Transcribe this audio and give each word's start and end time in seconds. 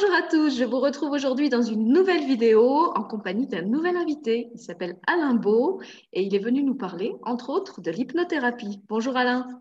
Bonjour 0.00 0.16
à 0.16 0.22
tous, 0.22 0.56
je 0.56 0.64
vous 0.64 0.80
retrouve 0.80 1.10
aujourd'hui 1.10 1.50
dans 1.50 1.60
une 1.60 1.92
nouvelle 1.92 2.24
vidéo 2.24 2.90
en 2.94 3.04
compagnie 3.04 3.46
d'un 3.46 3.60
nouvel 3.60 3.98
invité. 3.98 4.48
Il 4.54 4.58
s'appelle 4.58 4.98
Alain 5.06 5.34
Beau 5.34 5.82
et 6.14 6.22
il 6.22 6.34
est 6.34 6.38
venu 6.38 6.62
nous 6.62 6.74
parler, 6.74 7.12
entre 7.22 7.50
autres, 7.50 7.82
de 7.82 7.90
l'hypnothérapie. 7.90 8.80
Bonjour 8.88 9.14
Alain. 9.18 9.60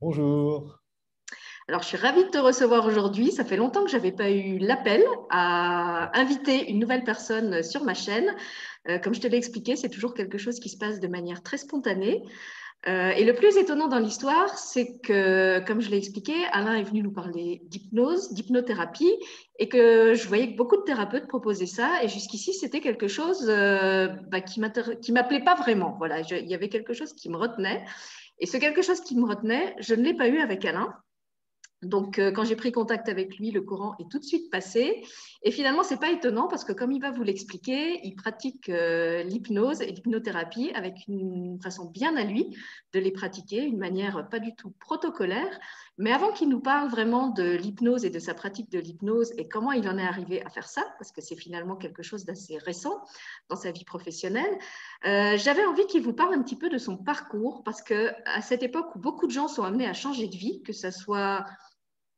Bonjour. 0.00 0.80
Alors, 1.68 1.82
je 1.82 1.86
suis 1.86 1.96
ravie 1.96 2.24
de 2.24 2.30
te 2.30 2.38
recevoir 2.38 2.84
aujourd'hui. 2.84 3.30
Ça 3.30 3.44
fait 3.44 3.56
longtemps 3.56 3.84
que 3.84 3.90
je 3.90 3.96
n'avais 3.96 4.10
pas 4.10 4.28
eu 4.28 4.58
l'appel 4.58 5.04
à 5.30 6.10
inviter 6.18 6.68
une 6.68 6.80
nouvelle 6.80 7.04
personne 7.04 7.62
sur 7.62 7.84
ma 7.84 7.94
chaîne. 7.94 8.34
Euh, 8.88 8.98
comme 8.98 9.14
je 9.14 9.20
te 9.20 9.28
l'ai 9.28 9.36
expliqué, 9.36 9.76
c'est 9.76 9.88
toujours 9.88 10.14
quelque 10.14 10.38
chose 10.38 10.58
qui 10.58 10.68
se 10.68 10.78
passe 10.78 10.98
de 10.98 11.06
manière 11.06 11.44
très 11.44 11.58
spontanée. 11.58 12.24
Euh, 12.86 13.10
et 13.10 13.24
le 13.24 13.34
plus 13.34 13.56
étonnant 13.56 13.88
dans 13.88 13.98
l'histoire, 13.98 14.56
c'est 14.58 14.98
que, 14.98 15.58
comme 15.66 15.80
je 15.80 15.90
l'ai 15.90 15.96
expliqué, 15.96 16.34
Alain 16.52 16.76
est 16.76 16.84
venu 16.84 17.02
nous 17.02 17.10
parler 17.10 17.62
d'hypnose, 17.64 18.32
d'hypnothérapie, 18.32 19.12
et 19.58 19.68
que 19.68 20.14
je 20.14 20.28
voyais 20.28 20.52
que 20.52 20.56
beaucoup 20.56 20.76
de 20.76 20.82
thérapeutes 20.82 21.26
proposaient 21.26 21.66
ça. 21.66 22.02
Et 22.04 22.08
jusqu'ici, 22.08 22.52
c'était 22.54 22.80
quelque 22.80 23.08
chose 23.08 23.46
euh, 23.48 24.06
bah, 24.30 24.40
qui 24.40 24.60
ne 24.60 25.12
m'appelait 25.12 25.42
pas 25.42 25.56
vraiment. 25.56 25.96
Voilà, 25.98 26.20
il 26.20 26.46
y 26.46 26.54
avait 26.54 26.68
quelque 26.68 26.92
chose 26.92 27.12
qui 27.12 27.28
me 27.28 27.36
retenait. 27.36 27.84
Et 28.38 28.46
ce 28.46 28.56
quelque 28.56 28.82
chose 28.82 29.00
qui 29.00 29.16
me 29.16 29.26
retenait, 29.26 29.74
je 29.80 29.94
ne 29.94 30.02
l'ai 30.02 30.14
pas 30.14 30.28
eu 30.28 30.38
avec 30.38 30.64
Alain. 30.64 30.94
Donc, 31.82 32.18
euh, 32.18 32.32
quand 32.32 32.44
j'ai 32.44 32.56
pris 32.56 32.72
contact 32.72 33.08
avec 33.08 33.36
lui, 33.36 33.50
le 33.50 33.60
courant 33.60 33.94
est 33.98 34.10
tout 34.10 34.18
de 34.18 34.24
suite 34.24 34.50
passé. 34.50 35.04
Et 35.42 35.50
finalement, 35.50 35.82
ce 35.82 35.92
n'est 35.94 36.00
pas 36.00 36.10
étonnant 36.10 36.48
parce 36.48 36.64
que, 36.64 36.72
comme 36.72 36.90
il 36.90 37.00
va 37.00 37.10
vous 37.10 37.22
l'expliquer, 37.22 38.00
il 38.02 38.16
pratique 38.16 38.70
euh, 38.70 39.22
l'hypnose 39.22 39.82
et 39.82 39.86
l'hypnothérapie 39.86 40.70
avec 40.74 40.94
une 41.06 41.60
façon 41.62 41.90
bien 41.90 42.16
à 42.16 42.24
lui 42.24 42.56
de 42.94 42.98
les 42.98 43.12
pratiquer, 43.12 43.62
une 43.62 43.78
manière 43.78 44.28
pas 44.30 44.38
du 44.38 44.54
tout 44.54 44.72
protocolaire. 44.80 45.60
Mais 45.98 46.12
avant 46.12 46.32
qu'il 46.32 46.48
nous 46.48 46.60
parle 46.60 46.88
vraiment 46.88 47.28
de 47.28 47.42
l'hypnose 47.42 48.04
et 48.04 48.10
de 48.10 48.18
sa 48.18 48.34
pratique 48.34 48.70
de 48.70 48.78
l'hypnose 48.78 49.32
et 49.36 49.48
comment 49.48 49.72
il 49.72 49.88
en 49.88 49.98
est 49.98 50.06
arrivé 50.06 50.44
à 50.44 50.50
faire 50.50 50.68
ça, 50.68 50.82
parce 50.98 51.12
que 51.12 51.20
c'est 51.20 51.36
finalement 51.36 51.76
quelque 51.76 52.02
chose 52.02 52.24
d'assez 52.24 52.58
récent 52.58 53.02
dans 53.48 53.56
sa 53.56 53.70
vie 53.70 53.84
professionnelle, 53.84 54.58
euh, 55.06 55.36
j'avais 55.36 55.64
envie 55.64 55.86
qu'il 55.86 56.02
vous 56.02 56.12
parle 56.12 56.34
un 56.34 56.42
petit 56.42 56.56
peu 56.56 56.68
de 56.68 56.78
son 56.78 56.96
parcours 56.96 57.62
parce 57.64 57.82
que 57.82 58.10
à 58.24 58.40
cette 58.42 58.62
époque 58.62 58.94
où 58.94 58.98
beaucoup 58.98 59.26
de 59.26 59.32
gens 59.32 59.48
sont 59.48 59.62
amenés 59.62 59.86
à 59.86 59.94
changer 59.94 60.28
de 60.28 60.36
vie, 60.36 60.62
que 60.62 60.72
ce 60.72 60.90
soit 60.90 61.46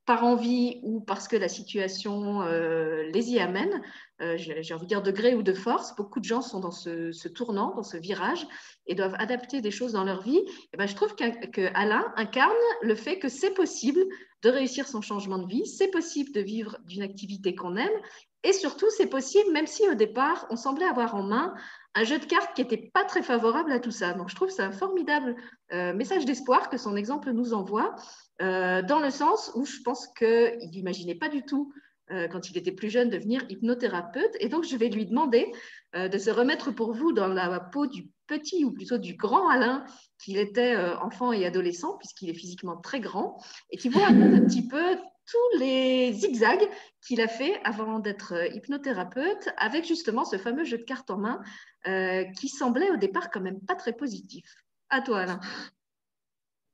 par 0.08 0.24
envie 0.24 0.80
ou 0.84 1.02
parce 1.02 1.28
que 1.28 1.36
la 1.36 1.50
situation 1.50 2.40
euh, 2.40 3.02
les 3.12 3.30
y 3.30 3.40
amène, 3.40 3.82
euh, 4.22 4.38
j'ai 4.38 4.72
envie 4.72 4.84
de 4.84 4.88
dire 4.88 5.02
de 5.02 5.10
gré 5.10 5.34
ou 5.34 5.42
de 5.42 5.52
force, 5.52 5.94
beaucoup 5.96 6.18
de 6.18 6.24
gens 6.24 6.40
sont 6.40 6.60
dans 6.60 6.70
ce, 6.70 7.28
tournant, 7.28 7.74
dans 7.74 7.82
ce 7.82 7.98
virage 7.98 8.46
et 8.86 8.94
doivent 8.94 9.16
adapter 9.18 9.60
des 9.60 9.70
choses 9.70 9.92
dans 9.92 10.04
leur 10.04 10.22
vie. 10.22 10.40
Et 10.72 10.78
ben, 10.78 10.86
je 10.86 10.94
trouve 10.94 11.14
que 11.14 11.74
Alain 11.74 12.10
incarne 12.16 12.54
le 12.80 12.94
fait 12.94 13.18
que 13.18 13.28
c'est 13.28 13.50
possible 13.50 14.00
de 14.40 14.48
réussir 14.48 14.88
son 14.88 15.02
changement 15.02 15.36
de 15.36 15.46
vie, 15.46 15.66
c'est 15.66 15.90
possible 15.90 16.32
de 16.32 16.40
vivre 16.40 16.78
d'une 16.86 17.02
activité 17.02 17.54
qu'on 17.54 17.76
aime 17.76 18.00
et 18.44 18.54
surtout 18.54 18.86
c'est 18.96 19.08
possible 19.08 19.50
même 19.52 19.66
si 19.66 19.86
au 19.88 19.94
départ 19.94 20.46
on 20.48 20.56
semblait 20.56 20.86
avoir 20.86 21.16
en 21.16 21.22
main 21.22 21.54
un 21.98 22.04
jeu 22.04 22.20
de 22.20 22.24
cartes 22.24 22.54
qui 22.54 22.62
n'était 22.62 22.90
pas 22.94 23.04
très 23.04 23.22
favorable 23.22 23.72
à 23.72 23.80
tout 23.80 23.90
ça. 23.90 24.12
Donc 24.12 24.28
je 24.28 24.36
trouve 24.36 24.50
c'est 24.50 24.62
un 24.62 24.70
formidable 24.70 25.34
euh, 25.72 25.92
message 25.92 26.24
d'espoir 26.24 26.70
que 26.70 26.78
son 26.78 26.96
exemple 26.96 27.32
nous 27.32 27.54
envoie. 27.54 27.96
Euh, 28.40 28.82
dans 28.82 29.00
le 29.00 29.10
sens 29.10 29.50
où 29.56 29.64
je 29.64 29.80
pense 29.84 30.06
qu'il 30.16 30.70
n'imaginait 30.70 31.16
pas 31.16 31.28
du 31.28 31.42
tout, 31.42 31.72
euh, 32.12 32.28
quand 32.28 32.50
il 32.50 32.56
était 32.56 32.70
plus 32.70 32.88
jeune, 32.88 33.10
devenir 33.10 33.44
hypnothérapeute. 33.48 34.30
Et 34.38 34.48
donc, 34.48 34.64
je 34.64 34.76
vais 34.76 34.88
lui 34.88 35.06
demander 35.06 35.50
de 35.94 36.18
se 36.18 36.30
remettre 36.30 36.70
pour 36.70 36.92
vous 36.92 37.12
dans 37.12 37.28
la 37.28 37.60
peau 37.60 37.86
du 37.86 38.08
petit 38.26 38.62
ou 38.64 38.72
plutôt 38.72 38.98
du 38.98 39.14
grand 39.14 39.48
Alain 39.48 39.86
qu'il 40.22 40.36
était 40.36 40.76
enfant 41.00 41.32
et 41.32 41.46
adolescent, 41.46 41.96
puisqu'il 41.96 42.28
est 42.28 42.34
physiquement 42.34 42.76
très 42.76 43.00
grand, 43.00 43.42
et 43.70 43.78
qui 43.78 43.88
voit 43.88 44.06
un 44.06 44.40
petit 44.40 44.68
peu 44.68 44.98
tous 45.30 45.58
les 45.58 46.12
zigzags 46.12 46.68
qu'il 47.06 47.20
a 47.20 47.28
fait 47.28 47.60
avant 47.64 47.98
d'être 47.98 48.34
hypnothérapeute, 48.54 49.48
avec 49.56 49.86
justement 49.86 50.24
ce 50.24 50.38
fameux 50.38 50.64
jeu 50.64 50.78
de 50.78 50.84
cartes 50.84 51.10
en 51.10 51.18
main 51.18 51.42
qui 52.36 52.48
semblait 52.48 52.90
au 52.90 52.96
départ 52.96 53.30
quand 53.30 53.40
même 53.40 53.60
pas 53.60 53.74
très 53.74 53.92
positif. 53.92 54.44
À 54.90 55.00
toi, 55.00 55.20
Alain 55.20 55.40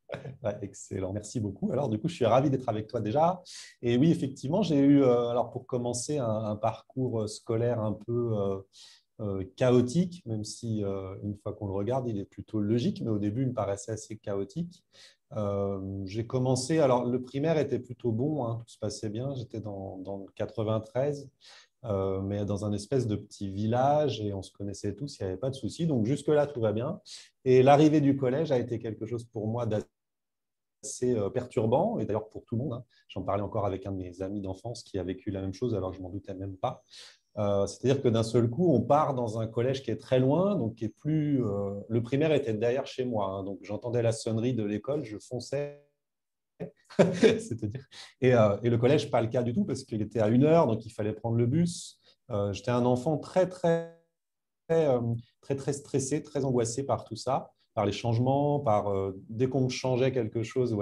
excellent, 0.62 1.12
merci 1.12 1.40
beaucoup. 1.40 1.72
Alors, 1.72 1.88
du 1.88 1.98
coup, 1.98 2.08
je 2.08 2.14
suis 2.14 2.26
ravi 2.26 2.50
d'être 2.50 2.68
avec 2.68 2.86
toi 2.86 3.00
déjà. 3.00 3.42
Et 3.82 3.96
oui, 3.96 4.10
effectivement, 4.10 4.62
j'ai 4.62 4.78
eu, 4.78 5.02
euh, 5.02 5.28
alors 5.28 5.50
pour 5.50 5.66
commencer, 5.66 6.18
un, 6.18 6.56
parcours 6.56 7.22
euh, 7.22 7.26
scolaire 7.26 7.80
un 7.80 7.92
peu 7.92 8.62
euh, 9.20 9.44
chaotique, 9.56 10.22
même 10.26 10.44
si 10.44 10.82
une 11.22 11.36
fois 11.36 11.52
qu'on 11.52 11.66
le 11.66 11.72
regarde, 11.72 12.08
il 12.08 12.18
est 12.18 12.24
plutôt 12.24 12.60
logique, 12.60 13.00
mais 13.02 13.10
au 13.10 13.18
début, 13.18 13.42
il 13.42 13.48
me 13.48 13.54
paraissait 13.54 13.92
assez 13.92 14.16
chaotique. 14.16 14.84
J'ai 16.04 16.26
commencé, 16.26 16.78
alors 16.78 17.04
le 17.04 17.22
primaire 17.22 17.58
était 17.58 17.78
plutôt 17.78 18.12
bon, 18.12 18.44
hein, 18.44 18.62
tout 18.66 18.74
se 18.74 18.78
passait 18.78 19.08
bien. 19.08 19.34
J'étais 19.34 19.60
dans, 19.60 19.98
dans, 19.98 20.18
le 20.18 20.26
93. 20.34 21.30
mais 22.22 22.44
dans 22.44 22.64
un 22.64 22.72
espèce 22.72 23.06
de 23.06 23.16
petit 23.16 23.50
village 23.50 24.20
et 24.20 24.32
on 24.32 24.42
se 24.42 24.52
connaissait 24.52 24.94
tous, 24.94 25.18
il 25.18 25.22
n'y 25.22 25.28
avait 25.28 25.38
pas 25.38 25.50
de 25.50 25.56
souci. 25.56 25.86
Donc 25.86 26.06
jusque-là, 26.06 26.46
tout 26.46 26.60
va 26.60 26.72
bien. 26.72 27.00
Et 27.44 27.62
l'arrivée 27.62 28.00
du 28.00 28.16
collège 28.16 28.52
a 28.52 28.58
été 28.58 28.78
quelque 28.78 29.06
chose 29.06 29.24
pour 29.24 29.48
moi 29.48 29.66
d'assez 29.66 29.86
assez 30.84 31.16
euh, 31.16 31.30
perturbant, 31.30 31.98
et 31.98 32.04
d'ailleurs 32.04 32.28
pour 32.28 32.44
tout 32.44 32.56
le 32.56 32.62
monde. 32.62 32.74
Hein. 32.74 32.84
J'en 33.08 33.22
parlais 33.22 33.42
encore 33.42 33.66
avec 33.66 33.86
un 33.86 33.92
de 33.92 33.96
mes 33.96 34.22
amis 34.22 34.40
d'enfance 34.40 34.82
qui 34.82 34.98
a 34.98 35.02
vécu 35.02 35.30
la 35.30 35.40
même 35.40 35.54
chose 35.54 35.74
alors 35.74 35.92
je 35.92 36.00
m'en 36.00 36.10
doutais 36.10 36.34
même 36.34 36.56
pas. 36.56 36.82
Euh, 37.36 37.66
c'est-à-dire 37.66 38.00
que 38.02 38.08
d'un 38.08 38.22
seul 38.22 38.48
coup, 38.48 38.72
on 38.72 38.80
part 38.80 39.14
dans 39.14 39.40
un 39.40 39.46
collège 39.46 39.82
qui 39.82 39.90
est 39.90 39.96
très 39.96 40.20
loin, 40.20 40.54
donc 40.54 40.76
qui 40.76 40.84
est 40.84 40.96
plus. 40.96 41.44
Euh, 41.44 41.80
le 41.88 42.02
primaire 42.02 42.32
était 42.32 42.54
derrière 42.54 42.86
chez 42.86 43.04
moi, 43.04 43.26
hein. 43.26 43.44
donc 43.44 43.58
j'entendais 43.62 44.02
la 44.02 44.12
sonnerie 44.12 44.54
de 44.54 44.64
l'école, 44.64 45.04
je 45.04 45.18
fonçais. 45.18 45.82
C'est-à-dire 46.98 47.84
et, 48.20 48.28
et, 48.62 48.70
le 48.70 48.78
collège, 48.78 49.10
pas 49.10 49.20
le 49.20 49.26
cas 49.26 49.42
du 49.42 49.52
tout 49.52 49.64
parce 49.64 49.82
qu'il 49.82 50.00
était 50.00 50.20
à 50.20 50.28
une 50.28 50.44
heure, 50.44 50.68
donc 50.68 50.86
il 50.86 50.90
fallait 50.90 51.12
prendre 51.12 51.36
le 51.36 51.46
bus. 51.46 52.00
J'étais 52.52 52.70
un 52.70 52.86
enfant 52.86 53.18
très 53.18 53.48
très 53.48 54.00
très, 54.68 55.56
très 55.56 55.72
stressé, 55.72 56.22
très 56.22 56.44
angoissé 56.44 56.84
par 56.84 57.04
tout 57.04 57.16
ça 57.16 57.54
par 57.74 57.84
les 57.84 57.92
changements, 57.92 58.60
par 58.60 58.88
euh, 58.88 59.20
dès 59.28 59.48
qu'on 59.48 59.68
changeait 59.68 60.12
quelque 60.12 60.42
chose, 60.42 60.76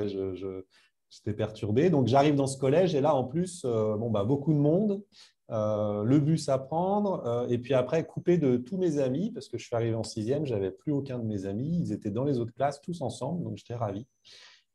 je, 0.00 0.62
j'étais 1.08 1.32
perturbé. 1.32 1.90
Donc 1.90 2.08
j'arrive 2.08 2.34
dans 2.34 2.48
ce 2.48 2.58
collège 2.58 2.94
et 2.94 3.00
là 3.00 3.14
en 3.14 3.24
plus, 3.24 3.62
euh, 3.64 3.96
bon, 3.96 4.10
bah, 4.10 4.24
beaucoup 4.24 4.52
de 4.52 4.58
monde, 4.58 5.02
euh, 5.50 6.02
le 6.02 6.18
bus 6.18 6.48
à 6.48 6.58
prendre, 6.58 7.46
et 7.48 7.58
puis 7.58 7.74
après 7.74 8.06
coupé 8.06 8.38
de 8.38 8.56
tous 8.56 8.76
mes 8.76 8.98
amis, 8.98 9.30
parce 9.30 9.48
que 9.48 9.58
je 9.58 9.64
suis 9.64 9.76
arrivé 9.76 9.94
en 9.94 10.02
sixième, 10.02 10.46
j'avais 10.46 10.70
plus 10.70 10.92
aucun 10.92 11.18
de 11.18 11.24
mes 11.24 11.46
amis, 11.46 11.78
ils 11.80 11.92
étaient 11.92 12.10
dans 12.10 12.24
les 12.24 12.38
autres 12.38 12.52
classes, 12.52 12.80
tous 12.80 13.00
ensemble, 13.02 13.44
donc 13.44 13.56
j'étais 13.56 13.74
ravi. 13.74 14.06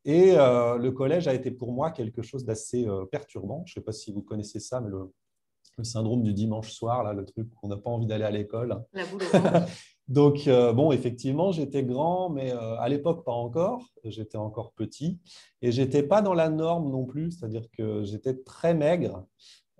Et 0.04 0.32
le 0.34 0.90
collège 0.90 1.28
a 1.28 1.34
été 1.34 1.50
pour 1.50 1.72
moi 1.72 1.92
quelque 1.92 2.22
chose 2.22 2.44
d'assez 2.44 2.86
perturbant. 3.12 3.62
Je 3.66 3.72
ne 3.72 3.74
sais 3.74 3.84
pas 3.84 3.92
si 3.92 4.12
vous 4.12 4.22
connaissez 4.22 4.58
ça, 4.58 4.80
mais 4.80 4.90
le, 4.90 5.12
le 5.78 5.84
syndrome 5.84 6.22
du 6.22 6.34
dimanche 6.34 6.70
soir, 6.72 7.02
là, 7.02 7.12
le 7.12 7.24
truc 7.24 7.48
où 7.54 7.58
on 7.62 7.68
n'a 7.68 7.76
pas 7.76 7.90
envie 7.90 8.06
d'aller 8.06 8.24
à 8.24 8.30
l'école. 8.30 8.82
La 8.92 9.06
boule 9.06 9.22
Donc, 10.08 10.46
euh, 10.46 10.72
bon, 10.72 10.92
effectivement, 10.92 11.52
j'étais 11.52 11.84
grand, 11.84 12.28
mais 12.28 12.52
euh, 12.52 12.76
à 12.78 12.88
l'époque, 12.88 13.24
pas 13.24 13.32
encore. 13.32 13.86
J'étais 14.04 14.36
encore 14.36 14.72
petit. 14.72 15.20
Et 15.62 15.72
j'étais 15.72 16.02
pas 16.02 16.20
dans 16.22 16.34
la 16.34 16.48
norme 16.48 16.90
non 16.90 17.04
plus, 17.04 17.30
c'est-à-dire 17.30 17.64
que 17.70 18.02
j'étais 18.02 18.34
très 18.34 18.74
maigre. 18.74 19.24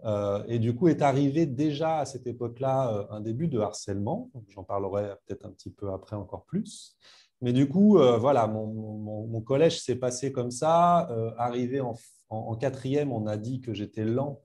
Euh, 0.05 0.43
et 0.49 0.59
du 0.59 0.75
coup, 0.75 0.89
est 0.89 1.03
arrivé 1.03 1.47
déjà 1.47 1.99
à 1.99 2.05
cette 2.05 2.27
époque-là 2.27 3.07
un 3.11 3.21
début 3.21 3.49
de 3.49 3.61
harcèlement. 3.61 4.31
J'en 4.49 4.65
parlerai 4.65 5.15
peut-être 5.27 5.47
un 5.47 5.51
petit 5.51 5.71
peu 5.71 5.93
après 5.93 6.17
encore 6.17 6.45
plus. 6.45 6.97
Mais 7.41 7.53
du 7.53 7.69
coup, 7.69 7.99
voilà, 7.99 8.47
mon, 8.47 9.41
collège 9.41 9.81
s'est 9.83 9.97
passé 9.97 10.33
comme 10.33 10.51
ça. 10.51 11.09
arrivé 11.39 11.81
en, 11.81 12.57
quatrième, 12.57 13.13
on 13.13 13.27
a 13.27 13.37
dit 13.37 13.61
que 13.61 13.75
j'étais 13.75 14.05
lent. 14.05 14.41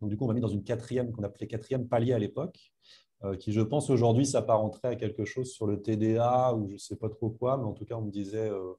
Donc, 0.00 0.10
du 0.10 0.16
coup, 0.16 0.24
on 0.24 0.28
m'a 0.28 0.34
mis 0.34 0.40
dans 0.40 0.48
une 0.48 0.64
quatrième 0.64 1.12
qu'on 1.12 1.22
appelait 1.22 1.46
quatrième 1.46 1.86
palier 1.88 2.12
à 2.12 2.18
l'époque. 2.18 2.72
Euh, 3.24 3.36
qui, 3.36 3.52
je 3.52 3.60
pense, 3.60 3.88
aujourd'hui 3.88 4.26
s'apparenterait 4.26 4.88
à 4.88 4.96
quelque 4.96 5.24
chose 5.24 5.52
sur 5.52 5.66
le 5.66 5.80
TDA 5.80 6.54
ou 6.54 6.66
je 6.68 6.72
ne 6.72 6.78
sais 6.78 6.96
pas 6.96 7.08
trop 7.08 7.30
quoi, 7.30 7.56
mais 7.56 7.64
en 7.64 7.72
tout 7.72 7.84
cas, 7.84 7.94
on 7.94 8.02
me 8.02 8.10
disait, 8.10 8.50
euh, 8.50 8.72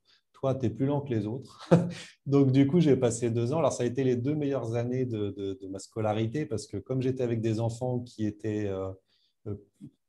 toi, 0.43 0.55
tu 0.55 0.65
es 0.65 0.69
plus 0.69 0.85
lent 0.85 0.99
que 0.99 1.13
les 1.13 1.25
autres. 1.25 1.69
Donc, 2.25 2.51
du 2.51 2.67
coup, 2.67 2.81
j'ai 2.81 2.97
passé 2.97 3.29
deux 3.29 3.53
ans. 3.53 3.59
Alors, 3.59 3.71
ça 3.71 3.83
a 3.83 3.85
été 3.85 4.03
les 4.03 4.17
deux 4.17 4.35
meilleures 4.35 4.75
années 4.75 5.05
de, 5.05 5.57
ma 5.69 5.79
scolarité 5.79 6.45
parce 6.45 6.67
que 6.67 6.75
comme 6.75 7.01
j'étais 7.01 7.23
avec 7.23 7.39
des 7.39 7.61
enfants 7.61 8.01
qui 8.01 8.25
étaient 8.25 8.67
euh, 8.67 8.91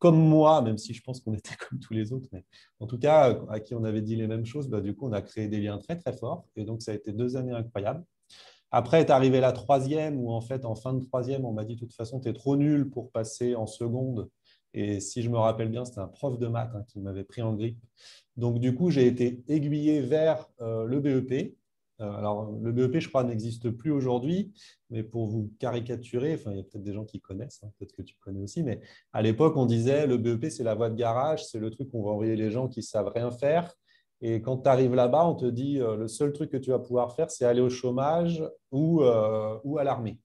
comme 0.00 0.18
moi, 0.18 0.60
même 0.60 0.76
si 0.76 0.92
je 0.92 1.02
pense 1.04 1.20
qu'on 1.20 1.34
était 1.34 1.54
comme 1.70 1.78
tous 1.78 1.92
les 1.94 2.12
autres, 2.12 2.28
mais 2.32 2.44
en 2.80 2.88
tout 2.88 2.98
cas, 2.98 3.38
à 3.48 3.60
qui 3.60 3.76
on 3.76 3.84
avait 3.84 4.02
dit 4.02 4.16
les 4.16 4.26
mêmes 4.26 4.44
choses, 4.44 4.68
bah, 4.68 4.80
du 4.80 4.96
coup, 4.96 5.06
on 5.06 5.12
a 5.12 5.22
créé 5.22 5.46
des 5.46 5.60
liens 5.60 5.78
très, 5.78 5.96
très 5.96 6.12
forts. 6.12 6.48
Et 6.56 6.64
donc, 6.64 6.82
ça 6.82 6.90
a 6.90 6.94
été 6.96 7.12
deux 7.12 7.36
années 7.36 7.54
incroyables. 7.54 8.04
Après 8.72 9.02
est 9.02 9.10
arrivé 9.10 9.38
la 9.38 9.52
troisième, 9.52 10.18
où 10.18 10.32
en 10.32 10.40
fait, 10.40 10.64
en 10.64 10.74
fin 10.74 10.94
de 10.94 11.04
troisième, 11.04 11.44
on 11.44 11.52
m'a 11.52 11.64
dit 11.64 11.76
de 11.76 11.80
toute 11.80 11.94
façon, 11.94 12.18
tu 12.18 12.28
es 12.28 12.32
trop 12.32 12.56
nul 12.56 12.90
pour 12.90 13.12
passer 13.12 13.54
en 13.54 13.68
seconde. 13.68 14.28
Et 14.74 14.98
si 14.98 15.22
je 15.22 15.30
me 15.30 15.38
rappelle 15.38 15.68
bien, 15.68 15.84
c'était 15.84 16.00
un 16.00 16.08
prof 16.08 16.36
de 16.38 16.48
maths 16.48 16.72
hein, 16.74 16.84
qui 16.88 16.98
m'avait 16.98 17.24
pris 17.24 17.42
en 17.42 17.54
grippe. 17.54 17.78
Donc, 18.36 18.58
du 18.58 18.74
coup, 18.74 18.90
j'ai 18.90 19.06
été 19.06 19.44
aiguillé 19.46 20.00
vers 20.00 20.48
euh, 20.60 20.84
le 20.84 20.98
BEP. 20.98 21.56
Euh, 22.00 22.10
alors, 22.10 22.50
le 22.60 22.72
BEP, 22.72 22.98
je 22.98 23.08
crois, 23.08 23.22
n'existe 23.22 23.70
plus 23.70 23.92
aujourd'hui, 23.92 24.52
mais 24.90 25.04
pour 25.04 25.28
vous 25.28 25.52
caricaturer, 25.60 26.40
il 26.46 26.56
y 26.56 26.60
a 26.60 26.64
peut-être 26.64 26.82
des 26.82 26.92
gens 26.92 27.04
qui 27.04 27.20
connaissent, 27.20 27.62
hein, 27.62 27.70
peut-être 27.78 27.92
que 27.92 28.02
tu 28.02 28.16
connais 28.18 28.40
aussi, 28.40 28.64
mais 28.64 28.80
à 29.12 29.22
l'époque, 29.22 29.56
on 29.56 29.64
disait 29.64 30.08
le 30.08 30.18
BEP, 30.18 30.50
c'est 30.50 30.64
la 30.64 30.74
voie 30.74 30.90
de 30.90 30.96
garage, 30.96 31.46
c'est 31.46 31.60
le 31.60 31.70
truc 31.70 31.88
où 31.92 32.00
on 32.00 32.04
va 32.04 32.10
envoyer 32.10 32.34
les 32.34 32.50
gens 32.50 32.66
qui 32.66 32.82
savent 32.82 33.12
rien 33.14 33.30
faire 33.30 33.72
Et 34.20 34.42
quand 34.42 34.58
tu 34.58 34.68
arrives 34.68 34.96
là-bas, 34.96 35.24
on 35.24 35.36
te 35.36 35.46
dit 35.46 35.78
le 35.78 36.08
seul 36.08 36.32
truc 36.32 36.50
que 36.50 36.56
tu 36.56 36.70
vas 36.70 36.80
pouvoir 36.80 37.14
faire, 37.14 37.30
c'est 37.30 37.44
aller 37.44 37.60
au 37.60 37.70
chômage 37.70 38.42
ou, 38.72 39.04
ou 39.64 39.78
à 39.78 39.84
l'armée. 39.84 40.18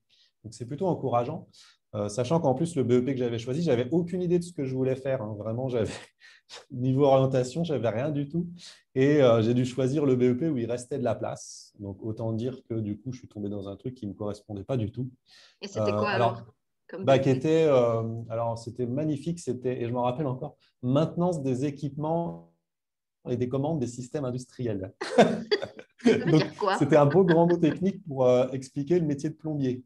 Donc 0.44 0.54
c'est 0.56 0.66
plutôt 0.66 0.88
encourageant. 0.88 1.48
Euh, 1.96 2.08
sachant 2.08 2.40
qu'en 2.40 2.54
plus, 2.54 2.76
le 2.76 2.84
BEP 2.84 3.06
que 3.06 3.18
j'avais 3.18 3.40
choisi, 3.40 3.64
j'avais 3.64 3.88
aucune 3.92 4.22
idée 4.22 4.38
de 4.38 4.44
ce 4.44 4.54
que 4.54 4.64
je 4.64 4.76
voulais 4.76 4.96
faire. 4.96 5.22
Hein. 5.22 5.36
Vraiment, 5.38 5.70
j'avais 5.70 5.92
niveau 6.72 7.06
orientation, 7.06 7.64
j'avais 7.64 7.90
rien 7.90 8.12
du 8.12 8.28
tout. 8.28 8.48
Et 8.94 9.22
euh, 9.22 9.42
j'ai 9.42 9.54
dû 9.54 9.66
choisir 9.66 10.06
le 10.06 10.16
BEP 10.16 10.52
où 10.52 10.58
il 10.58 10.70
restait 10.70 11.00
de 11.00 11.04
la 11.04 11.16
place. 11.16 11.74
Donc, 11.80 11.98
autant 12.04 12.32
dire 12.34 12.62
que 12.70 12.76
du 12.76 13.00
coup, 13.00 13.12
je 13.12 13.20
suis 13.20 13.28
tombé 13.28 13.50
dans 13.50 13.68
un 13.68 13.76
truc 13.76 13.96
qui 13.96 14.06
ne 14.06 14.12
me 14.12 14.16
correspondait 14.16 14.64
pas 14.64 14.78
du 14.78 14.92
tout. 14.92 15.10
Et 15.62 15.68
c'était 15.68 15.92
quoi 15.92 16.10
euh, 16.10 16.16
alors, 16.16 16.44
bah, 17.00 17.18
qui 17.18 17.30
était, 17.30 17.64
alors 18.30 18.58
c'était 18.58 18.88
magnifique, 18.88 19.40
c'était, 19.40 19.82
et 19.82 19.88
je 19.88 19.92
m'en 19.92 20.04
rappelle 20.04 20.28
encore, 20.28 20.58
maintenance 20.82 21.42
des 21.42 21.66
équipements 21.66 22.52
et 23.30 23.38
des 23.38 23.50
commandes 23.50 23.80
des 23.80 23.88
systèmes 23.88 24.26
industriels. 24.26 24.94
c'était 26.80 26.96
un 26.96 27.06
beau 27.06 27.24
grand 27.26 27.46
mot 27.46 27.58
technique 27.58 28.04
pour 28.08 28.28
expliquer 28.54 29.00
le 29.00 29.06
métier 29.06 29.30
de 29.30 29.36
plombier. 29.36 29.84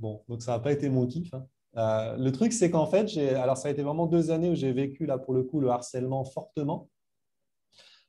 Bon, 0.00 0.22
donc 0.28 0.42
ça 0.42 0.52
n'a 0.52 0.58
pas 0.58 0.72
été 0.72 0.88
mon 0.88 1.06
kiff. 1.06 1.32
Hein. 1.34 1.46
Euh, 1.76 2.16
le 2.16 2.32
truc, 2.32 2.52
c'est 2.52 2.70
qu'en 2.70 2.86
fait, 2.86 3.16
alors 3.36 3.56
ça 3.56 3.68
a 3.68 3.70
été 3.70 3.82
vraiment 3.82 4.06
deux 4.06 4.30
années 4.30 4.50
où 4.50 4.54
j'ai 4.54 4.72
vécu 4.72 5.06
là 5.06 5.18
pour 5.18 5.34
le 5.34 5.44
coup 5.44 5.60
le 5.60 5.68
harcèlement 5.68 6.24
fortement, 6.24 6.88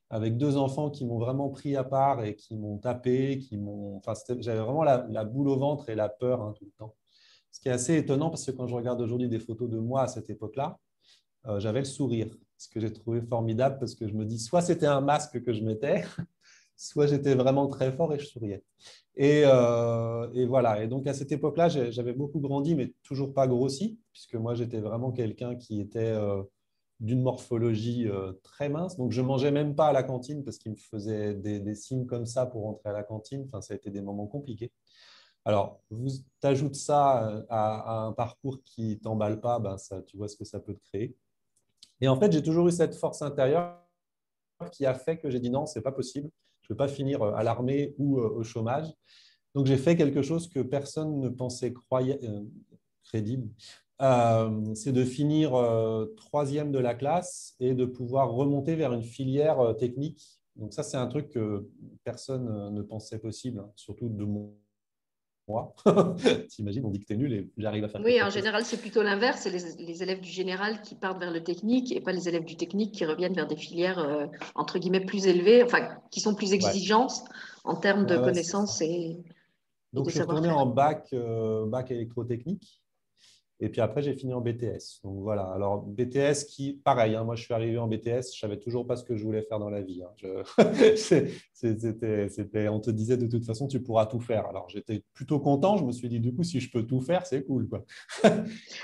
avec 0.09 0.37
deux 0.37 0.57
enfants 0.57 0.89
qui 0.89 1.05
m'ont 1.05 1.19
vraiment 1.19 1.49
pris 1.49 1.75
à 1.75 1.83
part 1.83 2.23
et 2.23 2.35
qui 2.35 2.55
m'ont 2.55 2.77
tapé, 2.77 3.39
qui 3.39 3.57
m'ont. 3.57 3.97
Enfin, 3.97 4.13
j'avais 4.39 4.59
vraiment 4.59 4.83
la, 4.83 5.25
boule 5.25 5.49
au 5.49 5.57
ventre 5.57 5.89
et 5.89 5.95
la 5.95 6.09
peur 6.09 6.41
hein, 6.41 6.53
tout 6.57 6.65
le 6.65 6.71
temps. 6.71 6.95
Ce 7.51 7.59
qui 7.59 7.67
est 7.67 7.73
assez 7.73 7.97
étonnant 7.97 8.29
parce 8.29 8.45
que 8.45 8.51
quand 8.51 8.67
je 8.67 8.75
regarde 8.75 9.01
aujourd'hui 9.01 9.27
des 9.27 9.39
photos 9.39 9.69
de 9.69 9.77
moi 9.77 10.03
à 10.03 10.07
cette 10.07 10.29
époque-là, 10.29 10.79
euh, 11.47 11.59
j'avais 11.59 11.79
le 11.79 11.85
sourire, 11.85 12.33
ce 12.57 12.69
que 12.69 12.79
j'ai 12.79 12.93
trouvé 12.93 13.21
formidable 13.21 13.79
parce 13.79 13.95
que 13.95 14.07
je 14.07 14.13
me 14.13 14.25
dis 14.25 14.39
soit 14.39 14.61
c'était 14.61 14.85
un 14.85 15.01
masque 15.01 15.43
que 15.43 15.51
je 15.51 15.63
mettais, 15.63 16.05
soit 16.81 17.05
j'étais 17.07 17.35
vraiment 17.35 17.67
très 17.67 17.91
fort 17.91 18.13
et 18.13 18.19
je 18.19 18.25
souriais. 18.25 18.63
Euh, 19.19 20.29
et, 20.33 20.45
voilà. 20.45 20.83
Et 20.83 20.87
donc, 20.87 21.05
à 21.05 21.13
cette 21.13 21.31
époque-là, 21.31 21.69
j'avais 21.69 22.13
beaucoup 22.13 22.39
grandi, 22.39 22.75
mais 22.75 22.93
toujours 23.03 23.33
pas 23.33 23.47
grossi, 23.47 23.99
puisque 24.11 24.35
moi, 24.35 24.55
j'étais 24.55 24.79
vraiment 24.79 25.11
quelqu'un 25.11 25.55
qui 25.55 25.79
était 25.79 25.99
euh, 25.99 26.41
d'une 26.99 27.21
morphologie 27.21 28.07
euh, 28.07 28.33
très 28.43 28.67
mince. 28.69 28.97
Donc, 28.97 29.11
je 29.11 29.21
mangeais 29.21 29.51
même 29.51 29.75
pas 29.75 29.87
à 29.87 29.93
la 29.93 30.01
cantine 30.01 30.43
parce 30.43 30.57
qu'il 30.57 30.71
me 30.71 30.77
faisait 30.77 31.35
des, 31.35 31.75
signes 31.75 32.07
comme 32.07 32.25
ça 32.25 32.47
pour 32.47 32.63
rentrer 32.63 32.89
à 32.89 32.93
la 32.93 33.03
cantine. 33.03 33.43
Enfin, 33.45 33.61
ça 33.61 33.75
a 33.75 33.77
été 33.77 33.91
des 33.91 34.01
moments 34.01 34.27
compliqués. 34.27 34.71
Alors, 35.45 35.81
vous 35.91 36.09
ajoutes 36.43 36.75
ça 36.75 37.43
à, 37.49 38.05
un 38.05 38.11
parcours 38.11 38.61
qui 38.63 38.99
t'emballe 38.99 39.39
pas, 39.39 39.59
ben 39.59 39.77
ça, 39.77 40.01
tu 40.03 40.17
vois 40.17 40.27
ce 40.27 40.35
que 40.35 40.45
ça 40.45 40.59
peut 40.59 40.75
te 40.75 40.83
créer. 40.83 41.15
Et 41.99 42.07
en 42.07 42.19
fait, 42.19 42.31
j'ai 42.31 42.43
toujours 42.43 42.67
eu 42.67 42.71
cette 42.71 42.95
force 42.95 43.21
intérieure 43.21 43.77
qui 44.71 44.85
a 44.85 44.93
fait 44.93 45.17
que 45.17 45.29
j'ai 45.29 45.39
dit 45.39 45.49
non, 45.49 45.65
c'est 45.65 45.81
pas 45.81 45.91
possible 45.91 46.29
pas 46.73 46.87
finir 46.87 47.21
euh, 47.21 47.33
à 47.33 47.43
l'armée 47.43 47.93
ou 47.97 48.19
euh, 48.19 48.29
au 48.29 48.43
chômage. 48.43 48.87
Donc, 49.55 49.65
j'ai 49.65 49.77
fait 49.77 49.95
quelque 49.95 50.21
chose 50.21 50.47
que 50.47 50.59
personne 50.59 51.19
ne 51.19 51.29
pensait 51.29 51.73
euh, 51.93 52.41
crédible. 53.03 53.49
c'est 54.75 54.91
de 54.93 55.03
finir 55.03 55.51
troisième 56.15 56.71
de 56.71 56.79
la 56.79 56.95
classe 56.95 57.55
et 57.59 57.73
de 57.73 57.85
pouvoir 57.85 58.31
remonter 58.31 58.75
vers 58.75 58.93
une 58.93 59.03
filière 59.03 59.75
technique. 59.77 60.39
Donc 60.55 60.73
ça, 60.73 60.83
c'est 60.83 60.97
un 60.97 61.07
truc 61.07 61.29
que 61.29 61.69
personne 62.03 62.73
ne 62.73 62.81
pensait 62.81 63.19
possible, 63.19 63.59
hein, 63.59 63.71
surtout 63.75 64.09
de 64.09 64.25
mon 64.25 64.53
moi. 65.51 65.75
T'imagines, 66.49 66.85
on 66.85 66.89
dit 66.89 66.99
que 66.99 67.05
tu 67.05 67.13
es 67.13 67.17
nul 67.17 67.33
et 67.33 67.49
j'arrive 67.57 67.83
à 67.83 67.87
faire. 67.87 68.01
Oui, 68.03 68.21
en 68.21 68.29
général, 68.29 68.65
c'est 68.65 68.77
plutôt 68.77 69.03
l'inverse. 69.03 69.41
C'est 69.41 69.51
les, 69.51 70.03
élèves 70.03 70.21
du 70.21 70.29
général 70.29 70.81
qui 70.81 70.95
partent 70.95 71.19
vers 71.19 71.31
le 71.31 71.43
technique 71.43 71.91
et 71.91 72.01
pas 72.01 72.11
les 72.11 72.27
élèves 72.27 72.45
du 72.45 72.55
technique 72.57 72.93
qui 72.93 73.05
reviennent 73.05 73.33
vers 73.33 73.47
des 73.47 73.55
filières 73.55 73.99
euh, 73.99 74.25
entre 74.55 74.79
guillemets 74.79 75.05
plus 75.05 75.27
élevées, 75.27 75.63
enfin 75.63 75.89
qui 76.09 76.19
sont 76.19 76.33
plus 76.33 76.53
exigeantes 76.53 77.23
en 77.63 77.75
termes 77.75 78.05
de 78.05 78.17
connaissances 78.17 78.81
et. 78.81 79.17
Donc, 79.93 80.07
je 80.07 80.11
suis 80.11 80.21
retourné 80.21 80.49
en 80.49 80.65
bac, 80.65 81.09
euh, 81.11 81.65
bac 81.65 81.91
électrotechnique. 81.91 82.80
Et 83.63 83.69
puis 83.69 83.79
après, 83.79 84.01
j'ai 84.01 84.13
fini 84.13 84.33
en 84.33 84.41
BTS. 84.41 85.01
Donc 85.03 85.21
voilà. 85.21 85.43
Alors, 85.43 85.83
BTS 85.83 86.45
qui, 86.49 86.81
pareil, 86.83 87.15
hein, 87.15 87.23
moi 87.23 87.35
je 87.35 87.43
suis 87.43 87.53
arrivé 87.53 87.77
en 87.77 87.87
BTS, 87.87 88.05
je 88.05 88.15
ne 88.15 88.21
savais 88.41 88.57
toujours 88.57 88.87
pas 88.87 88.95
ce 88.95 89.03
que 89.03 89.15
je 89.15 89.23
voulais 89.23 89.43
faire 89.43 89.59
dans 89.59 89.69
la 89.69 89.81
vie. 89.81 90.01
Hein. 90.03 90.09
c'était, 90.95 92.67
on 92.69 92.79
te 92.79 92.89
disait 92.89 93.17
de 93.17 93.27
toute 93.27 93.45
façon, 93.45 93.67
tu 93.67 93.79
pourras 93.79 94.07
tout 94.07 94.19
faire. 94.19 94.47
Alors 94.47 94.67
j'étais 94.67 95.03
plutôt 95.13 95.39
content. 95.39 95.77
Je 95.77 95.83
me 95.83 95.91
suis 95.91 96.09
dit, 96.09 96.19
du 96.19 96.33
coup, 96.33 96.43
si 96.43 96.59
je 96.59 96.71
peux 96.71 96.83
tout 96.83 97.01
faire, 97.01 97.27
c'est 97.27 97.43
cool. 97.43 97.69
Quoi. 97.69 97.85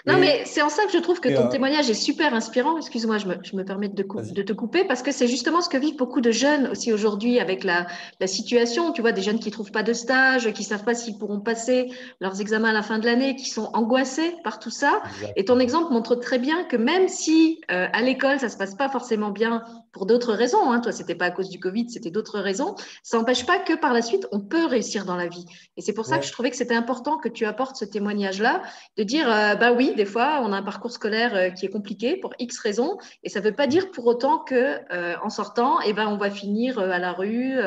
non, 0.05 0.19
mais 0.19 0.43
c'est 0.45 0.61
en 0.61 0.69
ça 0.69 0.85
que 0.85 0.91
je 0.91 0.99
trouve 0.99 1.19
que 1.19 1.29
ton 1.29 1.47
euh, 1.47 1.49
témoignage 1.49 1.89
est 1.89 1.95
super 1.95 2.35
inspirant. 2.35 2.77
Excuse-moi, 2.77 3.17
je 3.17 3.27
me, 3.27 3.35
je 3.43 3.55
me 3.55 3.65
permets 3.65 3.89
de, 3.89 4.03
de, 4.03 4.41
te 4.43 4.53
couper 4.53 4.85
parce 4.85 5.01
que 5.01 5.11
c'est 5.11 5.27
justement 5.27 5.61
ce 5.61 5.69
que 5.69 5.77
vivent 5.77 5.97
beaucoup 5.97 6.21
de 6.21 6.29
jeunes 6.29 6.67
aussi 6.67 6.93
aujourd'hui 6.93 7.39
avec 7.39 7.63
la, 7.63 7.87
la, 8.19 8.27
situation. 8.27 8.91
Tu 8.91 9.01
vois, 9.01 9.11
des 9.11 9.23
jeunes 9.23 9.39
qui 9.39 9.49
ne 9.49 9.53
trouvent 9.53 9.71
pas 9.71 9.83
de 9.83 9.93
stage, 9.93 10.53
qui 10.53 10.61
ne 10.61 10.67
savent 10.67 10.83
pas 10.83 10.93
s'ils 10.93 11.17
pourront 11.17 11.39
passer 11.39 11.89
leurs 12.21 12.41
examens 12.41 12.69
à 12.69 12.73
la 12.73 12.83
fin 12.83 12.99
de 12.99 13.05
l'année, 13.05 13.35
qui 13.35 13.49
sont 13.49 13.71
angoissés 13.73 14.35
par 14.43 14.59
tout 14.59 14.66
ça. 14.69 15.01
Et 15.35 15.45
ton 15.45 15.59
exemple 15.59 15.91
montre 15.91 16.15
très 16.15 16.39
bien 16.39 16.63
que 16.63 16.75
même 16.75 17.07
si 17.07 17.61
euh, 17.71 17.87
à 17.91 18.01
l'école, 18.01 18.39
ça 18.39 18.49
se 18.49 18.57
passe 18.57 18.75
pas 18.75 18.89
forcément 18.89 19.31
bien 19.31 19.63
pour 19.91 20.05
d'autres 20.05 20.33
raisons, 20.33 20.71
hein, 20.71 20.79
toi, 20.79 20.91
c'était 20.91 21.15
pas 21.15 21.25
à 21.25 21.31
cause 21.31 21.49
du 21.49 21.59
Covid, 21.59 21.89
c'était 21.89 22.11
d'autres 22.11 22.39
raisons, 22.39 22.75
ça 23.03 23.17
n'empêche 23.17 23.45
pas 23.45 23.59
que 23.59 23.73
par 23.73 23.93
la 23.93 24.01
suite, 24.01 24.27
on 24.31 24.39
peut 24.39 24.65
réussir 24.65 25.05
dans 25.05 25.15
la 25.15 25.27
vie. 25.27 25.45
Et 25.75 25.81
c'est 25.81 25.93
pour 25.93 26.05
ça 26.05 26.19
que 26.19 26.25
je 26.25 26.31
trouvais 26.31 26.51
que 26.51 26.55
c'était 26.55 26.75
important 26.75 27.17
que 27.17 27.29
tu 27.29 27.45
apportes 27.45 27.77
ce 27.77 27.85
témoignage-là, 27.85 28.61
de 28.97 29.03
dire, 29.03 29.31
euh, 29.31 29.55
bah 29.55 29.71
oui, 29.71 29.93
des 29.95 30.05
fois, 30.05 30.41
on 30.43 30.53
a 30.53 30.57
un 30.57 30.63
parcours 30.63 30.91
scolaire 30.91 31.35
euh, 31.35 31.49
qui 31.49 31.65
est 31.65 31.69
compliqué 31.69 32.17
pour 32.17 32.33
X 32.37 32.59
raisons, 32.59 32.97
et 33.23 33.29
ça 33.29 33.39
veut 33.39 33.53
pas 33.53 33.67
dire 33.67 33.91
pour 33.91 34.05
autant 34.05 34.39
que 34.39 34.77
en 35.23 35.29
sortant, 35.29 35.81
et 35.81 35.89
eh 35.89 35.93
ben, 35.93 36.07
on 36.07 36.17
va 36.17 36.29
finir 36.29 36.79
à 36.79 36.99
la 36.99 37.13
rue, 37.13 37.57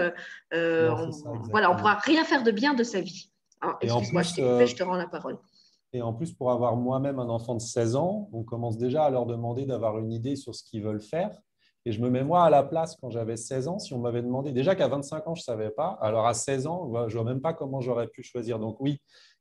on, 0.53 1.11
voilà, 1.50 1.70
on 1.70 1.76
pourra 1.76 1.94
rien 1.94 2.25
faire 2.25 2.43
de 2.43 2.50
bien 2.50 2.75
de 2.75 2.85
sa 2.85 3.00
vie. 3.00 3.31
Excuse-moi, 3.81 4.23
je, 4.23 4.67
je 4.67 4.76
te 4.76 4.82
rends 4.82 4.96
la 4.96 5.06
parole. 5.06 5.38
Et 5.93 6.03
en 6.03 6.13
plus, 6.13 6.33
pour 6.33 6.51
avoir 6.53 6.77
moi-même 6.77 7.19
un 7.19 7.29
enfant 7.29 7.55
de 7.55 7.61
16 7.61 7.97
ans, 7.97 8.29
on 8.33 8.45
commence 8.45 8.79
déjà 8.79 9.05
à 9.05 9.11
leur 9.11 9.27
demander 9.27 9.67
d'avoir 9.67 9.99
une 9.99 10.13
idée 10.13 10.37
sur 10.37 10.55
ce 10.55 10.63
qu'ils 10.63 10.83
veulent 10.83 11.01
faire. 11.01 11.37
Et 11.87 11.93
je 11.93 12.01
me 12.01 12.11
mets 12.11 12.23
moi 12.23 12.45
à 12.45 12.51
la 12.51 12.63
place 12.63 12.97
quand 13.01 13.11
j'avais 13.11 13.37
16 13.37 13.69
ans, 13.69 13.79
si 13.79 13.95
on 13.95 13.99
m'avait 13.99 14.23
demandé, 14.23 14.53
déjà 14.53 14.75
qu'à 14.75 14.87
25 14.87 15.27
ans, 15.27 15.35
je 15.35 15.41
ne 15.41 15.45
savais 15.45 15.71
pas, 15.71 15.99
alors 16.03 16.27
à 16.27 16.35
16 16.35 16.67
ans, 16.67 16.93
je 17.09 17.17
ne 17.17 17.23
vois 17.23 17.33
même 17.33 17.41
pas 17.41 17.55
comment 17.55 17.81
j'aurais 17.81 18.07
pu 18.07 18.23
choisir. 18.23 18.59
Donc 18.59 18.79
oui, 18.81 19.01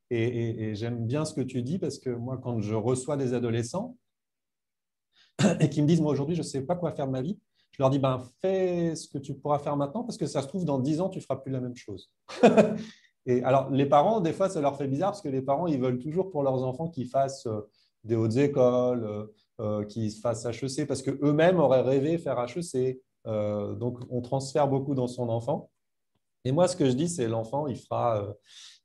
et, 0.09 0.73
j'aime 0.75 1.05
bien 1.05 1.25
ce 1.25 1.33
que 1.33 1.41
tu 1.41 1.61
dis 1.61 1.77
parce 1.77 1.99
que 1.99 2.09
moi, 2.09 2.39
quand 2.41 2.61
je 2.61 2.73
reçois 2.75 3.17
des 3.17 3.33
adolescents 3.33 3.97
et 5.59 5.69
qui 5.69 5.81
me 5.81 5.87
disent, 5.87 6.01
moi 6.01 6.11
aujourd'hui, 6.11 6.35
je 6.35 6.41
ne 6.41 6.47
sais 6.47 6.61
pas 6.61 6.75
quoi 6.75 6.93
faire 6.93 7.07
de 7.07 7.11
ma 7.11 7.21
vie, 7.21 7.37
je 7.71 7.83
leur 7.83 7.89
dis, 7.89 7.99
ben, 7.99 8.23
fais 8.41 8.95
ce 8.95 9.07
que 9.07 9.17
tu 9.17 9.35
pourras 9.35 9.59
faire 9.59 9.77
maintenant 9.77 10.03
parce 10.03 10.17
que 10.17 10.25
ça 10.25 10.41
se 10.41 10.47
trouve, 10.47 10.65
dans 10.65 10.79
10 10.79 11.01
ans, 11.01 11.09
tu 11.09 11.19
ne 11.19 11.23
feras 11.23 11.37
plus 11.37 11.51
la 11.51 11.59
même 11.59 11.75
chose. 11.75 12.09
Et 13.29 13.43
alors, 13.43 13.69
les 13.69 13.85
parents, 13.85 14.21
des 14.21 14.33
fois, 14.33 14.49
ça 14.49 14.59
leur 14.59 14.75
fait 14.75 14.87
bizarre 14.87 15.11
parce 15.11 15.21
que 15.21 15.29
les 15.29 15.43
parents, 15.43 15.67
ils 15.67 15.79
veulent 15.79 15.99
toujours 15.99 16.31
pour 16.31 16.41
leurs 16.41 16.63
enfants 16.63 16.89
qu'ils 16.89 17.07
fassent 17.07 17.45
euh, 17.45 17.61
des 18.03 18.15
hautes 18.15 18.37
écoles, 18.37 19.03
euh, 19.03 19.27
euh, 19.59 19.85
qu'ils 19.85 20.11
fassent 20.11 20.45
HEC, 20.45 20.87
parce 20.87 21.03
qu'eux-mêmes 21.03 21.59
auraient 21.59 21.81
rêvé 21.81 22.17
faire 22.17 22.43
HEC. 22.43 22.99
donc, 23.25 23.99
on 24.09 24.21
transfère 24.21 24.67
beaucoup 24.67 24.95
dans 24.95 25.07
son 25.07 25.29
enfant. 25.29 25.69
Et 26.43 26.51
moi, 26.51 26.67
ce 26.67 26.75
que 26.75 26.85
je 26.85 26.93
dis, 26.93 27.07
c'est 27.07 27.27
l'enfant, 27.27 27.67
il 27.67 27.77
fera, 27.77 28.35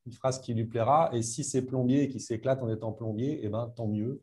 il 0.04 0.14
fera 0.14 0.30
ce 0.30 0.40
qui 0.40 0.52
lui 0.52 0.66
plaira. 0.66 1.08
Et 1.14 1.22
si 1.22 1.42
c'est 1.42 1.62
plombier 1.62 2.02
et 2.02 2.08
qu'il 2.08 2.20
s'éclate 2.20 2.62
en 2.62 2.68
étant 2.68 2.92
plombier, 2.92 3.40
eh 3.42 3.48
ben, 3.48 3.72
tant 3.74 3.86
mieux, 3.86 4.22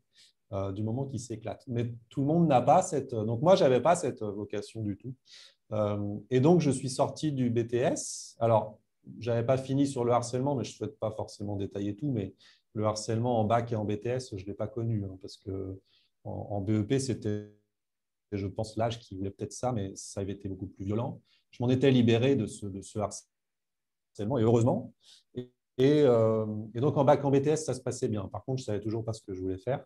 du 0.73 0.83
moment 0.83 1.05
qu'il 1.05 1.19
s'éclate. 1.19 1.63
Mais 1.67 1.93
tout 2.09 2.21
le 2.21 2.27
monde 2.27 2.47
n'a 2.47 2.61
pas 2.61 2.83
cette. 2.83 3.15
Donc, 3.15 3.41
moi, 3.41 3.55
je 3.55 3.63
n'avais 3.63 3.81
pas 3.81 3.95
cette 3.95 4.21
vocation 4.21 4.83
du 4.83 4.97
tout. 4.97 5.15
et 6.29 6.41
donc, 6.41 6.59
je 6.59 6.69
suis 6.69 6.89
sorti 6.89 7.31
du 7.31 7.49
BTS. 7.49 8.35
Alors, 8.39 8.80
j'avais 9.19 9.45
pas 9.45 9.57
fini 9.57 9.87
sur 9.87 10.03
le 10.05 10.11
harcèlement, 10.11 10.55
mais 10.55 10.63
je 10.63 10.71
ne 10.71 10.75
souhaite 10.75 10.99
pas 10.99 11.11
forcément 11.11 11.55
détailler 11.55 11.95
tout, 11.95 12.11
mais 12.11 12.33
le 12.73 12.85
harcèlement 12.85 13.39
en 13.39 13.43
bac 13.43 13.71
et 13.71 13.75
en 13.75 13.85
BTS, 13.85 14.35
je 14.37 14.43
ne 14.43 14.47
l'ai 14.47 14.53
pas 14.53 14.67
connu, 14.67 15.03
hein, 15.05 15.17
parce 15.21 15.37
que 15.37 15.79
en, 16.23 16.61
BEP, 16.61 16.99
c'était, 16.99 17.51
je 18.31 18.45
pense, 18.45 18.77
l'âge 18.77 18.99
qui 18.99 19.15
voulait 19.15 19.31
peut-être 19.31 19.53
ça, 19.53 19.71
mais 19.71 19.91
ça 19.95 20.21
avait 20.21 20.33
été 20.33 20.47
beaucoup 20.47 20.67
plus 20.67 20.85
violent. 20.85 21.19
Je 21.49 21.63
m'en 21.63 21.69
étais 21.69 21.89
libéré 21.89 22.35
de 22.35 22.45
ce, 22.45 22.67
de 22.67 22.81
ce 22.81 22.99
harcèlement, 22.99 24.37
et 24.37 24.43
heureusement. 24.43 24.93
Et, 25.35 25.49
euh, 25.79 26.45
donc, 26.75 26.95
en 26.97 27.03
bac, 27.03 27.25
en 27.25 27.31
BTS, 27.31 27.55
ça 27.55 27.73
se 27.73 27.81
passait 27.81 28.07
bien. 28.07 28.27
Par 28.27 28.45
contre, 28.45 28.59
je 28.59 28.63
ne 28.63 28.65
savais 28.67 28.79
toujours 28.81 29.03
pas 29.03 29.13
ce 29.13 29.23
que 29.23 29.33
je 29.33 29.41
voulais 29.41 29.57
faire. 29.57 29.83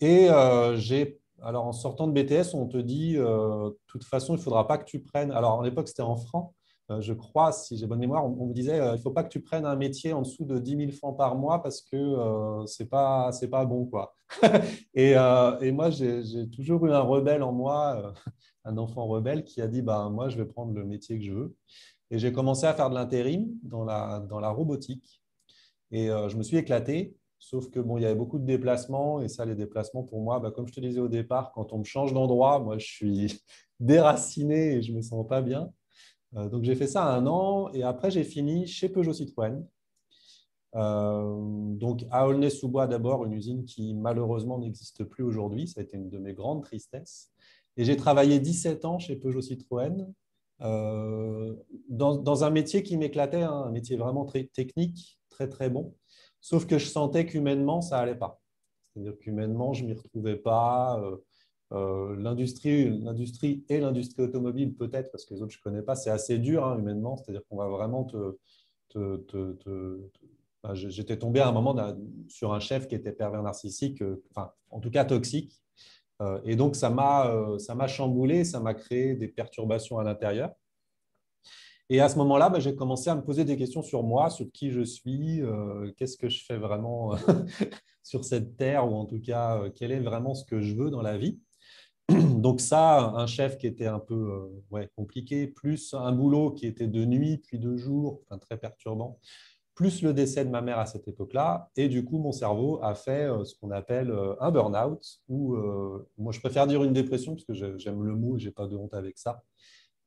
Et 0.00 0.30
euh, 0.30 0.76
j'ai 0.76 1.20
alors, 1.42 1.64
en 1.66 1.72
sortant 1.72 2.06
de 2.06 2.12
BTS, 2.12 2.54
on 2.54 2.66
te 2.66 2.76
dit, 2.76 3.16
euh, 3.16 3.70
de 3.70 3.78
toute 3.86 4.04
façon, 4.04 4.34
il 4.34 4.38
ne 4.38 4.42
faudra 4.42 4.66
pas 4.66 4.78
que 4.78 4.84
tu 4.84 5.00
prennes. 5.00 5.30
Alors, 5.32 5.60
à 5.60 5.64
l'époque, 5.64 5.88
c'était 5.88 6.02
en 6.02 6.16
francs. 6.16 6.52
Euh, 6.90 7.00
je 7.00 7.12
crois, 7.12 7.52
si 7.52 7.76
j'ai 7.76 7.86
bonne 7.86 8.00
mémoire, 8.00 8.24
on, 8.26 8.46
me 8.46 8.52
disait 8.52 8.80
euh, 8.80 8.90
il 8.90 8.96
ne 8.96 9.02
faut 9.02 9.12
pas 9.12 9.22
que 9.22 9.28
tu 9.28 9.40
prennes 9.40 9.64
un 9.64 9.76
métier 9.76 10.12
en 10.12 10.22
dessous 10.22 10.44
de 10.44 10.58
10 10.58 10.76
000 10.76 10.90
francs 10.92 11.16
par 11.16 11.36
mois 11.36 11.62
parce 11.62 11.82
que 11.82 11.96
euh, 11.96 12.66
ce 12.66 12.82
n'est 12.82 12.88
pas, 12.88 13.30
pas 13.50 13.64
bon. 13.64 13.86
Quoi. 13.86 14.14
et, 14.94 15.14
moi, 15.70 15.90
j'ai 15.90 16.48
toujours 16.50 16.86
eu 16.86 16.92
un 16.92 17.00
rebelle 17.00 17.42
en 17.42 17.52
moi, 17.52 18.12
un 18.64 18.76
enfant 18.76 19.06
rebelle 19.06 19.44
qui 19.44 19.60
a 19.60 19.68
dit 19.68 19.82
bah, 19.82 20.08
moi, 20.10 20.28
je 20.28 20.36
vais 20.36 20.46
prendre 20.46 20.72
le 20.72 20.84
métier 20.84 21.18
que 21.18 21.24
je 21.24 21.32
veux. 21.32 21.56
Et 22.10 22.18
j'ai 22.18 22.32
commencé 22.32 22.66
à 22.66 22.74
faire 22.74 22.90
de 22.90 22.96
l'intérim 22.96 23.48
dans 23.62 23.84
la, 23.84 24.20
dans 24.28 24.40
la 24.40 24.50
robotique. 24.50 25.22
Et 25.92 26.08
je 26.08 26.36
me 26.36 26.42
suis 26.42 26.56
éclaté. 26.56 27.16
Sauf 27.38 27.70
que 27.70 27.80
bon, 27.80 27.96
il 27.96 28.02
y 28.02 28.04
avait 28.04 28.16
beaucoup 28.16 28.38
de 28.38 28.44
déplacements 28.44 29.22
et 29.22 29.28
ça, 29.28 29.44
les 29.44 29.54
déplacements 29.54 30.02
pour 30.02 30.20
moi, 30.20 30.40
bah, 30.40 30.50
comme 30.50 30.66
je 30.66 30.72
te 30.72 30.80
disais 30.80 31.00
au 31.00 31.08
départ, 31.08 31.52
quand 31.52 31.72
on 31.72 31.78
me 31.78 31.84
change 31.84 32.12
d'endroit, 32.12 32.58
moi, 32.58 32.78
je 32.78 32.86
suis 32.86 33.40
déraciné 33.80 34.74
et 34.74 34.82
je 34.82 34.92
me 34.92 35.00
sens 35.00 35.26
pas 35.26 35.40
bien. 35.40 35.72
Euh, 36.36 36.48
donc 36.48 36.64
j'ai 36.64 36.74
fait 36.74 36.86
ça 36.86 37.04
un 37.04 37.26
an 37.26 37.70
et 37.72 37.82
après 37.82 38.10
j'ai 38.10 38.24
fini 38.24 38.66
chez 38.66 38.88
Peugeot 38.88 39.12
Citroën. 39.12 39.64
Euh, 40.76 41.74
donc 41.74 42.04
à 42.10 42.28
Aulnay-sous-Bois 42.28 42.86
d'abord, 42.86 43.24
une 43.24 43.32
usine 43.32 43.64
qui 43.64 43.94
malheureusement 43.94 44.58
n'existe 44.58 45.04
plus 45.04 45.24
aujourd'hui. 45.24 45.68
Ça 45.68 45.80
a 45.80 45.82
été 45.82 45.96
une 45.96 46.08
de 46.08 46.18
mes 46.18 46.34
grandes 46.34 46.62
tristesses. 46.62 47.30
Et 47.76 47.84
j'ai 47.84 47.96
travaillé 47.96 48.38
17 48.38 48.84
ans 48.84 48.98
chez 48.98 49.16
Peugeot 49.16 49.42
Citroën 49.42 50.06
euh, 50.62 51.56
dans, 51.88 52.44
un 52.44 52.50
métier 52.50 52.82
qui 52.82 52.96
m'éclatait, 52.96 53.42
hein, 53.42 53.64
un 53.66 53.70
métier 53.70 53.96
vraiment 53.96 54.24
très 54.24 54.44
technique, 54.44 55.18
très 55.30 55.48
très 55.48 55.70
bon. 55.70 55.94
Sauf 56.40 56.66
que 56.66 56.78
je 56.78 56.86
sentais 56.86 57.26
qu'humainement, 57.26 57.80
ça 57.80 57.98
n'allait 57.98 58.14
pas. 58.14 58.40
C'est-à-dire 58.92 59.16
qu'humainement, 59.18 59.72
je 59.72 59.84
m'y 59.84 59.92
retrouvais 59.92 60.36
pas. 60.36 61.00
L'industrie, 61.70 62.90
l'industrie 63.00 63.64
et 63.68 63.78
l'industrie 63.80 64.22
automobile, 64.22 64.74
peut-être, 64.74 65.10
parce 65.12 65.24
que 65.24 65.34
les 65.34 65.42
autres, 65.42 65.52
je 65.52 65.58
ne 65.58 65.62
connais 65.62 65.82
pas, 65.82 65.94
c'est 65.94 66.10
assez 66.10 66.38
dur 66.38 66.64
hein, 66.64 66.78
humainement. 66.78 67.16
C'est-à-dire 67.16 67.42
qu'on 67.48 67.56
va 67.56 67.68
vraiment 67.68 68.04
te. 68.04 68.36
J'étais 70.74 71.18
tombé 71.18 71.40
à 71.40 71.48
un 71.48 71.52
moment 71.52 71.74
sur 72.28 72.52
un 72.52 72.60
chef 72.60 72.86
qui 72.86 72.94
était 72.94 73.12
pervers 73.12 73.42
narcissique, 73.42 74.02
euh, 74.02 74.22
enfin, 74.30 74.52
en 74.70 74.80
tout 74.80 74.90
cas 74.90 75.04
toxique. 75.04 75.62
Euh, 76.20 76.40
et 76.44 76.54
donc, 76.56 76.76
ça 76.76 76.90
m'a 76.90 77.86
chamboulé, 77.86 78.44
ça 78.44 78.60
m'a 78.60 78.74
créé 78.74 79.14
des 79.14 79.28
perturbations 79.28 79.98
à 79.98 80.04
l'intérieur. 80.04 80.52
Et 81.88 82.00
à 82.00 82.08
ce 82.08 82.16
moment-là, 82.18 82.50
bah, 82.50 82.60
j'ai 82.60 82.76
commencé 82.76 83.10
à 83.10 83.14
me 83.14 83.22
poser 83.22 83.44
des 83.44 83.56
questions 83.56 83.82
sur 83.82 84.02
moi, 84.02 84.28
sur 84.28 84.50
qui 84.52 84.70
je 84.70 84.82
suis, 84.82 85.42
qu'est-ce 85.96 86.16
que 86.16 86.28
je 86.28 86.44
fais 86.44 86.56
vraiment 86.56 87.16
sur 88.02 88.24
cette 88.24 88.56
terre, 88.56 88.90
ou 88.90 88.94
en 88.94 89.06
tout 89.06 89.20
cas, 89.20 89.62
quel 89.74 89.92
est 89.92 90.00
vraiment 90.00 90.34
ce 90.34 90.44
que 90.44 90.60
je 90.60 90.74
veux 90.76 90.90
dans 90.90 91.02
la 91.02 91.16
vie. 91.16 91.40
Donc 92.40 92.60
ça, 92.60 93.12
un 93.14 93.26
chef 93.26 93.58
qui 93.58 93.66
était 93.66 93.86
un 93.86 93.98
peu 93.98 94.50
euh, 94.72 94.86
compliqué, 94.96 95.46
plus 95.46 95.94
un 95.94 96.12
boulot 96.12 96.50
qui 96.50 96.66
était 96.66 96.86
de 96.86 97.04
nuit 97.04 97.38
puis 97.38 97.58
de 97.58 97.76
jour, 97.76 98.22
très 98.40 98.56
perturbant, 98.56 99.18
plus 99.74 100.02
le 100.02 100.12
décès 100.12 100.44
de 100.44 100.50
ma 100.50 100.60
mère 100.60 100.78
à 100.78 100.86
cette 100.86 101.06
époque-là. 101.06 101.70
Et 101.76 101.88
du 101.88 102.04
coup, 102.04 102.18
mon 102.18 102.32
cerveau 102.32 102.80
a 102.82 102.94
fait 102.94 103.30
euh, 103.30 103.44
ce 103.44 103.54
qu'on 103.54 103.70
appelle 103.70 104.10
euh, 104.10 104.34
un 104.40 104.50
burn-out, 104.50 105.20
ou 105.28 105.56
moi 106.18 106.32
je 106.32 106.40
préfère 106.40 106.66
dire 106.66 106.82
une 106.82 106.92
dépression 106.92 107.34
parce 107.34 107.44
que 107.44 107.78
j'aime 107.78 108.02
le 108.02 108.14
mot 108.14 108.38
je 108.38 108.46
n'ai 108.46 108.52
pas 108.52 108.66
de 108.66 108.76
honte 108.76 108.94
avec 108.94 109.18
ça. 109.18 109.42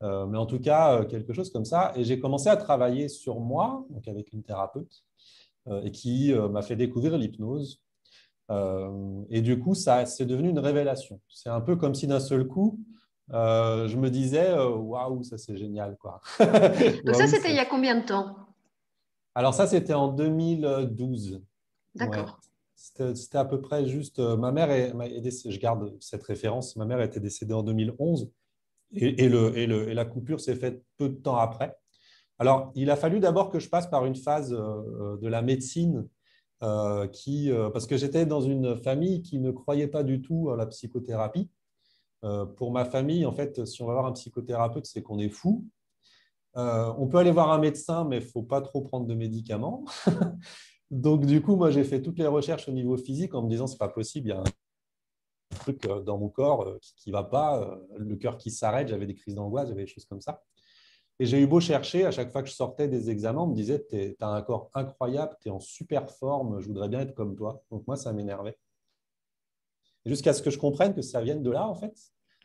mais 0.02 0.38
en 0.38 0.46
tout 0.46 0.60
cas, 0.60 1.06
quelque 1.06 1.32
chose 1.34 1.52
comme 1.52 1.66
ça. 1.66 1.94
Et 1.96 2.04
j'ai 2.04 2.20
commencé 2.20 2.50
à 2.50 2.58
travailler 2.58 3.08
sur 3.08 3.40
moi, 3.40 3.86
donc 3.90 4.08
avec 4.08 4.34
une 4.34 4.44
thérapeute, 4.44 5.06
et 5.84 5.92
qui 5.92 6.34
m'a 6.34 6.62
fait 6.62 6.76
découvrir 6.76 7.18
l'hypnose 7.18 7.82
euh, 8.52 9.24
et 9.30 9.42
du 9.42 9.60
coup, 9.60 9.74
ça, 9.74 10.06
c'est 10.06 10.26
devenu 10.26 10.50
une 10.50 10.60
révélation. 10.60 11.20
C'est 11.28 11.50
un 11.50 11.62
peu 11.62 11.76
comme 11.76 11.96
si 11.96 12.08
d'un 12.08 12.20
seul 12.20 12.48
coup, 12.48 12.80
euh, 13.32 13.88
je 13.88 13.98
me 13.98 14.10
disais, 14.10 14.50
euh, 14.50 14.70
waouh, 14.70 15.24
ça 15.24 15.38
c'est 15.38 15.58
génial. 15.58 15.98
Quoi. 15.98 16.22
Donc 16.40 17.16
ça, 17.16 17.28
c'était 17.28 17.50
il 17.50 17.56
y 17.56 17.60
a 17.60 17.66
combien 17.66 18.00
de 18.00 18.06
temps? 18.06 18.36
Alors 19.36 19.54
ça, 19.54 19.68
c'était 19.68 19.94
en 19.94 20.10
2012. 20.10 21.42
D'accord. 21.96 22.40
C'était 22.76 23.38
à 23.38 23.46
peu 23.46 23.62
près 23.62 23.88
juste. 23.88 24.20
ma 24.20 24.52
mère 24.52 24.70
est, 24.70 24.92
je 24.92 25.60
garde 25.60 25.96
cette 26.02 26.24
référence. 26.24 26.76
Ma 26.76 26.86
mère 26.86 27.02
était 27.02 27.22
décédée 27.22 27.54
en 27.54 27.64
2011 27.64 28.30
et, 28.96 29.24
et, 29.24 29.30
le, 29.30 29.58
et, 29.58 29.68
le, 29.68 29.90
et 29.90 29.94
la 29.94 30.06
coupure 30.06 30.40
s'est 30.40 30.56
faite 30.56 30.84
peu 30.98 31.08
de 31.08 31.16
temps 31.16 31.38
après. 31.38 31.76
Alors, 32.40 32.72
il 32.76 32.92
a 32.92 32.98
fallu 32.98 33.20
d'abord 33.20 33.50
que 33.50 33.60
je 33.60 33.70
passe 33.70 33.88
par 33.88 34.06
une 34.06 34.16
phase 34.16 34.50
de 34.50 35.28
la 35.28 35.42
médecine 35.42 36.08
euh, 36.64 37.08
qui, 37.08 37.52
euh, 37.52 37.70
parce 37.70 37.86
que 37.86 37.98
j'étais 37.98 38.26
dans 38.26 38.40
une 38.40 38.78
famille 38.78 39.22
qui 39.22 39.38
ne 39.38 39.52
croyait 39.52 39.90
pas 39.90 40.02
du 40.02 40.22
tout 40.22 40.50
à 40.50 40.56
la 40.56 40.66
psychothérapie. 40.66 41.50
Euh, 42.24 42.46
pour 42.46 42.72
ma 42.72 42.86
famille, 42.86 43.26
en 43.26 43.34
fait, 43.34 43.66
si 43.66 43.82
on 43.82 43.88
va 43.88 43.94
voir 43.94 44.06
un 44.06 44.14
psychothérapeute, 44.14 44.86
c'est 44.86 45.02
qu'on 45.02 45.20
est 45.20 45.30
fou. 45.30 45.68
on 46.56 47.08
peut 47.10 47.18
aller 47.18 47.32
voir 47.32 47.52
un 47.52 47.58
médecin, 47.58 48.06
mais 48.06 48.20
il 48.20 48.24
ne 48.24 48.30
faut 48.30 48.44
pas 48.44 48.62
trop 48.62 48.82
prendre 48.82 49.06
de 49.08 49.14
médicaments. 49.14 49.84
Donc, 50.92 51.26
du 51.26 51.42
coup, 51.42 51.58
moi, 51.58 51.70
j'ai 51.70 51.84
fait 51.84 52.02
toutes 52.02 52.20
les 52.20 52.28
recherches 52.28 52.70
au 52.70 52.72
niveau 52.72 52.96
physique 52.96 53.34
en 53.34 53.42
me 53.42 53.50
disant, 53.50 53.68
c'est 53.68 53.78
pas 53.78 53.90
possible, 53.90 54.28
il 54.28 54.32
y 54.32 54.34
a 54.34 54.40
un 54.40 55.56
truc 55.60 55.86
dans 56.06 56.18
mon 56.18 56.30
corps 56.30 56.78
qui 56.96 57.10
ne 57.10 57.14
va 57.14 57.24
pas, 57.24 57.78
le 57.98 58.16
cœur 58.16 58.38
qui 58.38 58.52
s'arrête, 58.52 58.88
j'avais 58.88 59.06
des 59.06 59.16
crises 59.16 59.36
d'angoisse, 59.36 59.68
j'avais 59.68 59.84
des 59.84 59.92
choses 59.92 60.06
comme 60.06 60.22
ça. 60.22 60.42
Et 61.20 61.26
j'ai 61.26 61.40
eu 61.40 61.48
beau 61.48 61.60
chercher, 61.60 62.06
à 62.06 62.12
chaque 62.12 62.32
fois 62.32 62.42
que 62.42 62.50
je 62.50 62.56
sortais 62.56 62.88
des 62.88 63.10
examens, 63.10 63.44
on 63.44 63.48
me 63.48 63.56
disait 63.56 63.86
Tu 63.90 64.16
as 64.20 64.28
un 64.28 64.42
corps 64.42 64.70
incroyable, 64.74 65.36
tu 65.42 65.50
es 65.50 65.52
en 65.52 65.60
super 65.60 66.10
forme, 66.10 66.60
je 66.60 66.68
voudrais 66.68 66.90
bien 66.90 67.02
être 67.02 67.14
comme 67.14 67.36
toi. 67.36 67.64
Donc 67.72 67.86
moi, 67.88 67.96
ça 67.96 68.12
m'énervait. 68.14 68.58
Jusqu'à 70.06 70.34
ce 70.34 70.42
que 70.42 70.50
je 70.50 70.58
comprenne 70.58 70.94
que 70.94 71.02
ça 71.02 71.22
vienne 71.22 71.44
de 71.44 71.52
là, 71.52 71.68
en 71.68 71.76
fait, 71.76 71.94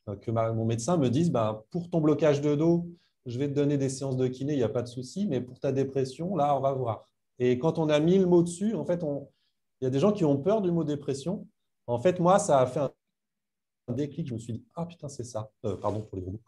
euh, 0.09 0.17
que 0.17 0.31
mon 0.31 0.65
médecin 0.65 0.97
me 0.97 1.09
dise 1.09 1.31
ben, 1.31 1.63
Pour 1.71 1.91
ton 1.91 2.01
blocage 2.01 2.41
de 2.41 2.55
dos, 2.55 2.89
je 3.27 3.39
vais 3.39 3.49
te 3.49 3.55
donner 3.55 3.79
des 3.79 3.89
séances 3.89 4.17
de 4.17 4.29
kiné, 4.29 4.53
il 4.53 4.59
n'y 4.59 4.63
a 4.63 4.69
pas 4.69 4.83
de 4.83 4.89
souci, 4.89 5.27
mais 5.27 5.41
pour 5.41 5.59
ta 5.59 5.73
dépression, 5.73 6.37
là, 6.37 6.57
on 6.57 6.61
va 6.61 6.73
voir. 6.73 7.09
Et 7.39 7.59
quand 7.59 7.79
on 7.79 7.89
a 7.89 8.01
mis 8.01 8.19
le 8.19 8.27
mot 8.27 8.43
dessus, 8.43 8.75
en 8.75 8.85
fait, 8.85 9.03
il 9.03 9.85
y 9.85 9.87
a 9.87 9.91
des 9.91 9.99
gens 9.99 10.13
qui 10.13 10.25
ont 10.25 10.37
peur 10.37 10.61
du 10.63 10.71
mot 10.71 10.85
dépression. 10.85 11.47
En 11.87 11.99
fait, 11.99 12.21
moi, 12.21 12.39
ça 12.39 12.61
a 12.61 12.67
fait 12.67 12.81
un 12.81 13.93
déclic. 13.93 14.29
Je 14.29 14.35
me 14.35 14.39
suis 14.39 14.53
dit, 14.55 14.65
ah 14.75 14.87
putain, 14.87 15.09
c'est 15.09 15.25
ça. 15.25 15.51
Euh, 15.65 15.77
pardon 15.77 16.03
pour 16.03 16.17
les 16.17 16.23
gros 16.23 16.41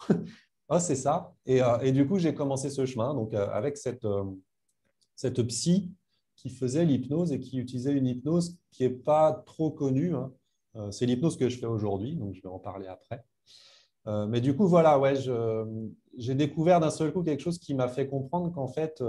ah, 0.70 0.78
c'est 0.78 0.94
ça. 0.94 1.34
Euh, 1.48 1.78
et, 1.80 1.90
du 1.90 2.06
coup, 2.06 2.18
j'ai 2.18 2.32
commencé 2.32 2.70
ce 2.70 2.86
chemin 2.86 3.12
donc, 3.12 3.34
euh, 3.34 3.48
avec 3.50 3.76
cette, 3.76 4.04
euh, 4.04 4.24
cette 5.16 5.42
psy 5.48 5.92
qui 6.36 6.48
faisait 6.48 6.84
l'hypnose 6.84 7.32
et 7.32 7.40
qui 7.40 7.58
utilisait 7.58 7.92
une 7.92 8.06
hypnose 8.06 8.56
qui 8.70 8.84
n'est 8.84 8.90
pas 8.90 9.42
trop 9.46 9.70
connue. 9.70 10.14
Hein. 10.14 10.32
c'est 10.92 11.04
l'hypnose 11.04 11.36
que 11.36 11.48
je 11.48 11.58
fais 11.58 11.66
aujourd'hui, 11.66 12.14
donc 12.14 12.34
je 12.34 12.40
vais 12.40 12.48
en 12.48 12.60
parler 12.60 12.86
après. 12.86 13.22
mais 14.06 14.40
du 14.40 14.56
coup, 14.56 14.66
voilà, 14.66 14.98
ouais, 14.98 15.14
j'ai 16.16 16.34
découvert 16.34 16.80
d'un 16.80 16.90
seul 16.90 17.12
coup 17.12 17.22
quelque 17.22 17.42
chose 17.42 17.58
qui 17.58 17.74
m'a 17.74 17.88
fait 17.88 18.06
comprendre 18.06 18.50
qu'en 18.52 18.68
fait, 18.68 19.02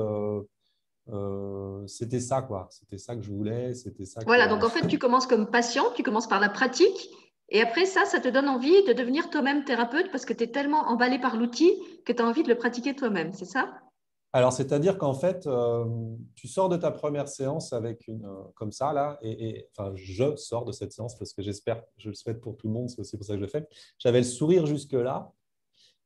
c'était 1.88 2.20
ça, 2.20 2.42
quoi. 2.42 2.68
C'était 2.72 2.98
ça 2.98 3.16
que 3.16 3.22
je 3.22 3.32
voulais, 3.32 3.74
c'était 3.74 4.06
ça. 4.06 4.20
Voilà, 4.26 4.48
donc 4.48 4.64
en 4.66 4.70
fait, 4.70 4.86
tu 4.88 5.00
commences 5.00 5.28
comme 5.28 5.50
patient, 5.50 5.86
tu 5.96 6.04
commences 6.04 6.28
par 6.28 6.42
la 6.42 6.50
pratique, 6.50 7.12
et 7.52 7.62
après 7.62 7.86
ça, 7.86 8.06
ça 8.06 8.20
te 8.20 8.28
donne 8.28 8.48
envie 8.48 8.84
de 8.86 8.94
devenir 8.94 9.30
toi-même 9.30 9.66
thérapeute 9.66 10.10
parce 10.12 10.26
que 10.26 10.34
tu 10.34 10.46
es 10.46 10.48
tellement 10.48 10.88
emballé 10.88 11.20
par 11.20 11.36
l'outil 11.36 11.72
que 12.06 12.14
tu 12.14 12.22
as 12.22 12.26
envie 12.26 12.44
de 12.44 12.50
le 12.50 12.56
pratiquer 12.56 12.96
toi-même, 12.96 13.34
c'est 13.34 13.46
ça? 13.46 13.70
Alors, 14.34 14.54
c'est-à-dire 14.54 14.98
qu'en 14.98 15.14
fait, 15.14 15.46
euh, 15.46 15.84
tu 16.36 16.48
sors 16.48 16.70
de 16.70 16.78
ta 16.78 16.90
première 16.90 17.28
séance 17.28 17.74
avec 17.74 18.08
une 18.08 18.26
euh, 18.26 18.44
comme 18.56 18.72
ça 18.72 18.94
là, 18.94 19.20
et, 19.22 19.68
enfin, 19.72 19.92
je 19.96 20.38
sors 20.38 20.64
de 20.64 20.72
cette 20.72 20.94
séance 20.94 21.18
parce 21.18 21.34
que 21.34 21.42
j'espère, 21.42 21.84
je 21.98 22.08
le 22.08 22.16
souhaite 22.16 22.40
pour 22.40 22.56
tout 22.56 22.68
le 22.68 22.74
monde, 22.74 22.90
c'est 22.90 23.18
pour 23.18 23.26
ça 23.26 23.34
que 23.34 23.40
je 23.40 23.44
le 23.44 23.50
fais. 23.50 23.68
J'avais 24.00 24.20
le 24.20 24.24
sourire 24.24 24.66
jusque 24.66 24.94
là, 24.94 25.34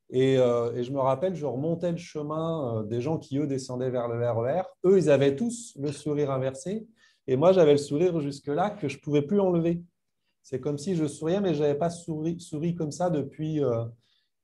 et, 0.09 0.39
euh, 0.39 0.73
et, 0.73 0.83
je 0.83 0.91
me 0.91 0.99
rappelle, 0.99 1.35
je 1.35 1.45
remontais 1.45 1.91
le 1.91 1.97
chemin 1.97 2.83
des 2.85 3.01
gens 3.01 3.19
qui 3.19 3.37
eux 3.37 3.45
descendaient 3.45 3.91
vers 3.91 4.07
le 4.07 4.27
RER. 4.27 4.63
Eux, 4.85 4.97
ils 4.97 5.11
avaient 5.11 5.35
tous 5.35 5.75
le 5.79 5.91
sourire 5.91 6.31
inversé, 6.31 6.87
et 7.27 7.35
moi, 7.35 7.51
j'avais 7.51 7.73
le 7.73 7.77
sourire 7.77 8.19
jusque 8.21 8.47
là 8.47 8.71
que 8.71 8.87
je 8.87 8.99
pouvais 8.99 9.21
plus 9.21 9.39
enlever. 9.39 9.83
C'est 10.45 10.59
comme 10.59 10.77
si 10.77 10.95
je 10.95 11.07
souriais, 11.07 11.41
mais 11.41 11.55
je 11.55 11.61
n'avais 11.61 11.73
pas 11.73 11.89
souri, 11.89 12.39
souri, 12.39 12.75
comme 12.75 12.91
ça 12.91 13.09
depuis, 13.09 13.63
euh, 13.63 13.83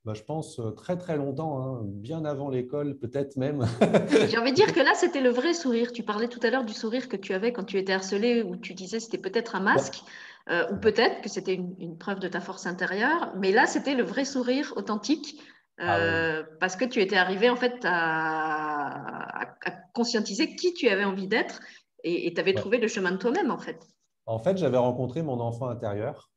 bah, 0.03 0.15
je 0.15 0.24
pense, 0.24 0.60
euh, 0.60 0.72
très 0.72 0.98
très 0.98 1.15
longtemps, 1.15 1.62
hein, 1.62 1.81
bien 1.84 2.25
avant 2.25 2.50
l'école, 2.50 2.98
peut-être 2.98 3.38
même. 3.38 3.67
J'ai 4.27 4.39
envie 4.39 4.50
de 4.50 4.55
dire 4.55 4.74
que 4.74 4.79
là, 4.79 4.96
c'était 4.96 5.22
le 5.22 5.29
vrai 5.29 5.53
sourire. 5.53 5.91
Tu 5.91 6.01
parlais 6.01 6.27
tout 6.27 6.39
à 6.41 6.50
l'heure 6.50 6.65
du 6.65 6.74
sourire 6.74 7.08
que 7.08 7.17
tu 7.17 7.36
avais 7.36 7.53
quand 7.53 7.65
tu 7.65 7.77
étais 7.77 7.93
harcelé, 7.93 8.41
où 8.41 8.55
tu 8.55 8.74
disais 8.74 9.00
c'était 9.00 9.20
peut-être 9.20 9.55
un 9.55 9.60
masque, 9.60 10.01
euh, 10.50 10.65
ou 10.72 10.77
peut-être 10.77 11.22
que 11.22 11.29
c'était 11.29 11.53
une, 11.53 12.00
preuve 12.00 12.17
de 12.17 12.27
ta 12.27 12.41
force 12.41 12.65
intérieure, 12.65 13.31
mais 13.38 13.51
là, 13.51 13.67
c'était 13.67 13.93
le 13.93 14.03
vrai 14.03 14.25
sourire 14.25 14.74
authentique. 14.77 15.39
Ah 15.84 16.43
parce 16.60 16.75
que 16.75 16.86
tu 16.86 17.00
étais 17.00 17.15
arrivé 17.15 17.50
en 17.50 17.55
fait 17.55 17.79
à, 17.86 19.55
conscientiser 19.93 20.55
qui 20.55 20.75
tu 20.75 20.89
avais 20.89 21.05
envie 21.05 21.27
d'être 21.27 21.60
et 22.03 22.31
tu 22.31 22.39
avais 22.39 22.53
trouvé 22.53 22.77
le 22.77 22.88
chemin 22.88 23.12
de 23.12 23.17
toi-même 23.17 23.50
en 23.50 23.58
fait. 23.58 23.79
En 24.31 24.39
fait, 24.39 24.57
j'avais 24.57 24.77
rencontré 24.77 25.23
mon 25.23 25.41
enfant 25.41 25.67
intérieur. 25.67 26.31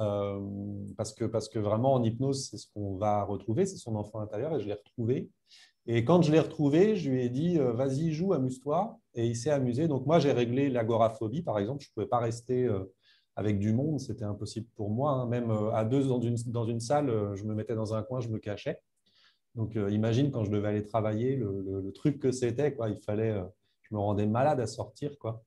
Euh, 0.00 0.40
parce, 0.96 1.12
que, 1.12 1.58
vraiment, 1.58 1.92
en 1.92 2.02
hypnose, 2.02 2.48
c'est 2.48 2.56
ce 2.56 2.66
qu'on 2.72 2.96
va 2.96 3.24
retrouver, 3.24 3.66
c'est 3.66 3.76
son 3.76 3.94
enfant 3.94 4.20
intérieur, 4.20 4.56
et 4.56 4.60
je 4.60 4.66
l'ai 4.66 4.74
retrouvé. 4.74 5.28
Et 5.86 6.04
quand 6.04 6.22
je 6.22 6.32
l'ai 6.32 6.40
retrouvé, 6.40 6.96
je 6.96 7.10
lui 7.10 7.22
ai 7.22 7.28
dit, 7.28 7.58
euh, 7.58 7.72
vas-y, 7.72 8.12
joue, 8.12 8.32
amuse-toi. 8.32 8.98
Et 9.14 9.26
il 9.26 9.36
s'est 9.36 9.50
amusé. 9.50 9.86
Donc 9.86 10.06
moi, 10.06 10.18
j'ai 10.18 10.32
réglé 10.32 10.70
l'agoraphobie, 10.70 11.42
par 11.42 11.58
exemple. 11.58 11.82
Je 11.84 11.90
ne 11.90 11.92
pouvais 11.92 12.06
pas 12.06 12.20
rester 12.20 12.64
euh, 12.64 12.84
avec 13.36 13.58
du 13.58 13.74
monde, 13.74 14.00
c'était 14.00 14.24
impossible 14.24 14.68
pour 14.74 14.88
moi. 14.88 15.12
Hein. 15.12 15.26
Même 15.26 15.50
à 15.74 15.84
deux 15.84 16.06
dans 16.06 16.20
une, 16.20 16.80
salle, 16.80 17.34
je 17.34 17.44
me 17.44 17.54
mettais 17.54 17.74
dans 17.74 17.94
un 17.94 18.02
coin, 18.02 18.20
je 18.20 18.28
me 18.28 18.38
cachais. 18.38 18.80
Donc 19.54 19.76
imagine 19.90 20.30
quand 20.30 20.44
je 20.44 20.50
devais 20.50 20.68
aller 20.68 20.84
travailler, 20.84 21.36
le, 21.36 21.82
le 21.82 21.92
truc 21.92 22.18
que 22.18 22.32
c'était. 22.32 22.74
Il 22.88 23.00
fallait, 23.00 23.34
je 23.82 23.94
me 23.94 24.00
rendais 24.00 24.26
malade 24.26 24.60
à 24.60 24.66
sortir. 24.66 25.18
Quoi. 25.18 25.42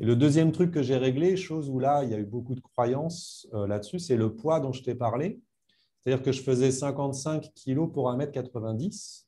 Et 0.00 0.04
le 0.04 0.16
deuxième 0.16 0.50
truc 0.50 0.72
que 0.72 0.82
j'ai 0.82 0.96
réglé, 0.96 1.36
chose 1.36 1.70
où 1.70 1.78
là, 1.78 2.02
il 2.02 2.10
y 2.10 2.14
a 2.14 2.18
eu 2.18 2.24
beaucoup 2.24 2.54
de 2.54 2.60
croyances 2.60 3.46
euh, 3.54 3.66
là-dessus, 3.66 4.00
c'est 4.00 4.16
le 4.16 4.34
poids 4.34 4.58
dont 4.58 4.72
je 4.72 4.82
t'ai 4.82 4.94
parlé. 4.94 5.40
C'est-à-dire 6.00 6.22
que 6.22 6.32
je 6.32 6.42
faisais 6.42 6.70
55 6.70 7.52
kg 7.54 7.90
pour 7.92 8.10
1m90. 8.12 9.24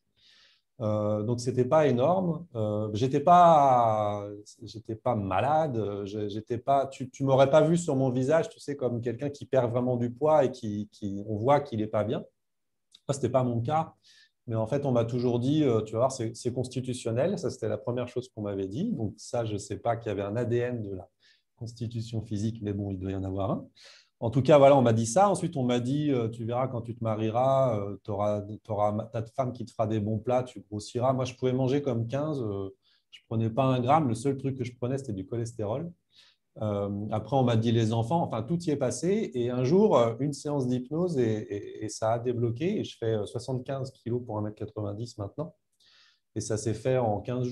Euh, 0.80 1.22
donc, 1.22 1.40
ce 1.40 1.48
n'était 1.50 1.64
pas 1.64 1.86
énorme. 1.86 2.46
Euh, 2.56 2.90
pas, 3.24 4.28
j'étais 4.62 4.96
pas 4.96 5.14
malade. 5.14 6.04
J'étais 6.04 6.58
pas, 6.58 6.86
tu 6.88 7.08
ne 7.20 7.26
m'aurais 7.26 7.48
pas 7.48 7.62
vu 7.62 7.76
sur 7.76 7.94
mon 7.94 8.10
visage, 8.10 8.48
tu 8.48 8.58
sais, 8.58 8.76
comme 8.76 9.00
quelqu'un 9.00 9.30
qui 9.30 9.46
perd 9.46 9.70
vraiment 9.70 9.96
du 9.96 10.10
poids 10.10 10.44
et 10.44 10.50
qui, 10.50 10.88
qui 10.90 11.22
on 11.28 11.36
voit 11.36 11.60
qu'il 11.60 11.78
n'est 11.78 11.86
pas 11.86 12.02
bien. 12.02 12.24
Ce 13.08 13.14
n'était 13.14 13.30
pas 13.30 13.44
mon 13.44 13.60
cas. 13.60 13.94
Mais 14.46 14.54
en 14.54 14.66
fait, 14.66 14.86
on 14.86 14.92
m'a 14.92 15.04
toujours 15.04 15.40
dit, 15.40 15.64
euh, 15.64 15.82
tu 15.82 15.94
vas 15.94 15.98
voir, 16.00 16.12
c'est 16.12 16.52
constitutionnel. 16.52 17.38
Ça, 17.38 17.50
c'était 17.50 17.68
la 17.68 17.78
première 17.78 18.08
chose 18.08 18.28
qu'on 18.28 18.42
m'avait 18.42 18.68
dit. 18.68 18.92
Donc, 18.92 19.14
ça, 19.16 19.44
je 19.44 19.54
ne 19.54 19.58
sais 19.58 19.76
pas 19.78 19.96
qu'il 19.96 20.08
y 20.08 20.12
avait 20.12 20.22
un 20.22 20.36
ADN 20.36 20.82
de 20.82 20.94
la 20.94 21.08
constitution 21.56 22.22
physique, 22.22 22.60
mais 22.62 22.72
bon, 22.72 22.90
il 22.90 22.98
doit 22.98 23.10
y 23.10 23.16
en 23.16 23.24
avoir 23.24 23.50
un. 23.50 23.66
En 24.20 24.30
tout 24.30 24.42
cas, 24.42 24.56
voilà, 24.58 24.76
on 24.76 24.82
m'a 24.82 24.92
dit 24.92 25.06
ça. 25.06 25.28
Ensuite, 25.28 25.56
on 25.56 25.64
m'a 25.64 25.80
dit, 25.80 26.12
euh, 26.12 26.28
tu 26.28 26.44
verras, 26.44 26.68
quand 26.68 26.82
tu 26.82 26.94
te 26.94 27.02
marieras, 27.02 27.78
euh, 27.80 27.96
tu 28.04 28.10
auras, 28.10 28.40
ta 29.12 29.24
femme 29.34 29.52
qui 29.52 29.64
te 29.64 29.72
fera 29.72 29.86
des 29.86 30.00
bons 30.00 30.18
plats, 30.18 30.44
tu 30.44 30.60
grossiras. 30.60 31.12
Moi, 31.12 31.24
je 31.24 31.34
pouvais 31.34 31.52
manger 31.52 31.82
comme 31.82 32.06
15. 32.06 32.38
je 32.38 32.44
ne 32.44 33.26
prenais 33.28 33.50
pas 33.50 33.64
un 33.64 33.80
gramme. 33.80 34.08
Le 34.08 34.14
seul 34.14 34.36
truc 34.36 34.56
que 34.56 34.64
je 34.64 34.74
prenais, 34.74 34.98
c'était 34.98 35.12
du 35.12 35.26
cholestérol. 35.26 35.92
Euh, 36.62 37.06
après, 37.10 37.36
on 37.36 37.42
m'a 37.42 37.56
dit 37.56 37.72
les 37.72 37.92
enfants, 37.92 38.22
enfin, 38.22 38.42
tout 38.42 38.58
y 38.64 38.70
est 38.70 38.76
passé. 38.76 39.30
Et 39.34 39.50
un 39.50 39.64
jour, 39.64 39.98
euh, 39.98 40.14
une 40.20 40.32
séance 40.32 40.66
d'hypnose 40.66 41.18
et, 41.18 41.86
ça 41.88 42.12
a 42.14 42.18
débloqué. 42.18 42.80
Et 42.80 42.84
je 42.84 42.96
fais 42.96 43.16
75 43.24 43.88
euh, 43.88 43.92
kilos 44.02 44.22
pour 44.24 44.40
1m90 44.40 45.14
maintenant. 45.18 45.54
Et 46.34 46.40
ça 46.40 46.56
s'est 46.56 46.74
fait 46.74 46.98
en 46.98 47.20
15 47.20 47.48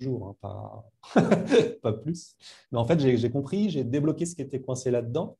jours, 0.00 0.36
hein, 0.42 0.84
pas, 1.82 1.92
plus. 1.92 2.36
Mais 2.72 2.78
en 2.78 2.84
fait, 2.84 2.98
j'ai 3.00 3.30
compris, 3.30 3.70
j'ai 3.70 3.84
débloqué 3.84 4.26
ce 4.26 4.34
qui 4.34 4.42
était 4.42 4.60
coincé 4.60 4.90
là-dedans. 4.90 5.38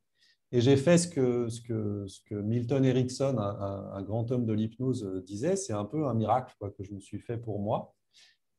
Et 0.52 0.60
j'ai 0.60 0.76
fait 0.76 0.98
ce 0.98 1.08
que, 1.08 2.40
Milton 2.42 2.84
Erickson, 2.84 3.36
un, 3.38 4.02
grand 4.02 4.30
homme 4.30 4.46
de 4.46 4.52
l'hypnose, 4.52 5.04
disait. 5.26 5.56
C'est 5.56 5.72
un 5.72 5.84
peu 5.84 6.06
un 6.06 6.14
miracle 6.14 6.54
que 6.78 6.84
je 6.84 6.92
me 6.92 7.00
suis 7.00 7.18
fait 7.18 7.38
pour 7.38 7.58
moi. 7.58 7.94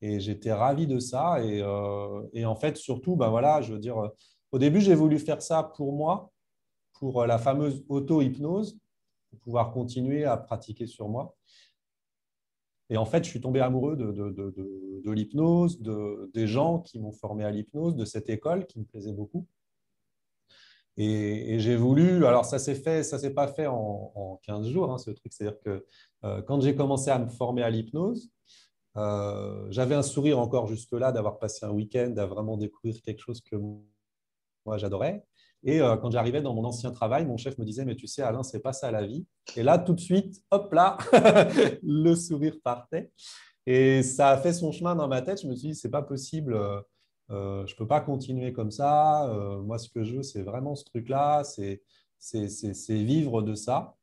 Et 0.02 0.20
j'étais 0.20 0.52
ravi 0.52 0.86
de 0.86 0.98
ça. 0.98 1.42
Et, 1.42 1.62
euh, 1.62 2.44
en 2.44 2.56
fait, 2.56 2.76
surtout, 2.76 3.16
ben 3.16 3.28
voilà, 3.28 3.62
je 3.62 3.72
veux 3.72 3.78
dire, 3.78 3.98
euh, 3.98 4.08
au 4.52 4.58
début, 4.58 4.80
j'ai 4.80 4.94
voulu 4.94 5.18
faire 5.18 5.42
ça 5.42 5.62
pour 5.62 5.92
moi, 5.92 6.32
pour 6.94 7.22
euh, 7.22 7.26
la 7.26 7.38
fameuse 7.38 7.84
auto-hypnose, 7.88 8.78
pour 9.30 9.38
pouvoir 9.40 9.72
continuer 9.72 10.24
à 10.24 10.36
pratiquer 10.36 10.86
sur 10.86 11.08
moi. 11.08 11.34
Et 12.88 12.96
en 12.96 13.06
fait, 13.06 13.24
je 13.24 13.30
suis 13.30 13.40
tombé 13.40 13.60
amoureux 13.60 13.96
de, 13.96 14.12
de, 14.12 14.30
de, 14.30 15.02
de 15.04 15.10
l'hypnose, 15.10 15.80
des 16.32 16.46
gens 16.46 16.78
qui 16.78 17.00
m'ont 17.00 17.10
formé 17.10 17.44
à 17.44 17.50
l'hypnose, 17.50 17.96
de 17.96 18.04
cette 18.04 18.28
école 18.28 18.66
qui 18.66 18.78
me 18.78 18.84
plaisait 18.84 19.12
beaucoup. 19.12 19.46
Et, 20.96 21.54
et 21.54 21.58
j'ai 21.58 21.74
voulu, 21.74 22.24
alors 22.26 22.44
ça 22.44 22.60
s'est 22.60 22.76
fait, 22.76 23.02
ça 23.02 23.18
s'est 23.18 23.34
pas 23.34 23.48
fait 23.48 23.66
en, 23.66 24.12
en 24.14 24.36
15 24.44 24.68
jours, 24.68 24.92
hein, 24.92 24.98
ce 24.98 25.10
truc. 25.10 25.32
C'est-à-dire 25.32 25.58
que 25.60 25.84
quand 26.46 26.60
j'ai 26.60 26.76
commencé 26.76 27.10
à 27.10 27.18
me 27.18 27.28
former 27.28 27.62
à 27.62 27.70
l'hypnose, 27.70 28.30
euh, 28.96 29.66
j'avais 29.70 29.94
un 29.94 30.02
sourire 30.02 30.38
encore 30.38 30.66
jusque-là 30.66 31.12
d'avoir 31.12 31.38
passé 31.38 31.66
un 31.66 31.70
week-end 31.70 32.14
à 32.16 32.26
vraiment 32.26 32.56
découvrir 32.56 33.00
quelque 33.02 33.20
chose 33.20 33.40
que 33.40 33.56
moi 34.64 34.78
j'adorais. 34.78 35.24
Et 35.62 35.80
euh, 35.80 35.96
quand 35.96 36.10
j'arrivais 36.10 36.42
dans 36.42 36.54
mon 36.54 36.64
ancien 36.64 36.90
travail, 36.92 37.26
mon 37.26 37.36
chef 37.36 37.58
me 37.58 37.64
disait 37.64 37.84
Mais 37.84 37.96
tu 37.96 38.06
sais, 38.06 38.22
Alain, 38.22 38.42
c'est 38.42 38.60
pas 38.60 38.72
ça 38.72 38.90
la 38.90 39.04
vie. 39.04 39.26
Et 39.56 39.62
là, 39.62 39.78
tout 39.78 39.92
de 39.92 40.00
suite, 40.00 40.42
hop 40.50 40.72
là, 40.72 40.96
le 41.82 42.14
sourire 42.14 42.56
partait. 42.62 43.10
Et 43.66 44.02
ça 44.02 44.30
a 44.30 44.36
fait 44.38 44.52
son 44.52 44.72
chemin 44.72 44.94
dans 44.94 45.08
ma 45.08 45.22
tête. 45.22 45.42
Je 45.42 45.48
me 45.48 45.54
suis 45.54 45.68
dit 45.68 45.74
C'est 45.74 45.90
pas 45.90 46.02
possible, 46.02 46.54
euh, 47.30 47.66
je 47.66 47.74
peux 47.76 47.86
pas 47.86 48.00
continuer 48.00 48.52
comme 48.52 48.70
ça. 48.70 49.30
moi, 49.62 49.78
ce 49.78 49.90
que 49.90 50.04
je 50.04 50.16
veux, 50.16 50.22
c'est 50.22 50.42
vraiment 50.42 50.74
ce 50.74 50.84
truc-là 50.84 51.42
c'est 51.44 51.82
vivre 52.88 53.42
de 53.42 53.54
ça 53.54 53.94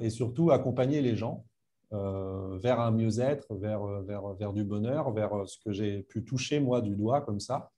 et 0.00 0.08
surtout 0.10 0.50
accompagner 0.50 1.02
les 1.02 1.16
gens. 1.16 1.44
Euh, 1.94 2.58
vers 2.58 2.80
un 2.80 2.90
mieux-être, 2.90 3.54
vers, 3.54 3.82
euh, 3.84 4.02
vers, 4.02 4.26
vers, 4.34 4.52
du 4.52 4.64
bonheur, 4.64 5.12
vers 5.12 5.32
euh, 5.32 5.46
ce 5.46 5.58
que 5.64 5.70
j'ai 5.70 6.02
pu 6.02 6.24
toucher 6.24 6.58
moi 6.58 6.80
du 6.80 6.96
doigt 6.96 7.20
comme 7.20 7.38
ça. 7.38 7.70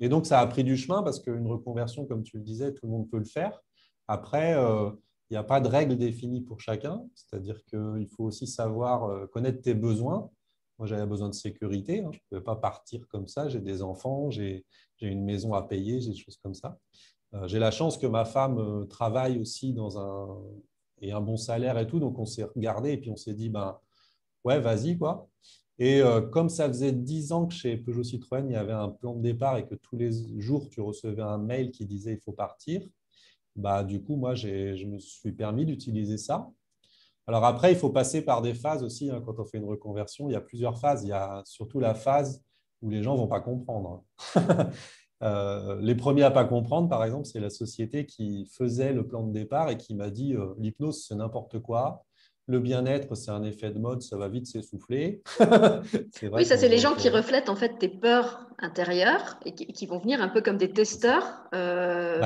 et 0.00 0.08
donc, 0.08 0.26
ça 0.26 0.40
a 0.40 0.46
pris 0.48 0.64
du 0.64 0.76
chemin 0.76 1.04
parce 1.04 1.20
qu'une 1.20 1.46
reconversion, 1.46 2.06
comme 2.06 2.24
tu 2.24 2.38
le 2.38 2.42
disais, 2.42 2.74
tout 2.74 2.86
le 2.86 2.92
monde 2.92 3.08
peut 3.08 3.18
le 3.18 3.24
faire. 3.24 3.60
Après, 4.08 4.50
il 4.52 5.32
n'y 5.32 5.36
a 5.36 5.44
pas 5.44 5.60
de 5.60 5.68
règle 5.68 5.96
définie 5.96 6.40
pour 6.40 6.58
chacun, 6.58 7.04
c'est-à-dire 7.14 7.62
qu'il 7.66 8.08
faut 8.08 8.24
aussi 8.24 8.48
savoir 8.48 9.28
connaître 9.30 9.62
tes 9.62 9.74
besoins. 9.74 10.28
Moi, 10.78 10.88
j'avais 10.88 11.06
besoin 11.06 11.28
de 11.28 11.34
sécurité, 11.34 12.00
hein. 12.00 12.10
je 12.12 12.18
ne 12.18 12.22
pouvais 12.28 12.44
pas 12.44 12.56
partir 12.56 13.06
comme 13.06 13.28
ça, 13.28 13.48
j'ai 13.48 13.60
des 13.60 13.80
enfants, 13.80 14.28
j'ai 14.28 14.64
une 15.00 15.24
maison 15.24 15.54
à 15.54 15.62
payer, 15.62 16.00
j'ai 16.00 16.10
des 16.10 16.16
choses 16.16 16.38
comme 16.42 16.54
ça. 16.54 16.76
j'ai 17.44 17.60
la 17.60 17.70
chance 17.70 17.96
que 17.96 18.08
ma 18.08 18.24
femme 18.24 18.88
travaille 18.88 19.38
aussi 19.38 19.72
dans 19.72 20.00
un, 20.00 20.36
et 21.02 21.12
un 21.12 21.20
bon 21.20 21.36
salaire 21.36 21.78
et 21.78 21.86
tout. 21.86 22.00
Donc, 22.00 22.18
on 22.18 22.24
s'est 22.24 22.44
regardé 22.44 22.92
et 22.92 22.96
puis 22.98 23.10
on 23.10 23.16
s'est 23.16 23.34
dit, 23.34 23.48
ben, 23.48 23.78
ouais, 24.44 24.60
vas-y, 24.60 24.98
quoi. 24.98 25.28
Et 25.78 26.00
euh, 26.02 26.20
comme 26.20 26.48
ça 26.48 26.66
faisait 26.66 26.92
dix 26.92 27.32
ans 27.32 27.46
que 27.46 27.54
chez 27.54 27.76
Peugeot 27.76 28.02
Citroën, 28.02 28.44
il 28.48 28.52
y 28.52 28.56
avait 28.56 28.72
un 28.72 28.88
plan 28.88 29.14
de 29.14 29.22
départ 29.22 29.58
et 29.58 29.66
que 29.66 29.76
tous 29.76 29.96
les 29.96 30.10
jours, 30.40 30.68
tu 30.68 30.80
recevais 30.80 31.22
un 31.22 31.38
mail 31.38 31.70
qui 31.70 31.86
disait 31.86 32.14
il 32.14 32.20
faut 32.20 32.32
partir, 32.32 32.82
bah, 33.54 33.84
du 33.84 34.02
coup, 34.02 34.16
moi, 34.16 34.34
je 34.34 34.84
me 34.86 34.98
suis 34.98 35.32
permis 35.32 35.66
d'utiliser 35.66 36.18
ça. 36.18 36.50
Alors 37.28 37.44
après, 37.44 37.72
il 37.72 37.78
faut 37.78 37.90
passer 37.90 38.22
par 38.22 38.40
des 38.40 38.54
phases 38.54 38.82
aussi. 38.82 39.10
Hein, 39.10 39.22
quand 39.24 39.38
on 39.38 39.44
fait 39.44 39.58
une 39.58 39.66
reconversion, 39.66 40.28
il 40.28 40.32
y 40.32 40.36
a 40.36 40.40
plusieurs 40.40 40.78
phases. 40.78 41.04
Il 41.04 41.08
y 41.08 41.12
a 41.12 41.42
surtout 41.44 41.78
la 41.78 41.94
phase 41.94 42.42
où 42.80 42.88
les 42.88 43.02
gens 43.02 43.14
ne 43.14 43.18
vont 43.18 43.28
pas 43.28 43.40
comprendre. 43.40 44.04
Euh, 45.22 45.78
les 45.80 45.94
premiers 45.94 46.22
à 46.22 46.30
pas 46.30 46.44
comprendre, 46.44 46.88
par 46.88 47.04
exemple, 47.04 47.26
c'est 47.26 47.40
la 47.40 47.50
société 47.50 48.06
qui 48.06 48.46
faisait 48.46 48.92
le 48.92 49.06
plan 49.06 49.22
de 49.24 49.32
départ 49.32 49.70
et 49.70 49.76
qui 49.76 49.94
m'a 49.94 50.10
dit 50.10 50.34
euh, 50.34 50.54
l'hypnose, 50.58 51.04
c'est 51.06 51.16
n'importe 51.16 51.58
quoi. 51.60 52.04
Le 52.46 52.60
bien-être, 52.60 53.14
c'est 53.14 53.30
un 53.30 53.42
effet 53.42 53.70
de 53.70 53.78
mode, 53.78 54.00
ça 54.00 54.16
va 54.16 54.28
vite 54.28 54.46
s'essouffler. 54.46 55.22
oui, 56.32 56.46
ça, 56.46 56.56
c'est 56.56 56.68
les 56.68 56.78
gens 56.78 56.94
qui 56.94 57.10
reflètent 57.10 57.50
en 57.50 57.56
fait 57.56 57.76
tes 57.78 57.90
peurs 57.90 58.46
intérieures 58.58 59.38
et 59.44 59.52
qui, 59.52 59.86
vont 59.86 59.98
venir 59.98 60.22
un 60.22 60.28
peu 60.28 60.40
comme 60.40 60.56
des 60.56 60.72
testeurs, 60.72 61.44
euh, 61.54 62.22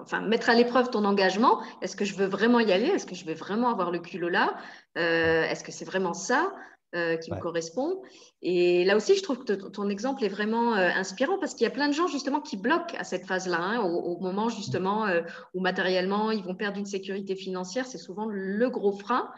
enfin, 0.00 0.22
mettre 0.22 0.48
à 0.48 0.54
l'épreuve 0.54 0.88
ton 0.88 1.04
engagement. 1.04 1.60
Est-ce 1.82 1.96
que 1.96 2.06
je 2.06 2.14
veux 2.14 2.24
vraiment 2.24 2.60
y 2.60 2.72
aller? 2.72 2.86
Est-ce 2.86 3.04
que 3.04 3.14
je 3.14 3.26
vais 3.26 3.34
vraiment 3.34 3.68
avoir 3.68 3.90
le 3.90 3.98
culot 3.98 4.30
là? 4.30 4.56
Est-ce 4.94 5.62
que 5.62 5.70
c'est 5.70 5.84
vraiment 5.84 6.14
ça 6.14 6.50
euh, 6.94 7.16
qui 7.16 7.32
me 7.32 7.40
correspond? 7.40 8.02
Et 8.46 8.84
là 8.84 8.94
aussi, 8.94 9.16
je 9.16 9.22
trouve 9.22 9.42
que 9.42 9.54
ton 9.54 9.88
exemple 9.88 10.22
est 10.22 10.28
vraiment 10.28 10.74
euh, 10.74 10.90
inspirant 10.94 11.38
parce 11.38 11.54
qu'il 11.54 11.64
y 11.64 11.66
a 11.66 11.70
plein 11.70 11.88
de 11.88 11.94
gens 11.94 12.08
justement 12.08 12.42
qui 12.42 12.58
bloquent 12.58 12.94
à 12.98 13.02
cette 13.02 13.26
phase-là, 13.26 13.58
hein, 13.58 13.80
au, 13.80 14.20
moment 14.20 14.50
justement 14.50 15.06
euh, 15.06 15.22
où 15.54 15.60
matériellement 15.60 16.30
ils 16.30 16.44
vont 16.44 16.54
perdre 16.54 16.78
une 16.78 16.84
sécurité 16.84 17.36
financière. 17.36 17.86
C'est 17.86 17.96
souvent 17.96 18.26
le 18.26 18.68
gros 18.68 18.92
frein, 18.92 19.32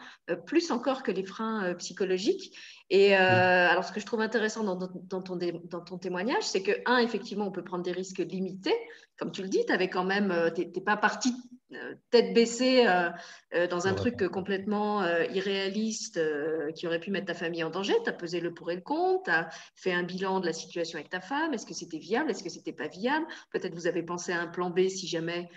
plus 0.45 0.71
encore 0.71 1.03
que 1.03 1.11
les 1.11 1.23
freins 1.23 1.73
psychologiques. 1.75 2.53
Et 2.89 3.15
alors, 3.15 3.83
ce 3.83 3.91
que 3.91 3.99
je 3.99 4.05
trouve 4.05 4.21
intéressant 4.21 4.63
dans, 4.63 4.75
dans, 4.75 5.21
ton, 5.21 5.37
dans 5.37 5.81
ton, 5.81 5.97
témoignage, 5.97 6.43
c'est 6.43 6.63
que, 6.63 6.71
un, 6.85 6.97
effectivement, 6.99 7.47
on 7.47 7.51
peut 7.51 7.63
prendre 7.63 7.83
des 7.83 7.91
risques 7.91 8.19
limités. 8.19 8.75
Comme 9.17 9.31
tu 9.31 9.41
le 9.41 9.49
dis, 9.49 9.65
tu 9.65 9.75
n'es 9.75 9.89
quand 9.89 10.05
même, 10.05 10.33
pas 10.85 10.97
parti 10.97 11.33
euh, 11.73 11.95
tête 12.11 12.33
baissée 12.33 12.87
euh, 12.87 13.09
euh, 13.53 13.67
dans 13.67 13.87
un 13.87 13.93
truc 13.93 14.25
complètement 14.29 15.05
irréaliste 15.33 16.19
qui 16.75 16.87
aurait 16.87 16.99
pu 16.99 17.11
mettre 17.11 17.25
ta 17.25 17.33
famille 17.33 17.63
en 17.63 17.69
danger. 17.69 17.93
Tu 18.03 18.09
as 18.09 18.13
pesé 18.13 18.39
le 18.39 18.53
pour 18.53 18.71
et 18.71 18.75
le 18.75 18.81
contre, 18.81 18.96
tu 19.23 19.31
as 19.31 19.49
fait 19.75 19.93
un 19.93 20.03
bilan 20.03 20.39
de 20.39 20.45
la 20.45 20.53
situation 20.53 20.97
avec 20.97 21.09
ta 21.09 21.21
femme. 21.21 21.53
Est-ce 21.53 21.65
que 21.65 21.73
c'était 21.73 21.97
viable 21.97 22.31
Est-ce 22.31 22.43
que 22.43 22.49
c'était 22.49 22.73
pas 22.73 22.87
viable? 22.87 23.25
Peut-être 23.51 23.73
vous 23.73 23.87
avez 23.87 24.03
pensé 24.03 24.31
à 24.31 24.41
un 24.41 24.47
plan 24.47 24.69
B 24.69 24.87
si 24.87 25.07
jamais 25.07 25.49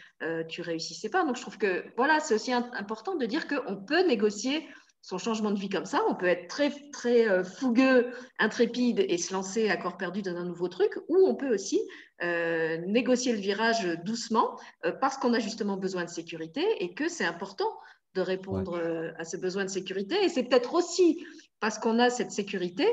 tu 0.49 0.63
réussissais 0.63 1.09
pas. 1.09 1.25
Donc 1.25 1.37
je 1.37 1.43
trouve 1.43 1.59
que 1.59 1.85
voilà, 1.97 2.21
c'est 2.21 2.35
aussi 2.35 2.53
important 2.53 3.17
de 3.17 3.27
dire 3.27 3.47
qu'on 3.47 3.77
peut 3.77 4.07
négocier 4.07 4.67
son 5.03 5.19
changement 5.19 5.51
de 5.51 5.59
vie 5.59 5.69
comme 5.69 5.87
ça. 5.87 6.03
On 6.09 6.15
peut 6.15 6.27
être 6.27 6.49
très, 6.49 6.71
très 6.93 7.29
euh, 7.29 7.45
fougueux, 7.45 8.13
intrépide 8.39 9.05
et 9.09 9.19
se 9.19 9.33
lancer 9.33 9.71
à 9.71 9.77
corps 9.77 9.97
perdu 9.97 10.23
dans 10.23 10.37
un 10.37 10.45
nouveau 10.45 10.69
truc, 10.69 10.93
ou 11.09 11.17
on 11.27 11.35
peut 11.35 11.53
aussi 11.55 11.81
euh, 12.23 12.79
négocier 12.87 13.33
le 13.33 13.39
virage 13.39 13.85
doucement 14.05 14.59
euh, 14.85 14.93
parce 14.93 15.17
qu'on 15.17 15.33
a 15.33 15.39
justement 15.39 15.77
besoin 15.77 16.05
de 16.05 16.11
sécurité 16.11 16.65
et 16.81 16.95
que 16.95 17.09
c'est 17.09 17.25
important 17.25 17.71
de 18.15 18.21
répondre 18.21 18.83
à 19.19 19.25
ce 19.25 19.37
besoin 19.37 19.65
de 19.65 19.71
sécurité. 19.71 20.17
Et 20.25 20.29
c'est 20.29 20.43
peut-être 20.43 20.75
aussi 20.75 21.25
parce 21.61 21.79
qu'on 21.79 22.01
a 22.01 22.11
cette 22.11 22.33
sécurité 22.33 22.85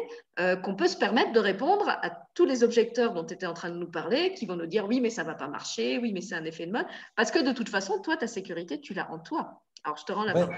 qu'on 0.64 0.76
peut 0.76 0.88
se 0.88 0.96
permettre 0.96 1.32
de 1.32 1.40
répondre 1.40 1.90
à 1.90 2.12
tous 2.36 2.46
les 2.46 2.64
objecteurs 2.64 3.14
dont 3.16 3.26
tu 3.26 3.34
étais 3.34 3.48
en 3.48 3.56
train 3.56 3.72
de 3.72 3.78
nous 3.78 3.90
parler, 3.90 4.36
qui 4.36 4.46
vont 4.46 4.56
nous 4.56 4.68
dire 4.68 4.86
oui, 4.88 5.02
mais 5.02 5.10
ça 5.10 5.24
ne 5.24 5.28
va 5.28 5.34
pas 5.34 5.48
marcher, 5.48 5.98
oui, 5.98 6.14
mais 6.14 6.22
c'est 6.22 6.36
un 6.36 6.46
effet 6.46 6.68
de 6.68 6.72
mode. 6.72 6.86
Parce 7.16 7.32
que 7.32 7.40
de 7.40 7.52
toute 7.52 7.70
façon, 7.70 8.00
toi, 8.00 8.16
ta 8.16 8.28
sécurité, 8.28 8.80
tu 8.80 8.94
l'as 8.94 9.12
en 9.12 9.18
toi. 9.18 9.64
Alors, 9.84 9.98
je 9.98 10.06
te 10.06 10.12
rends 10.12 10.24
la 10.24 10.34
parole. 10.34 10.56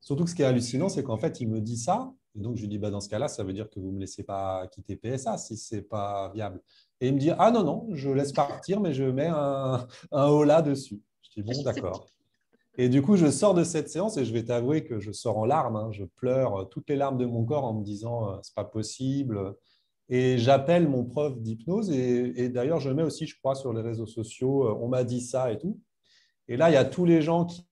Surtout 0.00 0.24
que 0.24 0.30
ce 0.30 0.34
qui 0.34 0.42
est 0.42 0.46
hallucinant, 0.46 0.88
c'est 0.88 1.02
qu'en 1.02 1.18
fait, 1.18 1.40
il 1.40 1.48
me 1.48 1.60
dit 1.60 1.76
ça. 1.76 2.12
Et 2.36 2.40
donc, 2.40 2.56
je 2.56 2.62
lui 2.62 2.68
dis, 2.68 2.78
bah, 2.78 2.90
dans 2.90 3.00
ce 3.00 3.08
cas-là, 3.08 3.28
ça 3.28 3.44
veut 3.44 3.52
dire 3.52 3.68
que 3.68 3.80
vous 3.80 3.88
ne 3.88 3.92
me 3.92 4.00
laissez 4.00 4.22
pas 4.22 4.66
quitter 4.68 4.96
PSA 4.96 5.36
si 5.36 5.56
ce 5.56 5.76
n'est 5.76 5.82
pas 5.82 6.30
viable. 6.32 6.62
Et 7.00 7.08
il 7.08 7.14
me 7.14 7.18
dit, 7.18 7.30
ah 7.38 7.50
non, 7.50 7.64
non, 7.64 7.88
je 7.92 8.10
laisse 8.10 8.32
partir, 8.32 8.80
mais 8.80 8.92
je 8.92 9.04
mets 9.04 9.26
un, 9.26 9.86
un 10.12 10.26
hola 10.26 10.62
dessus. 10.62 11.00
Je 11.22 11.40
dis, 11.40 11.42
bon, 11.42 11.62
d'accord. 11.62 12.06
Et 12.78 12.88
du 12.88 13.02
coup, 13.02 13.16
je 13.16 13.30
sors 13.30 13.52
de 13.52 13.64
cette 13.64 13.88
séance 13.88 14.16
et 14.16 14.24
je 14.24 14.32
vais 14.32 14.44
t'avouer 14.44 14.84
que 14.84 15.00
je 15.00 15.12
sors 15.12 15.36
en 15.36 15.44
larmes. 15.44 15.76
Hein. 15.76 15.90
Je 15.92 16.04
pleure 16.04 16.68
toutes 16.70 16.88
les 16.88 16.96
larmes 16.96 17.18
de 17.18 17.26
mon 17.26 17.44
corps 17.44 17.64
en 17.64 17.74
me 17.74 17.84
disant, 17.84 18.30
euh, 18.30 18.36
c'est 18.42 18.54
pas 18.54 18.64
possible. 18.64 19.54
Et 20.08 20.38
j'appelle 20.38 20.88
mon 20.88 21.04
prof 21.04 21.38
d'hypnose. 21.38 21.90
Et, 21.90 22.44
et 22.44 22.48
d'ailleurs, 22.48 22.80
je 22.80 22.90
mets 22.90 23.02
aussi, 23.02 23.26
je 23.26 23.36
crois, 23.38 23.54
sur 23.54 23.72
les 23.72 23.82
réseaux 23.82 24.06
sociaux, 24.06 24.66
euh, 24.66 24.78
on 24.80 24.88
m'a 24.88 25.04
dit 25.04 25.20
ça 25.20 25.52
et 25.52 25.58
tout. 25.58 25.78
Et 26.48 26.56
là, 26.56 26.70
il 26.70 26.74
y 26.74 26.76
a 26.76 26.84
tous 26.84 27.04
les 27.04 27.22
gens 27.22 27.44
qui 27.44 27.66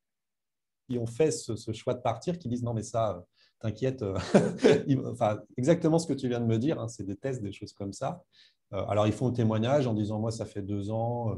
qui 0.88 0.98
ont 0.98 1.06
fait 1.06 1.30
ce, 1.30 1.72
choix 1.72 1.94
de 1.94 2.00
partir 2.00 2.38
qui 2.38 2.48
disent 2.48 2.62
non, 2.62 2.74
mais 2.74 2.82
ça, 2.82 3.24
t'inquiète. 3.60 4.02
enfin, 5.06 5.40
exactement 5.56 5.98
ce 5.98 6.06
que 6.06 6.14
tu 6.14 6.28
viens 6.28 6.40
de 6.40 6.46
me 6.46 6.58
dire, 6.58 6.80
hein, 6.80 6.88
c'est 6.88 7.04
des 7.04 7.16
tests, 7.16 7.42
des 7.42 7.52
choses 7.52 7.72
comme 7.72 7.92
ça. 7.92 8.22
alors, 8.70 9.06
ils 9.06 9.12
font 9.12 9.28
le 9.28 9.34
témoignage 9.34 9.86
en 9.86 9.94
disant 9.94 10.18
Moi, 10.18 10.30
ça 10.30 10.46
fait 10.46 10.62
deux 10.62 10.90
ans, 10.90 11.36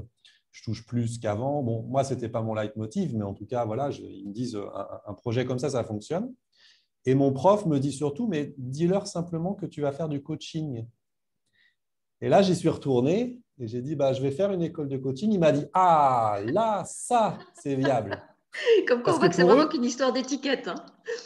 je 0.53 0.63
touche 0.63 0.87
plus 0.87 1.19
qu'avant. 1.19 1.63
Bon, 1.63 1.83
moi, 1.83 2.05
ce 2.05 2.15
n'était 2.15 2.29
pas 2.29 2.43
mon 2.43 2.55
leitmotiv, 2.55 3.15
mais 3.17 3.25
en 3.25 3.35
tout 3.35 3.47
cas, 3.47 3.65
voilà, 3.65 3.91
ils 3.91 4.29
me 4.29 4.33
disent 4.33 4.59
un, 5.07 5.15
projet 5.15 5.45
comme 5.45 5.59
ça, 5.59 5.71
ça 5.71 5.85
fonctionne. 5.85 6.33
Et 7.07 7.15
mon 7.15 7.33
prof 7.33 7.67
me 7.67 7.79
dit 7.79 7.93
surtout 7.93 8.29
Mais 8.29 8.55
dis-leur 8.59 9.07
simplement 9.07 9.55
que 9.55 9.67
tu 9.67 9.81
vas 9.81 9.93
faire 9.93 10.09
du 10.09 10.23
coaching. 10.23 10.87
Et 12.21 12.29
là, 12.29 12.43
j'y 12.43 12.55
suis 12.55 12.69
retourné 12.69 13.41
et 13.59 13.67
j'ai 13.67 13.81
dit 13.81 13.97
bah, 13.97 14.13
Je 14.13 14.21
vais 14.23 14.31
faire 14.31 14.53
une 14.53 14.63
école 14.63 14.89
de 14.89 14.99
coaching. 14.99 15.33
Il 15.33 15.41
m'a 15.41 15.53
dit 15.53 15.65
Ah, 15.73 16.41
là, 16.45 16.85
ça, 16.85 17.39
c'est 17.55 17.77
viable. 17.77 18.23
Comme 18.89 19.03
quoi, 19.03 19.15
on 19.15 19.19
voit 19.19 19.29
que, 19.29 19.35
c'est 19.35 19.43
vraiment 19.43 19.69
qu'une 19.69 19.85
histoire 19.85 20.13
d'étiquette. 20.13 20.69
Hein. 20.69 20.75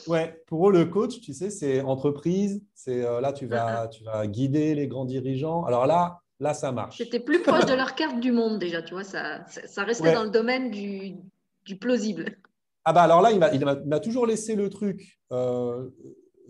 Ouais, 0.07 0.43
pour 0.47 0.69
eux, 0.69 0.73
le 0.73 0.85
coach, 0.85 1.21
tu 1.21 1.33
sais, 1.33 1.51
c'est 1.51 1.81
entreprise. 1.81 2.63
C'est 2.75 3.05
euh, 3.05 3.21
là, 3.21 3.33
tu 3.33 3.47
vas, 3.47 3.89
tu 3.89 4.05
vas 4.05 4.27
guider 4.27 4.75
les 4.75 4.89
grands 4.89 5.05
dirigeants. 5.05 5.65
Alors 5.65 5.87
là, 5.87 6.21
là, 6.41 6.55
ça 6.55 6.73
marche. 6.73 6.99
C'était 6.99 7.21
plus 7.21 7.43
proche 7.43 7.67
de 7.67 7.75
leur 7.75 7.95
carte 7.95 8.21
du 8.21 8.33
monde 8.33 8.59
déjà, 8.59 8.83
tu 8.83 8.95
vois. 8.95 9.05
Ça, 9.05 9.45
ça 9.47 9.85
restait 9.85 10.13
dans 10.13 10.25
le 10.25 10.31
domaine 10.31 10.71
du, 10.71 11.17
du, 11.65 11.77
plausible. 11.77 12.37
Ah 12.85 12.93
bah 12.93 13.03
alors 13.03 13.23
là, 13.23 13.33
il 13.33 13.39
m'a, 13.39 13.53
il 13.53 13.65
m'a 13.65 14.01
toujours 14.01 14.27
laissé 14.27 14.55
le 14.55 14.69
truc 14.69 15.19
euh, 15.33 15.89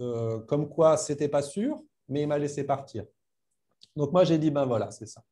euh, 0.01 0.41
comme 0.41 0.69
quoi 0.69 0.97
c'était 0.97 1.29
pas 1.29 1.43
sûr, 1.43 1.81
mais 2.09 2.23
il 2.23 2.27
m'a 2.27 2.39
laissé 2.39 2.65
partir. 2.65 3.05
Donc 3.97 4.13
moi, 4.13 4.25
j'ai 4.25 4.39
dit 4.39 4.51
ben 4.51 4.65
voilà, 4.67 4.91
c'est 4.91 5.07
ça. 5.07 5.23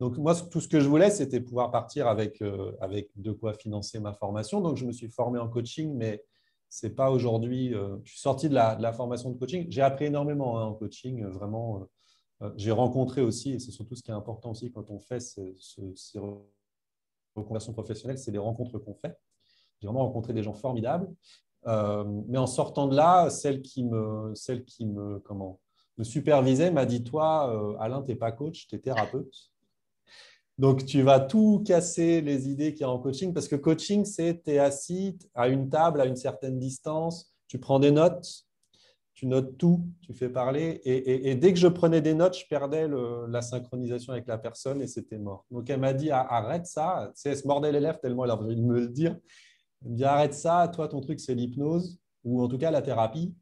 Donc, 0.00 0.16
moi, 0.16 0.34
tout 0.34 0.60
ce 0.60 0.68
que 0.68 0.78
je 0.78 0.88
voulais, 0.88 1.10
c'était 1.10 1.40
pouvoir 1.40 1.70
partir 1.72 2.06
avec, 2.06 2.40
euh, 2.40 2.72
avec 2.80 3.10
de 3.16 3.32
quoi 3.32 3.54
financer 3.54 3.98
ma 3.98 4.12
formation. 4.12 4.60
Donc, 4.60 4.76
je 4.76 4.86
me 4.86 4.92
suis 4.92 5.08
formé 5.08 5.40
en 5.40 5.48
coaching, 5.48 5.92
mais 5.94 6.24
ce 6.68 6.86
n'est 6.86 6.92
pas 6.92 7.10
aujourd'hui. 7.10 7.74
Euh, 7.74 7.96
je 8.04 8.12
suis 8.12 8.20
sorti 8.20 8.48
de 8.48 8.54
la, 8.54 8.92
formation 8.92 9.30
de 9.30 9.38
coaching. 9.38 9.66
J'ai 9.70 9.82
appris 9.82 10.04
énormément 10.04 10.60
hein, 10.60 10.66
en 10.66 10.74
coaching, 10.74 11.24
euh, 11.24 11.30
vraiment. 11.30 11.88
j'ai 12.56 12.70
rencontré 12.70 13.20
aussi, 13.22 13.54
et 13.54 13.58
c'est 13.58 13.72
surtout 13.72 13.96
ce 13.96 14.02
qui 14.02 14.12
est 14.12 14.14
important 14.14 14.52
aussi 14.52 14.70
quand 14.70 14.90
on 14.90 15.00
fait 15.00 15.20
ces 15.20 15.56
reconversions 17.34 17.72
professionnelles, 17.72 18.18
c'est 18.18 18.30
les 18.30 18.38
rencontres 18.38 18.78
qu'on 18.78 18.94
fait. 18.94 19.18
J'ai 19.80 19.88
vraiment 19.88 20.06
rencontré 20.06 20.32
des 20.32 20.44
gens 20.44 20.54
formidables. 20.54 21.08
mais 21.66 22.38
en 22.38 22.46
sortant 22.46 22.86
de 22.86 22.94
là, 22.94 23.30
celle 23.30 23.62
qui 23.62 23.82
me, 23.82 24.32
celle 24.36 24.64
qui 24.64 24.86
me, 24.86 25.18
comment, 25.20 25.58
me 25.98 26.04
supervisait 26.04 26.70
m'a 26.70 26.86
dit 26.86 27.04
Toi, 27.04 27.76
Alain, 27.80 28.02
tu 28.02 28.12
n'es 28.12 28.16
pas 28.16 28.32
coach, 28.32 28.66
tu 28.68 28.76
es 28.76 28.78
thérapeute. 28.78 29.34
Donc, 30.58 30.84
tu 30.84 31.02
vas 31.02 31.20
tout 31.20 31.62
casser 31.64 32.20
les 32.20 32.48
idées 32.48 32.72
qu'il 32.72 32.80
y 32.80 32.84
a 32.84 32.90
en 32.90 32.98
coaching 32.98 33.32
parce 33.32 33.46
que 33.46 33.54
coaching, 33.54 34.04
c'est 34.04 34.42
tu 34.42 34.50
es 34.50 34.58
assis 34.58 35.16
à 35.34 35.48
une 35.48 35.70
table 35.70 36.00
à 36.00 36.06
une 36.06 36.16
certaine 36.16 36.58
distance, 36.58 37.32
tu 37.46 37.60
prends 37.60 37.78
des 37.78 37.92
notes, 37.92 38.44
tu 39.14 39.26
notes 39.26 39.56
tout, 39.56 39.84
tu 40.02 40.14
fais 40.14 40.28
parler. 40.28 40.80
Et, 40.84 41.34
dès 41.36 41.52
que 41.52 41.58
je 41.58 41.68
prenais 41.68 42.00
des 42.00 42.14
notes, 42.14 42.36
je 42.38 42.46
perdais 42.48 42.88
la 43.28 43.42
synchronisation 43.42 44.12
avec 44.12 44.26
la 44.26 44.38
personne 44.38 44.82
et 44.82 44.88
c'était 44.88 45.18
mort. 45.18 45.44
Donc, 45.50 45.70
elle 45.70 45.80
m'a 45.80 45.92
dit 45.92 46.10
arrête 46.10 46.66
ça. 46.66 47.10
Tu 47.14 47.22
sais, 47.22 47.30
elle 47.30 47.36
se 47.36 47.46
mordait 47.46 47.72
les 47.72 47.80
lèvres 47.80 48.00
tellement 48.00 48.24
elle 48.24 48.30
avait 48.32 48.44
envie 48.44 48.56
de 48.56 48.62
me 48.62 48.80
le 48.80 48.88
dire. 48.88 49.16
Elle 49.84 49.94
dit 49.94 50.04
arrête 50.04 50.34
ça, 50.34 50.68
toi, 50.68 50.88
ton 50.88 51.00
truc, 51.00 51.20
c'est 51.20 51.34
l'hypnose 51.34 52.00
ou 52.24 52.42
en 52.42 52.48
tout 52.48 52.58
cas 52.58 52.70
la 52.70 52.82
thérapie. 52.82 53.32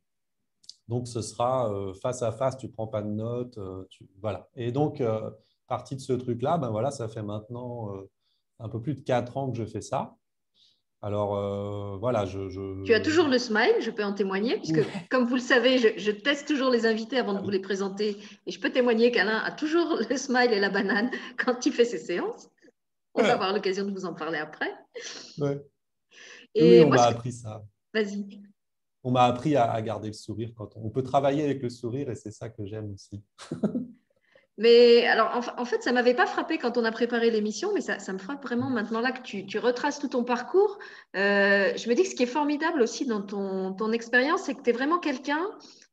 Donc, 0.88 1.08
ce 1.08 1.20
sera 1.20 1.72
euh, 1.72 1.92
face 1.94 2.22
à 2.22 2.32
face, 2.32 2.56
tu 2.56 2.66
ne 2.66 2.72
prends 2.72 2.86
pas 2.86 3.02
de 3.02 3.08
notes. 3.08 3.58
Euh, 3.58 3.84
voilà. 4.20 4.48
Et 4.54 4.70
donc, 4.70 5.00
euh, 5.00 5.30
partie 5.66 5.96
de 5.96 6.00
ce 6.00 6.12
truc-là, 6.12 6.58
ben 6.58 6.70
voilà, 6.70 6.90
ça 6.90 7.08
fait 7.08 7.22
maintenant 7.22 7.92
un 8.60 8.68
peu 8.68 8.80
plus 8.80 8.94
de 8.94 9.00
quatre 9.00 9.36
ans 9.36 9.50
que 9.50 9.58
je 9.58 9.64
fais 9.64 9.80
ça. 9.80 10.14
Alors 11.02 11.98
voilà, 11.98 12.24
je, 12.24 12.84
Tu 12.84 12.94
as 12.94 13.00
toujours 13.00 13.26
le 13.28 13.38
smile, 13.38 13.74
je 13.80 13.90
peux 13.90 14.04
en 14.04 14.12
témoigner, 14.12 14.56
puisque 14.58 14.80
comme 15.10 15.26
vous 15.26 15.34
le 15.34 15.40
savez, 15.40 15.78
je, 15.78 16.10
teste 16.12 16.46
toujours 16.46 16.70
les 16.70 16.86
invités 16.86 17.18
avant 17.18 17.34
de 17.34 17.40
vous 17.42 17.50
les 17.50 17.60
présenter. 17.60 18.16
Et 18.46 18.52
je 18.52 18.60
peux 18.60 18.70
témoigner 18.70 19.10
qu'Alain 19.10 19.38
a 19.38 19.50
toujours 19.50 19.98
le 20.08 20.16
smile 20.16 20.52
et 20.52 20.60
la 20.60 20.70
banane 20.70 21.10
quand 21.36 21.66
il 21.66 21.72
fait 21.72 21.84
ses 21.84 21.98
séances. 21.98 22.48
On 23.14 23.22
va 23.22 23.32
avoir 23.32 23.52
l'occasion 23.52 23.84
de 23.84 23.90
vous 23.90 24.04
en 24.04 24.14
parler 24.14 24.38
après. 24.38 24.72
Ouais. 25.38 25.60
Et 26.54 26.80
oui, 26.80 26.84
on 26.86 26.90
m'a 26.90 27.02
appris 27.02 27.32
ça. 27.32 27.62
Vas-y. 27.92 28.40
On 29.06 29.12
m'a 29.12 29.22
appris 29.22 29.54
à, 29.54 29.80
garder 29.82 30.08
le 30.08 30.14
sourire 30.14 30.50
quand 30.56 30.70
on... 30.74 30.90
peut 30.90 31.04
travailler 31.04 31.44
avec 31.44 31.62
le 31.62 31.70
sourire 31.70 32.10
et 32.10 32.16
c'est 32.16 32.32
ça 32.32 32.48
que 32.48 32.66
j'aime 32.66 32.92
aussi. 32.92 33.22
Mais 34.58 35.06
alors, 35.06 35.54
en, 35.58 35.64
fait, 35.64 35.80
ça 35.84 35.90
ne 35.90 35.94
m'avait 35.94 36.14
pas 36.14 36.26
frappé 36.26 36.58
quand 36.58 36.76
on 36.76 36.84
a 36.84 36.90
préparé 36.90 37.30
l'émission, 37.30 37.72
mais 37.74 37.82
ça, 37.82 38.12
me 38.12 38.18
frappe 38.18 38.42
vraiment 38.42 38.70
maintenant 38.70 39.00
là 39.00 39.12
que 39.12 39.20
tu, 39.20 39.58
retraces 39.58 39.98
tout 39.98 40.08
ton 40.08 40.24
parcours. 40.24 40.78
Euh, 41.14 41.72
je 41.76 41.88
me 41.88 41.94
dis 41.94 42.02
que 42.02 42.08
ce 42.08 42.14
qui 42.14 42.22
est 42.22 42.26
formidable 42.26 42.80
aussi 42.80 43.06
dans 43.06 43.20
ton, 43.20 43.92
expérience, 43.92 44.44
c'est 44.44 44.54
que 44.54 44.62
tu 44.62 44.70
es 44.70 44.72
vraiment 44.72 44.98
quelqu'un 44.98 45.46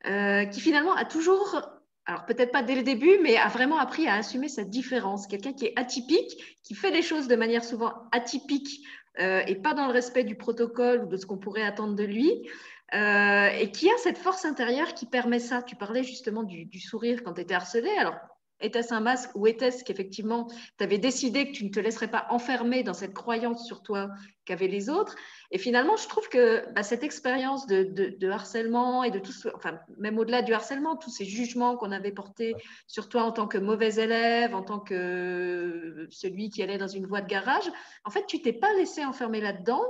euh, 0.07 0.45
qui 0.45 0.61
finalement 0.61 0.95
a 0.95 1.03
toujours, 1.03 1.61
alors 2.05 2.25
peut-être 2.25 2.53
pas 2.53 2.63
dès 2.63 2.75
le 2.75 2.83
début, 2.83 3.19
mais 3.21 3.35
a 3.35 3.49
vraiment 3.49 3.77
appris 3.77 4.07
à 4.07 4.15
assumer 4.15 4.47
sa 4.47 4.63
différence. 4.63 5.27
Quelqu'un 5.27 5.51
qui 5.51 5.65
est 5.65 5.77
atypique, 5.77 6.57
qui 6.63 6.73
fait 6.73 6.91
les 6.91 7.01
choses 7.01 7.27
de 7.27 7.35
manière 7.35 7.65
souvent 7.65 7.93
atypique 8.13 8.87
euh, 9.19 9.41
et 9.45 9.55
pas 9.55 9.75
dans 9.75 9.85
le 9.85 9.93
respect 9.93 10.23
du 10.23 10.35
protocole 10.35 11.03
ou 11.03 11.07
de 11.07 11.17
ce 11.17 11.27
qu'on 11.27 11.37
pourrait 11.37 11.61
attendre 11.61 11.95
de 11.95 12.03
lui. 12.03 12.47
Et 12.93 13.71
qui 13.71 13.89
a 13.89 13.97
cette 13.97 14.17
force 14.17 14.45
intérieure 14.45 14.93
qui 14.93 15.05
permet 15.05 15.39
ça? 15.39 15.63
Tu 15.63 15.75
parlais 15.75 16.03
justement 16.03 16.43
du, 16.43 16.65
du 16.65 16.79
sourire 16.79 17.23
quand 17.23 17.33
tu 17.33 17.41
étais 17.41 17.55
harcelé. 17.55 17.89
Alors, 17.97 18.15
était-ce 18.63 18.93
un 18.93 19.01
masque 19.01 19.29
ou 19.35 19.45
était-ce 19.45 19.83
qu'effectivement, 19.83 20.47
tu 20.77 20.83
avais 20.83 20.97
décidé 20.97 21.47
que 21.47 21.51
tu 21.51 21.65
ne 21.65 21.69
te 21.69 21.79
laisserais 21.79 22.07
pas 22.07 22.27
enfermer 22.29 22.83
dans 22.83 22.93
cette 22.93 23.13
croyance 23.13 23.65
sur 23.65 23.83
toi 23.83 24.09
qu'avaient 24.45 24.67
les 24.67 24.89
autres? 24.89 25.15
Et 25.51 25.57
finalement, 25.57 25.97
je 25.97 26.07
trouve 26.07 26.29
que 26.29 26.63
bah, 26.73 26.81
cette 26.81 27.03
expérience 27.03 27.67
de, 27.67 28.29
harcèlement 28.29 29.03
et 29.03 29.11
de 29.11 29.19
tout, 29.19 29.33
enfin, 29.53 29.79
même 29.97 30.17
au-delà 30.17 30.41
du 30.41 30.53
harcèlement, 30.53 30.95
tous 30.95 31.09
ces 31.09 31.25
jugements 31.25 31.75
qu'on 31.75 31.91
avait 31.91 32.11
portés 32.11 32.55
sur 32.87 33.09
toi 33.09 33.23
en 33.23 33.31
tant 33.31 33.47
que 33.47 33.57
mauvais 33.57 33.95
élève, 33.95 34.55
en 34.55 34.63
tant 34.63 34.79
que 34.79 36.07
celui 36.09 36.49
qui 36.49 36.63
allait 36.63 36.77
dans 36.77 36.87
une 36.87 37.05
voie 37.05 37.21
de 37.21 37.27
garage, 37.27 37.69
en 38.05 38.11
fait, 38.11 38.25
tu 38.25 38.41
t'es 38.41 38.53
pas 38.53 38.73
laissé 38.75 39.03
enfermer 39.03 39.41
là-dedans 39.41 39.83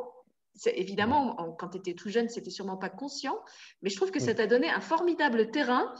évidemment, 0.65 1.55
quand 1.59 1.69
tu 1.69 1.77
étais 1.77 1.93
tout 1.93 2.09
jeune, 2.09 2.29
c'était 2.29 2.49
sûrement 2.49 2.77
pas 2.77 2.89
conscient, 2.89 3.39
mais 3.81 3.89
je 3.89 3.95
trouve 3.95 4.11
que 4.11 4.19
ça 4.19 4.33
t'a 4.33 4.47
donné 4.47 4.69
un 4.69 4.81
formidable 4.81 5.51
terrain 5.51 5.93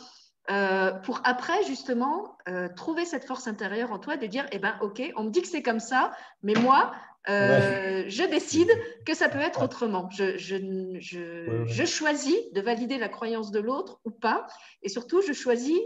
euh, 0.51 0.91
pour 0.91 1.21
après 1.23 1.63
justement 1.63 2.35
euh, 2.49 2.67
trouver 2.75 3.05
cette 3.05 3.23
force 3.23 3.47
intérieure 3.47 3.93
en 3.93 3.99
toi 3.99 4.17
de 4.17 4.25
dire 4.25 4.45
eh 4.51 4.59
ben 4.59 4.77
ok 4.81 5.01
on 5.15 5.23
me 5.23 5.29
dit 5.29 5.41
que 5.41 5.47
c'est 5.47 5.61
comme 5.61 5.79
ça 5.79 6.11
mais 6.41 6.53
moi 6.53 6.91
euh, 7.29 8.03
je 8.07 8.23
décide 8.25 8.67
que 9.05 9.13
ça 9.13 9.29
peut 9.29 9.39
être 9.39 9.63
autrement. 9.63 10.09
Je, 10.09 10.37
je, 10.37 10.57
je, 10.99 11.63
je, 11.65 11.85
choisis 11.85 12.35
de 12.51 12.59
valider 12.59 12.97
la 12.97 13.07
croyance 13.07 13.51
de 13.51 13.61
l'autre 13.61 14.01
ou 14.03 14.11
pas 14.11 14.45
et 14.81 14.89
surtout 14.89 15.21
je 15.21 15.31
choisis 15.31 15.79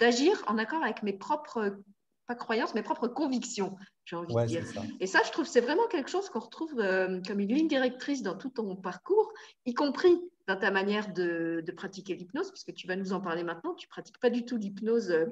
d'agir 0.00 0.42
en 0.48 0.58
accord 0.58 0.82
avec 0.82 1.04
mes 1.04 1.12
propres 1.12 1.76
pas 2.26 2.34
croyances 2.34 2.74
mes 2.74 2.82
propres 2.82 3.06
convictions 3.06 3.76
j'ai 4.06 4.16
envie 4.16 4.34
de 4.34 4.46
dire 4.46 4.64
et 5.00 5.06
ça 5.06 5.20
je 5.26 5.30
trouve 5.30 5.46
c'est 5.46 5.60
vraiment 5.60 5.86
quelque 5.88 6.08
chose 6.08 6.30
qu'on 6.30 6.40
retrouve 6.40 6.74
comme 7.26 7.40
une 7.40 7.54
ligne 7.54 7.68
directrice 7.68 8.22
dans 8.22 8.36
tout 8.36 8.50
ton 8.50 8.74
parcours 8.76 9.32
y 9.66 9.74
compris 9.74 10.18
dans 10.46 10.56
ta 10.56 10.70
manière 10.70 11.12
de, 11.12 11.62
pratiquer 11.76 12.14
l'hypnose, 12.14 12.50
puisque 12.50 12.74
tu 12.74 12.86
vas 12.86 12.96
nous 12.96 13.12
en 13.12 13.20
parler 13.20 13.42
maintenant. 13.42 13.74
Tu 13.74 13.86
ne 13.86 13.90
pratiques 13.90 14.18
pas 14.18 14.30
du 14.30 14.44
tout 14.44 14.56
l'hypnose 14.56 15.10
euh, 15.10 15.26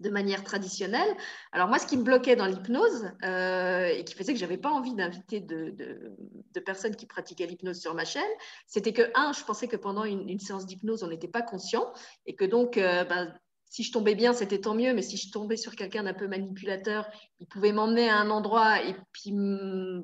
de 0.00 0.10
manière 0.10 0.42
traditionnelle. 0.42 1.08
Alors 1.52 1.68
moi, 1.68 1.78
ce 1.78 1.86
qui 1.86 1.96
me 1.96 2.02
bloquait 2.02 2.34
dans 2.34 2.46
l'hypnose 2.46 3.12
euh, 3.22 3.86
et 3.86 4.04
qui 4.04 4.14
faisait 4.14 4.32
que 4.32 4.38
je 4.38 4.44
n'avais 4.44 4.58
pas 4.58 4.70
envie 4.70 4.94
d'inviter 4.94 5.40
de, 5.40 5.74
personnes 6.66 6.96
qui 6.96 7.06
pratiquaient 7.06 7.46
l'hypnose 7.46 7.80
sur 7.80 7.94
ma 7.94 8.04
chaîne, 8.04 8.22
c'était 8.66 8.92
que, 8.92 9.02
un, 9.14 9.32
je 9.32 9.44
pensais 9.44 9.68
que 9.68 9.76
pendant 9.76 10.04
une, 10.04 10.38
séance 10.40 10.66
d'hypnose, 10.66 11.04
on 11.04 11.08
n'était 11.08 11.28
pas 11.28 11.42
conscient 11.42 11.92
et 12.26 12.34
que 12.34 12.44
donc, 12.44 12.76
euh, 12.76 13.04
ben, 13.04 13.32
si 13.74 13.82
je 13.82 13.90
tombais 13.90 14.14
bien, 14.14 14.32
c'était 14.32 14.60
tant 14.60 14.76
mieux, 14.76 14.94
mais 14.94 15.02
si 15.02 15.16
je 15.16 15.32
tombais 15.32 15.56
sur 15.56 15.74
quelqu'un 15.74 16.04
d'un 16.04 16.14
peu 16.14 16.28
manipulateur, 16.28 17.10
il 17.40 17.48
pouvait 17.48 17.72
m'emmener 17.72 18.08
à 18.08 18.18
un 18.18 18.30
endroit 18.30 18.80
et 18.80 18.94
puis 19.10 19.32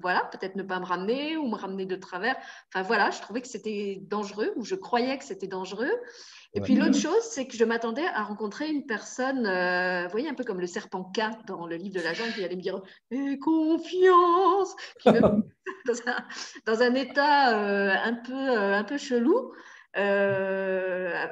voilà, 0.02 0.28
peut-être 0.33 0.56
ne 0.56 0.64
pas 0.64 0.80
me 0.80 0.85
ramener 0.85 1.37
ou 1.37 1.46
me 1.46 1.54
ramener 1.54 1.87
de 1.87 1.94
travers. 1.94 2.35
Enfin 2.74 2.83
voilà, 2.83 3.12
je 3.12 3.20
trouvais 3.20 3.40
que 3.40 3.46
c'était 3.46 4.02
dangereux 4.11 4.52
ou 4.56 4.64
je 4.64 4.74
croyais 4.74 5.16
que 5.18 5.24
c'était 5.24 5.46
dangereux. 5.46 5.92
Et 6.54 6.61
puis 6.61 6.74
l'autre 6.74 6.98
chose, 6.98 7.22
c'est 7.22 7.46
que 7.46 7.56
je 7.56 7.62
m'attendais 7.62 8.06
à 8.06 8.24
rencontrer 8.24 8.68
une 8.68 8.87
personne, 8.87 9.46
euh, 9.46 10.02
vous 10.06 10.11
voyez, 10.11 10.28
un 10.28 10.35
peu 10.35 10.42
comme 10.42 10.61
le 10.61 10.66
serpent 10.66 11.04
K 11.04 11.20
dans 11.46 11.68
le 11.68 11.76
livre 11.76 11.94
de 11.94 12.00
la 12.00 12.12
jungle, 12.12 12.33
qui 12.33 12.42
allait 12.42 12.56
me 12.56 12.62
dire 12.62 12.83
"Et 13.12 13.38
confiance", 13.38 14.74
qui 15.00 15.11
me... 15.11 15.20
dans, 16.66 16.83
un, 16.83 16.94
état 16.96 17.56
euh, 17.56 17.94
un 18.02 18.14
peu 18.14 18.33
euh, 18.35 18.76
un 18.76 18.83
peu 18.83 18.98
chelou. 18.98 19.52
Euh, 19.96 21.26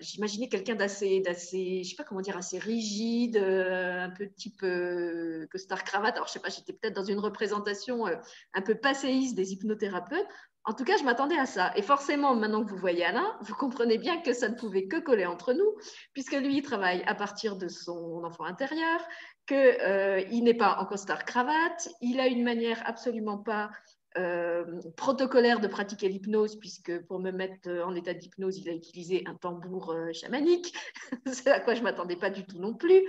j'imaginais 0.00 0.48
quelqu'un 0.48 0.74
d'assez, 0.74 1.20
d'assez, 1.20 1.82
je 1.84 1.90
sais 1.90 1.96
pas 1.96 2.04
comment 2.04 2.20
dire, 2.20 2.36
assez 2.36 2.58
rigide, 2.58 3.36
euh, 3.36 4.04
un 4.04 4.10
peu 4.10 4.28
type 4.28 4.62
euh, 4.62 5.46
costard 5.50 5.84
cravate. 5.84 6.16
Alors 6.16 6.26
je 6.26 6.32
sais 6.32 6.40
pas, 6.40 6.48
j'étais 6.48 6.72
peut-être 6.72 6.94
dans 6.94 7.04
une 7.04 7.18
représentation 7.18 8.06
euh, 8.06 8.16
un 8.54 8.62
peu 8.62 8.74
passéiste 8.74 9.34
des 9.36 9.52
hypnothérapeutes. 9.52 10.26
En 10.64 10.74
tout 10.74 10.84
cas, 10.84 10.98
je 10.98 11.04
m'attendais 11.04 11.38
à 11.38 11.46
ça. 11.46 11.72
Et 11.76 11.82
forcément, 11.82 12.34
maintenant 12.34 12.64
que 12.64 12.70
vous 12.70 12.76
voyez 12.76 13.04
Alain, 13.04 13.38
vous 13.40 13.54
comprenez 13.54 13.96
bien 13.96 14.20
que 14.20 14.34
ça 14.34 14.48
ne 14.48 14.54
pouvait 14.54 14.86
que 14.86 14.98
coller 14.98 15.24
entre 15.24 15.54
nous, 15.54 15.74
puisque 16.12 16.34
lui, 16.34 16.58
il 16.58 16.62
travaille 16.62 17.02
à 17.06 17.14
partir 17.14 17.56
de 17.56 17.68
son 17.68 18.22
enfant 18.24 18.44
intérieur, 18.44 19.00
qu'il 19.46 20.44
n'est 20.44 20.54
pas 20.54 20.76
en 20.78 20.84
costard 20.84 21.24
cravate, 21.24 21.88
il 22.02 22.20
a 22.20 22.26
une 22.26 22.44
manière 22.44 22.82
absolument 22.84 23.38
pas 23.38 23.70
euh, 24.18 24.64
protocolaire 24.96 25.60
de 25.60 25.68
pratiquer 25.68 26.08
l'hypnose, 26.08 26.56
puisque 26.56 26.98
pour 27.06 27.20
me 27.20 27.30
mettre 27.30 27.70
en 27.70 27.94
état 27.94 28.12
d'hypnose, 28.12 28.58
il 28.58 28.68
a 28.68 28.72
utilisé 28.72 29.22
un 29.26 29.36
tambour 29.36 29.92
euh, 29.92 30.12
chamanique, 30.12 30.74
c'est 31.26 31.50
à 31.50 31.60
quoi 31.60 31.74
je 31.74 31.78
ne 31.78 31.84
m'attendais 31.84 32.16
pas 32.16 32.28
du 32.28 32.44
tout 32.44 32.58
non 32.58 32.74
plus. 32.74 33.02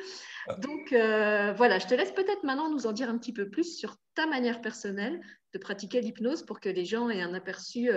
Ah. 0.48 0.56
Donc 0.58 0.94
euh, 0.94 1.54
voilà, 1.54 1.80
je 1.80 1.88
te 1.88 1.96
laisse 1.96 2.12
peut-être 2.12 2.44
maintenant 2.44 2.70
nous 2.70 2.86
en 2.86 2.92
dire 2.92 3.10
un 3.10 3.18
petit 3.18 3.34
peu 3.34 3.50
plus 3.50 3.76
sur 3.76 3.96
ta 4.14 4.28
manière 4.28 4.62
personnelle 4.62 5.20
de 5.54 5.58
pratiquer 5.58 6.02
l'hypnose 6.02 6.44
pour 6.44 6.60
que 6.60 6.70
les 6.70 6.86
gens 6.86 7.10
aient 7.10 7.24
un 7.24 7.34
aperçu 7.34 7.90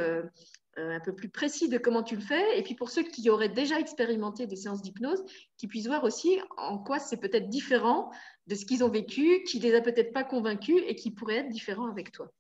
un 0.77 1.01
peu 1.01 1.15
plus 1.15 1.29
précis 1.29 1.69
de 1.69 1.79
comment 1.79 2.03
tu 2.03 2.17
le 2.17 2.23
fais, 2.23 2.59
et 2.59 2.63
puis 2.63 2.75
pour 2.75 2.91
ceux 2.91 3.03
qui 3.03 3.29
auraient 3.29 3.51
déjà 3.51 3.79
expérimenté 3.79 4.47
des 4.47 4.57
séances 4.57 4.83
d'hypnose, 4.83 5.23
qui 5.57 5.69
puissent 5.69 5.87
voir 5.87 6.05
aussi 6.05 6.41
en 6.57 6.79
quoi 6.79 6.99
c'est 6.99 7.19
peut-être 7.19 7.49
différent 7.49 8.11
de 8.47 8.55
ce 8.55 8.65
qu'ils 8.65 8.83
ont 8.83 8.89
vécu, 8.89 9.43
qui 9.45 9.61
les 9.61 9.75
a 9.75 9.83
peut-être 9.83 10.13
pas 10.13 10.25
convaincus 10.25 10.83
et 10.87 10.97
qui 10.97 11.11
pourrait 11.11 11.37
être 11.37 11.51
différent 11.51 11.89
avec 11.89 12.11
toi 12.11 12.33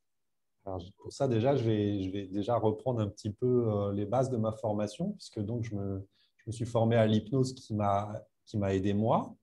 pour 0.97 1.13
ça, 1.13 1.29
déjà, 1.29 1.57
je 1.57 1.65
vais, 1.65 2.27
déjà 2.27 2.57
reprendre 2.57 3.01
un 3.01 3.09
petit 3.09 3.31
peu 3.31 3.69
euh, 3.69 3.93
les 3.93 4.07
bases 4.07 4.31
de 4.31 4.37
ma 4.37 4.53
formation, 4.53 5.13
puisque 5.13 5.41
donc 5.41 5.65
je 5.65 5.75
me, 5.75 6.07
suis 6.51 6.67
formé 6.67 6.97
à 6.97 7.07
l'hypnose 7.07 7.55
qui 7.55 7.75
m'a 7.75 8.75
aidé 8.75 8.95
moi, 8.95 9.35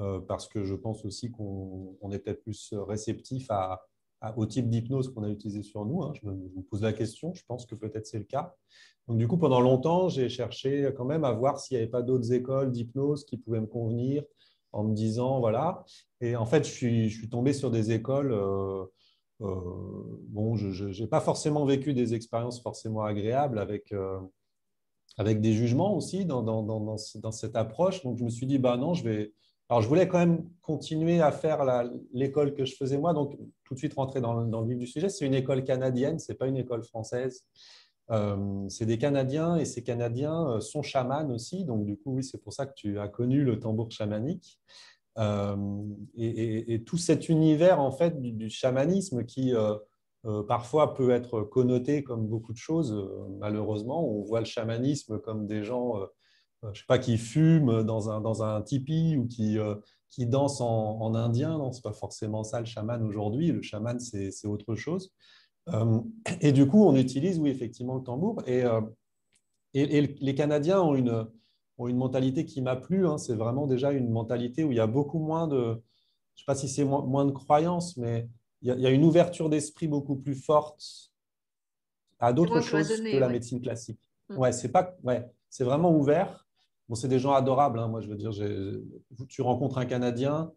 euh, 0.00 0.20
parce 0.20 0.48
que 0.48 0.64
je 0.64 0.74
pense 0.74 1.04
aussi 1.04 1.30
qu'on 1.30 2.10
est 2.10 2.18
peut-être 2.18 2.42
plus 2.42 2.72
réceptif 2.74 3.50
à, 3.50 3.86
au 4.36 4.46
type 4.46 4.68
d'hypnose 4.68 5.12
qu'on 5.12 5.24
a 5.24 5.28
utilisé 5.28 5.62
sur 5.62 5.84
nous. 5.84 6.02
Hein. 6.02 6.12
Je, 6.14 6.26
me, 6.26 6.62
pose 6.62 6.82
la 6.82 6.92
question, 6.92 7.34
je 7.34 7.42
pense 7.46 7.66
que 7.66 7.74
peut-être 7.74 8.06
c'est 8.06 8.18
le 8.18 8.24
cas. 8.24 8.54
Donc, 9.08 9.18
du 9.18 9.26
coup, 9.26 9.36
pendant 9.36 9.60
longtemps, 9.60 10.08
j'ai 10.08 10.28
cherché 10.28 10.92
quand 10.96 11.04
même 11.04 11.24
à 11.24 11.32
voir 11.32 11.58
s'il 11.58 11.76
n'y 11.76 11.82
avait 11.82 11.90
pas 11.90 12.02
d'autres 12.02 12.32
écoles 12.32 12.70
d'hypnose 12.70 13.24
qui 13.24 13.36
pouvaient 13.36 13.60
me 13.60 13.66
convenir 13.66 14.22
en 14.70 14.84
me 14.84 14.94
disant, 14.94 15.40
voilà. 15.40 15.84
Et 16.20 16.36
en 16.36 16.46
fait, 16.46 16.64
je 16.64 16.70
suis, 16.70 17.08
je 17.10 17.26
tombé 17.26 17.52
sur 17.52 17.70
des 17.70 17.92
écoles. 17.92 18.32
Euh, 18.32 18.84
bon, 19.42 20.56
je 20.56 21.00
n'ai 21.00 21.08
pas 21.08 21.20
forcément 21.20 21.64
vécu 21.64 21.94
des 21.94 22.14
expériences 22.14 22.60
forcément 22.60 23.02
agréables 23.02 23.58
avec, 23.58 23.92
euh, 23.92 24.20
avec 25.18 25.40
des 25.40 25.52
jugements 25.52 25.96
aussi 25.96 26.24
dans, 26.24 26.42
dans, 26.42 26.62
dans, 26.62 26.80
dans, 26.80 27.32
cette 27.32 27.56
approche. 27.56 28.02
Donc, 28.02 28.18
je 28.18 28.24
me 28.24 28.30
suis 28.30 28.46
dit, 28.46 28.58
bah 28.58 28.76
non, 28.76 28.94
je 28.94 29.04
vais. 29.04 29.32
Alors, 29.68 29.82
je 29.82 29.88
voulais 29.88 30.06
quand 30.06 30.18
même 30.18 30.48
continuer 30.60 31.20
à 31.20 31.32
faire 31.32 31.64
l'école 32.12 32.54
que 32.54 32.64
je 32.64 32.76
faisais 32.76 32.98
moi. 32.98 33.14
Donc, 33.14 33.38
tout 33.64 33.74
de 33.74 33.78
suite 33.78 33.94
rentrer 33.94 34.20
dans, 34.20 34.34
le 34.34 34.68
vif 34.68 34.78
du 34.78 34.86
sujet. 34.86 35.08
C'est 35.08 35.26
une 35.26 35.34
école 35.34 35.64
canadienne, 35.64 36.18
ce 36.18 36.32
n'est 36.32 36.38
pas 36.38 36.46
une 36.46 36.58
école 36.58 36.84
française. 36.84 37.44
Euh, 38.10 38.68
c'est 38.68 38.84
des 38.84 38.98
Canadiens 38.98 39.56
et 39.56 39.64
ces 39.64 39.82
Canadiens 39.82 40.60
sont 40.60 40.82
chamans 40.82 41.30
aussi. 41.30 41.64
Donc, 41.64 41.86
du 41.86 41.96
coup, 41.96 42.14
oui, 42.16 42.24
c'est 42.24 42.42
pour 42.42 42.52
ça 42.52 42.66
que 42.66 42.74
tu 42.74 42.98
as 42.98 43.08
connu 43.08 43.44
le 43.44 43.58
tambour 43.58 43.90
chamanique. 43.90 44.60
Euh, 45.18 45.56
et, 46.16 46.82
tout 46.84 46.96
cet 46.96 47.28
univers 47.28 47.80
en 47.80 47.90
fait 47.90 48.20
du, 48.20 48.48
chamanisme 48.48 49.24
qui 49.24 49.54
euh, 49.54 49.74
euh, 50.24 50.42
parfois 50.42 50.94
peut 50.94 51.10
être 51.10 51.42
connoté 51.42 52.02
comme 52.02 52.26
beaucoup 52.26 52.52
de 52.52 52.58
choses. 52.58 52.94
malheureusement, 53.38 54.08
on 54.08 54.22
voit 54.22 54.40
le 54.40 54.46
chamanisme 54.46 55.18
comme 55.18 55.46
des 55.46 55.62
gens, 55.62 55.94
je 56.72 56.80
sais 56.80 56.86
pas, 56.86 56.98
qui 56.98 57.18
fument 57.18 57.82
dans 57.82 58.10
un, 58.10 58.20
dans 58.20 58.42
un 58.42 58.62
tipi 58.62 59.16
ou 59.16 59.26
qui, 59.26 59.58
qui 60.08 60.26
dansent 60.26 60.60
en, 60.60 61.14
indien. 61.14 61.58
Non, 61.58 61.72
c'est 61.72 61.82
pas 61.82 61.92
forcément 61.92 62.44
ça 62.44 62.60
le 62.60 62.66
chaman 62.66 63.02
aujourd'hui. 63.02 63.52
Le 63.52 63.62
chaman, 63.62 63.98
c'est 64.00 64.46
autre 64.46 64.74
chose. 64.76 65.12
et 66.40 66.52
du 66.52 66.66
coup, 66.66 66.84
on 66.84 66.96
utilise, 66.96 67.38
oui, 67.38 67.50
effectivement, 67.50 67.96
le 67.96 68.02
tambour. 68.02 68.42
Et, 68.46 68.64
et 69.74 70.00
les 70.02 70.34
Canadiens 70.34 70.80
ont 70.80 70.94
une, 70.94 71.26
une 71.78 71.96
mentalité 71.96 72.44
qui 72.44 72.62
m'a 72.62 72.76
plu. 72.76 73.06
Hein. 73.06 73.18
C'est 73.18 73.34
vraiment 73.34 73.66
déjà 73.66 73.92
une 73.92 74.10
mentalité 74.10 74.64
où 74.64 74.72
il 74.72 74.76
y 74.76 74.80
a 74.80 74.86
beaucoup 74.86 75.18
moins 75.18 75.46
de, 75.46 75.56
je 75.56 75.70
ne 75.70 76.38
sais 76.38 76.44
pas 76.46 76.54
si 76.54 76.68
c'est 76.68 76.84
moins, 76.84 77.24
de 77.24 77.30
croyances, 77.30 77.96
mais 77.96 78.28
il 78.62 78.78
y, 78.78 78.86
a, 78.86 78.90
une 78.90 79.04
ouverture 79.04 79.50
d'esprit 79.50 79.88
beaucoup 79.88 80.16
plus 80.16 80.36
forte 80.36 81.10
à 82.20 82.32
d'autres 82.32 82.60
choses 82.60 82.88
que 82.88 83.18
la 83.18 83.28
médecine 83.28 83.60
classique. 83.60 84.00
Mm. 84.28 84.38
Ouais, 84.38 84.52
c'est 84.52 84.70
pas, 84.70 84.96
ouais, 85.02 85.28
c'est 85.50 85.64
vraiment 85.64 85.94
ouvert. 85.96 86.46
Bon, 86.88 86.94
c'est 86.94 87.08
des 87.08 87.18
gens 87.18 87.32
adorables. 87.32 87.78
Hein. 87.78 87.88
Moi, 87.88 88.00
je 88.00 88.08
veux 88.08 88.16
dire, 88.16 88.30
tu 89.28 89.42
rencontres 89.42 89.78
un 89.78 89.86
Canadien, 89.86 90.52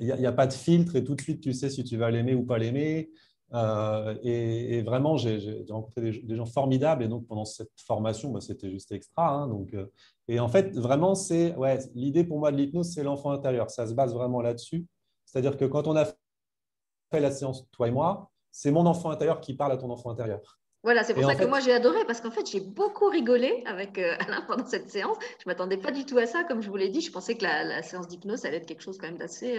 il 0.00 0.06
n'y 0.06 0.26
a, 0.26 0.28
a, 0.28 0.32
pas 0.32 0.48
de 0.48 0.52
filtre 0.52 0.96
et 0.96 1.04
tout 1.04 1.14
de 1.14 1.20
suite, 1.20 1.40
tu 1.40 1.52
sais 1.52 1.70
si 1.70 1.84
tu 1.84 1.96
vas 1.96 2.10
l'aimer 2.10 2.34
ou 2.34 2.44
pas 2.44 2.58
l'aimer. 2.58 3.10
Euh, 3.54 4.16
et, 4.22 4.82
vraiment, 4.82 5.16
j'ai 5.16 5.64
rencontré 5.70 6.00
des, 6.00 6.36
gens 6.36 6.46
formidables. 6.46 7.04
Et 7.04 7.08
donc, 7.08 7.26
pendant 7.26 7.44
cette 7.44 7.70
formation, 7.86 8.30
bah, 8.30 8.40
c'était 8.40 8.70
juste 8.70 8.90
extra. 8.92 9.28
Hein. 9.28 9.48
donc, 9.48 9.72
euh, 9.74 9.86
et 10.28 10.40
en 10.40 10.48
fait, 10.48 10.74
vraiment, 10.76 11.14
c'est 11.14 11.54
ouais, 11.56 11.78
l'idée 11.94 12.24
pour 12.24 12.38
moi 12.38 12.50
de 12.50 12.56
l'hypnose, 12.56 12.92
c'est 12.92 13.02
l'enfant 13.02 13.30
intérieur. 13.30 13.70
Ça 13.70 13.86
se 13.86 13.94
base 13.94 14.12
vraiment 14.12 14.40
là-dessus. 14.40 14.86
C'est-à-dire 15.24 15.56
que 15.56 15.64
quand 15.64 15.86
on 15.86 15.96
a 15.96 16.04
fait 16.04 17.20
la 17.20 17.30
séance, 17.30 17.66
toi 17.70 17.88
et 17.88 17.90
moi, 17.90 18.30
c'est 18.50 18.70
mon 18.70 18.86
enfant 18.86 19.10
intérieur 19.10 19.40
qui 19.40 19.54
parle 19.54 19.72
à 19.72 19.76
ton 19.76 19.90
enfant 19.90 20.10
intérieur. 20.10 20.58
Voilà, 20.82 21.02
c'est 21.02 21.14
pour 21.14 21.24
ça 21.24 21.34
que 21.34 21.46
moi 21.46 21.60
j'ai 21.60 21.72
adoré 21.72 22.04
parce 22.06 22.20
qu'en 22.20 22.30
fait 22.30 22.46
j'ai 22.46 22.60
beaucoup 22.60 23.06
rigolé 23.08 23.64
avec 23.64 23.96
euh, 23.96 24.16
Alain 24.28 24.42
pendant 24.42 24.66
cette 24.66 24.90
séance. 24.90 25.16
Je 25.38 25.44
ne 25.46 25.50
m'attendais 25.50 25.78
pas 25.78 25.90
du 25.90 26.04
tout 26.04 26.18
à 26.18 26.26
ça, 26.26 26.44
comme 26.44 26.60
je 26.60 26.68
vous 26.68 26.76
l'ai 26.76 26.90
dit. 26.90 27.00
Je 27.00 27.10
pensais 27.10 27.36
que 27.38 27.42
la, 27.42 27.82
séance 27.82 28.06
d'hypnose 28.06 28.44
allait 28.44 28.58
être 28.58 28.66
quelque 28.66 28.82
chose 28.82 28.98
quand 28.98 29.06
même 29.06 29.16
d'assez 29.16 29.58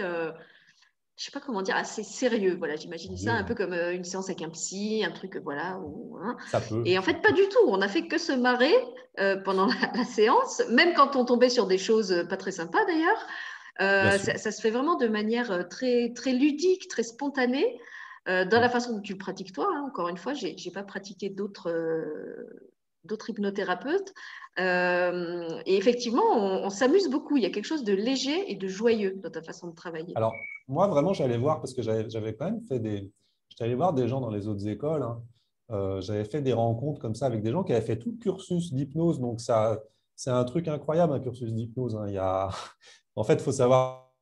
je 1.16 1.24
sais 1.24 1.30
pas 1.30 1.40
comment 1.40 1.62
dire, 1.62 1.76
assez 1.76 2.02
sérieux. 2.02 2.56
Voilà, 2.58 2.76
j'imagine 2.76 3.16
ça 3.16 3.32
un 3.32 3.44
peu 3.44 3.54
comme 3.54 3.72
euh, 3.72 3.94
une 3.94 4.04
séance 4.04 4.26
avec 4.26 4.42
un 4.42 4.50
psy, 4.50 5.02
un 5.04 5.10
truc, 5.10 5.38
voilà. 5.42 5.78
Hein. 6.20 6.36
Ça 6.50 6.60
peut. 6.60 6.82
Et 6.84 6.98
en 6.98 7.02
fait, 7.02 7.22
pas 7.22 7.32
du 7.32 7.48
tout. 7.48 7.64
On 7.68 7.80
a 7.80 7.88
fait 7.88 8.06
que 8.06 8.18
se 8.18 8.32
marrer 8.32 8.74
euh, 9.18 9.36
pendant 9.36 9.66
la, 9.94 10.04
séance, 10.04 10.62
même 10.70 10.92
quand 10.92 11.16
on 11.16 11.24
tombait 11.24 11.48
sur 11.48 11.66
des 11.66 11.78
choses 11.78 12.12
euh, 12.12 12.24
pas 12.24 12.36
très 12.36 12.52
sympas 12.52 12.84
d'ailleurs. 12.84 14.18
ça, 14.18 14.52
se 14.52 14.60
fait 14.60 14.70
vraiment 14.70 14.96
de 14.96 15.08
manière 15.08 15.68
très, 15.70 16.12
très 16.14 16.32
ludique, 16.32 16.88
très 16.88 17.02
spontanée, 17.02 17.78
dans 18.26 18.60
la 18.60 18.68
façon 18.68 18.94
dont 18.94 19.00
tu 19.00 19.12
le 19.12 19.18
pratiques 19.18 19.52
toi. 19.52 19.68
Hein. 19.72 19.84
Encore 19.86 20.08
une 20.08 20.16
fois, 20.18 20.34
j'ai 20.34 20.54
n'ai 20.54 20.72
pas 20.72 20.82
pratiqué 20.82 21.30
d'autres 21.30 21.72
d'autres 23.06 23.30
hypnothérapeutes. 23.30 24.12
Euh, 24.58 25.60
et 25.66 25.76
effectivement, 25.76 26.22
on, 26.34 26.70
s'amuse 26.70 27.08
beaucoup. 27.08 27.36
Il 27.36 27.42
y 27.42 27.46
a 27.46 27.50
quelque 27.50 27.66
chose 27.66 27.84
de 27.84 27.92
léger 27.92 28.50
et 28.50 28.56
de 28.56 28.68
joyeux 28.68 29.18
dans 29.22 29.30
ta 29.30 29.42
façon 29.42 29.68
de 29.68 29.74
travailler. 29.74 30.12
Alors, 30.16 30.34
moi, 30.68 30.86
vraiment, 30.88 31.12
j'allais 31.12 31.38
voir, 31.38 31.60
parce 31.60 31.74
que 31.74 31.82
j'avais 31.82 32.34
quand 32.34 32.46
même 32.46 32.62
fait 32.62 32.78
des. 32.78 33.10
J'étais 33.48 33.64
allé 33.64 33.74
voir 33.74 33.92
des 33.92 34.08
gens 34.08 34.20
dans 34.20 34.30
les 34.30 34.48
autres 34.48 34.66
écoles. 34.66 35.02
Hein. 35.02 35.22
Euh, 35.70 36.00
j'avais 36.00 36.24
fait 36.24 36.42
des 36.42 36.52
rencontres 36.52 37.00
comme 37.00 37.14
ça 37.14 37.26
avec 37.26 37.42
des 37.42 37.50
gens 37.50 37.64
qui 37.64 37.72
avaient 37.72 37.84
fait 37.84 37.98
tout 37.98 38.12
le 38.12 38.18
cursus 38.18 38.72
d'hypnose. 38.72 39.20
Donc, 39.20 39.40
ça, 39.40 39.80
c'est 40.14 40.30
un 40.30 40.44
truc 40.44 40.68
incroyable, 40.68 41.12
un 41.12 41.20
cursus 41.20 41.52
d'hypnose. 41.52 41.96
Hein. 41.96 42.06
Il 42.08 42.14
y 42.14 42.18
a... 42.18 42.48
En 43.18 43.24
fait, 43.24 43.34
il 43.34 43.40
faut 43.40 43.52
savoir 43.52 44.12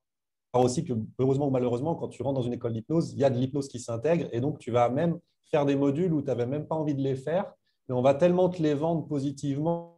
aussi 0.52 0.84
que, 0.84 0.92
heureusement 1.18 1.48
ou 1.48 1.50
malheureusement, 1.50 1.96
quand 1.96 2.08
tu 2.08 2.22
rentres 2.22 2.40
dans 2.40 2.46
une 2.46 2.52
école 2.52 2.72
d'hypnose, 2.72 3.12
il 3.12 3.18
y 3.18 3.24
a 3.24 3.30
de 3.30 3.36
l'hypnose 3.36 3.68
qui 3.68 3.80
s'intègre. 3.80 4.28
Et 4.32 4.40
donc, 4.40 4.58
tu 4.58 4.70
vas 4.70 4.88
même 4.88 5.18
faire 5.50 5.66
des 5.66 5.76
modules 5.76 6.12
où 6.12 6.20
tu 6.20 6.28
n'avais 6.28 6.46
même 6.46 6.66
pas 6.66 6.74
envie 6.74 6.94
de 6.94 7.02
les 7.02 7.16
faire 7.16 7.52
mais 7.88 7.94
on 7.94 8.02
va 8.02 8.14
tellement 8.14 8.48
te 8.48 8.62
les 8.62 8.74
vendre 8.74 9.06
positivement 9.06 9.94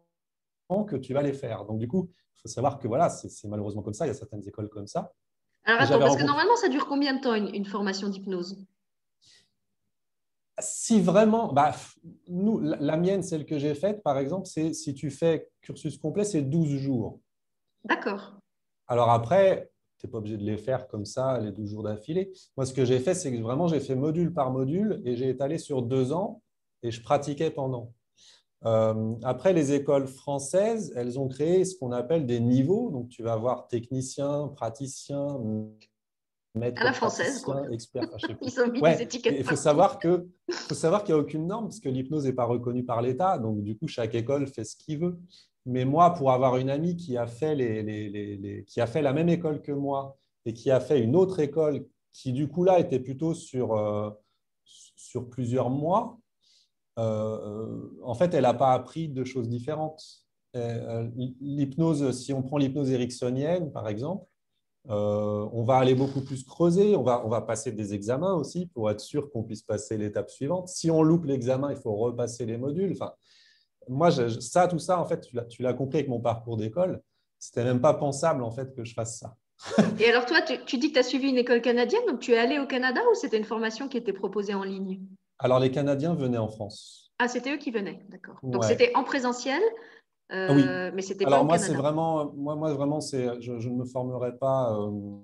que 0.88 0.96
tu 0.96 1.14
vas 1.14 1.22
les 1.22 1.32
faire. 1.32 1.64
Donc, 1.64 1.78
du 1.78 1.88
coup, 1.88 2.10
il 2.36 2.40
faut 2.40 2.48
savoir 2.48 2.78
que 2.78 2.88
voilà, 2.88 3.08
c'est 3.08 3.48
malheureusement 3.48 3.82
comme 3.82 3.94
ça. 3.94 4.06
Il 4.06 4.08
y 4.08 4.10
a 4.10 4.14
certaines 4.14 4.46
écoles 4.46 4.68
comme 4.68 4.86
ça. 4.86 5.12
Alors, 5.64 5.82
attends, 5.82 5.98
parce 5.98 6.16
que 6.16 6.24
normalement, 6.24 6.56
ça 6.56 6.68
dure 6.68 6.86
combien 6.86 7.14
de 7.14 7.20
temps 7.20 7.34
une, 7.34 7.64
formation 7.64 8.08
d'hypnose? 8.08 8.64
Si 10.58 11.00
vraiment, 11.00 11.52
bah, 11.52 11.74
nous, 12.28 12.60
la, 12.60 12.96
mienne, 12.96 13.22
celle 13.22 13.44
que 13.44 13.58
j'ai 13.58 13.74
faite, 13.74 14.02
par 14.02 14.18
exemple, 14.18 14.46
c'est 14.46 14.72
si 14.72 14.94
tu 14.94 15.10
fais 15.10 15.50
cursus 15.60 15.98
complet, 15.98 16.24
c'est 16.24 16.42
12 16.42 16.76
jours. 16.76 17.20
D'accord. 17.84 18.38
Alors 18.88 19.10
après, 19.10 19.70
tu 19.98 20.06
n'es 20.06 20.10
pas 20.10 20.18
obligé 20.18 20.36
de 20.36 20.44
les 20.44 20.56
faire 20.56 20.88
comme 20.88 21.04
ça, 21.04 21.38
les 21.40 21.52
12 21.52 21.70
jours 21.70 21.82
d'affilée. 21.82 22.32
Moi, 22.56 22.64
ce 22.64 22.72
que 22.72 22.84
j'ai 22.84 23.00
fait, 23.00 23.14
c'est 23.14 23.32
que 23.32 23.42
vraiment, 23.42 23.66
j'ai 23.66 23.80
fait 23.80 23.96
module 23.96 24.32
par 24.32 24.50
module 24.50 25.02
et 25.04 25.16
j'ai 25.16 25.28
étalé 25.28 25.58
sur 25.58 25.82
deux 25.82 26.12
ans 26.12 26.42
et 26.86 26.90
je 26.90 27.02
pratiquais 27.02 27.50
pendant. 27.50 27.92
Euh, 28.64 29.14
après, 29.22 29.52
les 29.52 29.72
écoles 29.72 30.06
françaises, 30.06 30.92
elles 30.96 31.18
ont 31.18 31.28
créé 31.28 31.64
ce 31.64 31.78
qu'on 31.78 31.92
appelle 31.92 32.26
des 32.26 32.40
niveaux. 32.40 32.90
Donc, 32.90 33.08
tu 33.08 33.22
vas 33.22 33.34
avoir 33.34 33.68
technicien, 33.68 34.48
praticien, 34.48 35.38
maître, 36.54 36.80
à 36.80 36.84
la 36.84 36.92
française, 36.92 37.44
expert. 37.70 38.04
Ils 38.42 38.60
ont 38.60 38.70
mis 38.70 38.80
des 38.80 39.02
étiquettes. 39.02 39.34
Il 39.38 39.44
faut 39.44 39.56
savoir 39.56 39.98
qu'il 39.98 40.10
n'y 40.48 41.12
a 41.12 41.18
aucune 41.18 41.46
norme 41.46 41.66
parce 41.66 41.80
que 41.80 41.88
l'hypnose 41.88 42.24
n'est 42.24 42.32
pas 42.32 42.46
reconnue 42.46 42.84
par 42.84 43.02
l'État. 43.02 43.38
Donc, 43.38 43.62
du 43.62 43.76
coup, 43.76 43.86
chaque 43.86 44.14
école 44.14 44.46
fait 44.46 44.64
ce 44.64 44.76
qu'il 44.76 44.98
veut. 44.98 45.18
Mais 45.66 45.84
moi, 45.84 46.14
pour 46.14 46.30
avoir 46.32 46.56
une 46.56 46.70
amie 46.70 46.96
qui 46.96 47.16
a 47.16 47.26
fait, 47.26 47.54
les, 47.54 47.82
les, 47.82 48.08
les, 48.08 48.64
qui 48.64 48.80
a 48.80 48.86
fait 48.86 49.02
la 49.02 49.12
même 49.12 49.28
école 49.28 49.60
que 49.60 49.72
moi 49.72 50.16
et 50.44 50.52
qui 50.52 50.70
a 50.70 50.80
fait 50.80 51.00
une 51.00 51.16
autre 51.16 51.40
école 51.40 51.84
qui, 52.12 52.32
du 52.32 52.48
coup, 52.48 52.64
là, 52.64 52.78
était 52.78 53.00
plutôt 53.00 53.34
sur, 53.34 53.76
euh, 53.76 54.10
sur 54.64 55.28
plusieurs 55.28 55.70
mois, 55.70 56.18
en 56.96 58.14
fait, 58.14 58.34
elle 58.34 58.42
n'a 58.42 58.54
pas 58.54 58.72
appris 58.72 59.08
de 59.08 59.24
choses 59.24 59.48
différentes. 59.48 60.26
Euh, 60.56 61.08
l'hypnose, 61.40 62.18
si 62.18 62.32
on 62.32 62.42
prend 62.42 62.56
l'hypnose 62.56 62.90
ericksonienne, 62.90 63.72
par 63.72 63.88
exemple, 63.88 64.24
euh, 64.88 65.48
on 65.52 65.64
va 65.64 65.76
aller 65.76 65.94
beaucoup 65.94 66.22
plus 66.22 66.44
creuser, 66.44 66.96
on 66.96 67.02
va, 67.02 67.26
on 67.26 67.28
va 67.28 67.42
passer 67.42 67.72
des 67.72 67.92
examens 67.92 68.34
aussi 68.34 68.66
pour 68.66 68.90
être 68.90 69.00
sûr 69.00 69.30
qu'on 69.30 69.42
puisse 69.42 69.62
passer 69.62 69.98
l'étape 69.98 70.30
suivante. 70.30 70.68
Si 70.68 70.90
on 70.90 71.02
loupe 71.02 71.26
l'examen, 71.26 71.70
il 71.70 71.76
faut 71.76 71.94
repasser 71.94 72.46
les 72.46 72.56
modules. 72.56 72.92
Enfin, 72.92 73.12
moi, 73.88 74.10
ça, 74.10 74.68
tout 74.68 74.78
ça, 74.78 75.00
en 75.00 75.04
fait, 75.04 75.28
tu 75.48 75.62
l'as 75.62 75.74
compris 75.74 75.98
avec 75.98 76.08
mon 76.08 76.20
parcours 76.20 76.56
d'école. 76.56 77.02
C'était 77.38 77.64
même 77.64 77.80
pas 77.80 77.94
pensable 77.94 78.42
en 78.42 78.50
fait 78.50 78.74
que 78.74 78.84
je 78.84 78.94
fasse 78.94 79.18
ça. 79.18 79.36
Et 80.00 80.08
alors 80.08 80.24
toi, 80.24 80.40
tu 80.42 80.78
dis 80.78 80.88
que 80.88 80.94
tu 80.94 80.98
as 80.98 81.02
suivi 81.02 81.28
une 81.28 81.38
école 81.38 81.60
canadienne, 81.60 82.02
donc 82.08 82.20
tu 82.20 82.32
es 82.32 82.38
allé 82.38 82.58
au 82.58 82.66
Canada 82.66 83.00
ou 83.10 83.14
c'était 83.14 83.36
une 83.36 83.44
formation 83.44 83.88
qui 83.88 83.96
était 83.96 84.12
proposée 84.12 84.54
en 84.54 84.62
ligne? 84.62 85.00
Alors, 85.38 85.60
les 85.60 85.70
Canadiens 85.70 86.14
venaient 86.14 86.38
en 86.38 86.48
France. 86.48 87.12
Ah, 87.18 87.28
c'était 87.28 87.52
eux 87.54 87.58
qui 87.58 87.70
venaient, 87.70 88.04
d'accord. 88.08 88.38
Donc, 88.42 88.64
c'était 88.64 88.92
en 88.94 89.04
présentiel 89.04 89.62
euh, 90.32 90.54
oui. 90.54 90.92
mais 90.94 91.02
c'était 91.02 91.24
Alors, 91.24 91.44
moi, 91.44 91.58
c'est 91.58 91.74
vraiment, 91.74 92.32
moi, 92.34 92.56
moi, 92.56 92.72
vraiment, 92.74 93.00
c'est, 93.00 93.40
je, 93.40 93.52
ne 93.52 93.76
me 93.76 93.84
formerai 93.84 94.36
pas, 94.36 94.76
euh, 94.76 95.18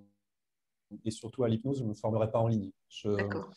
et 1.04 1.10
surtout 1.10 1.42
à 1.42 1.48
l'hypnose, 1.48 1.78
je 1.78 1.82
ne 1.82 1.88
me 1.88 1.94
formerai 1.94 2.30
pas 2.30 2.38
en 2.38 2.46
ligne. 2.46 2.70
D'accord. 3.04 3.50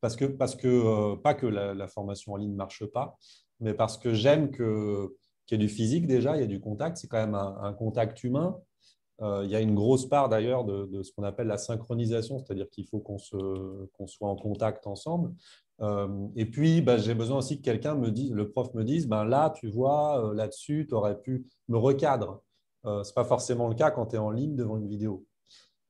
Parce 0.00 0.16
que, 0.16 0.24
parce 0.24 0.54
que 0.54 0.68
euh, 0.68 1.16
pas 1.16 1.34
que 1.34 1.46
la, 1.46 1.88
formation 1.88 2.32
en 2.32 2.36
ligne 2.36 2.50
ne 2.50 2.56
marche 2.56 2.84
pas, 2.84 3.16
mais 3.60 3.72
parce 3.72 3.96
que 3.96 4.12
j'aime 4.12 4.50
que, 4.50 5.16
qu'il 5.46 5.58
y 5.58 5.62
ait 5.62 5.66
du 5.66 5.72
physique 5.72 6.06
déjà, 6.06 6.36
il 6.36 6.40
y 6.40 6.44
a 6.44 6.48
du 6.48 6.60
contact, 6.60 6.98
c'est 6.98 7.08
quand 7.08 7.24
même 7.24 7.34
un, 7.34 7.72
contact 7.72 8.22
humain. 8.22 8.58
il 9.20 9.48
y 9.48 9.56
a 9.56 9.60
une 9.60 9.74
grosse 9.74 10.06
part 10.06 10.28
d'ailleurs 10.28 10.64
de, 10.64 10.86
de, 10.86 11.02
ce 11.02 11.12
qu'on 11.12 11.22
appelle 11.22 11.46
la 11.46 11.56
synchronisation, 11.56 12.38
c'est-à-dire 12.38 12.68
qu'il 12.68 12.86
faut 12.86 12.98
qu'on, 12.98 13.18
se, 13.18 13.86
qu'on 13.92 14.06
soit 14.06 14.28
en 14.28 14.36
contact 14.36 14.86
ensemble. 14.86 15.32
Euh, 15.82 16.28
et 16.36 16.46
puis, 16.46 16.80
bah, 16.80 16.96
j'ai 16.96 17.14
besoin 17.14 17.38
aussi 17.38 17.58
que 17.58 17.64
quelqu'un 17.64 17.94
me 17.94 18.10
dise, 18.10 18.32
le 18.32 18.48
prof 18.48 18.72
me 18.74 18.84
dise, 18.84 19.08
ben 19.08 19.24
là, 19.24 19.50
tu 19.50 19.68
vois, 19.68 20.24
euh, 20.24 20.34
là-dessus, 20.34 20.86
tu 20.88 20.94
aurais 20.94 21.18
pu 21.18 21.46
me 21.68 21.76
recadre. 21.76 22.42
Euh, 22.84 23.02
ce 23.02 23.10
n'est 23.10 23.14
pas 23.14 23.24
forcément 23.24 23.68
le 23.68 23.74
cas 23.74 23.90
quand 23.90 24.06
tu 24.06 24.16
es 24.16 24.18
en 24.18 24.30
ligne 24.30 24.54
devant 24.54 24.76
une 24.76 24.88
vidéo. 24.88 25.24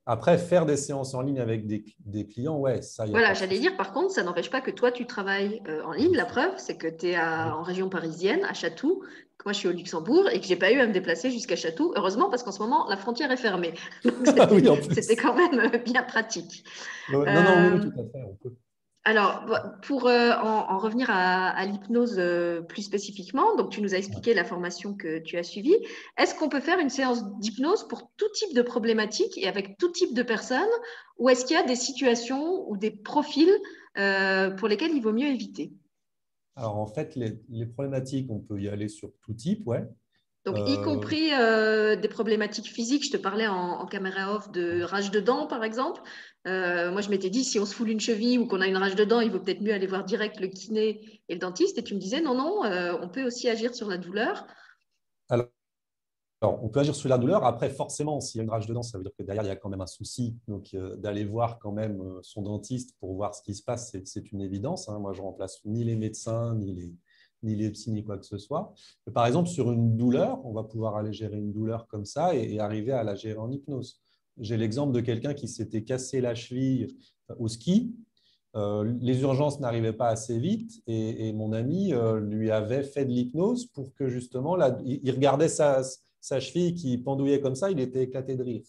Après, 0.04 0.36
faire 0.36 0.66
des 0.66 0.76
séances 0.76 1.14
en 1.14 1.20
ligne 1.20 1.38
avec 1.38 1.64
des, 1.66 2.26
clients, 2.26 2.56
ouais, 2.58 2.82
ça 2.82 3.06
y 3.06 3.10
est. 3.10 3.12
Voilà, 3.12 3.34
j'allais 3.34 3.60
dire, 3.60 3.76
par 3.76 3.92
contre, 3.92 4.12
ça 4.12 4.24
n'empêche 4.24 4.50
pas 4.50 4.60
que 4.60 4.72
toi, 4.72 4.90
tu 4.90 5.06
travailles 5.06 5.62
en 5.84 5.92
ligne. 5.92 6.16
La 6.16 6.24
preuve, 6.24 6.54
c'est 6.56 6.76
que 6.76 6.88
tu 6.88 7.10
es 7.10 7.18
en 7.20 7.62
région 7.62 7.88
parisienne, 7.88 8.44
à 8.44 8.52
Chatou, 8.52 9.04
que 9.38 9.44
moi, 9.44 9.52
je 9.52 9.58
suis 9.58 9.68
au 9.68 9.72
Luxembourg 9.72 10.28
et 10.32 10.40
que 10.40 10.44
je 10.46 10.50
n'ai 10.50 10.56
pas 10.56 10.72
eu 10.72 10.80
à 10.80 10.88
me 10.88 10.92
déplacer 10.92 11.30
jusqu'à 11.30 11.54
Chatou. 11.54 11.92
Heureusement, 11.94 12.30
parce 12.30 12.42
qu'en 12.42 12.50
ce 12.50 12.58
moment, 12.60 12.88
la 12.88 12.96
frontière 12.96 13.30
est 13.30 13.36
fermée. 13.36 13.74
Ah 14.04 14.48
c'était 14.90 15.14
quand 15.14 15.36
même 15.36 15.70
bien 15.84 16.02
pratique. 16.02 16.64
non, 17.12 17.24
non, 17.24 17.72
oui, 17.74 17.80
tout 17.80 18.00
à 18.00 18.04
fait. 18.10 18.24
On 18.28 18.34
peut. 18.42 18.56
Alors, 19.04 19.44
pour 19.82 20.06
euh, 20.06 20.30
en, 20.30 20.78
revenir 20.78 21.08
à, 21.10 21.64
l'hypnose 21.66 22.16
euh, 22.18 22.60
plus 22.60 22.82
spécifiquement, 22.82 23.56
donc 23.56 23.70
tu 23.70 23.82
nous 23.82 23.94
as 23.94 23.98
expliqué 23.98 24.32
la 24.32 24.44
formation 24.44 24.94
que 24.94 25.18
tu 25.18 25.36
as 25.36 25.42
suivie. 25.42 25.76
Est-ce 26.18 26.36
qu'on 26.36 26.48
peut 26.48 26.60
faire 26.60 26.78
une 26.78 26.88
séance 26.88 27.24
d'hypnose 27.40 27.88
pour 27.88 28.12
tout 28.16 28.28
type 28.32 28.54
de 28.54 28.62
problématiques 28.62 29.36
et 29.36 29.48
avec 29.48 29.76
tout 29.76 29.90
type 29.90 30.14
de 30.14 30.22
personnes 30.22 30.70
Ou 31.18 31.28
est-ce 31.30 31.44
qu'il 31.44 31.56
y 31.56 31.58
a 31.58 31.64
des 31.64 31.74
situations 31.74 32.64
ou 32.70 32.76
des 32.76 32.92
profils 32.92 33.52
euh, 33.98 34.50
pour 34.50 34.68
lesquels 34.68 34.92
il 34.92 35.02
vaut 35.02 35.12
mieux 35.12 35.28
éviter? 35.28 35.72
Alors, 36.54 36.76
en 36.76 36.86
fait, 36.86 37.16
les, 37.16 37.40
les, 37.48 37.66
problématiques, 37.66 38.30
on 38.30 38.38
peut 38.38 38.60
y 38.60 38.68
aller 38.68 38.88
sur 38.88 39.10
tout 39.22 39.34
type, 39.34 39.66
ouais. 39.66 39.84
Donc, 40.44 40.58
y 40.68 40.74
euh, 40.74 40.82
compris 40.82 41.32
euh, 41.32 41.94
des 41.94 42.08
problématiques 42.08 42.66
physiques. 42.66 43.04
Je 43.04 43.12
te 43.12 43.16
parlais 43.16 43.46
en, 43.46 43.86
caméra 43.86 44.34
off 44.34 44.50
de 44.50 44.82
rage 44.82 45.12
de 45.12 45.20
dents, 45.20 45.46
par 45.46 45.62
exemple. 45.62 46.00
Euh, 46.48 46.90
moi, 46.90 47.00
je 47.00 47.10
m'étais 47.10 47.30
dit, 47.30 47.44
si 47.44 47.60
on 47.60 47.66
se 47.66 47.74
foule 47.74 47.90
une 47.90 48.00
cheville 48.00 48.38
ou 48.38 48.46
qu'on 48.46 48.60
a 48.60 48.66
une 48.66 48.76
rage 48.76 48.96
de 48.96 49.04
dents, 49.04 49.20
il 49.20 49.30
vaut 49.30 49.38
peut-être 49.38 49.60
mieux 49.60 49.72
aller 49.72 49.86
voir 49.86 50.04
direct 50.04 50.40
le 50.40 50.48
kiné 50.48 51.22
et 51.28 51.34
le 51.34 51.38
dentiste. 51.38 51.78
Et 51.78 51.84
tu 51.84 51.94
me 51.94 52.00
disais, 52.00 52.20
non, 52.20 52.34
non, 52.34 52.62
on 53.00 53.08
peut 53.08 53.24
aussi 53.24 53.48
agir 53.48 53.74
sur 53.74 53.88
la 53.88 53.98
douleur. 53.98 54.46
Alors, 55.28 55.48
on 56.42 56.68
peut 56.68 56.80
agir 56.80 56.96
sur 56.96 57.08
la 57.08 57.18
douleur. 57.18 57.44
Après, 57.44 57.70
forcément, 57.70 58.18
s'il 58.18 58.38
y 58.38 58.40
a 58.40 58.42
une 58.42 58.50
rage 58.50 58.66
de 58.66 58.74
dents, 58.74 58.82
ça 58.82 58.98
veut 58.98 59.04
dire 59.04 59.12
que 59.16 59.22
derrière, 59.22 59.44
il 59.44 59.48
y 59.48 59.52
a 59.52 59.56
quand 59.56 59.68
même 59.68 59.80
un 59.80 59.86
souci. 59.86 60.36
Donc, 60.48 60.74
d'aller 60.96 61.24
voir 61.24 61.60
quand 61.60 61.70
même 61.70 62.02
son 62.22 62.42
dentiste 62.42 62.96
pour 62.98 63.14
voir 63.14 63.36
ce 63.36 63.42
qui 63.42 63.54
se 63.54 63.62
passe, 63.62 63.96
c'est 64.04 64.32
une 64.32 64.40
évidence. 64.40 64.88
Hein. 64.88 64.98
Moi, 64.98 65.12
je 65.12 65.22
remplace 65.22 65.64
ni 65.64 65.84
les 65.84 65.94
médecins, 65.94 66.56
ni 66.56 66.72
les, 66.72 66.92
ni 67.42 67.56
les 67.56 67.72
ni 67.88 68.04
quoi 68.04 68.18
que 68.18 68.26
ce 68.26 68.38
soit. 68.38 68.72
par 69.14 69.26
exemple, 69.26 69.48
sur 69.48 69.72
une 69.72 69.96
douleur, 69.96 70.44
on 70.44 70.52
va 70.52 70.64
pouvoir 70.64 70.96
aller 70.96 71.12
gérer 71.12 71.38
une 71.38 71.52
douleur 71.52 71.86
comme 71.88 72.04
ça 72.04 72.34
et, 72.34 72.58
arriver 72.58 72.92
à 72.92 73.04
la 73.04 73.14
gérer 73.14 73.38
en 73.38 73.50
hypnose. 73.50 74.00
J'ai 74.38 74.56
l'exemple 74.56 74.92
de 74.92 75.00
quelqu'un 75.00 75.34
qui 75.34 75.48
s'était 75.48 75.82
cassé 75.82 76.20
la 76.20 76.34
cheville 76.34 76.96
au 77.38 77.48
ski. 77.48 77.94
Euh, 78.54 78.92
les 79.00 79.22
urgences 79.22 79.60
n'arrivaient 79.60 79.94
pas 79.94 80.08
assez 80.08 80.38
vite 80.38 80.82
et, 80.86 81.32
mon 81.32 81.52
ami 81.52 81.94
euh, 81.94 82.20
lui 82.20 82.50
avait 82.50 82.82
fait 82.82 83.06
de 83.06 83.10
l'hypnose 83.10 83.66
pour 83.66 83.94
que 83.94 84.08
justement, 84.08 84.56
il, 84.84 85.10
regardait 85.10 85.48
sa, 85.48 85.82
cheville 86.20 86.74
qui 86.74 86.98
pendouillait 86.98 87.40
comme 87.40 87.54
ça, 87.54 87.70
il 87.70 87.80
était 87.80 88.02
éclaté 88.02 88.36
de 88.36 88.42
rire. 88.42 88.62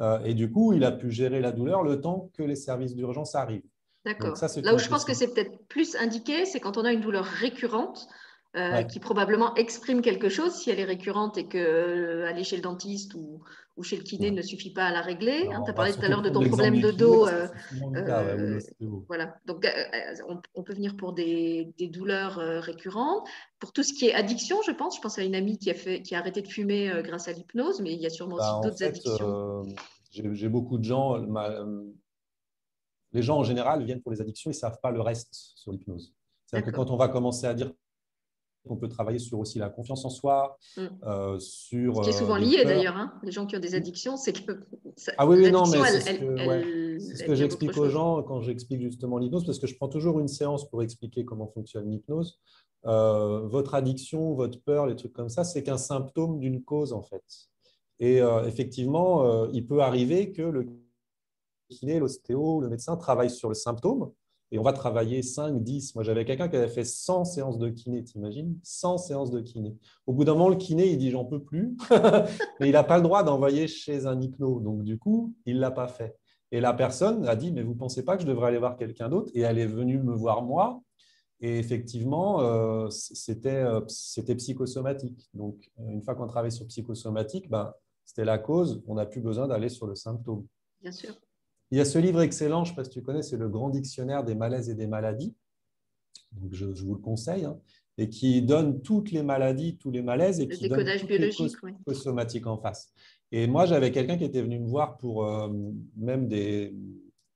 Euh, 0.00 0.18
et 0.24 0.34
du 0.34 0.50
coup, 0.50 0.72
il 0.72 0.82
a 0.84 0.90
pu 0.90 1.10
gérer 1.10 1.40
la 1.40 1.52
douleur 1.52 1.84
le 1.84 2.00
temps 2.00 2.30
que 2.34 2.42
les 2.42 2.56
services 2.56 2.96
d'urgence 2.96 3.36
arrivent. 3.36 3.62
D'accord. 4.04 4.36
Là 4.62 4.74
où 4.74 4.78
je 4.78 4.88
pense 4.88 5.04
que 5.04 5.14
c'est 5.14 5.34
peut-être 5.34 5.58
plus 5.68 5.96
indiqué, 5.96 6.44
c'est 6.44 6.60
quand 6.60 6.76
on 6.76 6.84
a 6.84 6.92
une 6.92 7.00
douleur 7.00 7.24
récurrente. 7.24 8.08
Euh, 8.56 8.82
qui 8.82 8.98
probablement 8.98 9.54
exprime 9.56 10.00
quelque 10.00 10.30
chose 10.30 10.54
si 10.54 10.70
elle 10.70 10.80
est 10.80 10.84
récurrente 10.84 11.36
et 11.36 11.46
que 11.46 11.58
euh, 11.58 12.26
aller 12.26 12.44
chez 12.44 12.56
le 12.56 12.62
dentiste 12.62 13.14
ou, 13.14 13.42
ou 13.76 13.82
chez 13.82 13.98
le 13.98 14.02
kiné 14.02 14.30
ne 14.30 14.40
suffit 14.40 14.72
pas 14.72 14.86
à 14.86 14.90
la 14.90 15.02
régler. 15.02 15.46
Hein, 15.52 15.60
tu 15.64 15.70
as 15.70 15.74
parlé 15.74 15.92
tout 15.92 16.00
à 16.02 16.08
l'heure 16.08 16.22
de 16.22 16.30
ton 16.30 16.42
problème 16.48 16.80
de 16.80 16.90
dos. 16.90 17.28
Euh, 17.28 17.46
voilà. 19.06 19.36
Donc, 19.44 19.66
on, 20.54 20.62
peut 20.62 20.72
venir 20.72 20.96
pour 20.96 21.12
des, 21.12 21.74
des, 21.76 21.88
douleurs 21.88 22.36
récurrentes. 22.62 23.28
Pour 23.60 23.72
tout 23.72 23.82
ce 23.82 23.92
qui 23.92 24.06
est 24.06 24.14
addiction, 24.14 24.62
je 24.66 24.72
pense. 24.72 24.96
Je 24.96 25.02
pense 25.02 25.18
à 25.18 25.24
une 25.24 25.34
amie 25.34 25.58
qui 25.58 25.70
a, 25.70 25.74
fait, 25.74 26.00
qui 26.00 26.14
a 26.14 26.18
arrêté 26.18 26.40
de 26.40 26.48
fumer 26.48 26.90
grâce 27.04 27.28
à 27.28 27.32
l'hypnose, 27.32 27.82
mais 27.82 27.92
il 27.92 28.00
y 28.00 28.06
a 28.06 28.10
sûrement 28.10 28.36
aussi 28.36 28.48
bah, 28.50 28.60
d'autres 28.64 28.82
addictions. 28.82 29.62
J'ai 30.10 30.48
beaucoup 30.48 30.78
de 30.78 30.84
gens 30.84 31.18
les 33.12 33.22
gens 33.22 33.38
en 33.38 33.44
général 33.44 33.84
viennent 33.84 34.02
pour 34.02 34.12
les 34.12 34.20
addictions, 34.20 34.50
ils 34.50 34.54
ne 34.54 34.58
savent 34.58 34.80
pas 34.82 34.90
le 34.90 35.00
reste 35.00 35.28
sur 35.32 35.72
l'hypnose. 35.72 36.14
C'est-à-dire 36.46 36.70
que 36.70 36.76
quand 36.76 36.90
on 36.90 36.96
va 36.96 37.08
commencer 37.08 37.46
à 37.46 37.54
dire 37.54 37.72
qu'on 38.66 38.76
peut 38.76 38.88
travailler 38.88 39.18
sur 39.18 39.38
aussi 39.38 39.58
la 39.58 39.70
confiance 39.70 40.04
en 40.04 40.10
soi, 40.10 40.58
mm. 40.76 40.86
euh, 41.04 41.38
sur. 41.38 41.96
Ce 41.96 42.02
qui 42.02 42.08
est 42.10 42.18
souvent 42.18 42.36
euh, 42.36 42.40
lié 42.40 42.64
d'ailleurs, 42.64 42.96
hein. 42.96 43.14
les 43.22 43.30
gens 43.30 43.46
qui 43.46 43.56
ont 43.56 43.60
des 43.60 43.74
addictions, 43.74 44.16
c'est 44.16 44.32
que. 44.32 44.52
ah 45.16 45.26
oui, 45.26 45.38
oui, 45.38 45.50
non, 45.50 45.64
mais 45.66 45.78
c'est 46.00 47.16
ce 47.16 47.24
que, 47.24 47.34
j'explique 47.34 47.76
aux 47.76 47.88
gens 47.88 48.22
quand 48.22 48.40
j'explique 48.40 48.82
justement 48.82 49.18
l'hypnose, 49.18 49.44
parce 49.44 49.58
que 49.58 49.66
je 49.66 49.76
prends 49.76 49.88
toujours 49.88 50.20
une 50.20 50.28
séance 50.28 50.68
pour 50.68 50.82
expliquer 50.82 51.24
comment 51.24 51.46
fonctionne 51.48 51.90
l'hypnose. 51.90 52.38
Euh, 52.86 53.40
votre 53.46 53.74
addiction, 53.74 54.34
votre 54.34 54.60
peur, 54.62 54.86
les 54.86 54.96
trucs 54.96 55.12
comme 55.12 55.28
ça, 55.28 55.44
c'est 55.44 55.62
qu'un 55.62 55.78
symptôme 55.78 56.38
d'une 56.38 56.62
cause 56.62 56.92
en 56.92 57.02
fait. 57.02 57.24
Et 58.00 58.18
effectivement, 58.46 59.48
il 59.48 59.66
peut 59.66 59.80
arriver 59.80 60.30
que 60.30 60.42
le 60.42 60.68
kiné, 61.68 61.98
l'ostéo, 61.98 62.60
le 62.60 62.68
médecin 62.68 62.96
travaille 62.96 63.30
sur 63.30 63.48
le 63.48 63.54
symptôme 63.54 64.10
et 64.50 64.58
on 64.58 64.62
va 64.62 64.72
travailler 64.72 65.22
5, 65.22 65.62
10. 65.62 65.94
Moi, 65.94 66.04
j'avais 66.04 66.24
quelqu'un 66.24 66.48
qui 66.48 66.56
avait 66.56 66.68
fait 66.68 66.84
100 66.84 67.24
séances 67.24 67.58
de 67.58 67.68
kiné, 67.68 68.02
t'imagines? 68.02 68.58
100 68.62 68.98
séances 68.98 69.30
de 69.30 69.40
kiné. 69.40 69.76
Au 70.06 70.14
bout 70.14 70.24
d'un 70.24 70.32
moment, 70.32 70.48
le 70.48 70.56
kiné, 70.56 70.86
il 70.86 70.96
dit 70.96 71.10
j'en 71.10 71.24
peux 71.24 71.42
plus, 71.42 71.76
mais 72.60 72.68
il 72.68 72.72
n'a 72.72 72.84
pas 72.84 72.96
le 72.96 73.02
droit 73.02 73.22
d'envoyer 73.22 73.68
chez 73.68 74.06
un 74.06 74.20
hypno. 74.20 74.60
Donc, 74.60 74.84
du 74.84 74.98
coup, 74.98 75.34
il 75.44 75.56
ne 75.56 75.60
l'a 75.60 75.70
pas 75.70 75.88
fait. 75.88 76.16
Et 76.50 76.60
la 76.60 76.72
personne 76.72 77.28
a 77.28 77.36
dit 77.36 77.52
mais 77.52 77.62
vous 77.62 77.74
ne 77.74 77.78
pensez 77.78 78.04
pas 78.04 78.16
que 78.16 78.22
je 78.22 78.26
devrais 78.26 78.48
aller 78.48 78.58
voir 78.58 78.76
quelqu'un 78.76 79.10
d'autre? 79.10 79.30
Et 79.34 79.40
elle 79.40 79.58
est 79.58 79.66
venue 79.66 79.98
me 79.98 80.14
voir 80.14 80.42
moi. 80.42 80.80
Et 81.40 81.58
effectivement, 81.58 82.40
euh, 82.40 82.88
euh, 82.88 83.84
c'était 83.86 84.34
psychosomatique. 84.34 85.28
Donc, 85.34 85.70
une 85.78 86.02
fois 86.02 86.14
qu'on 86.14 86.26
travaille 86.26 86.52
sur 86.52 86.66
psychosomatique, 86.66 87.50
ben, 87.50 87.74
c'était 88.06 88.24
la 88.24 88.38
cause. 88.38 88.82
On 88.86 88.94
n'a 88.94 89.04
plus 89.04 89.20
besoin 89.20 89.46
d'aller 89.46 89.68
sur 89.68 89.86
le 89.86 89.94
symptôme. 89.94 90.46
Bien 90.80 90.90
sûr. 90.90 91.14
Il 91.70 91.78
y 91.78 91.80
a 91.80 91.84
ce 91.84 91.98
livre 91.98 92.22
excellent, 92.22 92.64
je 92.64 92.70
ne 92.70 92.74
sais 92.74 92.76
pas 92.76 92.84
si 92.84 92.90
tu 92.90 93.02
connais, 93.02 93.22
c'est 93.22 93.36
le 93.36 93.48
Grand 93.48 93.70
Dictionnaire 93.70 94.24
des 94.24 94.34
malaises 94.34 94.70
et 94.70 94.74
des 94.74 94.86
maladies. 94.86 95.34
Donc 96.32 96.52
je, 96.52 96.66
vous 96.66 96.94
le 96.94 97.00
conseille. 97.00 97.44
Hein, 97.44 97.58
et 97.98 98.08
qui 98.08 98.42
donne 98.42 98.80
toutes 98.80 99.10
les 99.10 99.24
maladies, 99.24 99.76
tous 99.76 99.90
les 99.90 100.02
malaises 100.02 100.38
et 100.38 100.46
le 100.46 100.54
qui 100.54 100.68
donne 100.68 100.84
biologique, 100.84 101.56
les 101.86 101.94
somatiques 101.94 102.46
en 102.46 102.56
face. 102.56 102.92
Et 103.32 103.46
moi, 103.46 103.66
j'avais 103.66 103.90
quelqu'un 103.90 104.16
qui 104.16 104.24
était 104.24 104.40
venu 104.40 104.60
me 104.60 104.68
voir 104.68 104.96
pour 104.96 105.24
euh, 105.24 105.52
même 105.96 106.28
des 106.28 106.74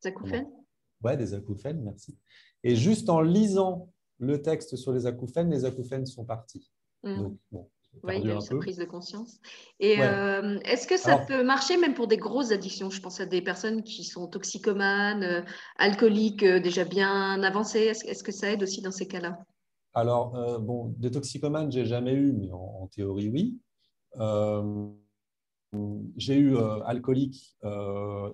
acouphènes? 0.05 0.49
Ouais, 1.03 1.17
des 1.17 1.35
acouphènes, 1.35 1.83
merci. 1.83 2.17
Et 2.63 2.77
juste 2.77 3.11
en 3.11 3.21
lisant 3.21 3.93
le 4.19 4.41
texte 4.41 4.77
sur 4.77 4.93
les 4.93 5.05
acouphènes, 5.05 5.51
les 5.51 5.65
acouphènes 5.65 6.07
sont 6.07 6.25
partis. 6.25 6.71
Mmh. 7.03 7.17
Donc, 7.17 7.39
bon, 7.51 7.69
oui, 8.03 8.15
il 8.19 8.29
y 8.29 8.33
a 8.33 8.35
eu 8.37 8.59
prise 8.59 8.79
de 8.79 8.85
conscience. 8.85 9.39
Et 9.79 9.97
euh, 10.01 10.59
est-ce 10.65 10.87
que 10.87 10.97
ça 10.97 11.19
peut 11.19 11.45
marcher 11.45 11.77
même 11.77 11.95
pour 11.95 12.09
des 12.09 12.17
grosses 12.17 12.51
addictions? 12.51 12.91
Je 12.91 13.01
pense 13.01 13.21
à 13.21 13.27
des 13.27 13.43
personnes 13.43 13.83
qui 13.83 14.03
sont 14.05 14.27
toxicomanes, 14.27 15.23
euh, 15.23 15.43
alcooliques, 15.77 16.43
euh, 16.43 16.59
déjà 16.59 16.85
bien 16.85 17.43
avancées. 17.43 17.93
Est-ce, 18.05 18.25
que 18.25 18.33
ça 18.33 18.51
aide 18.51 18.63
aussi 18.63 18.83
dans 18.83 18.91
ces 18.91 19.07
cas-là? 19.07 19.39
Alors, 19.95 20.33
bon, 20.61 20.95
des 20.97 21.11
toxicomanes, 21.11 21.71
j'ai 21.71 21.85
jamais 21.85 22.15
eu, 22.15 22.33
mais 22.33 22.51
en, 22.51 22.89
théorie, 22.89 23.29
oui. 23.29 23.59
j'ai 26.17 26.37
eu 26.37 26.57
alcoolique 26.87 27.59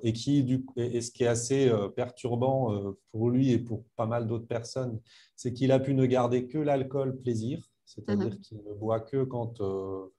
et 0.03 0.13
qui, 0.13 0.45
du, 0.45 0.65
et, 0.77 1.01
ce 1.01 1.11
qui 1.11 1.25
est 1.25 1.29
assez 1.29 1.69
perturbant 1.97 2.95
pour 3.11 3.31
lui 3.31 3.51
et 3.51 3.59
pour 3.59 3.85
pas 3.97 4.07
mal 4.07 4.29
d'autres 4.29 4.47
personnes, 4.47 5.01
c'est 5.35 5.53
qu'il 5.53 5.73
a 5.73 5.81
pu 5.81 5.95
ne 5.95 6.07
garder 6.07 6.47
que 6.47 6.59
l'alcool 6.59 7.19
plaisir 7.19 7.59
c'est-à-dire 7.89 8.35
mhm. 8.35 8.41
qu'il 8.41 8.59
ne 8.59 8.75
boit 8.75 9.01
que 9.01 9.25
quand 9.25 9.61
euh, 9.61 10.13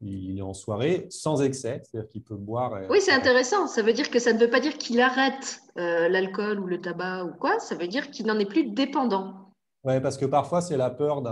il 0.00 0.38
est 0.38 0.42
en 0.42 0.54
soirée, 0.54 1.06
sans 1.10 1.40
excès, 1.40 1.82
c'est-à-dire 1.84 2.08
qu'il 2.08 2.22
peut 2.22 2.36
boire. 2.36 2.82
oui, 2.90 3.00
c'est 3.00 3.12
intéressant. 3.12 3.68
Ça 3.68 3.82
veut 3.82 3.92
dire 3.92 4.10
que 4.10 4.18
ça 4.18 4.32
ne 4.32 4.38
veut 4.38 4.50
pas 4.50 4.58
dire 4.58 4.76
qu'il 4.76 5.00
arrête 5.00 5.60
euh, 5.78 6.08
l'alcool 6.08 6.58
ou 6.58 6.66
le 6.66 6.80
tabac 6.80 7.24
ou 7.24 7.32
quoi. 7.38 7.60
Ça 7.60 7.76
veut 7.76 7.86
dire 7.86 8.10
qu'il 8.10 8.26
n'en 8.26 8.38
est 8.38 8.46
plus 8.46 8.70
dépendant. 8.70 9.52
Oui, 9.84 10.00
parce 10.00 10.18
que 10.18 10.26
parfois, 10.26 10.60
c'est 10.60 10.76
la 10.76 10.90
peur 10.90 11.22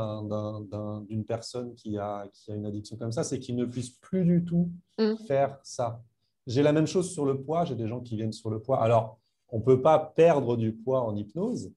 d'une 1.08 1.24
personne 1.24 1.74
qui 1.74 1.98
a, 1.98 2.28
qui 2.32 2.52
a 2.52 2.54
une 2.54 2.66
addiction 2.66 2.96
comme 2.96 3.12
ça, 3.12 3.24
c'est 3.24 3.38
qu'il 3.38 3.56
ne 3.56 3.64
puisse 3.64 3.90
plus 3.90 4.24
du 4.24 4.44
tout 4.44 4.70
mm. 4.98 5.16
faire 5.26 5.58
ça. 5.62 6.00
J'ai 6.46 6.62
la 6.62 6.72
même 6.72 6.86
chose 6.86 7.12
sur 7.12 7.24
le 7.24 7.40
poids. 7.40 7.64
J'ai 7.64 7.76
des 7.76 7.88
gens 7.88 8.00
qui 8.00 8.16
viennent 8.16 8.32
sur 8.32 8.50
le 8.50 8.60
poids. 8.60 8.82
Alors, 8.82 9.18
on 9.50 9.58
ne 9.58 9.64
peut 9.64 9.82
pas 9.82 9.98
perdre 9.98 10.56
du 10.56 10.72
poids 10.72 11.02
en 11.02 11.16
hypnose, 11.16 11.72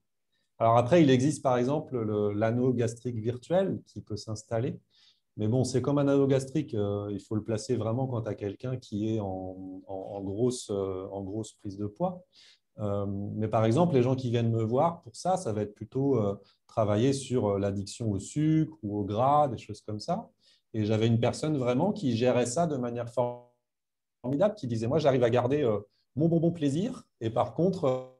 Alors 0.58 0.76
après, 0.76 1.02
il 1.02 1.10
existe 1.10 1.42
par 1.42 1.58
exemple 1.58 1.98
l'anneau 2.32 2.72
gastrique 2.72 3.16
virtuel 3.16 3.80
qui 3.86 4.00
peut 4.00 4.16
s'installer. 4.16 4.78
Mais 5.36 5.48
bon, 5.48 5.64
c'est 5.64 5.82
comme 5.82 5.98
un 5.98 6.06
anneau 6.06 6.28
gastrique, 6.28 6.74
euh, 6.74 7.08
il 7.10 7.20
faut 7.20 7.34
le 7.34 7.42
placer 7.42 7.74
vraiment 7.76 8.06
quand 8.06 8.22
tu 8.22 8.28
as 8.28 8.34
quelqu'un 8.34 8.76
qui 8.76 9.14
est 9.14 9.20
en, 9.20 10.20
grosse, 10.22 10.70
euh, 10.70 11.08
en 11.10 11.22
grosse 11.22 11.54
prise 11.54 11.76
de 11.76 11.86
poids. 11.86 12.24
Euh, 12.78 13.06
mais 13.06 13.48
par 13.48 13.64
exemple, 13.64 13.94
les 13.94 14.02
gens 14.02 14.14
qui 14.14 14.30
viennent 14.30 14.52
me 14.52 14.62
voir 14.62 15.02
pour 15.02 15.16
ça, 15.16 15.36
ça 15.36 15.52
va 15.52 15.62
être 15.62 15.74
plutôt 15.74 16.20
travailler 16.66 17.12
sur 17.12 17.58
l'addiction 17.58 18.10
au 18.10 18.20
sucre 18.20 18.76
ou 18.82 18.98
au 18.98 19.04
gras, 19.04 19.48
des 19.48 19.58
choses 19.58 19.80
comme 19.80 20.00
ça. 20.00 20.30
Et 20.72 20.84
j'avais 20.84 21.06
une 21.06 21.20
personne 21.20 21.56
vraiment 21.56 21.92
qui 21.92 22.16
gérait 22.16 22.46
ça 22.46 22.66
de 22.66 22.76
manière 22.76 23.08
formidable, 24.22 24.54
qui 24.54 24.66
disait, 24.68 24.86
moi, 24.86 24.98
j'arrive 24.98 25.24
à 25.24 25.30
garder 25.30 25.68
mon 26.16 26.28
bonbon 26.28 26.52
plaisir, 26.52 27.04
et 27.20 27.30
par 27.30 27.54
contre, 27.54 28.13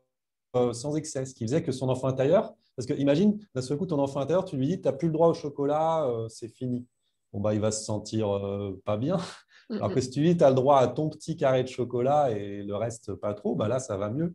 sans 0.72 0.96
excès, 0.96 1.26
ce 1.26 1.34
qui 1.34 1.44
faisait 1.44 1.62
que 1.62 1.72
son 1.72 1.88
enfant 1.88 2.08
intérieur, 2.08 2.54
parce 2.76 2.86
que 2.86 2.94
imagine, 2.94 3.38
d'un 3.54 3.62
seul 3.62 3.76
coup, 3.78 3.86
ton 3.86 3.98
enfant 3.98 4.20
intérieur, 4.20 4.44
tu 4.44 4.56
lui 4.56 4.66
dis, 4.66 4.80
tu 4.80 4.86
n'as 4.88 4.92
plus 4.92 5.08
le 5.08 5.12
droit 5.12 5.28
au 5.28 5.34
chocolat, 5.34 6.08
c'est 6.28 6.48
fini 6.48 6.86
bon, 7.34 7.40
bah, 7.40 7.52
il 7.52 7.60
va 7.60 7.70
se 7.70 7.84
sentir 7.84 8.34
euh, 8.34 8.80
pas 8.84 8.96
bien. 8.96 9.18
Alors 9.70 9.92
que 9.92 10.00
si 10.00 10.10
tu 10.10 10.22
dis, 10.22 10.36
tu 10.36 10.44
as 10.44 10.50
le 10.50 10.54
droit 10.54 10.78
à 10.78 10.86
ton 10.86 11.08
petit 11.08 11.36
carré 11.36 11.62
de 11.62 11.68
chocolat 11.68 12.30
et 12.30 12.62
le 12.62 12.76
reste 12.76 13.14
pas 13.14 13.34
trop, 13.34 13.54
bah 13.54 13.66
là, 13.66 13.78
ça 13.78 13.96
va 13.96 14.10
mieux. 14.10 14.34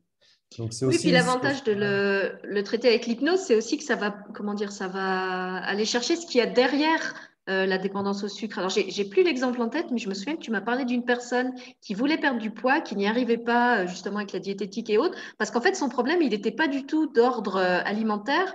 Donc, 0.58 0.72
oui, 0.82 0.98
puis 0.98 1.12
l'avantage 1.12 1.64
de 1.64 1.74
le, 1.74 2.40
le, 2.44 2.64
traiter 2.64 2.88
avec 2.88 3.06
l'hypnose, 3.06 3.40
c'est 3.40 3.56
aussi 3.56 3.78
que 3.78 3.84
ça 3.84 3.96
va, 3.96 4.10
comment 4.34 4.56
dire, 4.56 4.72
ça 4.72 4.88
va 4.88 5.58
aller 5.58 5.86
chercher 5.86 6.16
ce 6.16 6.26
qu'il 6.26 6.40
y 6.40 6.42
a 6.42 6.48
derrière 6.48 7.14
euh, 7.50 7.66
la 7.66 7.80
dépendance 7.80 8.24
au 8.24 8.28
sucre. 8.28 8.60
Alors, 8.60 8.70
j'ai 8.70 9.06
plus 9.06 9.24
l'exemple 9.24 9.60
en 9.62 9.70
tête, 9.70 9.88
mais 9.90 9.98
je 9.98 10.08
me 10.08 10.14
souviens 10.14 10.36
que 10.36 10.42
tu 10.42 10.52
m'as 10.52 10.62
parlé 10.62 10.86
d'une 10.86 11.04
personne 11.04 11.52
qui 11.82 11.96
voulait 11.96 12.20
perdre 12.20 12.40
du 12.40 12.52
poids, 12.52 12.80
qui 12.80 12.96
n'y 12.96 13.08
arrivait 13.08 13.40
pas 13.40 13.80
euh, 13.80 13.88
justement 13.88 14.18
avec 14.18 14.34
la 14.34 14.40
diététique 14.40 14.90
et 14.92 15.00
autres, 15.00 15.18
parce 15.40 15.50
qu'en 15.50 15.60
fait, 15.60 15.76
son 15.76 15.90
problème, 15.90 16.22
il 16.22 16.30
n'était 16.30 16.52
pas 16.52 16.68
du 16.68 16.86
tout 16.86 17.08
d'ordre 17.08 17.56
euh, 17.56 17.82
alimentaire. 17.86 18.54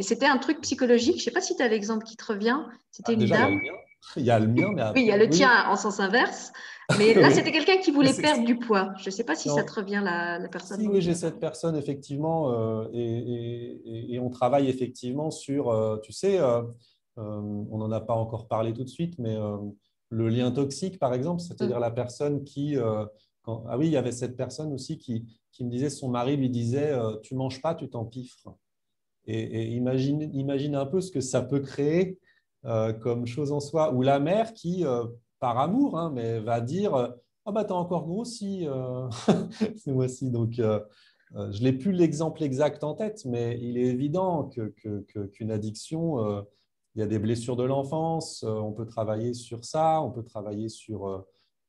C'était 0.00 0.26
un 0.26 0.38
truc 0.38 0.62
psychologique. 0.62 1.16
Je 1.16 1.20
ne 1.20 1.24
sais 1.24 1.30
pas 1.32 1.42
si 1.42 1.54
tu 1.54 1.62
as 1.62 1.68
l'exemple 1.68 2.04
qui 2.04 2.16
te 2.16 2.24
revient. 2.24 2.58
C'était 2.90 3.12
ah, 3.12 3.20
une 3.20 3.26
dame. 3.26 3.60
Il 4.16 4.24
y 4.24 4.30
a 4.30 4.38
le 4.38 4.46
mien, 4.46 4.70
mais 4.74 4.84
Oui, 4.94 5.02
il 5.02 5.06
y 5.06 5.12
a 5.12 5.18
le 5.18 5.28
tien 5.28 5.66
en 5.68 5.76
sens 5.76 6.00
inverse. 6.00 6.52
Mais 6.98 7.12
là, 7.12 7.30
c'était 7.30 7.52
quelqu'un 7.52 7.76
qui 7.76 7.90
voulait 7.90 8.14
perdre 8.14 8.46
du 8.46 8.56
poids. 8.56 8.94
Je 8.96 9.08
ne 9.08 9.10
sais 9.10 9.24
pas 9.24 9.34
si 9.34 9.50
ça 9.50 9.62
te 9.62 9.74
revient, 9.74 10.00
la, 10.02 10.40
personne. 10.48 10.88
oui, 10.88 11.02
j'ai 11.02 11.12
cette 11.12 11.38
personne, 11.38 11.76
effectivement, 11.76 12.88
et, 12.94 14.14
et, 14.14 14.18
on 14.18 14.30
travaille 14.30 14.70
effectivement 14.70 15.30
sur, 15.30 16.00
tu 16.02 16.12
sais, 16.12 16.38
euh, 16.38 16.62
on 17.18 17.78
n'en 17.78 17.90
a 17.90 18.00
pas 18.00 18.14
encore 18.14 18.48
parlé 18.48 18.72
tout 18.72 18.84
de 18.84 18.88
suite, 18.88 19.18
mais 19.18 19.36
euh, 19.36 19.56
le 20.10 20.28
lien 20.28 20.50
toxique, 20.50 20.98
par 20.98 21.14
exemple, 21.14 21.40
c'est-à-dire 21.40 21.78
mm. 21.78 21.82
la 21.82 21.90
personne 21.90 22.44
qui... 22.44 22.76
Euh, 22.76 23.04
ah 23.46 23.78
oui, 23.78 23.86
il 23.86 23.92
y 23.92 23.96
avait 23.96 24.12
cette 24.12 24.36
personne 24.36 24.72
aussi 24.74 24.98
qui, 24.98 25.24
me 25.60 25.70
disait, 25.70 25.88
son 25.88 26.08
mari 26.10 26.36
lui 26.36 26.50
disait, 26.50 26.92
tu 27.22 27.34
manges 27.34 27.62
pas, 27.62 27.74
tu 27.74 27.88
t'empiffres. 27.88 28.54
Et, 29.24 29.40
et 29.40 29.68
imagine, 29.74 30.30
imagine, 30.34 30.74
un 30.74 30.84
peu 30.84 31.00
ce 31.00 31.10
que 31.10 31.22
ça 31.22 31.40
peut 31.40 31.60
créer 31.60 32.18
comme 32.62 33.24
chose 33.24 33.50
en 33.50 33.60
soi. 33.60 33.94
Ou 33.94 34.02
la 34.02 34.20
mère 34.20 34.52
qui, 34.52 34.84
par 35.40 35.58
amour, 35.58 35.98
hein, 35.98 36.12
mais 36.14 36.40
va 36.40 36.60
dire, 36.60 36.94
ah 37.46 37.52
bah 37.52 37.64
t'as 37.64 37.72
encore 37.72 38.06
grossi 38.06 38.66
ce 39.82 39.90
mois-ci. 39.90 40.30
Donc, 40.30 40.60
je 41.32 41.62
n'ai 41.62 41.72
plus 41.72 41.92
l'exemple 41.92 42.42
exact 42.42 42.84
en 42.84 42.92
tête, 42.92 43.24
mais 43.24 43.58
il 43.62 43.78
est 43.78 43.86
évident 43.86 44.50
qu'une 45.32 45.50
addiction 45.50 46.44
il 46.94 47.00
y 47.00 47.02
a 47.02 47.06
des 47.06 47.18
blessures 47.18 47.56
de 47.56 47.64
l'enfance, 47.64 48.42
euh, 48.44 48.50
on 48.50 48.72
peut 48.72 48.86
travailler 48.86 49.34
sur 49.34 49.64
ça, 49.64 50.02
on 50.02 50.10
peut 50.10 50.24
travailler 50.24 50.68
sur 50.68 51.06
euh, 51.06 51.18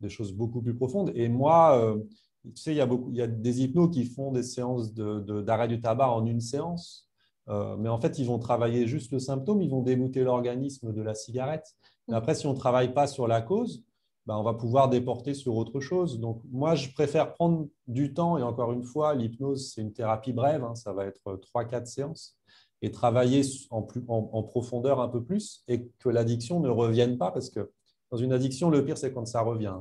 des 0.02 0.10
choses 0.10 0.34
beaucoup 0.34 0.62
plus 0.62 0.76
profondes. 0.76 1.12
Et 1.16 1.30
moi, 1.30 1.80
euh, 1.80 2.00
tu 2.44 2.56
sais, 2.56 2.74
il 2.74 2.78
y 2.78 2.82
a, 2.82 2.86
beaucoup, 2.86 3.12
il 3.12 3.18
y 3.18 3.22
a 3.22 3.28
des 3.28 3.62
hypnos 3.62 3.90
qui 3.90 4.06
font 4.06 4.32
des 4.32 4.44
séances 4.44 4.94
d'arrêt 4.94 5.68
du 5.68 5.82
tabac 5.82 6.10
en 6.10 6.26
une 6.26 6.40
séance. 6.40 7.08
mais 7.48 7.90
en 7.90 8.00
fait, 8.00 8.18
ils 8.18 8.26
vont 8.26 8.40
travailler 8.40 8.88
juste 8.88 9.12
le 9.12 9.20
symptôme, 9.20 9.62
ils 9.62 9.70
vont 9.70 9.82
dégoûter 9.82 10.24
l'organisme 10.24 10.94
de 10.94 11.02
la 11.02 11.16
cigarette. 11.16 11.76
Mais 12.08 12.16
après, 12.16 12.36
si 12.36 12.48
on 12.48 12.54
ne 12.54 12.58
travaille 12.58 12.94
pas 12.94 13.08
sur 13.08 13.28
la 13.28 13.42
cause, 13.42 13.84
ben, 14.26 14.38
on 14.38 14.44
va 14.44 14.54
pouvoir 14.54 14.90
déporter 14.90 15.34
sur 15.34 15.56
autre 15.56 15.80
chose. 15.80 16.20
Donc, 16.20 16.42
moi, 16.52 16.76
je 16.76 16.90
préfère 16.94 17.34
prendre 17.34 17.68
du 17.88 18.14
temps. 18.14 18.38
Et 18.38 18.44
encore 18.44 18.72
une 18.72 18.84
fois, 18.84 19.16
l'hypnose, 19.16 19.74
c'est 19.74 19.82
une 19.82 19.92
thérapie 19.92 20.34
brève. 20.34 20.64
Hein, 20.64 20.76
ça 20.76 20.94
va 20.94 21.06
être 21.06 21.40
3-4 21.54 21.86
séances 21.88 22.40
et 22.82 22.92
travailler 22.92 23.42
en, 23.72 23.82
plus, 23.82 24.04
en, 24.08 24.44
profondeur 24.44 25.02
un 25.02 25.10
peu 25.10 25.24
plus 25.24 25.64
et 25.68 25.88
que 26.00 26.10
l'addiction 26.10 26.60
ne 26.60 26.70
revienne 26.70 27.18
pas 27.18 27.32
parce 27.32 27.50
que 27.50 27.72
dans 28.12 28.18
une 28.18 28.34
addiction, 28.34 28.70
le 28.70 28.84
pire, 28.84 28.98
c'est 28.98 29.14
quand 29.14 29.26
ça 29.26 29.42
revient. 29.42 29.76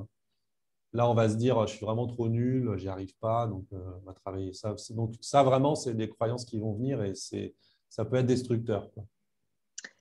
Là, 0.93 1.09
on 1.09 1.15
va 1.15 1.29
se 1.29 1.37
dire, 1.37 1.67
je 1.67 1.77
suis 1.77 1.85
vraiment 1.85 2.07
trop 2.07 2.29
nul, 2.29 2.77
j'y 2.77 2.89
arrive 2.89 3.15
pas, 3.19 3.47
donc 3.47 3.67
euh, 3.73 3.79
on 4.03 4.07
va 4.07 4.15
travailler 4.15 4.53
ça. 4.53 4.75
Donc 4.91 5.15
ça, 5.21 5.43
vraiment, 5.43 5.75
c'est 5.75 5.95
des 5.95 6.09
croyances 6.09 6.45
qui 6.45 6.59
vont 6.59 6.75
venir 6.75 7.03
et 7.03 7.13
ça 7.89 8.05
peut 8.05 8.17
être 8.17 8.27
destructeur. 8.27 8.91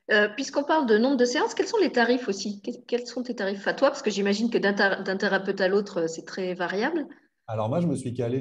Euh, 0.10 0.30
puisqu'on 0.30 0.64
parle 0.64 0.88
de 0.88 0.98
nombre 0.98 1.18
de 1.18 1.26
séances, 1.26 1.54
quels 1.54 1.68
sont 1.68 1.78
les 1.80 1.92
tarifs 1.92 2.30
aussi? 2.30 2.62
Quels 2.62 3.06
sont 3.06 3.24
tes 3.24 3.36
tarifs 3.36 3.68
à 3.68 3.74
toi? 3.74 3.90
Parce 3.90 4.02
que 4.02 4.10
j'imagine 4.10 4.50
que 4.50 4.58
d'un 4.58 5.18
thérapeute 5.18 5.60
à 5.60 5.68
l'autre, 5.68 6.08
c'est 6.08 6.26
très 6.26 6.54
variable. 6.54 7.06
Alors 7.46 7.68
moi, 7.68 7.82
je 7.82 7.88
me 7.88 7.96
suis 7.96 8.14
calé 8.14 8.40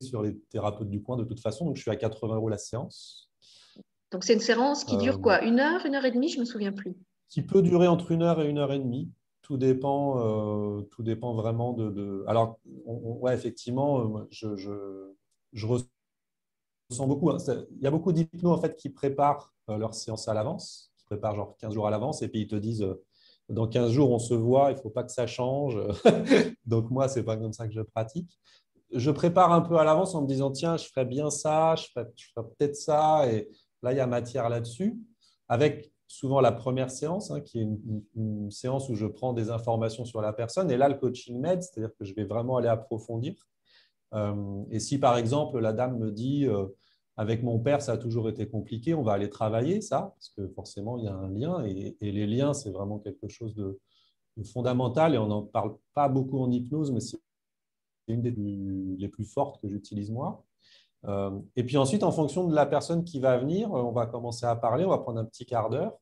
sur 0.00 0.22
les 0.22 0.38
thérapeutes 0.50 0.88
du 0.88 1.00
point 1.00 1.16
de 1.16 1.24
toute 1.24 1.40
façon, 1.40 1.66
donc 1.66 1.76
je 1.76 1.82
suis 1.82 1.90
à 1.90 1.96
80 1.96 2.36
euros 2.36 2.48
la 2.48 2.58
séance. 2.58 3.30
Donc, 4.14 4.22
c'est 4.22 4.34
une 4.34 4.40
séance 4.40 4.84
qui 4.84 4.96
dure 4.96 5.16
euh, 5.16 5.18
quoi 5.18 5.42
Une 5.42 5.58
heure, 5.58 5.84
une 5.84 5.96
heure 5.96 6.04
et 6.04 6.12
demie 6.12 6.28
Je 6.28 6.36
ne 6.36 6.42
me 6.42 6.44
souviens 6.44 6.70
plus. 6.70 6.94
Qui 7.28 7.42
peut 7.42 7.62
durer 7.62 7.88
entre 7.88 8.12
une 8.12 8.22
heure 8.22 8.40
et 8.40 8.48
une 8.48 8.58
heure 8.58 8.72
et 8.72 8.78
demie. 8.78 9.10
Tout 9.42 9.56
dépend, 9.56 10.20
euh, 10.20 10.82
tout 10.92 11.02
dépend 11.02 11.34
vraiment 11.34 11.72
de. 11.72 12.24
Alors, 12.28 12.60
ouais, 12.84 13.34
effectivement, 13.34 14.18
euh, 14.18 14.28
je, 14.30 14.54
je, 14.54 15.66
ressens 15.66 15.88
beaucoup. 17.08 17.28
Hein. 17.30 17.38
Il 17.72 17.82
y 17.82 17.88
a 17.88 17.90
beaucoup 17.90 18.12
d'hypnos 18.12 18.56
en 18.56 18.60
fait, 18.60 18.76
qui 18.76 18.88
préparent 18.88 19.52
leur 19.66 19.94
séance 19.94 20.28
à 20.28 20.34
l'avance, 20.34 20.92
qui 20.96 21.04
préparent 21.06 21.34
genre 21.34 21.56
15 21.56 21.74
jours 21.74 21.88
à 21.88 21.90
l'avance, 21.90 22.22
et 22.22 22.28
puis 22.28 22.42
ils 22.42 22.46
te 22.46 22.54
disent 22.54 22.86
dans 23.48 23.66
15 23.66 23.90
jours, 23.90 24.12
on 24.12 24.20
se 24.20 24.34
voit, 24.34 24.70
il 24.70 24.76
ne 24.76 24.80
faut 24.80 24.90
pas 24.90 25.02
que 25.02 25.10
ça 25.10 25.26
change. 25.26 25.76
Donc, 26.66 26.88
moi, 26.92 27.08
ce 27.08 27.18
n'est 27.18 27.24
pas 27.24 27.36
comme 27.36 27.52
ça 27.52 27.66
que 27.66 27.74
je 27.74 27.80
pratique. 27.80 28.38
Je 28.92 29.10
prépare 29.10 29.52
un 29.52 29.60
peu 29.60 29.76
à 29.76 29.82
l'avance 29.82 30.14
en 30.14 30.22
me 30.22 30.28
disant 30.28 30.52
tiens, 30.52 30.76
je 30.76 30.86
ferai 30.86 31.04
bien 31.04 31.30
ça, 31.30 31.74
je 31.74 31.88
ferai, 31.92 32.06
je 32.14 32.26
ferai 32.32 32.46
peut-être 32.46 32.76
ça. 32.76 33.28
Et, 33.28 33.50
Là, 33.84 33.92
il 33.92 33.96
y 33.96 34.00
a 34.00 34.06
matière 34.06 34.48
là-dessus, 34.48 34.98
avec 35.46 35.92
souvent 36.08 36.40
la 36.40 36.52
première 36.52 36.90
séance, 36.90 37.30
hein, 37.30 37.40
qui 37.40 37.60
est 37.60 37.68
une, 38.14 38.50
séance 38.50 38.88
où 38.88 38.94
je 38.94 39.06
prends 39.06 39.34
des 39.34 39.50
informations 39.50 40.06
sur 40.06 40.22
la 40.22 40.32
personne. 40.32 40.70
Et 40.70 40.76
là, 40.78 40.88
le 40.88 40.94
coaching 40.94 41.38
m'aide, 41.38 41.62
c'est-à-dire 41.62 41.94
que 41.98 42.04
je 42.04 42.14
vais 42.14 42.24
vraiment 42.24 42.56
aller 42.56 42.68
approfondir. 42.68 43.34
Euh, 44.14 44.64
et 44.70 44.80
si, 44.80 44.98
par 44.98 45.18
exemple, 45.18 45.58
la 45.58 45.74
dame 45.74 45.98
me 45.98 46.10
dit, 46.10 46.46
euh, 46.46 46.66
avec 47.18 47.42
mon 47.42 47.58
père, 47.58 47.82
ça 47.82 47.92
a 47.92 47.98
toujours 47.98 48.28
été 48.30 48.48
compliqué, 48.48 48.94
on 48.94 49.02
va 49.02 49.12
aller 49.12 49.28
travailler 49.28 49.82
ça, 49.82 50.14
parce 50.16 50.30
que 50.30 50.48
forcément, 50.48 50.96
il 50.96 51.04
y 51.04 51.08
a 51.08 51.14
un 51.14 51.28
lien. 51.28 51.62
Et, 51.64 51.96
les 52.00 52.26
liens, 52.26 52.54
c'est 52.54 52.70
vraiment 52.70 52.98
quelque 52.98 53.28
chose 53.28 53.54
de, 53.54 53.78
fondamental. 54.44 55.14
Et 55.14 55.18
on 55.18 55.26
n'en 55.26 55.42
parle 55.42 55.76
pas 55.92 56.08
beaucoup 56.08 56.40
en 56.40 56.50
hypnose, 56.50 56.90
mais 56.90 57.00
c'est 57.00 57.18
une 58.08 58.22
des 58.22 59.08
plus 59.08 59.24
fortes 59.26 59.60
que 59.60 59.68
j'utilise 59.68 60.10
moi. 60.10 60.44
Euh, 61.06 61.38
et 61.56 61.64
puis 61.64 61.76
ensuite, 61.76 62.02
en 62.02 62.12
fonction 62.12 62.46
de 62.46 62.54
la 62.54 62.66
personne 62.66 63.04
qui 63.04 63.20
va 63.20 63.36
venir, 63.36 63.72
euh, 63.74 63.82
on 63.82 63.92
va 63.92 64.06
commencer 64.06 64.46
à 64.46 64.56
parler, 64.56 64.84
on 64.84 64.90
va 64.90 64.98
prendre 64.98 65.20
un 65.20 65.24
petit 65.24 65.44
quart 65.44 65.70
d'heure. 65.70 65.92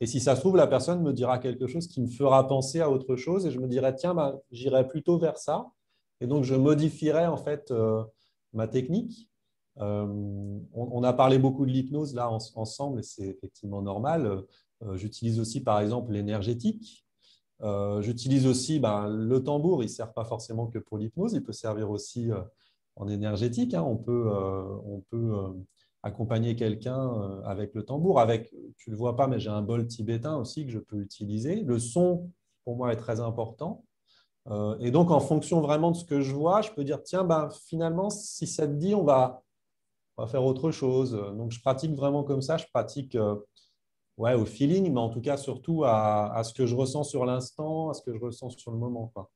Et 0.00 0.06
si 0.06 0.20
ça 0.20 0.36
se 0.36 0.40
trouve, 0.40 0.56
la 0.56 0.68
personne 0.68 1.02
me 1.02 1.12
dira 1.12 1.38
quelque 1.38 1.66
chose 1.66 1.88
qui 1.88 2.00
me 2.00 2.06
fera 2.06 2.46
penser 2.46 2.80
à 2.80 2.88
autre 2.88 3.16
chose 3.16 3.46
et 3.46 3.50
je 3.50 3.58
me 3.58 3.66
dirai, 3.66 3.94
tiens, 3.96 4.14
bah, 4.14 4.38
j'irai 4.52 4.86
plutôt 4.86 5.18
vers 5.18 5.38
ça. 5.38 5.66
Et 6.20 6.26
donc, 6.26 6.44
je 6.44 6.54
modifierai 6.54 7.26
en 7.26 7.36
fait 7.36 7.70
euh, 7.72 8.04
ma 8.52 8.68
technique. 8.68 9.28
on, 9.76 11.02
a 11.02 11.12
parlé 11.12 11.38
beaucoup 11.38 11.66
de 11.66 11.70
l'hypnose 11.70 12.14
là 12.14 12.30
ensemble 12.54 13.00
et 13.00 13.02
c'est 13.02 13.26
effectivement 13.26 13.82
normal. 13.82 14.42
J'utilise 14.94 15.38
aussi 15.38 15.62
par 15.62 15.80
exemple 15.80 16.12
l'énergétique. 16.12 17.06
J'utilise 18.00 18.46
aussi 18.46 18.80
ben, 18.80 19.08
le 19.08 19.42
tambour, 19.42 19.82
il 19.82 19.86
ne 19.86 19.90
sert 19.90 20.12
pas 20.12 20.24
forcément 20.24 20.66
que 20.66 20.80
pour 20.80 20.98
l'hypnose, 20.98 21.34
il 21.34 21.44
peut 21.44 21.52
servir 21.52 21.90
aussi 21.90 22.28
en 22.98 23.08
énergétique. 23.08 23.74
Hein. 23.74 23.82
On 23.82 23.96
peut, 23.96 24.30
euh, 24.30 25.00
euh, 25.14 25.52
accompagner 26.02 26.56
quelqu'un 26.56 26.98
euh, 26.98 27.42
avec 27.44 27.74
le 27.74 27.84
tambour. 27.84 28.20
Avec, 28.20 28.52
tu 28.76 28.90
ne 28.90 28.94
le 28.94 28.98
vois 28.98 29.16
pas, 29.16 29.26
mais 29.26 29.40
j'ai 29.40 29.50
un 29.50 29.62
bol 29.62 29.86
tibétain 29.86 30.36
aussi 30.36 30.66
que 30.66 30.70
je 30.70 30.78
peux 30.78 30.98
utiliser. 30.98 31.62
Le 31.62 31.78
son, 31.78 32.30
pour 32.64 32.76
moi, 32.76 32.92
est 32.92 32.96
très 32.96 33.20
important. 33.20 33.84
et 34.80 34.90
donc, 34.90 35.10
en 35.10 35.20
fonction 35.20 35.60
vraiment 35.60 35.90
de 35.90 35.96
ce 35.96 36.04
que 36.04 36.20
je 36.20 36.34
vois, 36.34 36.62
je 36.62 36.70
peux 36.72 36.84
dire, 36.84 37.02
tiens, 37.02 37.24
ben, 37.24 37.50
finalement, 37.50 38.10
si 38.10 38.46
ça 38.46 38.66
te 38.66 38.72
dit, 38.72 38.94
on 38.94 39.04
va, 39.04 39.42
on 40.16 40.22
va 40.22 40.28
faire 40.28 40.44
autre 40.44 40.70
chose. 40.70 41.12
Donc, 41.36 41.52
je 41.52 41.60
pratique 41.60 41.94
vraiment 41.94 42.24
comme 42.24 42.40
ça. 42.42 42.56
Je 42.56 42.66
pratique 42.72 43.16
ouais, 44.16 44.34
au 44.34 44.46
feeling, 44.46 44.90
mais 44.92 45.00
en 45.00 45.10
tout 45.10 45.20
cas, 45.20 45.36
surtout 45.36 45.84
à, 45.84 46.32
à 46.34 46.44
ce 46.44 46.54
que 46.54 46.66
je 46.66 46.74
ressens 46.74 47.04
sur 47.04 47.26
l'instant, 47.26 47.90
à 47.90 47.94
ce 47.94 48.02
que 48.02 48.14
je 48.14 48.18
ressens 48.18 48.50
sur 48.50 48.70
le 48.70 48.78
moment. 48.78 49.10
Quoi. 49.14 49.30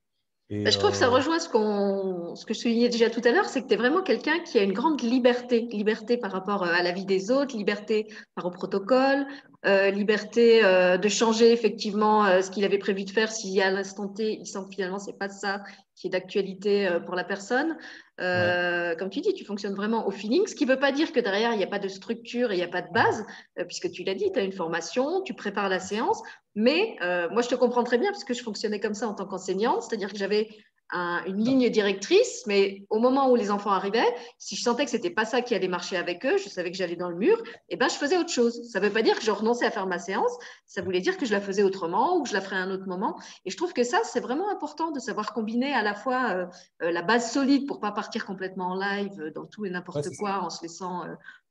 Bah, 0.50 0.70
je 0.70 0.78
trouve 0.78 0.90
que 0.90 0.96
ça 0.96 1.06
euh, 1.06 1.10
rejoint 1.10 1.38
ce, 1.38 1.48
ce 1.48 2.44
que 2.44 2.52
je 2.52 2.58
soulignais 2.58 2.88
déjà 2.88 3.08
tout 3.08 3.22
à 3.24 3.30
l'heure, 3.30 3.46
c'est 3.46 3.62
que 3.62 3.68
tu 3.68 3.74
es 3.74 3.76
vraiment 3.76 4.02
quelqu'un 4.02 4.38
qui 4.40 4.58
a 4.58 4.62
une 4.62 4.72
grande 4.72 5.00
liberté, 5.00 5.60
liberté 5.72 6.18
par 6.18 6.30
rapport 6.30 6.64
euh, 6.64 6.72
à 6.72 6.82
la 6.82 6.92
vie 6.92 7.06
des 7.06 7.30
autres, 7.30 7.56
liberté 7.56 8.04
par 8.34 8.44
rapport 8.44 8.52
au 8.52 8.54
protocole, 8.54 9.26
liberté 9.64 10.62
de 10.62 11.08
changer 11.08 11.52
effectivement 11.52 12.42
ce 12.42 12.50
qu'il 12.50 12.64
avait 12.64 12.78
prévu 12.78 13.04
de 13.04 13.10
faire 13.10 13.30
si 13.30 13.60
à 13.60 13.70
l'instant 13.70 14.08
T, 14.08 14.38
il 14.40 14.46
sent 14.46 14.58
que 14.68 14.74
finalement, 14.74 14.98
c'est 14.98 15.18
pas 15.18 15.28
ça 15.28 15.62
qui 15.94 16.08
est 16.08 16.10
d'actualité 16.10 16.88
pour 17.06 17.14
la 17.14 17.24
personne. 17.24 17.76
Comme 18.18 19.10
tu 19.10 19.20
dis, 19.20 19.34
tu 19.34 19.44
fonctionnes 19.44 19.74
vraiment 19.74 20.06
au 20.06 20.10
feeling, 20.10 20.46
ce 20.46 20.54
qui 20.54 20.66
ne 20.66 20.72
veut 20.72 20.78
pas 20.78 20.92
dire 20.92 21.12
que 21.12 21.20
derrière, 21.20 21.52
il 21.52 21.58
n'y 21.58 21.64
a 21.64 21.68
pas 21.68 21.78
de 21.78 21.88
structure 21.88 22.50
et 22.50 22.54
il 22.54 22.58
n'y 22.58 22.64
a 22.64 22.68
pas 22.68 22.82
de 22.82 22.92
base, 22.92 23.24
puisque 23.68 23.90
tu 23.90 24.02
l'as 24.02 24.14
dit, 24.14 24.32
tu 24.32 24.38
as 24.38 24.42
une 24.42 24.52
formation, 24.52 25.22
tu 25.22 25.34
prépares 25.34 25.68
la 25.68 25.78
séance, 25.78 26.20
mais 26.54 26.96
moi, 27.30 27.42
je 27.42 27.48
te 27.48 27.54
comprends 27.54 27.84
très 27.84 27.98
bien 27.98 28.10
parce 28.10 28.24
que 28.24 28.34
je 28.34 28.42
fonctionnais 28.42 28.80
comme 28.80 28.94
ça 28.94 29.06
en 29.06 29.14
tant 29.14 29.26
qu'enseignante, 29.26 29.82
c'est-à-dire 29.82 30.12
que 30.12 30.18
j'avais 30.18 30.48
une 30.92 31.42
ligne 31.42 31.70
directrice, 31.70 32.44
mais 32.46 32.84
au 32.90 32.98
moment 32.98 33.30
où 33.30 33.36
les 33.36 33.50
enfants 33.50 33.70
arrivaient, 33.70 34.14
si 34.38 34.56
je 34.56 34.62
sentais 34.62 34.84
que 34.84 34.90
c'était 34.90 35.10
pas 35.10 35.24
ça 35.24 35.40
qui 35.40 35.54
allait 35.54 35.68
marcher 35.68 35.96
avec 35.96 36.24
eux, 36.26 36.36
je 36.36 36.48
savais 36.48 36.70
que 36.70 36.76
j'allais 36.76 36.96
dans 36.96 37.08
le 37.08 37.16
mur, 37.16 37.38
et 37.68 37.74
eh 37.74 37.76
ben 37.76 37.88
je 37.88 37.94
faisais 37.94 38.18
autre 38.18 38.30
chose. 38.30 38.68
Ça 38.70 38.80
ne 38.80 38.86
veut 38.86 38.92
pas 38.92 39.02
dire 39.02 39.18
que 39.18 39.24
je 39.24 39.30
renonçais 39.30 39.64
à 39.64 39.70
faire 39.70 39.86
ma 39.86 39.98
séance, 39.98 40.32
ça 40.66 40.82
voulait 40.82 41.00
dire 41.00 41.16
que 41.16 41.26
je 41.26 41.32
la 41.32 41.40
faisais 41.40 41.62
autrement 41.62 42.16
ou 42.16 42.22
que 42.22 42.28
je 42.28 42.34
la 42.34 42.40
ferais 42.40 42.56
à 42.56 42.60
un 42.60 42.70
autre 42.70 42.86
moment. 42.86 43.18
Et 43.44 43.50
je 43.50 43.56
trouve 43.56 43.72
que 43.72 43.84
ça, 43.84 44.00
c'est 44.04 44.20
vraiment 44.20 44.50
important 44.50 44.90
de 44.90 45.00
savoir 45.00 45.32
combiner 45.32 45.72
à 45.72 45.82
la 45.82 45.94
fois 45.94 46.30
euh, 46.30 46.46
euh, 46.82 46.90
la 46.90 47.02
base 47.02 47.30
solide 47.30 47.66
pour 47.66 47.80
pas 47.80 47.92
partir 47.92 48.24
complètement 48.24 48.70
en 48.70 48.74
live 48.74 49.20
euh, 49.20 49.30
dans 49.30 49.46
tout 49.46 49.64
et 49.64 49.70
n'importe 49.70 50.08
quoi 50.18 50.42
en 50.42 50.50
se 50.50 50.62
laissant 50.62 51.04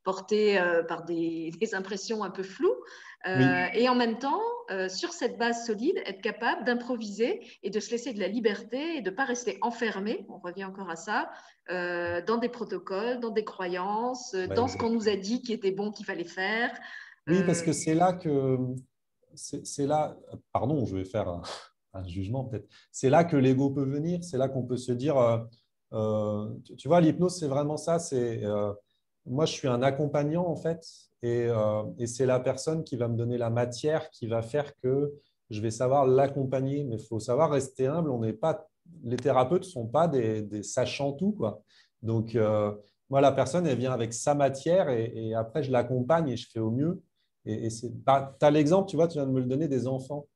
porter 0.04 0.60
par 0.88 1.04
des, 1.06 1.52
des, 1.60 1.76
impressions 1.76 2.24
un 2.24 2.32
peu 2.32 2.44
floues, 2.44 2.76
euh, 3.28 3.66
et 3.74 3.88
en 3.88 3.96
même 3.96 4.18
temps, 4.18 4.42
euh, 4.72 4.90
sur 4.90 5.14
cette 5.14 5.38
base 5.38 5.66
solide, 5.66 5.96
être 6.06 6.22
capable 6.22 6.64
d'improviser 6.64 7.42
et 7.62 7.70
de 7.70 7.80
se 7.80 7.92
laisser 7.92 8.14
de 8.14 8.20
la 8.20 8.28
liberté 8.28 8.98
et 8.98 9.02
de 9.02 9.12
ne 9.12 9.16
pas 9.16 9.26
rester 9.26 9.60
enfermé, 9.62 10.26
on 10.30 10.40
revient 10.40 10.66
encore 10.66 10.90
à 10.90 10.96
ça, 10.96 11.30
euh, 11.70 12.22
dans 12.26 12.38
des 12.38 12.50
protocoles, 12.50 13.20
dans 13.20 13.30
des 13.30 13.46
croyances, 13.46 14.34
dans 14.56 14.68
ce 14.68 14.78
qu'on 14.78 14.90
nous 14.90 15.08
a 15.08 15.16
dit 15.16 15.44
qui 15.44 15.54
était 15.54 15.72
bon, 15.72 15.92
qu'il 15.92 16.06
fallait 16.06 16.24
faire. 16.24 16.72
Oui, 17.28 17.44
parce 17.46 17.62
que 17.62 17.74
c'est 17.74 17.94
là 17.94 18.14
que... 18.14 18.58
C'est 19.34 19.86
là, 19.88 20.18
pardon, 20.52 20.86
je 20.86 20.98
vais 20.98 21.06
faire 21.06 21.30
un, 21.30 21.42
un 21.94 22.06
jugement 22.06 22.46
peut-être, 22.46 22.68
c'est 22.92 23.10
là 23.10 23.24
que 23.24 23.38
l'ego 23.38 23.70
peut 23.70 23.86
venir, 23.86 24.24
c'est 24.24 24.38
là 24.38 24.50
qu'on 24.50 24.64
peut 24.64 24.78
se 24.78 24.92
dire, 24.92 25.16
tu 25.92 26.88
vois, 26.88 27.02
l'hypnose, 27.02 27.38
c'est 27.38 27.48
vraiment 27.48 27.78
ça, 27.78 28.00
c'est... 28.00 28.42
moi, 29.26 29.46
je 29.46 29.54
suis 29.54 29.68
un 29.68 29.82
accompagnant, 29.82 30.46
en 30.48 30.56
fait, 30.56 30.86
euh, 31.24 31.84
et, 32.00 32.08
c'est 32.08 32.26
la 32.26 32.40
personne 32.40 32.84
qui 32.84 32.98
va 32.98 33.08
me 33.08 33.16
donner 33.16 33.38
la 33.38 33.50
matière 33.50 34.10
qui 34.10 34.28
va 34.28 34.42
faire 34.42 34.76
que 34.78 35.14
je 35.50 35.62
vais 35.62 35.72
savoir 35.72 36.06
l'accompagner. 36.08 36.84
Mais 36.84 36.96
il 36.96 37.04
faut 37.04 37.20
savoir 37.20 37.52
rester 37.52 37.88
humble. 37.88 38.10
On 38.10 38.22
pas, 38.34 38.68
les 39.04 39.18
thérapeutes 39.18 39.64
ne 39.64 39.70
sont 39.70 39.88
pas 39.88 40.08
des, 40.08 40.64
sachants 40.64 41.14
tout. 41.14 41.34
Quoi. 41.34 41.62
Donc, 42.02 42.36
euh, 42.36 42.74
moi, 43.10 43.22
la 43.22 43.32
personne, 43.32 43.68
elle 43.68 43.78
vient 43.78 43.92
avec 43.92 44.14
sa 44.14 44.34
matière 44.34 44.90
et, 44.90 45.34
après, 45.36 45.64
je 45.64 45.72
l'accompagne 45.72 46.30
et 46.30 46.38
je 46.38 46.50
fais 46.50 46.60
au 46.60 46.72
mieux. 46.72 47.04
Et, 47.46 47.70
tu 47.70 47.88
as 48.08 48.52
l'exemple, 48.52 48.90
tu 48.90 48.96
vois, 48.96 49.08
tu 49.08 49.18
viens 49.18 49.28
de 49.28 49.32
me 49.32 49.40
le 49.40 49.48
donner 49.48 49.68
des 49.68 49.88
enfants. 49.88 50.28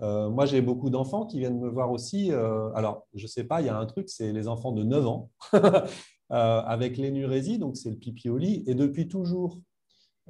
Euh, 0.00 0.30
moi, 0.30 0.46
j'ai 0.46 0.62
beaucoup 0.62 0.90
d'enfants 0.90 1.26
qui 1.26 1.40
viennent 1.40 1.58
me 1.58 1.68
voir 1.68 1.90
aussi. 1.90 2.30
alors, 2.32 3.06
je 3.14 3.24
ne 3.24 3.28
sais 3.28 3.44
pas, 3.44 3.60
il 3.60 3.66
y 3.66 3.70
a 3.70 3.76
un 3.76 3.86
truc, 3.86 4.08
c'est 4.08 4.32
les 4.32 4.48
enfants 4.48 4.72
de 4.72 4.84
9 4.84 5.06
ans 5.06 5.30
avec 6.30 6.96
l'énurésie, 6.96 7.58
donc 7.58 7.76
c'est 7.76 7.90
le 7.90 7.96
pipi 7.96 8.28
au 8.28 8.36
lit. 8.36 8.64
Et 8.66 8.74
depuis 8.74 9.08
toujours, 9.08 9.58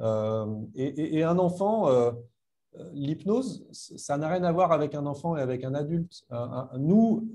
euh, 0.00 0.46
et, 0.74 1.22
un 1.22 1.38
enfant, 1.38 1.88
euh, 1.88 2.12
l'hypnose, 2.92 3.66
ça 3.72 4.16
n'a 4.16 4.28
rien 4.28 4.44
à 4.44 4.52
voir 4.52 4.72
avec 4.72 4.94
un 4.94 5.06
enfant 5.06 5.36
et 5.36 5.40
avec 5.40 5.64
un 5.64 5.74
adulte. 5.74 6.24
nous, 6.78 7.28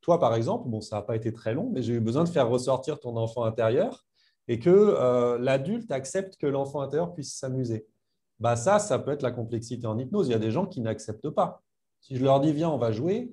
toi 0.00 0.18
par 0.18 0.34
exemple, 0.34 0.68
bon, 0.68 0.80
ça 0.80 0.96
n'a 0.96 1.02
pas 1.02 1.16
été 1.16 1.32
très 1.32 1.54
long, 1.54 1.70
mais 1.72 1.82
j'ai 1.82 1.94
eu 1.94 2.00
besoin 2.00 2.24
de 2.24 2.28
faire 2.28 2.48
ressortir 2.48 3.00
ton 3.00 3.16
enfant 3.16 3.44
intérieur 3.44 4.04
et 4.48 4.58
que 4.58 4.70
euh, 4.70 5.38
l'adulte 5.38 5.90
accepte 5.92 6.36
que 6.36 6.46
l'enfant 6.46 6.80
intérieur 6.80 7.14
puisse 7.14 7.34
s'amuser. 7.34 7.86
Bah 8.40 8.56
ça, 8.56 8.78
ça 8.78 8.98
peut 8.98 9.12
être 9.12 9.22
la 9.22 9.30
complexité 9.30 9.86
en 9.86 9.98
hypnose. 9.98 10.28
Il 10.28 10.32
y 10.32 10.34
a 10.34 10.38
des 10.38 10.50
gens 10.50 10.66
qui 10.66 10.80
n'acceptent 10.80 11.30
pas. 11.30 11.62
Si 12.00 12.16
je 12.16 12.24
leur 12.24 12.40
dis 12.40 12.52
viens, 12.52 12.70
on 12.70 12.78
va 12.78 12.90
jouer, 12.90 13.32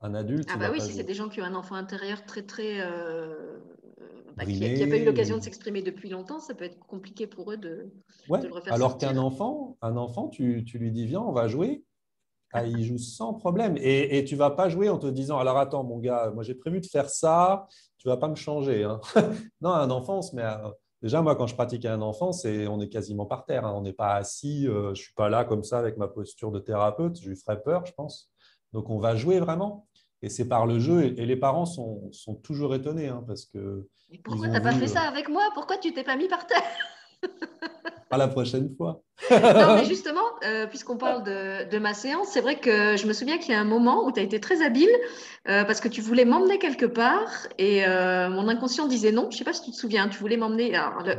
un 0.00 0.14
adulte. 0.14 0.48
Ah 0.52 0.56
bah 0.56 0.70
oui, 0.72 0.80
si 0.80 0.92
c'est 0.92 1.04
des 1.04 1.14
gens 1.14 1.28
qui 1.28 1.40
ont 1.40 1.44
un 1.44 1.54
enfant 1.54 1.76
intérieur 1.76 2.24
très 2.24 2.42
très 2.42 2.80
bah, 4.36 4.44
qui 4.44 4.58
n'a 4.58 4.86
pas 4.86 4.96
eu 4.96 5.04
l'occasion 5.04 5.38
de 5.38 5.42
s'exprimer 5.42 5.82
depuis 5.82 6.08
longtemps, 6.08 6.40
ça 6.40 6.54
peut 6.54 6.64
être 6.64 6.78
compliqué 6.78 7.26
pour 7.26 7.52
eux 7.52 7.56
de, 7.56 7.92
le 8.28 8.52
refaire. 8.52 8.72
Alors 8.72 8.98
qu'un 8.98 9.16
enfant, 9.16 9.76
un 9.82 9.96
enfant 9.96 10.28
tu, 10.28 10.64
tu, 10.64 10.78
lui 10.78 10.92
dis 10.92 11.06
viens, 11.06 11.20
on 11.20 11.32
va 11.32 11.48
jouer. 11.48 11.84
Ah, 12.52 12.66
il 12.66 12.82
joue 12.84 12.98
sans 12.98 13.34
problème. 13.34 13.76
Et, 13.78 14.24
tu 14.24 14.34
ne 14.34 14.38
vas 14.40 14.50
pas 14.50 14.68
jouer 14.68 14.88
en 14.88 14.98
te 14.98 15.06
disant 15.06 15.38
alors 15.38 15.56
attends, 15.56 15.84
mon 15.84 15.98
gars, 15.98 16.32
moi 16.34 16.42
j'ai 16.42 16.54
prévu 16.54 16.80
de 16.80 16.86
faire 16.86 17.08
ça, 17.08 17.68
tu 17.98 18.08
ne 18.08 18.12
vas 18.12 18.16
pas 18.16 18.28
me 18.28 18.34
changer. 18.34 18.82
Hein. 18.82 19.00
non, 19.60 19.70
un 19.70 19.90
enfant, 19.90 20.18
on 20.18 20.22
se 20.22 20.34
met 20.34 20.44
Déjà, 21.02 21.22
moi, 21.22 21.34
quand 21.34 21.46
je 21.46 21.54
pratique 21.54 21.86
un 21.86 22.02
enfant, 22.02 22.32
c'est 22.32 22.66
on 22.66 22.78
est 22.80 22.88
quasiment 22.88 23.24
par 23.24 23.46
terre. 23.46 23.64
Hein. 23.64 23.72
On 23.74 23.80
n'est 23.80 23.94
pas 23.94 24.14
assis. 24.16 24.66
Euh, 24.68 24.86
je 24.86 24.88
ne 24.90 24.94
suis 24.94 25.14
pas 25.14 25.30
là 25.30 25.44
comme 25.44 25.64
ça 25.64 25.78
avec 25.78 25.96
ma 25.96 26.08
posture 26.08 26.52
de 26.52 26.58
thérapeute. 26.58 27.18
Je 27.18 27.28
lui 27.28 27.36
ferais 27.36 27.62
peur, 27.62 27.86
je 27.86 27.92
pense. 27.92 28.30
Donc, 28.72 28.90
on 28.90 28.98
va 28.98 29.16
jouer 29.16 29.40
vraiment. 29.40 29.86
Et 30.22 30.28
c'est 30.28 30.48
par 30.48 30.66
le 30.66 30.78
jeu. 30.78 31.04
Et, 31.04 31.26
les 31.26 31.36
parents 31.36 31.66
sont, 31.66 32.10
sont 32.12 32.34
toujours 32.34 32.74
étonnés 32.74 33.08
hein, 33.08 33.24
parce 33.26 33.46
que 33.46 33.86
mais 34.10 34.18
pourquoi 34.24 34.46
tu 34.46 34.52
n'as 34.52 34.60
pas 34.60 34.72
fait 34.72 34.88
ça 34.88 35.02
avec 35.02 35.28
moi? 35.28 35.42
Pourquoi 35.54 35.76
tu 35.76 35.92
t'es 35.92 36.02
pas 36.02 36.16
mis 36.16 36.28
par 36.28 36.46
terre? 36.46 36.62
À 38.12 38.16
la 38.16 38.26
prochaine 38.26 38.74
fois. 38.76 39.02
non, 39.30 39.76
mais 39.76 39.84
justement, 39.88 40.24
euh, 40.44 40.66
puisqu'on 40.66 40.96
parle 40.96 41.22
de, 41.22 41.78
ma 41.78 41.94
séance, 41.94 42.26
c'est 42.32 42.40
vrai 42.40 42.58
que 42.58 42.96
je 42.96 43.06
me 43.06 43.12
souviens 43.12 43.38
qu'il 43.38 43.52
y 43.52 43.56
a 43.56 43.60
un 43.60 43.64
moment 43.64 44.04
où 44.04 44.10
tu 44.10 44.18
as 44.18 44.24
été 44.24 44.40
très 44.40 44.62
habile 44.62 44.90
euh, 45.48 45.62
parce 45.62 45.80
que 45.80 45.86
tu 45.86 46.00
voulais 46.00 46.24
m'emmener 46.24 46.58
quelque 46.58 46.86
part 46.86 47.30
et 47.56 47.86
euh, 47.86 48.28
mon 48.28 48.48
inconscient 48.48 48.88
disait 48.88 49.12
non. 49.12 49.28
Je 49.30 49.36
ne 49.36 49.38
sais 49.38 49.44
pas 49.44 49.52
si 49.52 49.62
tu 49.62 49.70
te 49.70 49.76
souviens, 49.76 50.08
tu 50.08 50.18
voulais 50.18 50.36
m'emmener. 50.36 50.72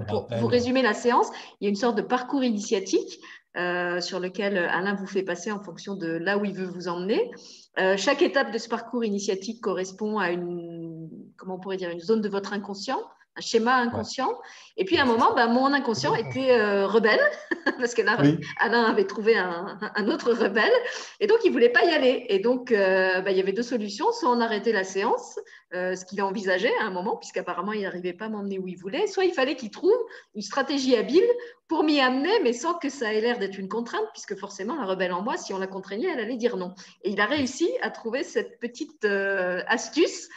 Pour, 0.10 0.28
pour, 0.28 0.52
résumer 0.52 0.82
la 0.82 0.94
séance, 0.94 1.28
il 1.62 1.64
y 1.64 1.68
a 1.68 1.70
une 1.70 1.78
sorte 1.78 1.96
de 1.96 2.02
parcours 2.02 2.44
initiatique 2.44 3.22
sur 3.56 4.20
lequel 4.20 4.58
Alain 4.58 4.94
vous 4.94 5.08
fait 5.08 5.24
passer 5.24 5.50
en 5.54 5.62
fonction 5.62 5.96
de 5.96 6.08
là 6.08 6.38
où 6.38 6.44
il 6.44 6.54
veut 6.54 6.68
vous 6.68 6.90
emmener. 6.90 7.32
Euh, 7.80 7.96
chaque 7.98 8.22
étape 8.22 8.52
de 8.52 8.58
ce 8.58 8.68
parcours 8.68 9.06
initiatique 9.06 9.62
correspond 9.62 10.18
à 10.18 10.32
une, 10.32 11.10
comment 11.38 11.56
on 11.56 11.60
pourrait 11.60 11.78
dire, 11.78 11.90
une 11.90 12.02
zone 12.02 12.22
de 12.22 12.30
votre 12.30 12.54
inconscient, 12.54 13.02
un 13.36 13.42
schéma 13.42 13.76
inconscient. 13.78 14.40
Et 14.78 14.86
puis 14.86 14.98
à 14.98 15.04
un 15.04 15.06
moment, 15.06 15.34
bah, 15.34 15.48
mon 15.48 15.72
inconscient 15.74 16.16
était 16.16 16.52
euh, 16.52 16.88
rebelle, 16.88 17.22
parce 17.80 17.94
que 17.94 18.02
là, 18.02 18.18
Alain 18.60 18.84
avait 18.84 19.06
trouvé 19.06 19.38
un, 19.38 19.78
autre 20.08 20.34
rebelle, 20.34 20.72
et 21.20 21.28
donc 21.28 21.40
il 21.44 21.48
ne 21.48 21.54
voulait 21.54 21.70
pas 21.70 21.84
y 21.86 21.90
aller. 21.90 22.26
Et 22.30 22.40
donc, 22.40 22.72
euh, 22.72 23.22
bah, 23.22 23.32
il 23.32 23.38
y 23.38 23.42
avait 23.42 23.54
deux 23.54 23.64
solutions, 23.64 24.12
soit 24.12 24.30
on 24.30 24.42
arrêtait 24.42 24.74
la 24.74 24.84
séance, 24.84 25.40
ce 25.74 26.04
qu'il 26.04 26.20
a 26.20 26.26
envisagé 26.26 26.70
à 26.82 26.84
un 26.84 26.92
moment, 26.92 27.16
puisqu'apparemment 27.16 27.72
il 27.72 27.84
n'arrivait 27.84 28.12
pas 28.12 28.26
à 28.26 28.30
m'emmener 28.30 28.60
où 28.60 28.68
il 28.68 28.78
voulait, 28.78 29.08
soit 29.08 29.24
il 29.24 29.34
fallait 29.34 29.56
qu'il 29.56 29.72
trouve 29.72 29.98
une 30.36 30.42
stratégie 30.42 30.98
habile 30.98 31.24
pour 31.72 31.86
m'y 31.86 32.02
amener, 32.02 32.42
mais 32.44 32.52
sans 32.52 32.74
que 32.74 32.90
ça 32.90 33.14
ait 33.14 33.22
l'air 33.22 33.40
d'être 33.40 33.58
une 33.58 33.70
contrainte, 33.70 34.04
puisque 34.12 34.36
forcément, 34.36 34.76
la 34.76 34.86
rebelle 34.86 35.14
en 35.14 35.22
moi, 35.22 35.38
si 35.38 35.54
on 35.54 35.58
la 35.58 35.68
contraignait, 35.68 36.10
elle 36.10 36.20
allait 36.20 36.36
dire 36.36 36.58
non. 36.58 36.76
Et 37.04 37.12
il 37.12 37.22
a 37.22 37.26
réussi 37.26 37.70
à 37.82 37.90
trouver 37.90 38.24
cette 38.24 38.60
petite 38.60 39.06
euh, 39.06 39.62
astuce 39.68 40.28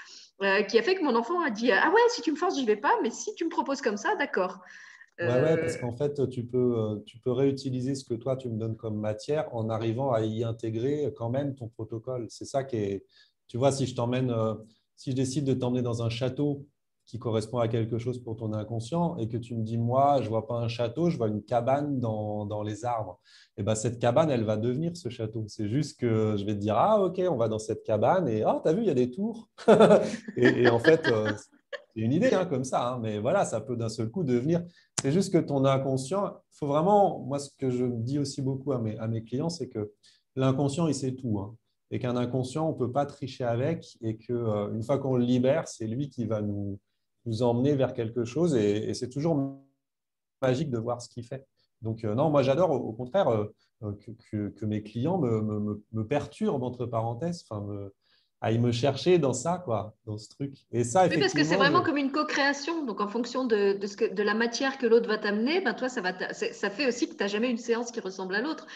euh, 0.43 0.63
qui 0.63 0.79
a 0.79 0.83
fait 0.83 0.95
que 0.95 1.03
mon 1.03 1.15
enfant 1.15 1.41
a 1.41 1.51
dit 1.51 1.71
Ah 1.71 1.91
ouais, 1.91 2.01
si 2.11 2.23
tu 2.23 2.31
me 2.33 2.37
forces, 2.37 2.57
j'y 2.57 2.67
vais 2.67 2.77
pas, 2.77 2.95
mais 3.03 3.11
si 3.11 3.35
tu 3.35 3.45
me 3.45 3.51
proposes 3.51 3.81
comme 3.81 3.97
ça, 3.97 4.15
d'accord. 4.17 4.61
Ouais, 5.21 5.27
ouais, 5.27 5.57
parce 5.57 5.77
qu'en 5.77 5.97
fait, 5.97 6.29
tu 6.29 6.45
peux, 6.45 6.77
euh, 6.77 6.97
tu 7.07 7.19
peux 7.19 7.31
réutiliser 7.31 7.95
ce 7.95 8.05
que 8.05 8.15
toi, 8.15 8.37
tu 8.37 8.49
me 8.49 8.59
donnes 8.59 8.77
comme 8.77 8.99
matière 8.99 9.55
en 9.55 9.71
arrivant 9.71 10.13
à 10.13 10.23
y 10.23 10.43
intégrer 10.43 11.13
quand 11.17 11.31
même 11.31 11.55
ton 11.55 11.69
protocole. 11.69 12.27
C'est 12.31 12.45
ça 12.45 12.65
qui 12.65 12.77
est. 12.77 13.07
Tu 13.47 13.57
vois, 13.57 13.71
si 13.71 13.87
je 13.87 13.95
t'emmène, 13.95 14.35
si 14.97 15.13
je 15.13 15.17
décide 15.17 15.45
de 15.45 15.55
t'emmener 15.55 15.83
dans 15.83 16.03
un 16.03 16.09
château 16.09 16.67
qui 17.07 17.19
correspond 17.19 17.59
à 17.59 17.69
quelque 17.69 17.99
chose 17.99 18.19
pour 18.19 18.37
ton 18.37 18.53
inconscient 18.53 19.17
et 19.19 19.29
que 19.29 19.37
tu 19.37 19.55
me 19.55 19.63
dis, 19.63 19.77
moi, 19.77 20.21
je 20.23 20.29
vois 20.29 20.47
pas 20.47 20.55
un 20.55 20.69
château, 20.69 21.11
je 21.11 21.19
vois 21.19 21.29
une 21.29 21.43
cabane 21.43 22.01
dans, 22.01 22.47
dans 22.47 22.63
les 22.63 22.85
arbres. 22.85 23.21
Et 23.57 23.63
ben, 23.63 23.75
cette 23.75 23.99
cabane, 23.99 24.31
elle 24.31 24.45
va 24.45 24.57
devenir 24.57 24.97
ce 24.97 25.09
château. 25.11 25.45
C'est 25.49 25.69
juste 25.69 26.01
que 26.01 26.37
je 26.37 26.45
vais 26.45 26.55
te 26.55 26.61
dire, 26.61 26.77
ah, 26.77 27.01
ok, 27.01 27.21
on 27.29 27.37
va 27.37 27.49
dans 27.49 27.59
cette 27.59 27.83
cabane 27.83 28.29
et, 28.29 28.43
ah, 28.43 28.61
tu 28.63 28.69
as 28.69 28.73
vu, 28.73 28.81
il 28.83 28.87
y 28.87 28.91
a 28.91 28.95
des 28.95 29.11
tours. 29.11 29.49
et, 30.37 30.69
en 30.69 30.79
fait, 30.79 31.07
euh, 31.09 31.31
c'est 31.37 32.01
une 32.01 32.13
idée 32.13 32.33
hein, 32.33 32.47
comme 32.47 32.65
ça, 32.65 32.93
hein, 32.93 32.99
mais 33.03 33.19
voilà, 33.19 33.45
ça 33.45 33.61
peut 33.61 33.77
d'un 33.77 33.91
seul 33.91 34.11
coup 34.11 34.25
devenir. 34.25 34.63
C'est 35.01 35.13
juste 35.13 35.33
que 35.33 35.39
ton 35.39 35.65
inconscient, 35.67 36.27
il 36.29 36.59
faut 36.59 36.67
vraiment, 36.67 37.21
moi, 37.21 37.39
ce 37.39 37.51
que 37.59 37.69
je 37.71 37.85
dis 37.85 38.19
aussi 38.19 38.41
beaucoup 38.41 38.73
à 38.73 38.79
mes, 38.79 38.97
à 38.99 39.09
mes 39.09 39.23
clients, 39.23 39.51
c'est 39.51 39.69
que 39.69 39.93
l'inconscient, 40.37 40.87
il 40.89 40.95
sait 40.95 41.15
tout. 41.15 41.39
Hein, 41.39 41.55
et 41.91 41.99
qu'un 41.99 42.17
inconscient, 42.17 42.67
on 42.67 42.73
ne 42.73 42.79
peut 42.79 42.91
pas 42.91 43.07
tricher 43.07 43.45
avec, 43.45 43.99
et 44.01 44.17
qu'une 44.17 44.37
euh, 44.37 44.83
fois 44.83 44.99
qu'on 44.99 45.17
le 45.17 45.25
libère, 45.25 45.69
c'est 45.69 45.87
lui 45.87 46.09
qui 46.09 46.25
va 46.25 46.43
nous, 46.43 46.81
nous 47.27 47.43
emmener 47.43 47.75
vers 47.75 47.95
quelque 47.95 48.25
chose 48.25 48.55
et, 48.55 48.93
c'est 48.95 49.09
toujours 49.09 49.59
magique 50.43 50.71
de 50.71 50.79
voir 50.79 51.01
ce 51.01 51.09
qu'il 51.09 51.25
fait. 51.25 51.47
Donc, 51.83 52.05
euh, 52.05 52.15
non, 52.15 52.31
moi 52.31 52.43
j'adore 52.43 52.71
au, 52.71 52.93
contraire 52.93 53.29
euh, 53.29 53.53
que, 54.29 54.49
que, 54.49 54.65
mes 54.65 54.83
clients 54.83 55.19
me, 55.19 55.41
me, 55.41 55.83
me, 55.93 56.07
perturbent, 56.07 56.67
entre 56.67 56.87
parenthèses, 56.87 57.45
enfin, 57.49 57.65
me, 57.65 57.93
à 58.45 58.53
me 58.53 58.73
chercher 58.73 59.19
dans 59.19 59.33
ça, 59.33 59.63
quoi, 59.65 59.95
dans 60.05 60.19
ce 60.19 60.29
truc. 60.29 60.55
Et 60.71 60.85
ça, 60.85 61.07
oui, 61.07 61.19
parce 61.19 61.33
que 61.33 61.45
c'est 61.45 61.57
vraiment 61.57 61.81
comme 61.81 61.97
une 61.97 62.13
co-création. 62.13 62.85
Donc, 62.85 63.01
en 63.01 63.09
fonction 63.09 63.47
de, 63.47 63.73
de, 63.73 63.87
ce 63.87 63.97
que, 63.97 64.05
de 64.05 64.23
la 64.23 64.35
matière 64.35 64.77
que 64.77 64.87
l'autre 64.87 65.09
va 65.09 65.17
t'amener, 65.17 65.63
ben, 65.63 65.73
toi, 65.73 65.89
ça, 65.89 66.03
va 66.03 66.13
ça 66.35 66.69
fait 66.69 66.87
aussi 66.87 67.09
que 67.09 67.15
tu 67.15 67.21
n'as 67.21 67.27
jamais 67.27 67.49
une 67.49 67.57
séance 67.57 67.91
qui 67.91 68.01
ressemble 68.01 68.35
à 68.35 68.43
l'autre. 68.43 68.67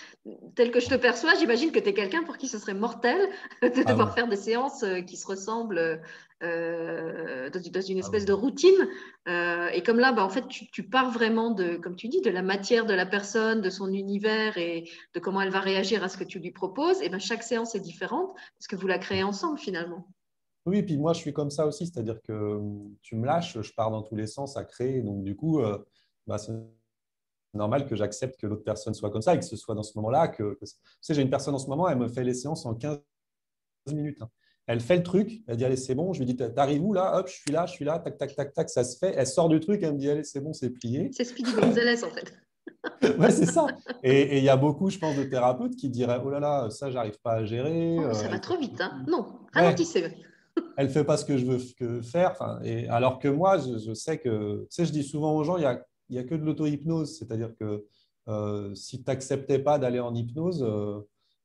Tel 0.54 0.70
que 0.70 0.80
je 0.80 0.88
te 0.88 0.94
perçois, 0.94 1.34
j'imagine 1.34 1.70
que 1.70 1.78
tu 1.80 1.88
es 1.90 1.92
quelqu'un 1.92 2.24
pour 2.24 2.38
qui 2.38 2.48
ce 2.48 2.58
serait 2.58 2.72
mortel 2.72 3.20
de 3.62 3.70
ah 3.76 3.84
devoir 3.84 4.14
faire 4.14 4.26
des 4.26 4.36
séances 4.36 4.82
euh, 4.84 5.02
qui 5.02 5.18
se 5.18 5.26
ressemblent 5.26 6.00
euh, 6.42 7.50
dans, 7.50 7.60
une 7.60 7.96
ah 7.96 8.00
espèce 8.00 8.24
de 8.24 8.32
routine. 8.32 8.88
Euh, 9.26 9.68
et 9.68 9.82
comme 9.82 9.98
là, 9.98 10.12
bah, 10.12 10.24
en 10.24 10.28
fait, 10.28 10.46
tu, 10.48 10.82
pars 10.88 11.10
vraiment 11.10 11.50
de, 11.50 11.76
comme 11.76 11.96
tu 11.96 12.08
dis, 12.08 12.20
de 12.20 12.30
la 12.30 12.42
matière 12.42 12.86
de 12.86 12.94
la 12.94 13.06
personne, 13.06 13.60
de 13.60 13.70
son 13.70 13.92
univers 13.92 14.56
et 14.56 14.88
de 15.14 15.20
comment 15.20 15.40
elle 15.40 15.50
va 15.50 15.60
réagir 15.60 16.04
à 16.04 16.08
ce 16.08 16.16
que 16.16 16.24
tu 16.24 16.38
lui 16.38 16.52
proposes. 16.52 17.02
Et 17.02 17.08
ben, 17.08 17.18
chaque 17.18 17.42
séance 17.42 17.74
est 17.74 17.80
différente 17.80 18.34
parce 18.34 18.68
que 18.68 18.76
vous 18.76 18.86
la 18.86 18.98
créez 18.98 19.22
ensemble 19.22 19.58
finalement. 19.58 20.06
Oui, 20.66 20.78
et 20.78 20.82
puis 20.82 20.96
moi, 20.96 21.12
je 21.12 21.20
suis 21.20 21.32
comme 21.32 21.50
ça 21.50 21.66
aussi, 21.66 21.86
c'est-à-dire 21.86 22.20
que 22.22 22.60
tu 23.02 23.16
me 23.16 23.26
lâches, 23.26 23.60
je 23.60 23.72
pars 23.72 23.90
dans 23.90 24.02
tous 24.02 24.14
les 24.14 24.26
sens 24.26 24.56
à 24.56 24.64
créer. 24.64 25.02
Donc, 25.02 25.24
du 25.24 25.34
coup, 25.34 25.60
bah, 26.26 26.38
c'est 26.38 26.52
normal 27.54 27.86
que 27.86 27.96
j'accepte 27.96 28.38
que 28.38 28.46
l'autre 28.46 28.64
personne 28.64 28.94
soit 28.94 29.10
comme 29.10 29.22
ça 29.22 29.34
et 29.34 29.38
que 29.38 29.44
ce 29.44 29.56
soit 29.56 29.74
dans 29.74 29.82
ce 29.82 29.96
moment-là. 29.96 30.28
Que, 30.28 30.56
Tu 30.60 30.66
sais, 31.00 31.14
j'ai 31.14 31.22
une 31.22 31.30
personne 31.30 31.54
en 31.54 31.58
ce 31.58 31.68
moment, 31.68 31.88
elle 31.88 31.98
me 31.98 32.08
fait 32.08 32.22
les 32.22 32.34
séances 32.34 32.66
en 32.66 32.74
15 32.74 33.00
minutes. 33.92 34.22
Hein. 34.22 34.30
Elle 34.68 34.80
fait 34.80 34.98
le 34.98 35.02
truc, 35.02 35.42
elle 35.46 35.56
dit 35.56 35.64
Allez, 35.64 35.76
c'est 35.76 35.94
bon. 35.94 36.12
Je 36.12 36.20
lui 36.20 36.26
dis 36.26 36.36
T'arrives 36.36 36.84
où 36.84 36.92
là? 36.92 37.18
Hop, 37.18 37.26
je 37.26 37.34
suis 37.34 37.50
là, 37.50 37.66
je 37.66 37.72
suis 37.72 37.84
là, 37.84 37.98
tac, 37.98 38.18
tac, 38.18 38.36
tac, 38.36 38.52
tac, 38.52 38.70
ça 38.70 38.84
se 38.84 38.98
fait. 38.98 39.14
Elle 39.16 39.26
sort 39.26 39.48
du 39.48 39.58
truc, 39.60 39.82
elle 39.82 39.94
me 39.94 39.98
dit 39.98 40.10
Allez, 40.10 40.24
c'est 40.24 40.40
bon, 40.40 40.52
c'est 40.52 40.70
plié. 40.70 41.10
C'est 41.12 41.24
Speedy 41.24 41.52
Gonzalez 41.54 42.04
en 42.04 42.10
fait. 42.10 42.32
ouais, 43.18 43.30
c'est 43.30 43.46
ça. 43.46 43.66
Et 44.04 44.38
il 44.38 44.44
y 44.44 44.50
a 44.50 44.56
beaucoup, 44.56 44.90
je 44.90 44.98
pense, 44.98 45.16
de 45.16 45.24
thérapeutes 45.24 45.74
qui 45.74 45.88
diraient 45.88 46.20
Oh 46.22 46.30
là 46.30 46.38
là, 46.38 46.70
ça, 46.70 46.90
j'arrive 46.90 47.18
pas 47.22 47.32
à 47.32 47.44
gérer. 47.44 47.96
Oh, 47.98 48.12
ça 48.12 48.26
euh, 48.26 48.28
va 48.28 48.38
trop 48.38 48.58
vite. 48.58 48.80
Hein. 48.80 49.04
Non, 49.08 49.26
ralentissez. 49.54 50.12
elle 50.76 50.90
fait 50.90 51.04
pas 51.04 51.16
ce 51.16 51.24
que 51.24 51.38
je 51.38 51.46
veux 51.46 51.58
que 51.78 52.02
faire. 52.02 52.32
Enfin, 52.32 52.60
et 52.62 52.88
alors 52.88 53.18
que 53.18 53.28
moi, 53.28 53.56
je, 53.58 53.94
sais 53.94 54.18
que, 54.18 54.60
tu 54.62 54.66
sais, 54.70 54.84
je 54.84 54.92
dis 54.92 55.02
souvent 55.02 55.34
aux 55.34 55.44
gens, 55.44 55.56
il 55.56 55.62
y 55.62 55.66
a, 55.66 55.82
y 56.10 56.18
a 56.18 56.24
que 56.24 56.34
de 56.34 56.44
l'auto-hypnose, 56.44 57.18
c'est-à-dire 57.18 57.52
que 57.58 57.86
euh, 58.28 58.74
si 58.74 59.02
tu 59.02 59.04
n'acceptais 59.08 59.58
pas 59.58 59.78
d'aller 59.78 60.00
en 60.00 60.14
hypnose, 60.14 60.62
euh, 60.62 61.00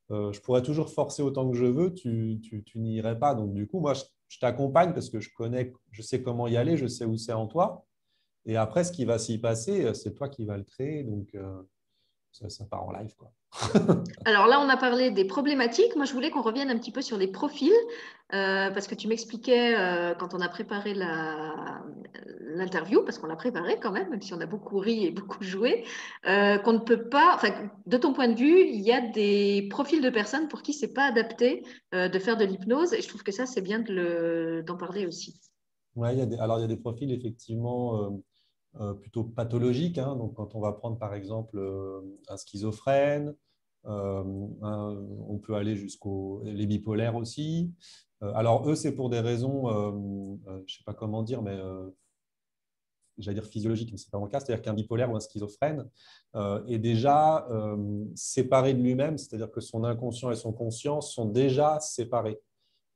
je 0.10 0.40
pourrais 0.42 0.62
toujours 0.62 0.90
forcer 0.90 1.22
autant 1.24 1.50
que 1.50 1.58
je 1.58 1.66
veux, 1.66 1.94
tu, 1.94 2.40
tu, 2.42 2.80
n'y 2.80 2.96
irais 2.96 3.18
pas. 3.18 3.36
Donc, 3.36 3.54
du 3.54 3.68
coup, 3.68 3.80
moi, 3.80 3.94
je, 3.94 4.40
t'accompagne 4.40 4.94
parce 4.94 5.10
que 5.10 5.20
je 5.20 5.30
connais, 5.36 5.74
je 5.92 6.02
sais 6.02 6.24
comment 6.24 6.48
y 6.48 6.58
aller, 6.58 6.76
je 6.76 6.88
sais 6.88 7.06
où 7.06 7.18
c'est 7.18 7.34
en 7.34 7.48
toi. 7.48 7.86
Et 8.46 8.58
après, 8.58 8.84
ce 8.84 8.92
qui 8.92 9.06
va 9.06 9.20
s'y 9.20 9.38
passer, 9.38 9.94
c'est 9.94 10.16
toi 10.16 10.28
qui 10.28 10.46
vas 10.46 10.58
le 10.58 10.64
créer. 10.64 11.04
Donc, 11.04 11.36
ça, 12.32 12.66
part 12.66 12.84
en 12.88 12.92
live. 12.92 13.16
Quoi. 13.16 13.32
Alors 14.26 14.48
là, 14.48 14.60
on 14.60 14.70
a 14.70 14.78
parlé 14.78 15.12
des 15.12 15.26
problématiques. 15.26 15.96
Moi, 15.96 16.06
je 16.06 16.14
voulais 16.14 16.32
qu'on 16.32 16.42
revienne 16.42 16.70
un 16.70 16.78
petit 16.78 16.92
peu 16.92 17.02
sur 17.02 17.18
les 17.18 17.28
profils, 17.28 17.72
euh, 18.34 18.72
parce 18.72 18.88
que 18.88 18.96
tu 18.96 19.08
m'expliquais 19.08 19.76
euh, 19.78 20.16
quand 20.16 20.34
on 20.34 20.40
a 20.40 20.50
préparé 20.50 20.94
l'interview, 22.56 23.04
parce 23.04 23.20
qu'on 23.20 23.28
l'a 23.28 23.36
préparé 23.36 23.80
quand 23.80 23.92
même, 23.92 24.10
même 24.10 24.22
si 24.22 24.34
on 24.34 24.42
a 24.42 24.46
beaucoup 24.46 24.80
ri 24.80 25.06
et 25.06 25.12
beaucoup 25.12 25.44
joué, 25.44 25.86
euh, 26.28 26.58
qu'on 26.58 26.74
ne 26.74 26.80
peut 26.80 27.10
pas, 27.10 27.40
de 27.86 27.98
ton 27.98 28.14
point 28.14 28.28
de 28.28 28.38
vue, 28.38 28.62
il 28.62 28.82
y 28.82 28.92
a 28.92 29.02
des 29.02 29.68
profils 29.70 30.02
de 30.02 30.10
personnes 30.10 30.48
pour 30.48 30.62
qui 30.62 30.74
c'est 30.74 30.94
pas 30.94 31.06
adapté 31.06 31.64
de 31.92 32.20
faire 32.20 32.38
de 32.38 32.46
l'hypnose, 32.46 32.94
et 32.94 33.02
je 33.02 33.08
trouve 33.08 33.24
que 33.24 33.32
ça, 33.32 33.46
c'est 33.46 33.62
bien 33.62 33.80
d'en 33.80 34.78
parler 34.78 35.06
aussi. 35.06 35.40
Oui, 35.96 36.08
alors 36.40 36.58
il 36.58 36.62
y 36.62 36.66
a 36.66 36.68
des 36.68 36.78
profils 36.78 37.12
effectivement 37.12 38.20
plutôt 39.00 39.24
pathologiques. 39.24 39.98
Hein. 39.98 40.16
Donc, 40.16 40.36
quand 40.36 40.56
on 40.56 40.60
va 40.60 40.72
prendre 40.74 40.98
par 40.98 41.14
exemple 41.14 41.58
euh, 41.58 42.02
un 42.28 42.38
schizophrène, 42.38 43.36
euh, 43.86 44.24
on 44.24 45.38
peut 45.38 45.56
aller 45.56 45.76
jusqu'aux 45.76 46.42
les 46.46 46.66
bipolaires 46.66 47.16
aussi. 47.16 47.74
alors, 48.22 48.68
eux, 48.70 48.76
c'est 48.76 48.94
pour 48.94 49.10
des 49.10 49.20
raisons, 49.20 49.68
je 50.48 50.52
ne 50.52 50.68
sais 50.68 50.84
pas 50.86 50.94
comment 50.94 51.22
dire, 51.22 51.42
mais 51.42 51.60
j'allais 53.18 53.42
dire 53.42 53.50
physiologique, 53.50 53.92
mais 53.92 53.98
ce 53.98 54.08
n'est 54.08 54.12
pas 54.12 54.20
mon 54.20 54.28
cas, 54.28 54.40
c'est-à-dire 54.40 54.64
qu'un 54.64 54.74
bipolaire 54.74 55.12
ou 55.12 55.18
un 55.18 55.20
schizophrène 55.20 55.90
est 56.68 56.80
déjà 56.80 57.46
séparé 58.16 58.74
de 58.74 58.82
lui-même, 58.82 59.18
c'est-à-dire 59.18 59.52
que 59.52 59.60
son 59.60 59.84
inconscient 59.84 60.32
et 60.32 60.36
son 60.36 60.54
conscient 60.54 61.02
sont 61.02 61.26
déjà 61.26 61.82
séparés. 61.82 62.40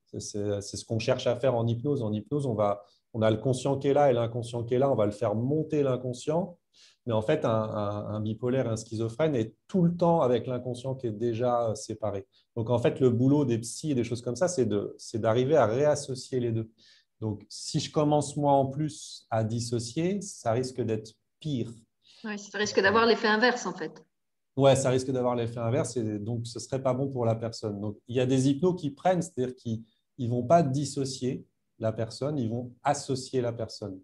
C'est 0.06 0.62
ce 0.62 0.86
qu'on 0.86 1.00
cherche 1.00 1.28
à 1.28 1.36
faire 1.36 1.56
en 1.56 1.68
hypnose. 1.68 2.02
En 2.02 2.14
hypnose, 2.14 2.46
on 2.46 2.54
va, 2.54 2.86
on 3.18 3.24
a 3.24 3.32
le 3.32 3.38
conscient 3.38 3.78
qui 3.78 3.88
est 3.88 3.94
là 3.94 4.12
et 4.12 4.14
l'inconscient 4.14 4.64
qui 4.64 4.76
est 4.76 4.80
là, 4.80 4.92
on 4.92 4.96
va 4.96 5.08
le 5.08 5.12
faire 5.12 5.34
monter 5.34 5.82
l'inconscient. 5.82 6.58
Mais 7.08 7.14
en 7.14 7.22
fait, 7.24 7.46
un, 7.46 8.20
bipolaire, 8.20 8.70
un 8.70 8.76
schizophrène 8.76 9.34
est 9.34 9.56
tout 9.68 9.82
le 9.82 9.96
temps 9.96 10.22
avec 10.22 10.46
l'inconscient 10.46 10.94
qui 10.94 11.08
est 11.08 11.12
déjà 11.12 11.74
séparé. 11.74 12.28
Donc, 12.56 12.70
en 12.70 12.78
fait, 12.78 13.00
le 13.00 13.10
boulot 13.10 13.44
des 13.44 13.58
psys 13.58 13.92
et 13.92 13.96
des 13.96 14.04
choses 14.04 14.22
comme 14.22 14.36
ça, 14.36 14.48
c'est 14.48 14.68
d'arriver 15.16 15.56
à 15.56 15.66
réassocier 15.66 16.40
les 16.40 16.52
deux. 16.52 16.70
Donc, 17.20 17.44
si 17.50 17.80
je 17.80 17.92
commence 17.92 18.38
moi 18.38 18.52
en 18.52 18.68
plus 18.68 19.26
à 19.32 19.44
dissocier, 19.44 20.22
ça 20.22 20.52
risque 20.52 20.82
d'être 20.82 21.14
pire. 21.40 21.72
Oui, 22.24 22.38
ça 22.38 22.60
risque 22.60 22.80
d'avoir 22.82 23.08
l'effet 23.08 23.28
inverse 23.28 23.66
en 23.66 23.74
fait. 23.74 24.04
Ouais, 24.56 24.76
ça 24.76 24.90
risque 24.90 25.10
d'avoir 25.10 25.36
l'effet 25.36 25.60
inverse 25.60 25.98
et 25.98 26.20
donc 26.20 26.46
ce 26.46 26.60
ne 26.60 26.64
serait 26.64 26.84
pas 26.84 26.94
bon 26.94 27.08
pour 27.08 27.26
la 27.26 27.36
personne. 27.36 27.80
Donc, 27.80 27.98
il 28.08 28.16
y 28.16 28.20
a 28.20 28.26
des 28.28 28.50
hypnos 28.50 28.76
qui 28.76 28.92
prennent, 28.92 29.22
c'est-à-dire 29.22 29.56
qu'ils 29.56 29.84
ne 30.20 30.28
vont 30.28 30.44
pas 30.44 30.62
dissocier, 30.62 31.46
la 31.80 31.92
personne, 31.92 32.38
ils 32.38 32.50
vont 32.50 32.74
associer 32.84 33.42
la 33.42 33.54
personne. 33.54 34.00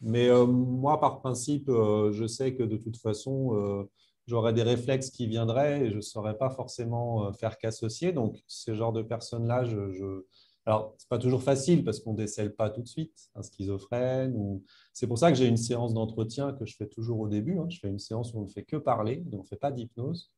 Mais 0.00 0.28
euh, 0.28 0.46
moi, 0.46 1.00
par 1.00 1.20
principe, 1.20 1.68
euh, 1.68 2.12
je 2.12 2.26
sais 2.26 2.54
que 2.54 2.62
de 2.62 2.76
toute 2.76 2.96
façon, 2.96 3.54
euh, 3.54 3.90
j'aurais 4.26 4.52
des 4.52 4.62
réflexes 4.62 5.10
qui 5.10 5.26
viendraient 5.26 5.86
et 5.86 5.90
je 5.90 5.96
ne 5.96 6.00
saurais 6.00 6.36
pas 6.36 6.50
forcément 6.50 7.32
faire 7.32 7.58
qu'associer. 7.58 8.12
Donc, 8.12 8.38
ce 8.46 8.74
genre 8.74 8.92
de 8.92 9.02
personnes-là, 9.02 9.64
je, 9.64 10.24
Alors, 10.66 10.94
ce 10.98 11.04
n'est 11.04 11.08
pas 11.08 11.18
toujours 11.18 11.42
facile 11.42 11.82
parce 11.84 11.98
qu'on 12.00 12.12
ne 12.12 12.18
décèle 12.18 12.54
pas 12.54 12.70
tout 12.70 12.82
de 12.82 12.88
suite 12.88 13.30
un 13.34 13.42
schizophrène. 13.42 14.60
C'est 14.92 15.06
pour 15.06 15.18
ça 15.18 15.32
que 15.32 15.38
j'ai 15.38 15.46
une 15.46 15.56
séance 15.56 15.94
d'entretien 15.94 16.52
que 16.52 16.64
je 16.66 16.76
fais 16.76 16.88
toujours 16.88 17.20
au 17.20 17.28
début. 17.28 17.58
Hein. 17.58 17.66
Je 17.68 17.80
fais 17.80 17.88
une 17.88 17.98
séance 17.98 18.34
où 18.34 18.38
on 18.38 18.42
ne 18.42 18.48
fait 18.48 18.64
que 18.64 18.76
parler, 18.76 19.16
donc 19.16 19.40
on 19.40 19.42
ne 19.44 19.48
fait 19.48 19.56
pas 19.56 19.72
d'hypnose. 19.72 20.30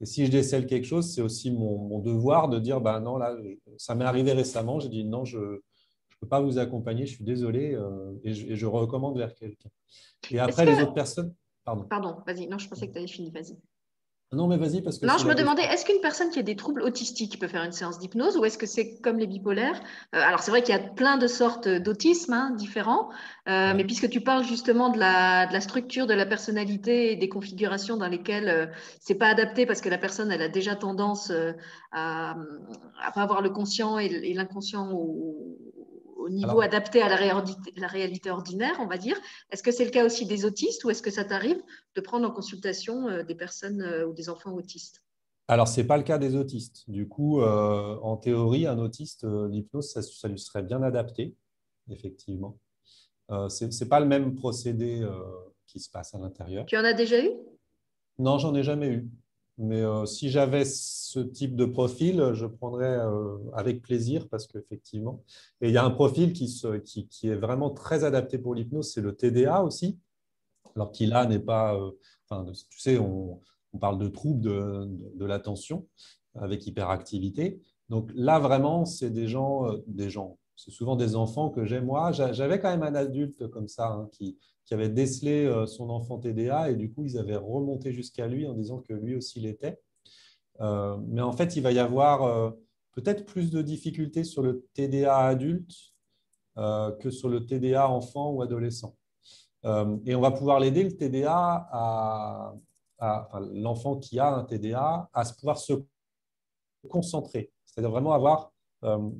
Et 0.00 0.06
si 0.06 0.26
je 0.26 0.30
décèle 0.30 0.66
quelque 0.66 0.84
chose, 0.84 1.12
c'est 1.12 1.22
aussi 1.22 1.50
mon, 1.52 1.78
mon, 1.78 2.00
devoir 2.00 2.48
de 2.48 2.58
dire, 2.58 2.80
ben 2.80 3.00
non, 3.00 3.16
là, 3.18 3.36
ça 3.78 3.94
m'est 3.94 4.04
arrivé 4.04 4.32
récemment, 4.32 4.80
j'ai 4.80 4.88
dit 4.88 5.04
non, 5.04 5.24
je, 5.24 5.62
peux 6.22 6.28
pas 6.28 6.40
vous 6.40 6.58
accompagner, 6.58 7.04
je 7.04 7.16
suis 7.16 7.24
désolé, 7.24 7.74
euh, 7.74 8.12
et, 8.22 8.32
je, 8.32 8.66
recommande 8.66 9.18
vers 9.18 9.34
quelqu'un. 9.34 9.70
Et 10.30 10.38
après, 10.38 10.64
les 10.64 10.80
autres 10.80 10.94
personnes. 10.94 11.34
Pardon. 11.64 11.84
Pardon, 11.84 12.16
vas-y. 12.26 12.46
Non, 12.46 12.58
je 12.58 12.68
pensais 12.68 12.86
que 12.88 12.92
tu 12.92 12.98
avais 12.98 13.08
fini, 13.08 13.30
vas-y. 13.30 13.56
Non, 14.32 14.46
mais 14.46 14.56
vas-y, 14.56 14.80
parce 14.80 14.98
que. 14.98 15.04
Non, 15.04 15.18
je 15.18 15.26
me 15.26 15.34
demandais, 15.34 15.62
est-ce 15.62 15.84
qu'une 15.84 16.00
personne 16.00 16.30
qui 16.30 16.38
a 16.38 16.42
des 16.42 16.56
troubles 16.56 16.82
autistiques 16.82 17.38
peut 17.38 17.48
faire 17.48 17.64
une 17.64 17.72
séance 17.72 17.98
d'hypnose 17.98 18.38
ou 18.38 18.44
est-ce 18.46 18.56
que 18.56 18.64
c'est 18.64 18.98
comme 19.00 19.18
les 19.18 19.26
bipolaires? 19.26 19.78
Euh, 20.14 20.20
Alors, 20.20 20.40
c'est 20.40 20.50
vrai 20.50 20.62
qu'il 20.62 20.74
y 20.74 20.78
a 20.78 20.80
plein 20.80 21.18
de 21.18 21.26
sortes 21.26 21.68
d'autisme 21.68 22.32
hein, 22.32 22.50
différents, 22.56 23.10
euh, 23.48 23.74
mais 23.76 23.84
puisque 23.84 24.08
tu 24.08 24.22
parles 24.22 24.44
justement 24.44 24.88
de 24.88 24.98
la, 24.98 25.46
de 25.46 25.52
la, 25.52 25.60
structure 25.60 26.06
de 26.06 26.14
la 26.14 26.24
personnalité 26.24 27.12
et 27.12 27.16
des 27.16 27.28
configurations 27.28 27.98
dans 27.98 28.08
lesquelles 28.08 28.48
euh, 28.48 28.66
c'est 29.00 29.16
pas 29.16 29.28
adapté 29.28 29.66
parce 29.66 29.82
que 29.82 29.90
la 29.90 29.98
personne, 29.98 30.32
elle 30.32 30.42
a 30.42 30.48
déjà 30.48 30.76
tendance 30.76 31.30
à 31.92 32.34
ne 32.34 33.12
pas 33.12 33.22
avoir 33.22 33.42
le 33.42 33.50
conscient 33.50 33.98
et 33.98 34.32
l'inconscient 34.32 34.92
au, 34.92 35.58
au 36.22 36.28
niveau 36.28 36.60
adapté 36.60 37.02
à 37.02 37.08
la 37.08 37.16
réalité, 37.16 37.72
la 37.76 37.86
réalité, 37.86 38.30
ordinaire, 38.30 38.76
on 38.80 38.86
va 38.86 38.98
dire. 38.98 39.16
Est-ce 39.50 39.62
que 39.62 39.72
c'est 39.72 39.84
le 39.84 39.90
cas 39.90 40.04
aussi 40.04 40.26
des 40.26 40.44
autistes 40.44 40.84
ou 40.84 40.90
est-ce 40.90 41.02
que 41.02 41.10
ça 41.10 41.24
t'arrive 41.24 41.60
de 41.94 42.00
prendre 42.00 42.26
en 42.26 42.30
consultation 42.30 43.08
euh, 43.08 43.22
des 43.22 43.34
personnes 43.34 43.82
euh, 43.82 44.06
ou 44.06 44.12
des 44.12 44.28
enfants 44.28 44.52
autistes? 44.52 45.02
Alors, 45.48 45.68
ce 45.68 45.80
n'est 45.80 45.86
pas 45.86 45.96
le 45.96 46.04
cas 46.04 46.18
des 46.18 46.36
autistes. 46.36 46.88
Du 46.88 47.08
coup, 47.08 47.40
euh, 47.40 47.98
en 48.02 48.16
théorie, 48.16 48.66
un 48.66 48.78
autiste, 48.78 49.24
l'hypnose, 49.24 49.92
ça, 49.92 50.28
lui 50.28 50.38
serait 50.38 50.62
bien 50.62 50.82
adapté, 50.82 51.34
effectivement. 51.90 52.58
ce 53.28 53.64
n'est 53.64 53.88
pas 53.88 54.00
le 54.00 54.06
même 54.06 54.34
procédé 54.34 55.06
qui 55.66 55.80
se 55.80 55.90
passe 55.90 56.14
à 56.14 56.18
l'intérieur. 56.18 56.64
Tu 56.66 56.76
en 56.76 56.84
as 56.84 56.94
déjà 56.94 57.22
eu? 57.22 57.30
Non, 58.18 58.38
j'en 58.38 58.54
ai 58.54 58.62
jamais 58.62 58.88
eu. 58.88 59.10
Mais 59.58 59.82
euh, 59.82 60.06
si 60.06 60.30
j'avais 60.30 60.64
ce 60.64 61.20
type 61.20 61.56
de 61.56 61.66
profil, 61.66 62.30
je 62.32 62.46
prendrais 62.46 62.98
euh, 62.98 63.36
avec 63.54 63.82
plaisir 63.82 64.28
parce 64.28 64.46
qu'effectivement, 64.46 65.22
et 65.60 65.68
il 65.68 65.74
y 65.74 65.76
a 65.76 65.84
un 65.84 65.90
profil 65.90 66.32
qui, 66.32 66.48
qui, 66.84 67.28
est 67.28 67.36
vraiment 67.36 67.70
très 67.70 68.04
adapté 68.04 68.38
pour 68.38 68.54
l'hypnose, 68.54 68.92
c'est 68.92 69.02
le 69.02 69.14
TDA 69.14 69.62
aussi. 69.62 69.98
Alors 70.74 70.90
qui 70.90 71.04
là 71.04 71.26
n'est 71.26 71.38
pas, 71.38 71.74
euh, 71.74 71.90
enfin, 72.28 72.50
tu 72.70 72.80
sais, 72.80 72.98
on, 72.98 73.40
parle 73.80 73.98
de 73.98 74.08
troubles 74.08 74.40
de, 74.40 74.86
de, 75.14 75.24
l'attention 75.24 75.86
avec 76.34 76.66
hyperactivité. 76.66 77.60
Donc 77.88 78.10
là 78.14 78.38
vraiment, 78.38 78.84
c'est 78.84 79.10
des 79.10 79.28
gens, 79.28 79.66
des 79.86 80.10
gens, 80.10 80.38
c'est 80.64 80.70
souvent 80.70 80.94
des 80.94 81.16
enfants 81.16 81.50
que 81.50 81.64
j'ai 81.64 81.80
moi. 81.80 82.12
J'avais 82.12 82.60
quand 82.60 82.70
même 82.70 82.84
un 82.84 82.94
adulte 82.94 83.48
comme 83.48 83.66
ça 83.66 83.88
hein, 83.88 84.08
qui, 84.12 84.38
qui 84.64 84.74
avait 84.74 84.88
décelé 84.88 85.44
euh, 85.44 85.66
son 85.66 85.90
enfant 85.90 86.18
TDA 86.18 86.70
et 86.70 86.76
du 86.76 86.92
coup, 86.92 87.04
ils 87.04 87.18
avaient 87.18 87.36
remonté 87.36 87.92
jusqu'à 87.92 88.28
lui 88.28 88.46
en 88.46 88.54
disant 88.54 88.78
que 88.78 88.92
lui 88.92 89.16
aussi 89.16 89.40
l'était. 89.40 89.80
Euh, 90.60 90.96
mais 91.08 91.20
en 91.20 91.32
fait, 91.32 91.56
il 91.56 91.62
va 91.62 91.72
y 91.72 91.80
avoir 91.80 92.22
euh, 92.22 92.50
peut-être 92.92 93.26
plus 93.26 93.50
de 93.50 93.60
difficultés 93.60 94.22
sur 94.22 94.42
le 94.42 94.64
TDA 94.74 95.16
adulte 95.16 95.72
que 96.54 97.10
sur 97.10 97.30
le 97.30 97.46
TDA 97.46 97.88
enfant 97.88 98.30
ou 98.30 98.42
adolescent. 98.42 98.94
et 99.64 100.14
on 100.14 100.20
va 100.20 100.32
pouvoir 100.32 100.60
l'aider, 100.60 100.84
le 100.84 100.94
TDA, 100.94 101.66
à, 101.72 102.54
l'enfant 103.54 103.96
qui 103.96 104.18
a 104.18 104.34
un 104.34 104.44
TDA, 104.44 105.08
à 105.14 105.24
pouvoir 105.40 105.56
se 105.56 105.72
concentrer, 106.90 107.50
c'est-à-dire 107.64 107.90
vraiment 107.90 108.12
avoir 108.12 108.52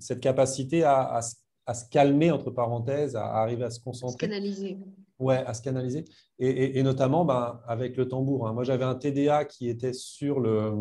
cette 0.01 0.21
capacité 0.21 0.85
à, 0.85 1.21
à, 1.67 1.75
se 1.75 1.89
calmer, 1.91 2.31
entre 2.31 2.51
parenthèses, 2.51 3.17
à 3.17 3.27
arriver 3.37 3.65
à 3.65 3.71
se 3.71 3.81
concentrer. 3.81 4.29
canaliser. 4.29 4.79
Ouais, 5.19 5.45
à 5.47 5.55
se 5.55 5.63
canaliser. 5.63 6.05
Et, 6.39 6.83
notamment 6.83 7.25
ben, 7.25 7.61
avec 7.67 7.97
le 7.97 8.09
tambour. 8.09 8.49
Hein. 8.49 8.53
Moi, 8.53 8.65
j'avais 8.65 8.85
un 8.85 8.97
TDA 8.97 9.45
qui 9.45 9.69
était 9.69 9.93
sur 9.93 10.41
le, 10.41 10.73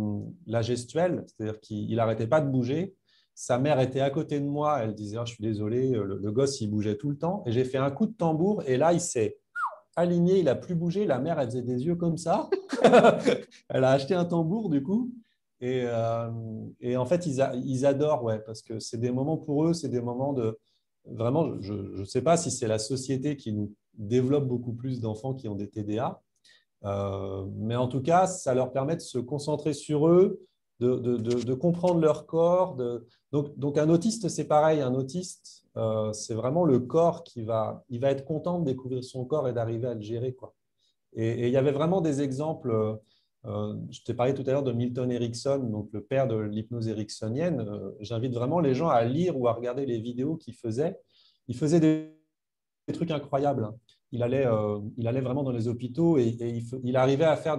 la 0.47 0.63
gestuelle, 0.63 1.23
c'est-à-dire 1.27 1.59
qu'il 1.59 1.95
n'arrêtait 1.95 2.27
pas 2.27 2.41
de 2.41 2.49
bouger. 2.49 2.95
Sa 3.35 3.59
mère 3.59 3.79
était 3.79 4.01
à 4.01 4.09
côté 4.09 4.39
de 4.39 4.45
moi. 4.45 4.79
Elle 4.81 4.95
disait 4.95 5.17
ah, 5.17 5.25
Je 5.25 5.33
suis 5.35 5.43
désolé, 5.43 5.89
le, 5.91 6.17
le, 6.17 6.31
gosse, 6.31 6.59
il 6.61 6.69
bougeait 6.71 6.95
tout 6.95 7.09
le 7.09 7.17
temps. 7.17 7.43
Et 7.45 7.51
j'ai 7.51 7.63
fait 7.63 7.77
un 7.77 7.91
coup 7.91 8.07
de 8.07 8.13
tambour. 8.13 8.63
Et 8.65 8.77
là, 8.77 8.93
il 8.93 8.99
s'est 8.99 9.37
aligné, 9.95 10.39
il 10.39 10.45
n'a 10.45 10.55
plus 10.55 10.75
bougé. 10.75 11.05
La 11.05 11.19
mère, 11.19 11.39
elle 11.39 11.47
faisait 11.47 11.61
des 11.61 11.85
yeux 11.85 11.95
comme 11.95 12.17
ça. 12.17 12.49
elle 13.69 13.83
a 13.83 13.91
acheté 13.91 14.15
un 14.15 14.25
tambour, 14.25 14.69
du 14.69 14.81
coup. 14.81 15.11
Et, 15.61 15.83
euh, 15.85 16.29
et 16.79 16.97
en 16.97 17.05
fait, 17.05 17.27
ils, 17.27 17.47
ils, 17.63 17.85
adorent, 17.85 18.23
ouais, 18.23 18.39
parce 18.39 18.63
que 18.63 18.79
c'est 18.79 18.97
des 18.97 19.11
moments 19.11 19.37
pour 19.37 19.65
eux, 19.65 19.73
c'est 19.73 19.89
des 19.89 20.01
moments 20.01 20.33
de. 20.33 20.57
Vraiment, 21.05 21.59
je 21.61 21.73
ne 21.73 22.03
sais 22.03 22.21
pas 22.21 22.35
si 22.37 22.51
c'est 22.51 22.67
la 22.67 22.79
société 22.79 23.37
qui 23.37 23.53
nous 23.53 23.73
développe 23.93 24.47
beaucoup 24.47 24.73
plus 24.73 24.99
d'enfants 24.99 25.33
qui 25.33 25.47
ont 25.47 25.55
des 25.55 25.69
TDA. 25.69 26.21
Euh, 26.83 27.45
mais 27.55 27.75
en 27.75 27.87
tout 27.87 28.01
cas, 28.01 28.27
ça 28.27 28.53
leur 28.53 28.71
permet 28.71 28.95
de 28.95 29.01
se 29.01 29.19
concentrer 29.19 29.73
sur 29.73 30.07
eux, 30.07 30.41
de, 30.79 30.95
de, 30.95 31.17
de, 31.17 31.53
comprendre 31.53 31.99
leur 31.99 32.25
corps. 32.25 32.75
Donc, 33.31 33.57
donc, 33.57 33.77
un 33.77 33.89
autiste, 33.89 34.29
c'est 34.29 34.45
pareil. 34.45 34.81
Un 34.81 34.95
autiste, 34.95 35.65
euh, 35.77 36.11
c'est 36.11 36.33
vraiment 36.33 36.65
le 36.65 36.79
corps 36.79 37.23
qui 37.23 37.43
va, 37.43 37.83
il 37.89 37.99
va 37.99 38.09
être 38.09 38.25
content 38.25 38.59
de 38.59 38.65
découvrir 38.65 39.03
son 39.03 39.25
corps 39.25 39.47
et 39.47 39.53
d'arriver 39.53 39.87
à 39.87 39.93
le 39.93 40.01
gérer. 40.01 40.33
Quoi. 40.33 40.55
Et, 41.13 41.47
il 41.47 41.53
y 41.53 41.57
avait 41.57 41.71
vraiment 41.71 42.01
des 42.01 42.21
exemples. 42.21 42.99
Euh, 43.45 43.75
je 43.89 44.01
t'ai 44.03 44.13
parlé 44.13 44.33
tout 44.33 44.43
à 44.45 44.51
l'heure 44.51 44.63
de 44.63 44.71
Milton 44.71 45.11
Erickson, 45.11 45.59
donc 45.59 45.89
le 45.91 46.03
père 46.03 46.27
de 46.27 46.35
l'hypnose 46.35 46.87
ericksonienne. 46.87 47.67
J'invite 47.99 48.33
vraiment 48.33 48.59
les 48.59 48.75
gens 48.75 48.89
à 48.89 49.03
lire 49.03 49.39
ou 49.39 49.47
à 49.47 49.53
regarder 49.53 49.85
les 49.85 49.99
vidéos 49.99 50.35
qu'il 50.35 50.53
faisait. 50.53 50.99
Il 51.47 51.55
faisait 51.55 51.79
des, 51.79 52.17
trucs 52.93 53.11
incroyables. 53.11 53.65
Hein. 53.65 53.75
Il 54.11 54.21
allait, 54.21 54.45
il 54.97 55.07
allait 55.07 55.21
vraiment 55.21 55.43
dans 55.43 55.51
les 55.51 55.67
hôpitaux 55.69 56.17
et, 56.17 56.35
il, 56.83 56.97
arrivait 56.97 57.25
à 57.25 57.37
faire 57.37 57.57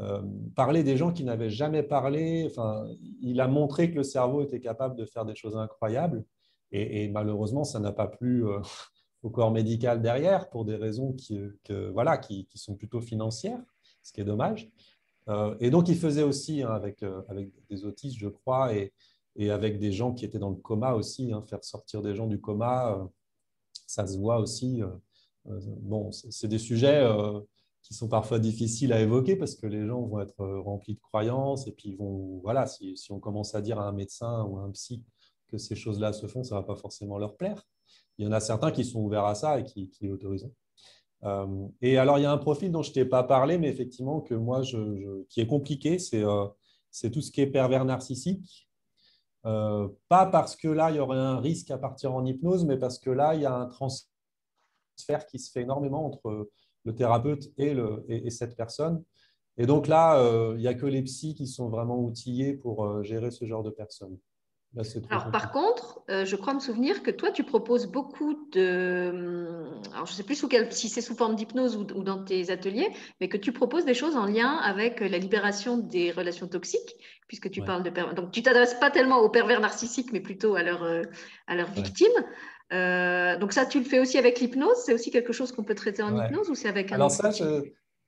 euh, 0.00 0.22
parler 0.54 0.84
des 0.84 0.96
gens 0.96 1.12
qui 1.12 1.24
n'avaient 1.24 1.50
jamais 1.50 1.82
parlé. 1.82 2.46
Enfin, 2.46 2.86
il 3.20 3.40
a 3.40 3.48
montré 3.48 3.90
que 3.90 3.96
le 3.96 4.02
cerveau 4.02 4.42
était 4.42 4.60
capable 4.60 4.96
de 4.96 5.04
faire 5.04 5.24
des 5.24 5.34
choses 5.34 5.56
incroyables. 5.56 6.24
Et, 6.70 7.08
malheureusement, 7.08 7.64
ça 7.64 7.80
n'a 7.80 7.92
pas 7.92 8.06
plu 8.06 8.46
euh, 8.46 8.60
au 9.22 9.30
corps 9.30 9.50
médical 9.50 10.02
derrière 10.02 10.50
pour 10.50 10.64
des 10.64 10.76
raisons 10.76 11.12
qui, 11.12 11.40
voilà, 11.92 12.18
qui, 12.18 12.46
sont 12.54 12.76
plutôt 12.76 13.00
financières, 13.00 13.60
ce 14.08 14.12
qui 14.12 14.20
est 14.20 14.24
dommage. 14.24 14.70
Euh, 15.28 15.54
et 15.60 15.70
donc, 15.70 15.88
il 15.88 15.96
faisait 15.96 16.22
aussi 16.22 16.62
hein, 16.62 16.70
avec, 16.70 17.02
avec 17.28 17.50
des 17.68 17.84
autistes, 17.84 18.18
je 18.18 18.28
crois, 18.28 18.74
et, 18.74 18.92
avec 19.50 19.78
des 19.78 19.92
gens 19.92 20.12
qui 20.14 20.24
étaient 20.24 20.40
dans 20.40 20.50
le 20.50 20.56
coma 20.56 20.94
aussi, 20.94 21.32
hein, 21.32 21.42
faire 21.42 21.62
sortir 21.62 22.02
des 22.02 22.12
gens 22.16 22.26
du 22.26 22.40
coma, 22.40 23.08
ça 23.86 24.04
se 24.04 24.18
voit 24.18 24.38
aussi. 24.40 24.82
bon, 25.44 26.10
c'est 26.10 26.48
des 26.48 26.58
sujets 26.58 27.06
qui 27.88 27.94
sont 27.94 28.08
parfois 28.08 28.38
difficiles 28.38 28.92
à 28.92 29.00
évoquer 29.00 29.34
parce 29.34 29.54
que 29.54 29.66
les 29.66 29.86
gens 29.86 30.02
vont 30.02 30.20
être 30.20 30.40
euh, 30.40 30.60
remplis 30.60 30.94
de 30.94 31.00
croyances 31.00 31.66
et 31.66 31.72
puis 31.72 31.94
vont, 31.94 32.38
voilà, 32.42 32.66
si, 32.66 32.96
si, 32.96 33.12
on 33.12 33.18
commence 33.18 33.54
à 33.54 33.62
dire 33.62 33.78
à 33.78 33.88
un 33.88 33.92
médecin 33.92 34.44
ou 34.44 34.58
à 34.58 34.62
un 34.62 34.70
psy 34.72 35.02
que 35.46 35.56
ces 35.56 35.74
choses-là 35.74 36.12
se 36.12 36.26
font, 36.26 36.44
ça 36.44 36.56
ne 36.56 36.60
va 36.60 36.66
pas 36.66 36.76
forcément 36.76 37.16
leur 37.16 37.36
plaire. 37.36 37.66
Il 38.18 38.26
y 38.26 38.28
en 38.28 38.32
a 38.32 38.40
certains 38.40 38.72
qui 38.72 38.84
sont 38.84 39.00
ouverts 39.00 39.24
à 39.24 39.34
ça 39.34 39.58
et 39.58 39.64
qui, 39.64 39.88
qui 39.88 40.10
autorisent. 40.10 40.50
Euh, 41.24 41.66
et 41.82 41.98
alors, 41.98 42.18
il 42.18 42.22
y 42.22 42.26
a 42.26 42.32
un 42.32 42.38
profil 42.38 42.70
dont 42.70 42.82
je 42.82 42.90
ne 42.90 42.94
t'ai 42.94 43.04
pas 43.04 43.24
parlé, 43.24 43.58
mais 43.58 43.68
effectivement, 43.68 44.20
que 44.20 44.34
moi, 44.34 44.62
qui 45.28 45.40
est 45.40 45.46
compliqué, 45.46 45.98
c'est 45.98 46.22
euh, 46.22 46.46
c'est 46.90 47.10
tout 47.10 47.20
ce 47.20 47.30
qui 47.30 47.40
est 47.40 47.46
pervers 47.46 47.84
narcissique. 47.84 48.68
pas 49.42 50.26
parce 50.26 50.56
que 50.56 50.68
là, 50.68 50.90
il 50.90 50.96
y 50.96 51.00
aurait 51.00 51.18
un 51.18 51.38
risque 51.38 51.70
à 51.70 51.78
partir 51.78 52.14
en 52.14 52.24
hypnose, 52.24 52.64
mais 52.64 52.78
parce 52.78 52.98
que 52.98 53.10
là, 53.10 53.34
il 53.34 53.42
y 53.42 53.46
a 53.46 53.54
un 53.54 53.66
transfert 53.66 55.26
qui 55.28 55.38
se 55.38 55.50
fait 55.50 55.62
énormément 55.62 56.06
entre 56.06 56.48
le 56.84 56.94
thérapeute 56.94 57.52
et, 57.58 58.30
cette 58.30 58.56
personne. 58.56 59.04
Et 59.56 59.66
donc 59.66 59.86
là, 59.86 60.20
euh, 60.20 60.54
il 60.56 60.60
n'y 60.60 60.68
a 60.68 60.74
que 60.74 60.86
les 60.86 61.02
psys 61.02 61.34
qui 61.34 61.46
sont 61.46 61.68
vraiment 61.68 61.98
outillés 61.98 62.54
pour 62.54 62.84
euh, 62.84 63.02
gérer 63.02 63.30
ce 63.30 63.44
genre 63.44 63.62
de 63.62 63.70
personnes. 63.70 64.18
Alors, 65.10 65.30
par 65.30 65.50
contre, 65.50 66.02
euh, 66.10 66.24
je 66.24 66.36
crois 66.36 66.52
me 66.52 66.60
souvenir 66.60 67.02
que 67.02 67.10
toi, 67.10 67.30
tu 67.30 67.42
proposes 67.42 67.86
beaucoup 67.86 68.46
de. 68.52 69.66
Alors, 69.94 70.06
je 70.06 70.12
ne 70.12 70.16
sais 70.16 70.22
plus 70.22 70.34
sous 70.34 70.46
quel, 70.46 70.70
si 70.70 70.88
c'est 70.88 71.00
sous 71.00 71.16
forme 71.16 71.36
d'hypnose 71.36 71.76
ou, 71.76 71.84
dans 71.84 72.22
tes 72.22 72.50
ateliers, 72.50 72.88
mais 73.20 73.28
que 73.28 73.38
tu 73.38 73.52
proposes 73.52 73.86
des 73.86 73.94
choses 73.94 74.14
en 74.14 74.26
lien 74.26 74.56
avec 74.56 75.00
la 75.00 75.18
libération 75.18 75.78
des 75.78 76.12
relations 76.12 76.48
toxiques, 76.48 76.94
puisque 77.28 77.50
tu 77.50 77.62
parles 77.62 77.82
de. 77.82 77.90
Donc, 78.14 78.30
tu 78.30 78.42
t'adresses 78.42 78.74
pas 78.74 78.90
tellement 78.90 79.20
aux 79.20 79.30
pervers 79.30 79.60
narcissiques, 79.60 80.12
mais 80.12 80.20
plutôt 80.20 80.54
à 80.54 80.62
leurs 80.62 80.84
à 81.46 81.54
leurs 81.56 81.70
victimes. 81.70 82.24
Euh, 82.72 83.38
donc 83.38 83.52
ça, 83.52 83.64
tu 83.64 83.78
le 83.78 83.84
fais 83.84 83.98
aussi 83.98 84.18
avec 84.18 84.40
l'hypnose? 84.40 84.76
C'est 84.84 84.92
aussi 84.92 85.10
quelque 85.10 85.32
chose 85.32 85.52
qu'on 85.52 85.64
peut 85.64 85.74
traiter 85.74 86.02
en 86.02 86.24
hypnose 86.24 86.50
ou 86.50 86.54
c'est 86.54 86.68
avec 86.68 86.92
un 86.92 86.96
Alors 86.96 87.10
ça, 87.10 87.30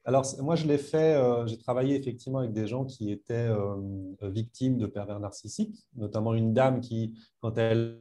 Alors 0.05 0.25
moi, 0.41 0.57
je 0.57 0.67
l'ai 0.67 0.79
fait, 0.79 1.15
euh, 1.15 1.47
j'ai 1.47 1.59
travaillé 1.59 1.97
effectivement 1.97 2.39
avec 2.39 2.53
des 2.53 2.67
gens 2.67 2.85
qui 2.85 3.11
étaient 3.11 3.35
euh, 3.35 3.77
victimes 4.23 4.79
de 4.79 4.87
pervers 4.87 5.21
narcissiques, 5.21 5.77
notamment 5.95 6.35
une 6.35 6.55
dame 6.55 6.81
qui, 6.81 7.19
quand 7.41 7.57
elle 7.59 8.01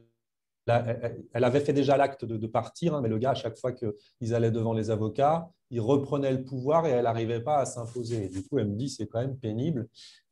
elle 0.66 1.42
avait 1.42 1.58
fait 1.58 1.72
déjà 1.72 1.96
l'acte 1.96 2.24
de, 2.24 2.46
partir, 2.46 2.94
hein, 2.94 3.00
mais 3.00 3.08
le 3.08 3.18
gars, 3.18 3.30
à 3.30 3.34
chaque 3.34 3.58
fois 3.58 3.72
qu'ils 3.72 4.34
allaient 4.34 4.52
devant 4.52 4.72
les 4.72 4.90
avocats, 4.90 5.50
il 5.70 5.80
reprenait 5.80 6.30
le 6.30 6.44
pouvoir 6.44 6.86
et 6.86 6.90
elle 6.90 7.04
n'arrivait 7.04 7.40
pas 7.40 7.56
à 7.56 7.64
s'imposer. 7.64 8.28
Du 8.28 8.46
coup, 8.46 8.60
elle 8.60 8.68
me 8.68 8.76
dit, 8.76 8.88
c'est 8.88 9.08
quand 9.08 9.18
même 9.18 9.36
pénible. 9.36 9.88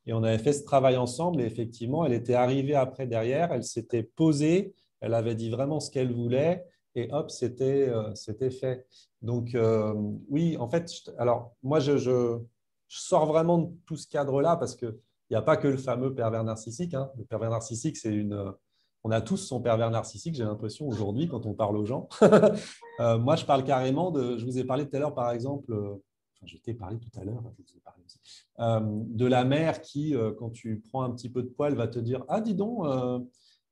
Et 0.07 0.13
on 0.13 0.23
avait 0.23 0.39
fait 0.39 0.53
ce 0.53 0.63
travail 0.63 0.97
ensemble 0.97 1.41
et 1.41 1.45
effectivement, 1.45 2.05
elle 2.05 2.13
était 2.13 2.35
arrivée 2.35 2.77
après 2.77 3.09
derrière, 3.09 3.53
elle 3.53 3.65
s'était 3.65 4.05
posée 4.05 4.75
elle 5.01 5.15
avait 5.15 5.35
dit 5.35 5.51
vraiment 5.51 5.81
ce 5.81 5.91
qu'elle 5.91 6.13
voulait 6.13 6.65
et 6.99 7.09
hop, 7.13 7.31
c'était 7.31 7.89
euh, 7.89 8.51
fait. 8.51 8.87
Donc 9.23 9.55
euh, 9.55 9.95
oui, 10.29 10.57
en 10.57 10.69
fait, 10.69 10.91
alors 11.19 11.55
moi, 11.63 11.81
je, 11.81 11.97
je, 11.97 12.39
sors 12.89 13.27
vraiment 13.27 13.59
de 13.59 13.71
tout 13.87 13.97
ce 13.97 14.09
cadre-là 14.09 14.57
parce 14.57 14.75
qu'il 14.75 14.97
n'y 15.31 15.37
a 15.37 15.43
pas 15.43 15.57
que 15.57 15.69
le 15.69 15.77
fameux 15.77 16.15
pervers 16.15 16.43
narcissique. 16.43 16.95
Hein. 16.95 17.11
Le 17.17 17.25
pervers 17.25 17.51
narcissique, 17.51 17.97
c'est 17.97 18.15
une... 18.15 18.53
On 19.05 19.13
a 19.13 19.21
tous 19.21 19.37
son 19.37 19.61
pervers 19.61 19.91
narcissique, 19.91 20.35
j'ai 20.35 20.43
l'impression, 20.43 20.89
aujourd'hui, 20.89 21.29
quand 21.29 21.47
on 21.47 21.55
parle 21.55 21.77
aux 21.77 21.85
gens. 21.85 22.09
Euh, 23.01 23.17
moi, 23.17 23.37
je 23.37 23.45
parle 23.45 23.63
carrément 23.63 24.11
de... 24.11 24.37
Je 24.39 24.45
vous 24.45 24.59
ai 24.59 24.65
parlé 24.65 24.85
tout 24.85 24.97
à 24.97 24.99
l'heure, 24.99 25.15
par 25.15 25.31
exemple, 25.31 25.73
enfin, 25.73 26.47
je 26.47 26.57
t'ai 26.57 26.75
parlé 26.75 26.99
tout 26.99 27.17
à 27.17 27.23
l'heure, 27.23 27.45
de 28.59 29.25
la 29.25 29.45
mère 29.45 29.81
qui, 29.81 30.17
quand 30.37 30.51
tu 30.51 30.83
prends 30.91 31.05
un 31.05 31.13
petit 31.13 31.29
peu 31.29 31.45
de 31.45 31.49
poil, 31.49 31.77
va 31.77 31.87
te 31.87 32.01
dire 32.01 32.25
«Ah, 32.29 32.41
dis 32.41 32.57
donc, 32.57 32.85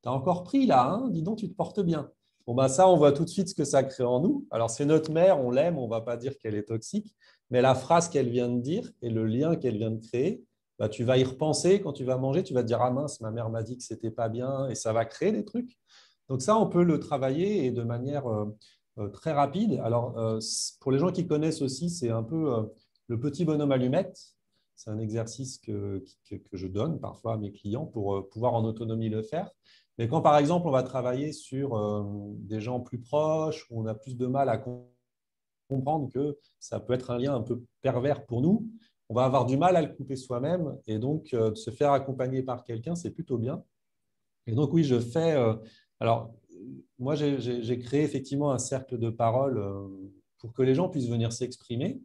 tu 0.04 0.08
as 0.08 0.12
encore 0.12 0.44
pris 0.44 0.64
là, 0.64 0.92
hein 0.92 1.08
dis 1.10 1.24
donc, 1.24 1.38
tu 1.38 1.48
te 1.48 1.56
portes 1.56 1.80
bien. 1.80 2.08
Bah, 2.54 2.68
ça, 2.68 2.88
on 2.88 2.96
voit 2.96 3.12
tout 3.12 3.24
de 3.24 3.28
suite 3.28 3.48
ce 3.48 3.54
que 3.54 3.64
ça 3.64 3.82
crée 3.82 4.04
en 4.04 4.20
nous. 4.20 4.46
Alors, 4.50 4.70
c'est 4.70 4.84
notre 4.84 5.10
mère, 5.10 5.40
on 5.40 5.50
l'aime, 5.50 5.78
on 5.78 5.86
ne 5.86 5.90
va 5.90 6.00
pas 6.00 6.16
dire 6.16 6.38
qu'elle 6.38 6.54
est 6.54 6.68
toxique, 6.68 7.14
mais 7.50 7.60
la 7.60 7.74
phrase 7.74 8.08
qu'elle 8.08 8.28
vient 8.28 8.48
de 8.48 8.60
dire 8.60 8.90
et 9.02 9.10
le 9.10 9.26
lien 9.26 9.56
qu'elle 9.56 9.76
vient 9.76 9.90
de 9.90 10.04
créer, 10.04 10.44
bah, 10.78 10.88
tu 10.88 11.04
vas 11.04 11.18
y 11.18 11.24
repenser 11.24 11.80
quand 11.80 11.92
tu 11.92 12.04
vas 12.04 12.18
manger, 12.18 12.42
tu 12.44 12.54
vas 12.54 12.62
te 12.62 12.68
dire 12.68 12.80
Ah 12.80 12.90
mince, 12.90 13.20
ma 13.20 13.30
mère 13.30 13.50
m'a 13.50 13.62
dit 13.62 13.76
que 13.76 13.82
c'était 13.82 14.10
pas 14.10 14.28
bien, 14.28 14.68
et 14.68 14.74
ça 14.74 14.92
va 14.92 15.04
créer 15.04 15.32
des 15.32 15.44
trucs. 15.44 15.76
Donc, 16.28 16.40
ça, 16.40 16.56
on 16.56 16.68
peut 16.68 16.84
le 16.84 17.00
travailler 17.00 17.66
et 17.66 17.70
de 17.72 17.82
manière 17.82 18.26
euh, 18.26 18.46
euh, 18.98 19.08
très 19.08 19.32
rapide. 19.32 19.80
Alors, 19.82 20.16
euh, 20.18 20.38
pour 20.80 20.92
les 20.92 20.98
gens 20.98 21.10
qui 21.10 21.26
connaissent 21.26 21.62
aussi, 21.62 21.90
c'est 21.90 22.10
un 22.10 22.22
peu 22.22 22.68
le 23.08 23.20
petit 23.20 23.44
bonhomme 23.44 23.72
allumette. 23.72 24.18
C'est 24.76 24.90
un 24.90 24.98
exercice 24.98 25.58
que, 25.58 26.04
que, 26.28 26.36
je 26.52 26.66
donne 26.66 27.00
parfois 27.00 27.34
à 27.34 27.36
mes 27.38 27.50
clients 27.50 27.86
pour 27.86 28.28
pouvoir 28.28 28.54
en 28.54 28.64
autonomie 28.64 29.08
le 29.08 29.22
faire. 29.22 29.50
Mais 29.98 30.08
quand, 30.08 30.20
par 30.20 30.36
exemple, 30.36 30.68
on 30.68 30.70
va 30.70 30.82
travailler 30.82 31.32
sur 31.32 31.74
euh, 31.74 32.04
des 32.40 32.60
gens 32.60 32.80
plus 32.80 32.98
proches, 32.98 33.66
où 33.70 33.80
on 33.80 33.86
a 33.86 33.94
plus 33.94 34.16
de 34.16 34.26
mal 34.26 34.48
à 34.48 34.62
comprendre 35.68 36.10
que 36.12 36.38
ça 36.58 36.80
peut 36.80 36.92
être 36.92 37.10
un 37.10 37.18
lien 37.18 37.34
un 37.34 37.40
peu 37.40 37.62
pervers 37.80 38.26
pour 38.26 38.42
nous, 38.42 38.68
on 39.08 39.14
va 39.14 39.24
avoir 39.24 39.46
du 39.46 39.56
mal 39.56 39.76
à 39.76 39.82
le 39.82 39.94
couper 39.94 40.16
soi-même. 40.16 40.76
Et 40.86 40.98
donc, 40.98 41.32
euh, 41.32 41.50
de 41.50 41.54
se 41.54 41.70
faire 41.70 41.92
accompagner 41.92 42.42
par 42.42 42.64
quelqu'un, 42.64 42.94
c'est 42.94 43.10
plutôt 43.10 43.38
bien. 43.38 43.62
Et 44.46 44.54
donc, 44.54 44.72
oui, 44.72 44.84
je 44.84 45.00
fais. 45.00 45.32
Euh, 45.32 45.54
alors, 45.98 46.34
moi, 46.98 47.14
j'ai 47.14 47.78
créé 47.78 48.02
effectivement 48.02 48.52
un 48.52 48.58
cercle 48.58 48.98
de 48.98 49.08
parole 49.08 49.62
pour 50.38 50.52
que 50.52 50.62
les 50.62 50.74
gens 50.74 50.88
puissent 50.88 51.08
venir 51.08 51.32
s'exprimer. 51.32 52.00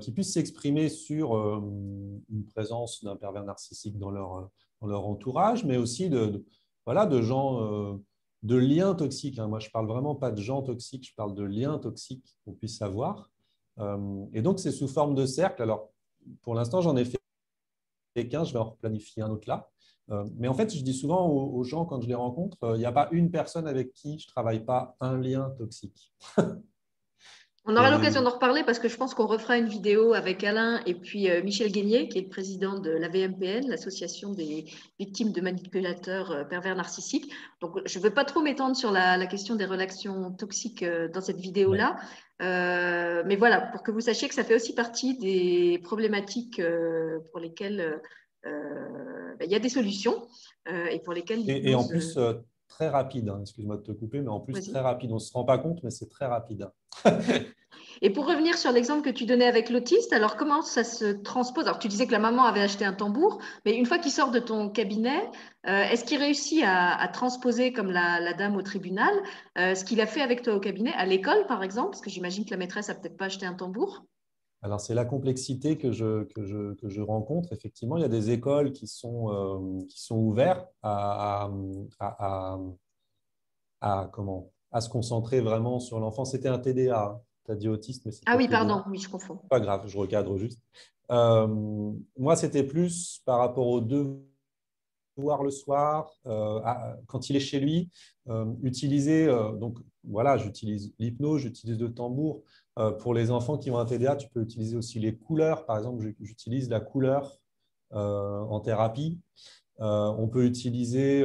qu'ils 0.00 0.14
puissent 0.14 0.34
s'exprimer 0.34 0.88
sur 0.88 1.34
une 1.36 2.44
présence 2.52 3.04
d'un 3.04 3.16
pervers 3.16 3.44
narcissique 3.44 3.98
dans 3.98 4.10
leur, 4.10 4.50
dans 4.80 4.88
leur 4.88 5.06
entourage, 5.06 5.64
mais 5.64 5.76
aussi 5.76 6.10
de, 6.10 6.44
voilà, 6.84 7.06
de 7.06 7.20
gens, 7.22 7.62
euh, 7.62 7.96
de 8.42 8.56
liens 8.56 8.94
toxiques. 8.94 9.38
Hein. 9.38 9.48
Moi, 9.48 9.58
je 9.58 9.70
parle 9.70 9.86
vraiment 9.86 10.14
pas 10.14 10.30
de 10.30 10.40
gens 10.40 10.62
toxiques, 10.62 11.08
je 11.08 11.14
parle 11.14 11.34
de 11.34 11.42
liens 11.42 11.78
toxiques 11.78 12.36
qu'on 12.44 12.52
puisse 12.52 12.80
avoir. 12.82 13.30
Euh, 13.78 14.24
et 14.32 14.42
donc, 14.42 14.58
c'est 14.58 14.72
sous 14.72 14.88
forme 14.88 15.14
de 15.14 15.26
cercle. 15.26 15.62
Alors, 15.62 15.90
pour 16.42 16.54
l'instant, 16.54 16.80
j'en 16.80 16.96
ai 16.96 17.04
fait 17.04 17.18
qu'un, 18.28 18.44
je 18.44 18.52
vais 18.52 18.58
en 18.58 18.72
planifier 18.72 19.22
un 19.22 19.30
autre 19.30 19.48
là. 19.48 19.70
Euh, 20.10 20.24
mais 20.36 20.48
en 20.48 20.54
fait, 20.54 20.74
je 20.74 20.82
dis 20.82 20.94
souvent 20.94 21.28
aux, 21.28 21.62
gens, 21.62 21.84
quand 21.84 22.00
je 22.00 22.08
les 22.08 22.14
rencontre, 22.14 22.56
il 22.74 22.78
n'y 22.78 22.84
a 22.84 22.92
pas 22.92 23.08
une 23.12 23.30
personne 23.30 23.68
avec 23.68 23.92
qui 23.92 24.18
je 24.18 24.26
ne 24.26 24.30
travaille 24.30 24.64
pas 24.64 24.96
un 25.00 25.18
lien 25.18 25.50
toxique. 25.56 26.12
On 27.66 27.76
aura 27.76 27.90
l'occasion 27.90 28.22
d'en 28.22 28.30
reparler 28.30 28.64
parce 28.64 28.78
que 28.78 28.88
je 28.88 28.96
pense 28.96 29.12
qu'on 29.12 29.26
refera 29.26 29.58
une 29.58 29.68
vidéo 29.68 30.14
avec 30.14 30.42
Alain 30.44 30.80
et 30.86 30.94
puis 30.94 31.30
euh, 31.30 31.42
Michel 31.42 31.70
Guénier, 31.70 32.08
qui 32.08 32.18
est 32.18 32.22
le 32.22 32.28
président 32.28 32.78
de 32.78 32.90
la 32.90 33.08
VMPN, 33.08 33.68
l'association 33.68 34.32
des 34.32 34.64
victimes 34.98 35.30
de 35.30 35.42
manipulateurs 35.42 36.30
euh, 36.30 36.44
pervers 36.44 36.74
narcissiques. 36.74 37.30
Donc, 37.60 37.76
je 37.84 37.98
ne 37.98 38.04
veux 38.04 38.14
pas 38.14 38.24
trop 38.24 38.40
m'étendre 38.40 38.74
sur 38.74 38.90
la, 38.90 39.26
question 39.26 39.56
des 39.56 39.66
relations 39.66 40.32
toxiques 40.32 40.82
euh, 40.82 41.08
dans 41.08 41.20
cette 41.20 41.38
vidéo-là. 41.38 41.96
mais 42.40 43.36
voilà, 43.36 43.60
pour 43.60 43.82
que 43.82 43.90
vous 43.90 44.00
sachiez 44.00 44.28
que 44.28 44.34
ça 44.34 44.44
fait 44.44 44.54
aussi 44.54 44.74
partie 44.74 45.18
des 45.18 45.78
problématiques 45.84 46.62
pour 47.30 47.40
lesquelles 47.40 48.00
ben, 48.42 49.44
il 49.44 49.50
y 49.50 49.54
a 49.54 49.58
des 49.58 49.68
solutions 49.68 50.26
et 50.66 50.98
pour 51.00 51.12
lesquelles. 51.12 51.48
Et, 51.48 51.70
et 51.70 51.74
en 51.74 51.86
plus, 51.86 52.18
très 52.70 52.88
rapide, 52.88 53.28
hein. 53.28 53.38
excuse-moi 53.42 53.76
de 53.76 53.82
te 53.82 53.92
couper, 53.92 54.20
mais 54.20 54.28
en 54.28 54.40
plus 54.40 54.54
très 54.70 54.80
rapide. 54.80 55.10
On 55.10 55.16
ne 55.16 55.20
se 55.20 55.32
rend 55.32 55.44
pas 55.44 55.58
compte, 55.58 55.82
mais 55.82 55.90
c'est 55.90 56.08
très 56.08 56.26
rapide. 56.26 56.70
Et 58.02 58.10
pour 58.10 58.26
revenir 58.26 58.56
sur 58.56 58.72
l'exemple 58.72 59.02
que 59.02 59.14
tu 59.14 59.26
donnais 59.26 59.46
avec 59.46 59.68
l'autiste, 59.68 60.14
alors 60.14 60.36
comment 60.36 60.62
ça 60.62 60.84
se 60.84 61.04
transpose? 61.04 61.66
Alors 61.66 61.78
tu 61.78 61.88
disais 61.88 62.06
que 62.06 62.12
la 62.12 62.18
maman 62.18 62.44
avait 62.44 62.62
acheté 62.62 62.84
un 62.84 62.94
tambour, 62.94 63.40
mais 63.66 63.76
une 63.76 63.84
fois 63.84 63.98
qu'il 63.98 64.10
sort 64.10 64.30
de 64.30 64.38
ton 64.38 64.70
cabinet, 64.70 65.30
euh, 65.68 65.82
est-ce 65.82 66.04
qu'il 66.04 66.18
réussit 66.18 66.62
à, 66.64 67.06
transposer 67.08 67.72
comme 67.72 67.90
la, 67.90 68.32
dame 68.32 68.56
au 68.56 68.62
tribunal 68.62 69.12
euh, 69.58 69.74
ce 69.74 69.84
qu'il 69.84 70.00
a 70.00 70.06
fait 70.06 70.22
avec 70.22 70.40
toi 70.42 70.54
au 70.54 70.60
cabinet, 70.60 70.94
à 70.94 71.04
l'école 71.04 71.46
par 71.46 71.62
exemple? 71.62 71.90
Parce 71.90 72.00
que 72.00 72.10
j'imagine 72.10 72.46
que 72.46 72.50
la 72.50 72.56
maîtresse 72.56 72.88
a 72.88 72.94
peut-être 72.94 73.18
pas 73.18 73.26
acheté 73.26 73.44
un 73.44 73.54
tambour. 73.54 74.04
Alors, 74.62 74.80
c'est 74.80 74.94
la 74.94 75.06
complexité 75.06 75.78
que 75.78 75.90
je, 75.90 76.24
que, 76.24 76.44
je, 76.44 76.74
que 76.74 76.88
je, 76.88 77.00
rencontre. 77.00 77.52
Effectivement, 77.52 77.96
il 77.96 78.02
y 78.02 78.04
a 78.04 78.08
des 78.08 78.30
écoles 78.30 78.72
qui 78.72 78.86
sont, 78.86 79.30
euh, 79.30 79.84
qui 79.86 80.02
sont 80.02 80.16
ouvertes 80.16 80.68
à, 80.82 81.50
à, 81.98 82.58
à, 83.80 84.10
comment, 84.12 84.52
à 84.70 84.82
se 84.82 84.90
concentrer 84.90 85.40
vraiment 85.40 85.80
sur 85.80 85.98
l'enfant. 85.98 86.26
C'était 86.26 86.48
un 86.48 86.58
TDA, 86.58 87.02
hein. 87.02 87.20
tu 87.46 87.52
as 87.52 87.56
dit 87.56 87.68
autiste, 87.68 88.04
mais 88.04 88.12
Ah 88.26 88.36
oui, 88.36 88.48
pardon, 88.48 88.82
oui, 88.90 88.98
je 88.98 89.08
confonds. 89.08 89.38
Pas 89.48 89.60
grave, 89.60 89.86
je 89.86 89.96
recadre 89.96 90.36
juste. 90.36 90.60
Euh, 91.10 91.92
moi, 92.18 92.36
c'était 92.36 92.64
plus 92.64 93.22
par 93.24 93.38
rapport 93.38 93.66
aux 93.66 93.80
devoirs 93.80 95.42
le 95.42 95.50
soir, 95.50 96.10
euh, 96.26 96.60
quand 97.06 97.30
il 97.30 97.36
est 97.36 97.40
chez 97.40 97.60
lui, 97.60 97.90
utiliser, 98.62 99.26
donc 99.58 99.78
voilà, 100.04 100.36
j'utilise 100.36 100.92
l'hypnose, 100.98 101.40
j'utilise 101.40 101.78
le 101.78 101.92
tambour. 101.92 102.42
Euh, 102.78 102.92
pour 102.92 103.14
les 103.14 103.30
enfants 103.30 103.58
qui 103.58 103.70
ont 103.70 103.78
un 103.78 103.84
TDA, 103.84 104.16
tu 104.16 104.28
peux 104.28 104.40
utiliser 104.40 104.76
aussi 104.76 105.00
les 105.00 105.16
couleurs. 105.16 105.66
Par 105.66 105.78
exemple, 105.78 106.12
j'utilise 106.20 106.68
la 106.70 106.80
couleur 106.80 107.38
euh, 107.92 108.40
en 108.40 108.60
thérapie. 108.60 109.18
Euh, 109.80 110.08
on 110.18 110.28
peut 110.28 110.44
utiliser 110.44 111.24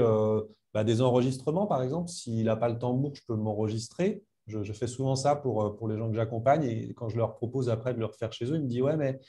bah, 0.74 0.84
des 0.84 1.02
enregistrements, 1.02 1.68
par 1.68 1.84
exemple. 1.84 2.10
S'il 2.10 2.46
n'a 2.46 2.56
pas 2.56 2.70
le 2.70 2.78
tambour, 2.78 3.16
je 3.16 3.22
peux 3.28 3.36
m'enregistrer. 3.36 4.24
Je, 4.48 4.74
fais 4.74 4.86
souvent 4.86 5.16
ça 5.16 5.36
pour, 5.36 5.76
pour 5.76 5.88
les 5.88 5.98
gens 5.98 6.08
que 6.08 6.16
j'accompagne 6.16 6.64
et 6.66 6.94
quand 6.94 7.10
je 7.10 7.18
leur 7.18 7.34
propose 7.34 7.68
après 7.68 7.96
de 7.96 8.00
le 8.00 8.06
refaire 8.06 8.32
chez 8.32 8.46
eux, 8.46 8.58
ils 8.58 8.62
me 8.62 8.68
disent 8.68 8.82
Ouais, 8.82 8.96
mais 8.96 9.20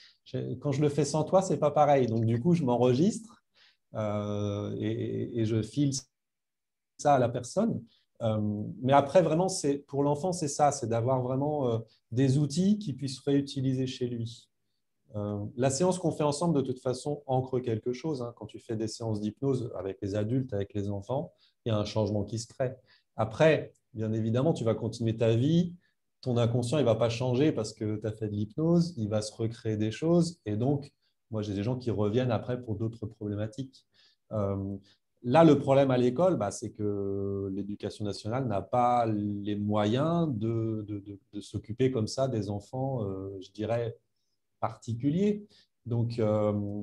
quand 0.61 0.73
je 0.73 0.83
le 0.83 0.91
fais 0.91 1.07
sans 1.07 1.25
toi, 1.25 1.41
c'est 1.41 1.57
pas 1.59 1.71
pareil. 1.71 2.07
Donc, 2.07 2.27
du 2.27 2.39
coup, 2.39 2.55
je 2.55 2.65
m'enregistre 2.65 3.43
et, 3.95 5.45
je 5.45 5.63
file 5.63 5.93
ça 6.99 7.15
à 7.15 7.19
la 7.19 7.31
personne. 7.31 7.83
Euh, 8.23 8.63
mais 8.83 8.93
après, 8.93 9.23
vraiment, 9.23 9.49
pour 9.87 10.03
l'enfant, 10.03 10.33
c'est 10.33 10.49
ça, 10.49 10.73
c'est 10.73 10.89
d'avoir 10.89 11.23
vraiment 11.23 11.69
euh, 11.69 11.79
des 12.13 12.39
outils 12.39 12.79
qu'il 12.79 12.97
puisse 12.97 13.19
réutiliser 13.21 13.87
chez 13.87 14.07
lui. 14.07 14.49
Euh, 15.15 15.45
la 15.57 15.71
séance 15.71 15.99
qu'on 15.99 16.11
fait 16.11 16.25
ensemble, 16.25 16.57
de 16.57 16.63
toute 16.63 16.81
façon, 16.81 17.23
ancre 17.27 17.61
quelque 17.61 17.93
chose. 17.93 18.23
Hein. 18.23 18.35
Quand 18.37 18.47
tu 18.47 18.59
fais 18.59 18.77
des 18.77 18.89
séances 18.89 19.21
d'hypnose 19.21 19.73
avec 19.77 19.99
les 20.03 20.15
adultes, 20.15 20.53
avec 20.53 20.75
les 20.75 20.91
enfants, 20.91 21.33
il 21.65 21.71
y 21.71 21.73
a 21.73 21.79
un 21.79 21.85
changement 21.85 22.25
qui 22.25 22.39
se 22.39 22.47
crée. 22.47 22.75
Après, 23.17 23.73
bien 23.95 24.13
évidemment, 24.13 24.53
tu 24.53 24.65
vas 24.65 24.75
continuer 24.75 25.17
ta 25.17 25.35
vie. 25.35 25.75
Ton 26.21 26.37
inconscient, 26.37 26.79
il 26.79 26.83
ne 26.83 26.87
va 26.87 26.97
pas 26.97 27.09
changer 27.09 27.53
parce 27.53 27.73
que 27.73 27.97
tu 27.97 28.07
as 28.07 28.13
fait 28.13 28.29
de 28.29 28.35
l'hypnose. 28.35 28.95
Il 28.97 29.09
va 29.09 29.23
se 29.23 29.33
recréer 29.33 29.77
des 29.77 29.91
choses. 29.91 30.41
Et 30.45 30.57
donc, 30.57 30.93
moi, 31.31 31.43
j'ai 31.43 31.55
des 31.55 31.63
gens 31.63 31.77
qui 31.77 31.91
reviennent 31.91 32.31
après 32.31 32.61
pour 32.61 32.77
d'autres 32.77 33.07
problématiques. 33.07 33.87
Là, 35.29 35.43
le 35.43 35.59
problème 35.59 35.91
à 35.91 35.99
l'école, 35.99 36.37
bah, 36.37 36.53
c'est 36.53 36.71
que 36.71 37.51
l'éducation 37.53 38.05
nationale 38.05 38.47
n'a 38.47 38.63
pas 38.63 39.07
les 39.07 39.57
moyens 39.57 40.29
de, 40.33 40.87
s'occuper 41.41 41.91
comme 41.91 42.07
ça 42.07 42.29
des 42.29 42.49
enfants, 42.49 43.03
euh, 43.03 43.37
je 43.41 43.51
dirais, 43.51 43.97
particuliers. 44.61 45.45
Donc, 45.85 46.21
euh, 46.21 46.81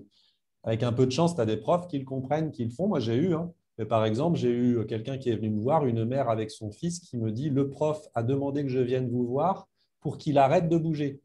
avec 0.64 0.84
un 0.84 0.91
peu 0.91 1.06
de 1.06 1.12
chance, 1.12 1.36
tu 1.36 1.39
as 1.39 1.46
des 1.46 1.56
profs 1.56 1.88
qui 1.88 1.98
le 1.98 2.04
comprennent, 2.04 2.52
qui 2.52 2.66
le 2.66 2.72
font. 2.72 2.89
Moi, 2.89 3.00
j'ai 3.00 3.16
eu. 3.16 3.34
Hein. 3.34 3.50
Mais 3.78 3.86
par 3.86 4.04
exemple, 4.04 4.38
j'ai 4.38 4.52
eu 4.52 4.86
quelqu'un 4.88 5.18
qui 5.18 5.30
est 5.30 5.38
venu 5.38 5.50
me 5.50 5.62
voir, 5.62 5.86
une 5.86 6.04
mère 6.04 6.30
avec 6.30 6.52
son 6.52 6.70
fils, 6.70 7.00
qui 7.00 7.16
me 7.16 7.32
dit 7.32 7.50
Le 7.50 7.70
prof 7.70 8.10
a 8.14 8.24
demandé 8.24 8.64
que 8.64 8.70
je 8.70 8.80
vienne 8.80 9.10
vous 9.10 9.26
voir 9.26 9.70
pour 10.02 10.18
qu'il 10.18 10.38
arrête 10.38 10.68
de 10.68 10.78
bouger. 10.78 11.22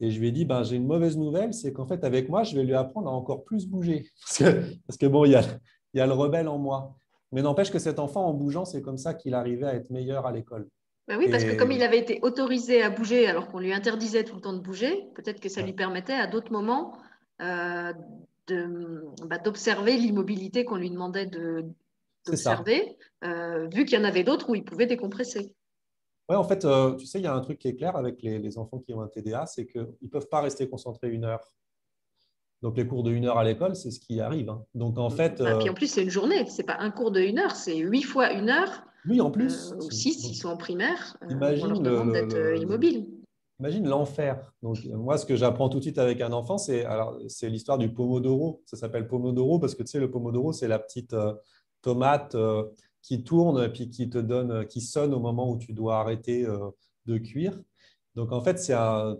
Et 0.00 0.10
je 0.10 0.18
lui 0.18 0.28
ai 0.28 0.32
dit, 0.32 0.44
ben, 0.44 0.64
j'ai 0.64 0.76
une 0.76 0.86
mauvaise 0.86 1.16
nouvelle, 1.16 1.52
c'est 1.52 1.72
qu'en 1.72 1.86
fait, 1.86 2.02
avec 2.04 2.28
moi, 2.30 2.42
je 2.42 2.56
vais 2.56 2.64
lui 2.64 2.74
apprendre 2.74 3.08
à 3.08 3.12
encore 3.12 3.44
plus 3.44 3.68
bouger. 3.68 4.08
Que, 4.38 4.74
parce 4.86 4.96
que 4.96 5.06
bon, 5.06 5.26
il 5.26 5.32
y 5.32 5.34
a, 5.34 5.44
il 5.94 5.98
y 5.98 6.00
a 6.00 6.06
le 6.06 6.12
rebelle 6.12 6.48
en 6.48 6.58
moi. 6.58 6.96
Mais 7.32 7.42
n'empêche 7.42 7.70
que 7.70 7.78
cet 7.78 7.98
enfant, 7.98 8.26
en 8.26 8.34
bougeant, 8.34 8.64
c'est 8.64 8.82
comme 8.82 8.98
ça 8.98 9.14
qu'il 9.14 9.34
arrivait 9.34 9.66
à 9.66 9.74
être 9.74 9.90
meilleur 9.90 10.26
à 10.26 10.32
l'école. 10.32 10.68
Ben 11.08 11.18
oui, 11.18 11.28
parce 11.28 11.44
que 11.44 11.56
comme 11.56 11.72
il 11.72 11.82
avait 11.82 11.98
été 11.98 12.20
autorisé 12.22 12.82
à 12.82 12.90
bouger 12.90 13.26
alors 13.26 13.48
qu'on 13.48 13.58
lui 13.58 13.72
interdisait 13.72 14.22
tout 14.22 14.36
le 14.36 14.40
temps 14.40 14.52
de 14.52 14.60
bouger, 14.60 15.08
peut-être 15.16 15.40
que 15.40 15.48
ça 15.48 15.60
lui 15.60 15.72
permettait 15.72 16.14
à 16.14 16.28
d'autres 16.28 16.52
moments 16.52 16.96
euh, 17.40 17.92
bah, 19.26 19.38
d'observer 19.38 19.96
l'immobilité 19.96 20.64
qu'on 20.64 20.76
lui 20.76 20.90
demandait 20.90 21.26
d'observer, 22.26 22.96
euh, 23.24 23.66
vu 23.68 23.84
qu'il 23.84 23.98
y 23.98 24.00
en 24.00 24.04
avait 24.04 24.22
d'autres 24.22 24.50
où 24.50 24.54
il 24.54 24.64
pouvait 24.64 24.86
décompresser. 24.86 25.52
Oui, 26.28 26.36
en 26.36 26.44
fait, 26.44 26.64
euh, 26.64 26.94
tu 26.94 27.06
sais, 27.06 27.18
il 27.18 27.24
y 27.24 27.26
a 27.26 27.34
un 27.34 27.40
truc 27.40 27.58
qui 27.58 27.66
est 27.66 27.74
clair 27.74 27.96
avec 27.96 28.22
les, 28.22 28.38
les 28.38 28.58
enfants 28.58 28.78
qui 28.78 28.94
ont 28.94 29.00
un 29.00 29.08
TDA, 29.08 29.46
c'est 29.46 29.66
qu'ils 29.66 29.88
ne 30.00 30.08
peuvent 30.08 30.28
pas 30.28 30.40
rester 30.40 30.68
concentrés 30.68 31.10
une 31.10 31.24
heure. 31.24 31.52
Donc, 32.62 32.76
les 32.76 32.86
cours 32.86 33.02
de 33.02 33.10
une 33.10 33.24
heure 33.24 33.38
à 33.38 33.44
l'école, 33.44 33.74
c'est 33.74 33.90
ce 33.90 34.00
qui 34.00 34.20
arrive. 34.20 34.50
Hein. 34.50 34.64
Donc, 34.74 34.98
en 34.98 35.10
fait. 35.10 35.40
Et 35.40 35.58
puis, 35.58 35.70
en 35.70 35.74
plus, 35.74 35.86
c'est 35.86 36.02
une 36.02 36.10
journée. 36.10 36.46
Ce 36.46 36.58
n'est 36.58 36.66
pas 36.66 36.76
un 36.78 36.90
cours 36.90 37.10
de 37.10 37.20
une 37.20 37.38
heure, 37.38 37.56
c'est 37.56 37.76
huit 37.78 38.02
fois 38.02 38.32
une 38.32 38.50
heure. 38.50 38.84
Oui, 39.08 39.20
en 39.20 39.30
plus. 39.30 39.72
Euh, 39.72 39.76
ou 39.76 39.90
six, 39.90 40.14
s'ils 40.14 40.36
sont 40.36 40.48
en 40.48 40.56
primaire. 40.56 41.16
Euh, 41.22 41.30
imagine 41.30 41.86
on 41.86 42.06
d'être 42.06 42.34
euh, 42.34 42.56
immobile. 42.56 43.06
Imagine 43.58 43.88
l'enfer. 43.88 44.52
Donc, 44.62 44.78
moi, 44.84 45.18
ce 45.18 45.26
que 45.26 45.36
j'apprends 45.36 45.68
tout 45.68 45.78
de 45.78 45.82
suite 45.82 45.98
avec 45.98 46.20
un 46.20 46.32
enfant, 46.32 46.56
c'est 46.56 46.86
c'est 47.28 47.50
l'histoire 47.50 47.76
du 47.76 47.92
pomodoro. 47.92 48.62
Ça 48.64 48.78
s'appelle 48.78 49.06
pomodoro 49.06 49.58
parce 49.58 49.74
que 49.74 49.82
tu 49.82 49.90
sais, 49.90 50.00
le 50.00 50.10
pomodoro, 50.10 50.52
c'est 50.52 50.68
la 50.68 50.78
petite 50.78 51.14
tomate 51.82 52.34
qui 53.02 53.22
tourne 53.22 53.62
et 53.62 53.68
puis 53.68 53.90
qui 53.90 54.08
te 54.08 54.16
donne, 54.16 54.66
qui 54.66 54.80
sonne 54.80 55.12
au 55.12 55.20
moment 55.20 55.50
où 55.50 55.58
tu 55.58 55.74
dois 55.74 55.98
arrêter 55.98 56.46
de 57.04 57.18
cuire. 57.18 57.60
Donc, 58.16 58.32
en 58.32 58.40
fait, 58.40 58.56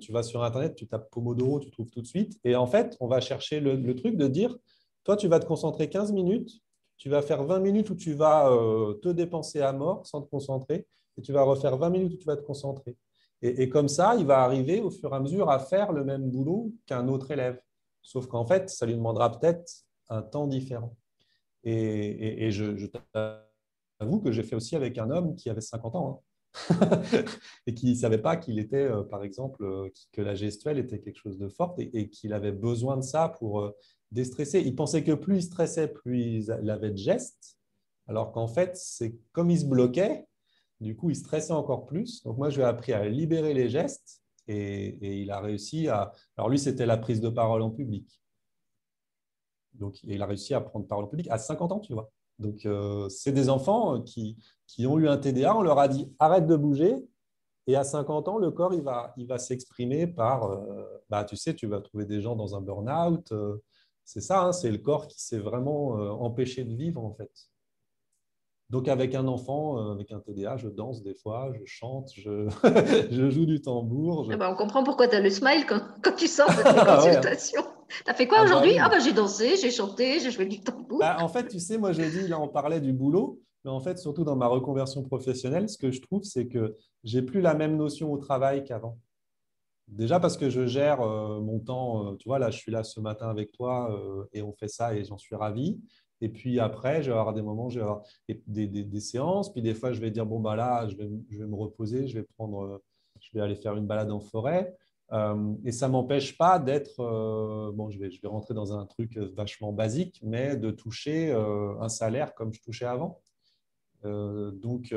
tu 0.01 0.13
vas 0.13 0.23
sur 0.23 0.43
Internet, 0.43 0.75
tu 0.75 0.87
tapes 0.87 1.11
Pomodoro, 1.11 1.61
tu 1.61 1.71
trouves 1.71 1.91
tout 1.91 2.03
de 2.03 2.07
suite. 2.07 2.39
Et 2.45 2.57
en 2.57 2.67
fait, 2.67 2.97
on 3.01 3.07
va 3.07 3.21
chercher 3.21 3.61
le, 3.61 3.95
truc 3.95 4.17
de 4.17 4.27
dire, 4.27 4.57
toi, 5.05 5.17
tu 5.17 5.29
vas 5.29 5.39
te 5.39 5.47
concentrer 5.47 5.89
15 5.89 6.13
minutes, 6.13 6.51
tu 6.97 7.09
vas 7.09 7.23
faire 7.23 7.45
20 7.45 7.61
minutes 7.61 7.91
où 7.91 7.95
tu 7.95 8.15
vas 8.15 8.51
euh, 8.51 8.95
te 8.95 9.09
dépenser 9.09 9.61
à 9.61 9.73
mort 9.73 10.07
sans 10.07 10.23
te 10.23 10.29
concentrer, 10.29 10.87
et 11.17 11.23
tu 11.23 11.33
vas 11.33 11.43
refaire 11.43 11.77
20 11.77 11.91
minutes 11.91 12.15
où 12.15 12.17
tu 12.17 12.27
vas 12.27 12.37
te 12.37 12.43
concentrer. 12.43 12.97
Et, 13.43 13.71
comme 13.71 13.89
ça, 13.89 14.17
il 14.17 14.27
va 14.27 14.43
arriver 14.43 14.83
au 14.83 14.91
fur 14.91 15.11
et 15.13 15.17
à 15.17 15.21
mesure 15.21 15.49
à 15.51 15.59
faire 15.59 15.93
le 15.93 16.05
même 16.05 16.31
boulot 16.31 16.75
qu'un 16.85 17.09
autre 17.09 17.31
élève. 17.31 17.59
Sauf 18.03 18.27
qu'en 18.27 18.45
fait, 18.45 18.69
ça 18.69 18.85
lui 18.85 18.95
demandera 18.95 19.39
peut-être 19.39 19.87
un 20.11 20.21
temps 20.21 20.47
différent. 20.47 20.95
Et, 21.65 22.51
je, 22.51 22.77
je 22.77 22.87
t'avoue 22.87 24.21
que 24.21 24.31
j'ai 24.31 24.43
fait 24.43 24.57
aussi 24.57 24.77
avec 24.77 24.99
un 24.99 25.11
homme 25.11 25.37
qui 25.37 25.49
avait 25.49 25.63
50 25.63 25.97
ans. 25.97 26.11
Hein. 26.11 26.30
et 27.67 27.75
qui 27.75 27.91
ne 27.91 27.95
savait 27.95 28.19
pas 28.19 28.37
qu'il 28.37 28.59
était, 28.59 28.77
euh, 28.77 29.03
par 29.03 29.23
exemple, 29.23 29.65
euh, 29.65 29.89
que 30.13 30.21
la 30.21 30.35
gestuelle 30.35 30.79
était 30.79 31.01
quelque 31.01 31.19
chose 31.19 31.39
de 31.39 31.49
fort 31.49 31.75
et, 31.79 32.09
qu'il 32.09 32.33
avait 32.33 32.53
besoin 32.53 32.97
de 32.97 33.03
ça 33.03 33.29
pour 33.29 33.61
euh, 33.61 33.77
déstresser. 34.11 34.61
Il 34.61 34.75
pensait 34.75 35.05
que 35.05 35.13
plus 35.13 35.39
il 35.39 35.43
stressait, 35.43 35.89
plus 35.89 36.49
il 36.49 36.71
avait 36.71 36.91
de 36.91 36.97
gestes, 36.97 37.57
alors 38.09 38.33
qu'en 38.33 38.49
fait, 38.49 38.77
c'est 38.77 39.17
comme 39.33 39.51
il 39.51 39.61
se 39.61 39.67
bloquait, 39.67 40.27
du 40.81 40.97
coup, 40.97 41.11
il 41.11 41.17
stressait 41.17 41.53
encore 41.53 41.87
plus. 41.87 42.23
Donc 42.25 42.39
moi, 42.39 42.51
je 42.51 42.57
lui 42.57 42.63
ai 42.63 42.67
appris 42.67 42.93
à 42.93 43.09
libérer 43.09 43.55
les 43.55 43.69
gestes 43.69 44.23
et, 44.49 45.21
il 45.23 45.31
a 45.31 45.41
réussi 45.41 45.89
à... 45.89 46.13
Alors 46.37 46.49
lui, 46.49 46.59
c'était 46.59 46.87
la 46.87 46.97
prise 46.97 47.21
de 47.21 47.29
parole 47.29 47.63
en 47.63 47.71
public. 47.71 48.21
Donc 49.75 50.03
il 50.03 50.21
a 50.21 50.27
réussi 50.27 50.55
à 50.55 50.61
prendre 50.61 50.87
parole 50.87 51.05
en 51.05 51.09
public 51.09 51.29
à 51.31 51.39
50 51.39 51.73
ans, 51.73 51.81
tu 51.81 51.93
vois. 51.93 52.11
Donc, 52.41 52.67
c'est 53.09 53.33
des 53.33 53.49
enfants 53.49 54.01
qui, 54.01 54.37
qui 54.67 54.87
ont 54.87 54.99
eu 54.99 55.09
un 55.09 55.19
TDA, 55.19 55.57
on 55.57 55.63
leur 55.63 55.79
a 55.79 55.89
dit 55.89 56.13
arrête 56.19 56.47
de 56.47 56.57
bouger. 56.57 56.97
Et 57.67 57.77
à 57.77 57.85
50 57.85 58.29
ans, 58.29 58.39
le 58.39 58.51
corps, 58.51 58.75
il 58.75 58.83
va, 58.83 59.13
il 59.17 59.27
va 59.27 59.39
s'exprimer 59.39 60.07
par, 60.07 60.51
euh, 60.51 61.03
bah, 61.09 61.25
tu 61.25 61.37
sais, 61.37 61.55
tu 61.55 61.67
vas 61.67 61.81
trouver 61.81 62.05
des 62.05 62.21
gens 62.21 62.35
dans 62.35 62.57
un 62.57 62.61
burn-out. 62.61 63.31
Euh, 63.33 63.63
c'est 64.05 64.21
ça, 64.21 64.43
hein, 64.43 64.53
c'est 64.53 64.71
le 64.71 64.79
corps 64.79 65.07
qui 65.07 65.23
s'est 65.23 65.39
vraiment 65.39 65.97
euh, 65.99 66.11
empêché 66.11 66.65
de 66.65 66.75
vivre, 66.75 67.05
en 67.05 67.13
fait. 67.13 67.31
Donc, 68.71 68.89
avec 68.89 69.15
un 69.15 69.27
enfant, 69.27 69.91
avec 69.91 70.13
un 70.13 70.21
TDA, 70.21 70.57
je 70.57 70.69
danse 70.69 71.03
des 71.03 71.15
fois, 71.15 71.53
je 71.53 71.65
chante, 71.65 72.11
je, 72.15 72.49
je 73.11 73.31
joue 73.31 73.47
du 73.47 73.61
tambour. 73.61 74.29
Ah 74.33 74.37
bah, 74.37 74.51
on 74.51 74.57
comprend 74.57 74.85
pourquoi 74.85 75.09
tu 75.09 75.17
as 75.17 75.21
le 75.21 75.31
smile 75.31 75.67
quand, 75.69 75.83
quand 76.03 76.15
tu 76.15 76.29
sors 76.29 76.49
de 76.49 76.55
tes 76.63 76.63
ah 76.65 76.97
consultations. 76.97 77.65
As 78.07 78.15
fait 78.15 78.27
quoi 78.27 78.39
ah 78.41 78.45
bah 78.45 78.51
aujourd'hui 78.51 78.79
Ah, 78.79 78.89
bah, 78.89 78.99
j'ai 78.99 79.13
dansé, 79.13 79.57
j'ai 79.57 79.71
chanté, 79.71 80.21
j'ai 80.21 80.31
joué 80.31 80.47
du 80.47 80.61
tambour. 80.61 81.03
en 81.03 81.29
fait, 81.29 81.49
tu 81.49 81.61
sais, 81.61 81.79
moi, 81.79 81.93
je 81.93 82.03
dis, 82.03 82.29
là, 82.29 82.41
on 82.41 82.49
parlait 82.49 82.81
du 82.81 82.93
boulot. 82.93 83.41
Mais 83.65 83.71
en 83.71 83.81
fait, 83.81 83.99
surtout 83.99 84.25
dans 84.25 84.37
ma 84.37 84.47
reconversion 84.47 85.03
professionnelle, 85.03 85.69
ce 85.69 85.77
que 85.77 85.91
je 85.91 86.01
trouve, 86.01 86.23
c'est 86.23 86.47
que 86.47 86.77
j'ai 87.05 87.23
plus 87.23 87.41
la 87.41 87.55
même 87.55 87.77
notion 87.77 88.13
au 88.13 88.19
travail 88.19 88.65
qu'avant. 88.65 88.99
Déjà 89.89 90.21
parce 90.21 90.37
que 90.37 90.49
je 90.49 90.67
gère 90.67 91.01
euh, 91.01 91.41
mon 91.41 91.59
temps. 91.59 92.07
Euh, 92.07 92.17
tu 92.17 92.29
vois, 92.29 92.39
là, 92.39 92.51
je 92.51 92.59
suis 92.59 92.73
là 92.73 92.85
ce 92.85 93.01
matin 93.01 93.29
avec 93.29 93.53
toi 93.53 93.93
euh, 93.93 94.25
et 94.33 94.41
on 94.41 94.53
fait 94.53 94.69
ça 94.69 94.95
et 94.95 95.05
j'en 95.05 95.19
suis 95.19 95.35
ravi. 95.35 95.81
Et 96.21 96.29
puis 96.29 96.61
après, 96.61 97.03
je 97.03 97.11
vais 97.11 97.19
avoir 97.19 97.35
des 97.35 97.43
moments, 97.43 97.69
je 97.71 97.81
vais 97.81 97.85
avoir 97.85 98.03
des, 98.47 98.67
des, 98.67 99.01
séances. 99.01 99.53
Puis 99.53 99.63
des 99.63 99.75
fois, 99.75 99.93
je 99.93 100.01
vais 100.01 100.11
dire 100.11 100.27
bon 100.27 100.39
bah 100.39 100.55
là, 100.55 100.87
je 100.87 100.97
vais, 100.97 101.09
je 101.31 101.39
vais 101.39 101.47
me 101.47 101.57
reposer, 101.57 102.07
je 102.07 102.19
vais 102.19 102.27
prendre, 102.37 102.81
je 103.21 103.31
vais 103.35 103.41
aller 103.41 103.57
faire 103.57 103.75
une 103.77 103.87
balade 103.87 104.11
en 104.11 104.21
forêt. 104.21 104.77
Et 105.65 105.73
ça 105.73 105.89
ne 105.89 105.93
m'empêche 105.93 106.39
pas 106.39 106.59
d'être, 106.59 106.99
bon, 107.75 107.91
je 107.91 107.99
vais, 107.99 108.11
je 108.11 108.21
vais 108.21 108.29
rentrer 108.29 108.55
dans 108.55 108.73
un 108.73 108.87
truc 108.87 109.17
vachement 109.17 109.73
basique, 109.73 110.21
mais 110.23 110.57
de 110.57 110.71
toucher 110.71 111.33
un 111.33 111.89
salaire 111.89 112.35
comme 112.35 112.53
je 112.53 112.61
touchais 112.61 112.85
avant. 112.85 113.21
donc, 114.05 114.95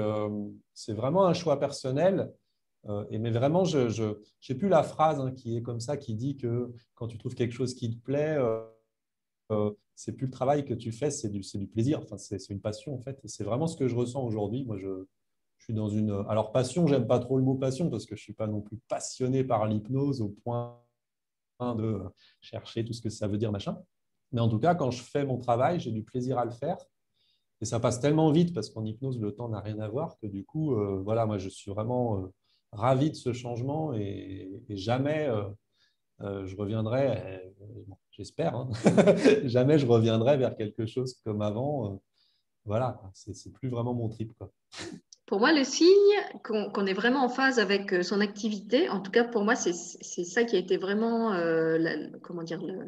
c'est 0.73 0.93
vraiment 0.93 1.25
un 1.25 1.33
choix 1.33 1.59
personnel. 1.59 2.31
et 3.09 3.17
mais 3.17 3.31
vraiment, 3.31 3.63
je 3.63 4.17
n'ai 4.49 4.55
plus 4.55 4.69
la 4.69 4.83
phrase 4.83 5.19
hein, 5.19 5.31
qui 5.31 5.57
est 5.57 5.63
comme 5.63 5.79
ça, 5.79 5.97
qui 5.97 6.13
dit 6.13 6.37
que 6.37 6.71
quand 6.93 7.07
tu 7.07 7.17
trouves 7.17 7.35
quelque 7.35 7.53
chose 7.53 7.73
qui 7.73 7.89
te 7.89 7.99
plaît, 7.99 8.37
c'est 9.95 10.13
plus 10.13 10.25
le 10.27 10.31
travail 10.31 10.65
que 10.65 10.73
tu 10.73 10.91
fais, 10.91 11.11
c'est 11.11 11.29
du, 11.29 11.41
du, 11.41 11.67
plaisir. 11.67 11.99
Enfin, 12.03 12.17
c'est 12.17 12.49
une 12.49 12.61
passion 12.61 12.93
en 12.93 12.99
fait. 12.99 13.19
C'est 13.25 13.43
vraiment 13.43 13.67
ce 13.67 13.77
que 13.77 13.87
je 13.87 13.95
ressens 13.95 14.23
aujourd'hui. 14.23 14.63
Moi, 14.65 14.77
je, 14.77 15.07
je, 15.63 15.67
suis 15.67 15.73
dans 15.73 15.89
une. 15.89 16.11
Alors 16.27 16.51
passion, 16.51 16.87
j'aime 16.87 17.07
pas 17.07 17.19
trop 17.19 17.37
le 17.37 17.43
mot 17.43 17.55
passion 17.55 17.89
parce 17.89 18.05
que 18.05 18.15
je 18.15 18.21
suis 18.21 18.33
pas 18.33 18.47
non 18.47 18.61
plus 18.61 18.77
passionné 18.87 19.43
par 19.43 19.65
l'hypnose 19.65 20.21
au 20.21 20.29
point 20.29 20.79
de 21.61 22.01
chercher 22.41 22.83
tout 22.83 22.93
ce 22.93 23.01
que 23.01 23.09
ça 23.09 23.27
veut 23.27 23.37
dire 23.37 23.51
machin. 23.51 23.77
Mais 24.31 24.41
en 24.41 24.49
tout 24.49 24.59
cas, 24.59 24.75
quand 24.75 24.91
je 24.91 25.01
fais 25.01 25.25
mon 25.25 25.37
travail, 25.37 25.79
j'ai 25.79 25.91
du 25.91 26.03
plaisir 26.03 26.37
à 26.37 26.45
le 26.45 26.51
faire. 26.51 26.77
Et 27.61 27.65
ça 27.65 27.79
passe 27.79 27.99
tellement 28.01 28.31
vite 28.31 28.53
parce 28.53 28.69
qu'en 28.69 28.83
hypnose, 28.83 29.19
le 29.19 29.33
temps 29.33 29.47
n'a 29.47 29.61
rien 29.61 29.79
à 29.79 29.87
voir 29.87 30.17
que 30.19 30.27
du 30.27 30.43
coup, 30.43 30.75
euh, 30.75 31.01
voilà, 31.03 31.25
moi, 31.25 31.37
je 31.37 31.47
suis 31.47 31.71
vraiment 31.71 32.17
euh, 32.17 32.33
ravi 32.73 33.09
de 33.11 33.15
ce 33.15 33.31
changement 33.31 33.93
et, 33.93 34.51
jamais 34.69 35.29
euh, 36.19 36.45
je 36.45 36.55
reviendrai 36.57 37.53
j'espère, 38.13 38.55
hein. 38.55 38.69
jamais 39.45 39.79
je 39.79 39.85
reviendrai 39.85 40.37
vers 40.37 40.55
quelque 40.55 40.85
chose 40.85 41.15
comme 41.23 41.41
avant. 41.41 41.93
Euh, 41.93 41.97
voilà, 42.65 43.01
c'est 43.13 43.51
plus 43.51 43.69
vraiment 43.69 43.93
mon 43.93 44.07
trip. 44.07 44.33
Quoi. 44.37 44.49
Pour 45.33 45.39
moi, 45.39 45.51
le 45.51 45.63
signe 45.63 45.89
qu'on 46.43 46.85
est 46.85 46.93
vraiment 46.93 47.23
en 47.23 47.27
phase 47.27 47.57
avec 47.57 47.91
euh, 47.91 48.03
son 48.03 48.21
activité, 48.21 48.87
en 48.89 48.99
tout 48.99 49.09
cas 49.09 49.23
pour 49.23 49.43
moi, 49.43 49.55
c'est 49.55 49.73
ça 49.73 50.43
qui 50.43 50.55
a 50.55 50.59
été 50.59 50.77
vraiment, 50.77 51.33
euh, 51.33 52.05
comment 52.21 52.43
dire, 52.43 52.61
le, 52.61 52.85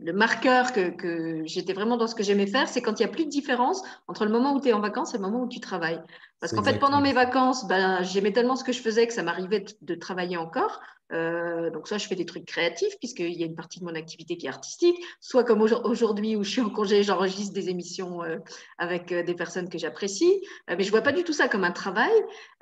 le, 0.00 0.12
marqueur 0.14 0.72
que, 0.72 0.88
que 0.88 1.42
j'étais 1.44 1.74
vraiment 1.74 1.98
dans 1.98 2.06
ce 2.06 2.14
que 2.14 2.22
j'aimais 2.22 2.46
faire, 2.46 2.68
c'est 2.68 2.80
quand 2.80 2.98
il 2.98 3.02
n'y 3.02 3.10
a 3.10 3.12
plus 3.12 3.26
de 3.26 3.30
différence 3.30 3.82
entre 4.06 4.24
le 4.24 4.30
moment 4.30 4.54
où 4.54 4.62
tu 4.62 4.68
es 4.68 4.72
en 4.72 4.80
vacances 4.80 5.12
et 5.12 5.18
le 5.18 5.24
moment 5.24 5.42
où 5.42 5.48
tu 5.48 5.60
travailles. 5.60 6.00
Parce 6.40 6.54
qu'en 6.54 6.62
fait, 6.62 6.78
pendant 6.78 7.02
mes 7.02 7.12
vacances, 7.12 7.68
ben, 7.68 8.02
j'aimais 8.02 8.32
tellement 8.32 8.56
ce 8.56 8.64
que 8.64 8.72
je 8.72 8.80
faisais 8.80 9.06
que 9.06 9.12
ça 9.12 9.22
m'arrivait 9.22 9.66
de, 9.82 9.94
travailler 9.94 10.38
encore. 10.38 10.80
Euh, 11.12 11.70
donc, 11.70 11.88
soit 11.88 11.98
je 11.98 12.06
fais 12.06 12.14
des 12.14 12.26
trucs 12.26 12.44
créatifs, 12.44 12.98
puisqu'il 12.98 13.32
y 13.32 13.42
a 13.42 13.46
une 13.46 13.54
partie 13.54 13.80
de 13.80 13.84
mon 13.84 13.94
activité 13.94 14.36
qui 14.36 14.46
est 14.46 14.50
artistique, 14.50 14.96
soit 15.20 15.44
comme 15.44 15.62
aujourd'hui 15.62 16.36
où 16.36 16.44
je 16.44 16.50
suis 16.50 16.60
en 16.60 16.70
congé, 16.70 17.02
j'enregistre 17.02 17.54
des 17.54 17.70
émissions 17.70 18.22
euh, 18.22 18.36
avec 18.76 19.12
euh, 19.12 19.22
des 19.22 19.34
personnes 19.34 19.68
que 19.68 19.78
j'apprécie. 19.78 20.42
mais 20.68 20.82
je 20.82 20.90
vois 20.90 21.02
pas 21.02 21.12
du 21.12 21.24
tout 21.24 21.32
ça 21.32 21.48
comme 21.48 21.64
un 21.64 21.72
travail. 21.72 22.12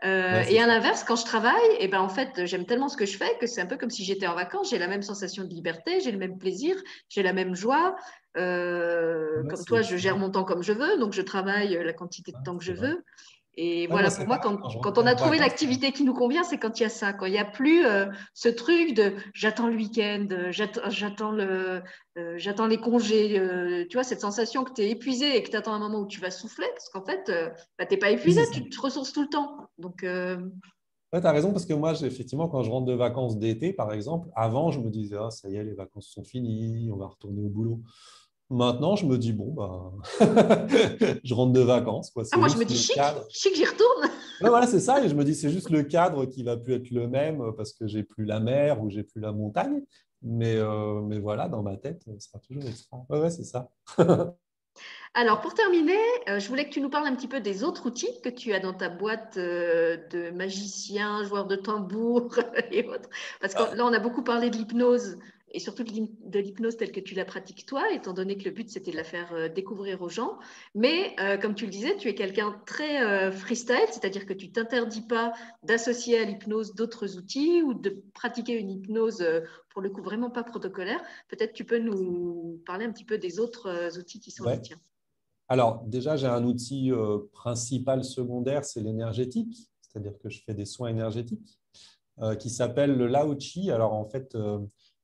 et 0.02 0.60
à 0.60 0.66
l'inverse, 0.66 1.04
quand 1.04 1.16
je 1.16 1.24
travaille, 1.24 1.54
et 1.72 1.84
eh 1.84 1.88
ben, 1.88 2.00
en 2.00 2.08
fait, 2.08 2.46
j'aime 2.46 2.66
tellement 2.66 2.88
ce 2.88 2.96
que 2.96 3.06
je 3.06 3.16
fais 3.16 3.36
que 3.40 3.46
c'est 3.46 3.60
un 3.60 3.66
peu 3.66 3.76
comme 3.76 3.90
si 3.90 4.04
j'étais 4.04 4.26
en 4.26 4.34
vacances. 4.34 4.70
J'ai 4.70 4.78
la 4.78 4.88
même 4.88 5.02
sensation 5.02 5.44
de 5.44 5.48
liberté, 5.48 6.00
j'ai 6.00 6.12
le 6.12 6.18
même 6.18 6.38
plaisir, 6.38 6.76
j'ai 7.08 7.22
la 7.22 7.32
même 7.32 7.54
joie. 7.54 7.96
comme 8.34 9.64
toi, 9.66 9.82
je 9.82 9.96
gère 9.96 10.18
mon 10.18 10.30
temps 10.30 10.44
comme 10.44 10.62
je 10.62 10.72
veux, 10.72 10.98
donc 10.98 11.12
je 11.12 11.22
travaille 11.22 11.78
la 11.82 11.92
quantité 11.92 12.32
de 12.32 12.42
temps 12.44 12.56
que 12.56 12.64
je 12.64 12.72
veux. 12.72 13.02
Et 13.58 13.86
voilà, 13.86 14.10
pour 14.10 14.26
moi, 14.26 14.38
quand, 14.38 14.58
quand, 14.58 14.98
on 14.98 15.06
a 15.06 15.14
trouvé 15.14 15.38
l'activité 15.38 15.90
qui 15.90 16.04
nous 16.04 16.12
convient, 16.12 16.44
c'est 16.44 16.58
quand 16.58 16.78
il 16.78 16.82
y 16.82 16.86
a 16.86 16.90
ça, 16.90 17.14
quand 17.14 17.24
il 17.24 17.32
n'y 17.32 17.38
a 17.38 17.44
plus 17.44 17.86
euh, 17.86 18.06
ce 18.34 18.50
truc 18.50 18.92
de 18.92 19.14
j'attends 19.32 19.68
le 19.68 19.76
week-end, 19.76 20.26
euh, 20.30 20.52
j'attends 20.52 21.30
le, 21.30 21.82
euh, 22.18 22.34
j'attends 22.36 22.66
les 22.66 22.76
congés, 22.76 23.86
tu 23.88 23.96
vois, 23.96 24.04
cette 24.04 24.20
sensation 24.20 24.62
que 24.62 24.72
tu 24.74 24.82
es 24.82 24.90
épuisé 24.90 25.36
et 25.36 25.42
que 25.42 25.50
tu 25.50 25.56
attends 25.56 25.72
un 25.72 25.78
moment 25.78 26.00
où 26.00 26.06
tu 26.06 26.20
vas 26.20 26.30
souffler, 26.30 26.66
parce 26.74 26.90
qu'en 26.90 27.04
fait, 27.04 27.32
bah, 27.78 27.86
tu 27.86 27.94
n'es 27.94 27.98
pas 27.98 28.10
épuisé, 28.10 28.42
tu 28.52 28.68
te 28.68 28.80
ressources 28.80 29.12
tout 29.12 29.22
le 29.22 29.28
temps. 29.28 29.56
Donc, 29.78 30.04
Ouais, 31.12 31.20
tu 31.20 31.26
as 31.26 31.32
raison, 31.32 31.52
parce 31.52 31.66
que 31.66 31.72
moi, 31.72 31.92
effectivement, 32.02 32.48
quand 32.48 32.64
je 32.64 32.70
rentre 32.70 32.86
de 32.86 32.92
vacances 32.92 33.38
d'été, 33.38 33.72
par 33.72 33.92
exemple, 33.92 34.28
avant, 34.34 34.72
je 34.72 34.80
me 34.80 34.90
disais, 34.90 35.16
ah, 35.18 35.30
ça 35.30 35.48
y 35.48 35.54
est, 35.54 35.62
les 35.62 35.72
vacances 35.72 36.08
sont 36.08 36.24
finies, 36.24 36.90
on 36.92 36.96
va 36.96 37.06
retourner 37.06 37.40
au 37.40 37.48
boulot. 37.48 37.80
Maintenant, 38.48 38.94
je 38.94 39.06
me 39.06 39.18
dis, 39.18 39.32
bon, 39.32 39.52
bah, 39.52 39.92
je 41.24 41.34
rentre 41.34 41.52
de 41.52 41.60
vacances. 41.60 42.10
Quoi. 42.10 42.22
Ah, 42.30 42.36
moi, 42.36 42.48
je 42.48 42.56
me 42.56 42.64
dis, 42.64 42.76
chic, 42.76 43.00
chic 43.28 43.56
j'y 43.56 43.64
retourne. 43.64 44.08
voilà, 44.40 44.66
c'est 44.66 44.80
ça. 44.80 45.04
Et 45.04 45.08
je 45.08 45.14
me 45.14 45.24
dis, 45.24 45.34
c'est 45.34 45.50
juste 45.50 45.70
le 45.70 45.82
cadre 45.82 46.26
qui 46.26 46.44
va 46.44 46.56
plus 46.56 46.74
être 46.74 46.90
le 46.90 47.08
même 47.08 47.42
parce 47.56 47.72
que 47.72 47.86
j'ai 47.86 48.04
plus 48.04 48.24
la 48.24 48.38
mer 48.38 48.82
ou 48.82 48.88
j'ai 48.88 49.02
plus 49.02 49.20
la 49.20 49.32
montagne. 49.32 49.82
Mais, 50.22 50.56
euh, 50.56 51.00
mais 51.02 51.18
voilà, 51.18 51.48
dans 51.48 51.62
ma 51.62 51.76
tête, 51.76 52.02
ce 52.04 52.18
sera 52.18 52.38
toujours 52.38 52.64
extra. 52.64 53.04
Ouais, 53.08 53.20
ouais 53.20 53.30
c'est 53.30 53.44
ça. 53.44 53.68
Alors, 55.14 55.40
pour 55.40 55.54
terminer, 55.54 55.98
euh, 56.28 56.38
je 56.38 56.48
voulais 56.48 56.66
que 56.66 56.70
tu 56.70 56.80
nous 56.80 56.90
parles 56.90 57.06
un 57.06 57.14
petit 57.14 57.28
peu 57.28 57.40
des 57.40 57.64
autres 57.64 57.86
outils 57.86 58.20
que 58.22 58.28
tu 58.28 58.52
as 58.52 58.60
dans 58.60 58.74
ta 58.74 58.90
boîte 58.90 59.38
euh, 59.38 59.96
de 60.10 60.30
magicien, 60.30 61.24
joueur 61.24 61.46
de 61.46 61.56
tambour 61.56 62.28
et 62.70 62.86
autres. 62.86 63.08
Parce 63.40 63.54
que 63.54 63.62
ah. 63.62 63.74
là, 63.74 63.86
on 63.86 63.92
a 63.92 63.98
beaucoup 63.98 64.22
parlé 64.22 64.50
de 64.50 64.56
l'hypnose 64.56 65.16
et 65.52 65.60
surtout 65.60 65.84
de 65.84 66.38
l'hypnose 66.38 66.76
telle 66.76 66.92
que 66.92 67.00
tu 67.00 67.14
la 67.14 67.24
pratiques 67.24 67.66
toi, 67.66 67.92
étant 67.92 68.12
donné 68.12 68.36
que 68.36 68.44
le 68.44 68.50
but 68.50 68.68
c'était 68.68 68.90
de 68.90 68.96
la 68.96 69.04
faire 69.04 69.32
euh, 69.32 69.48
découvrir 69.48 70.02
aux 70.02 70.08
gens. 70.08 70.38
Mais 70.74 71.14
euh, 71.20 71.36
comme 71.36 71.54
tu 71.54 71.66
le 71.66 71.70
disais, 71.70 71.96
tu 71.96 72.08
es 72.08 72.14
quelqu'un 72.14 72.60
très 72.66 73.04
euh, 73.04 73.30
freestyle, 73.30 73.86
c'est-à-dire 73.90 74.26
que 74.26 74.32
tu 74.32 74.50
t'interdis 74.50 75.02
pas 75.02 75.32
d'associer 75.62 76.18
à 76.18 76.24
l'hypnose 76.24 76.74
d'autres 76.74 77.16
outils 77.16 77.62
ou 77.62 77.74
de 77.74 78.02
pratiquer 78.12 78.54
une 78.54 78.70
hypnose 78.70 79.24
pour 79.70 79.82
le 79.82 79.90
coup 79.90 80.02
vraiment 80.02 80.30
pas 80.30 80.42
protocolaire. 80.42 81.00
Peut-être 81.28 81.52
tu 81.52 81.64
peux 81.64 81.78
nous 81.78 82.60
parler 82.66 82.86
un 82.86 82.92
petit 82.92 83.04
peu 83.04 83.18
des 83.18 83.38
autres 83.38 83.98
outils 83.98 84.20
qui 84.20 84.30
sont 84.30 84.48
les 84.48 84.60
tiens. 84.60 84.80
Alors 85.48 85.84
déjà, 85.84 86.16
j'ai 86.16 86.26
un 86.26 86.44
outil 86.44 86.90
principal 87.32 88.02
secondaire, 88.02 88.64
c'est 88.64 88.80
l'énergétique, 88.80 89.70
c'est-à-dire 89.80 90.18
que 90.18 90.28
je 90.28 90.42
fais 90.42 90.54
des 90.54 90.64
soins 90.64 90.88
énergétiques 90.88 91.60
qui 92.40 92.50
s'appelle 92.50 92.96
le 92.96 93.06
Lao 93.06 93.38
Chi. 93.38 93.70
Alors 93.70 93.92
en 93.92 94.08
fait, 94.08 94.36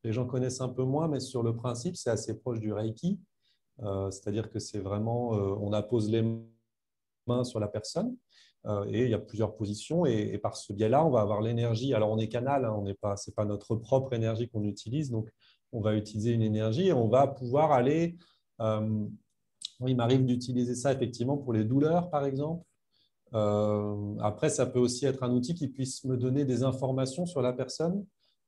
les 0.05 0.13
gens 0.13 0.27
connaissent 0.27 0.61
un 0.61 0.69
peu 0.69 0.85
moins, 0.85 1.09
mais 1.09 1.21
sur 1.21 1.43
le 1.43 1.55
principe, 1.55 1.97
c'est 1.97 2.11
assez 2.11 2.39
proche 2.39 2.61
du 2.61 2.73
Reiki. 2.73 3.21
Euh, 3.81 4.11
c'est-à-dire 4.11 4.51
que 4.51 4.59
c'est 4.59 4.79
vraiment, 4.79 5.35
euh, 5.35 5.57
on 5.61 5.73
appose 5.73 6.11
les 6.11 6.23
mains 7.27 7.45
sur 7.45 7.59
la 7.59 7.69
personne 7.69 8.17
euh, 8.67 8.85
et 8.89 9.05
il 9.05 9.11
y 9.11 9.15
a 9.15 9.19
plusieurs 9.19 9.55
positions. 9.57 10.07
Et, 10.07 10.39
par 10.39 10.57
ce 10.57 10.73
biais-là, 10.73 11.05
on 11.05 11.11
va 11.11 11.21
avoir 11.21 11.41
l'énergie. 11.41 11.95
Alors, 11.95 12.11
on 12.11 12.19
est 12.19 12.29
canal, 12.29 12.65
hein, 12.65 12.75
on 12.77 12.83
n'est 12.83 12.95
pas, 12.95 13.15
pas 13.37 13.45
notre 13.45 13.77
propre 13.77 14.13
énergie 14.13 14.49
qu'on 14.49 14.65
utilise. 14.65 15.11
Donc, 15.11 15.31
on 15.73 15.81
va 15.81 15.95
utiliser 15.95 16.33
une 16.33 16.43
énergie 16.43 16.89
et 16.89 16.93
on 16.93 17.09
va 17.09 17.27
pouvoir 17.27 17.73
aller. 17.73 18.17
il 18.61 19.97
m'arrive 19.97 20.25
d'utiliser 20.25 20.75
ça 20.75 20.93
effectivement 20.93 21.37
pour 21.39 21.53
les 21.53 21.65
douleurs, 21.65 22.11
par 22.11 22.25
exemple. 22.27 22.65
après, 23.33 24.51
ça 24.51 24.67
peut 24.67 24.79
aussi 24.79 25.07
être 25.07 25.23
un 25.23 25.33
outil 25.33 25.55
qui 25.55 25.69
puisse 25.69 26.05
me 26.05 26.17
donner 26.17 26.45
des 26.45 26.63
informations 26.63 27.25
sur 27.25 27.41
la 27.41 27.53
personne. 27.53 28.05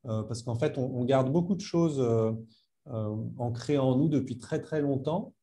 Euh, 0.07 0.23
parce 0.23 0.43
qu'en 0.43 0.55
fait, 0.55 0.77
on, 0.79 1.05
garde 1.05 1.33
beaucoup 1.33 1.55
de 1.55 1.61
choses 1.61 2.01
euh, 2.01 2.33
euh, 2.89 3.17
ancrées 3.39 3.79
en 3.79 3.97
nous 3.97 4.09
depuis 4.09 4.39
très 4.39 4.61
très 4.61 4.81
longtemps. 4.81 5.35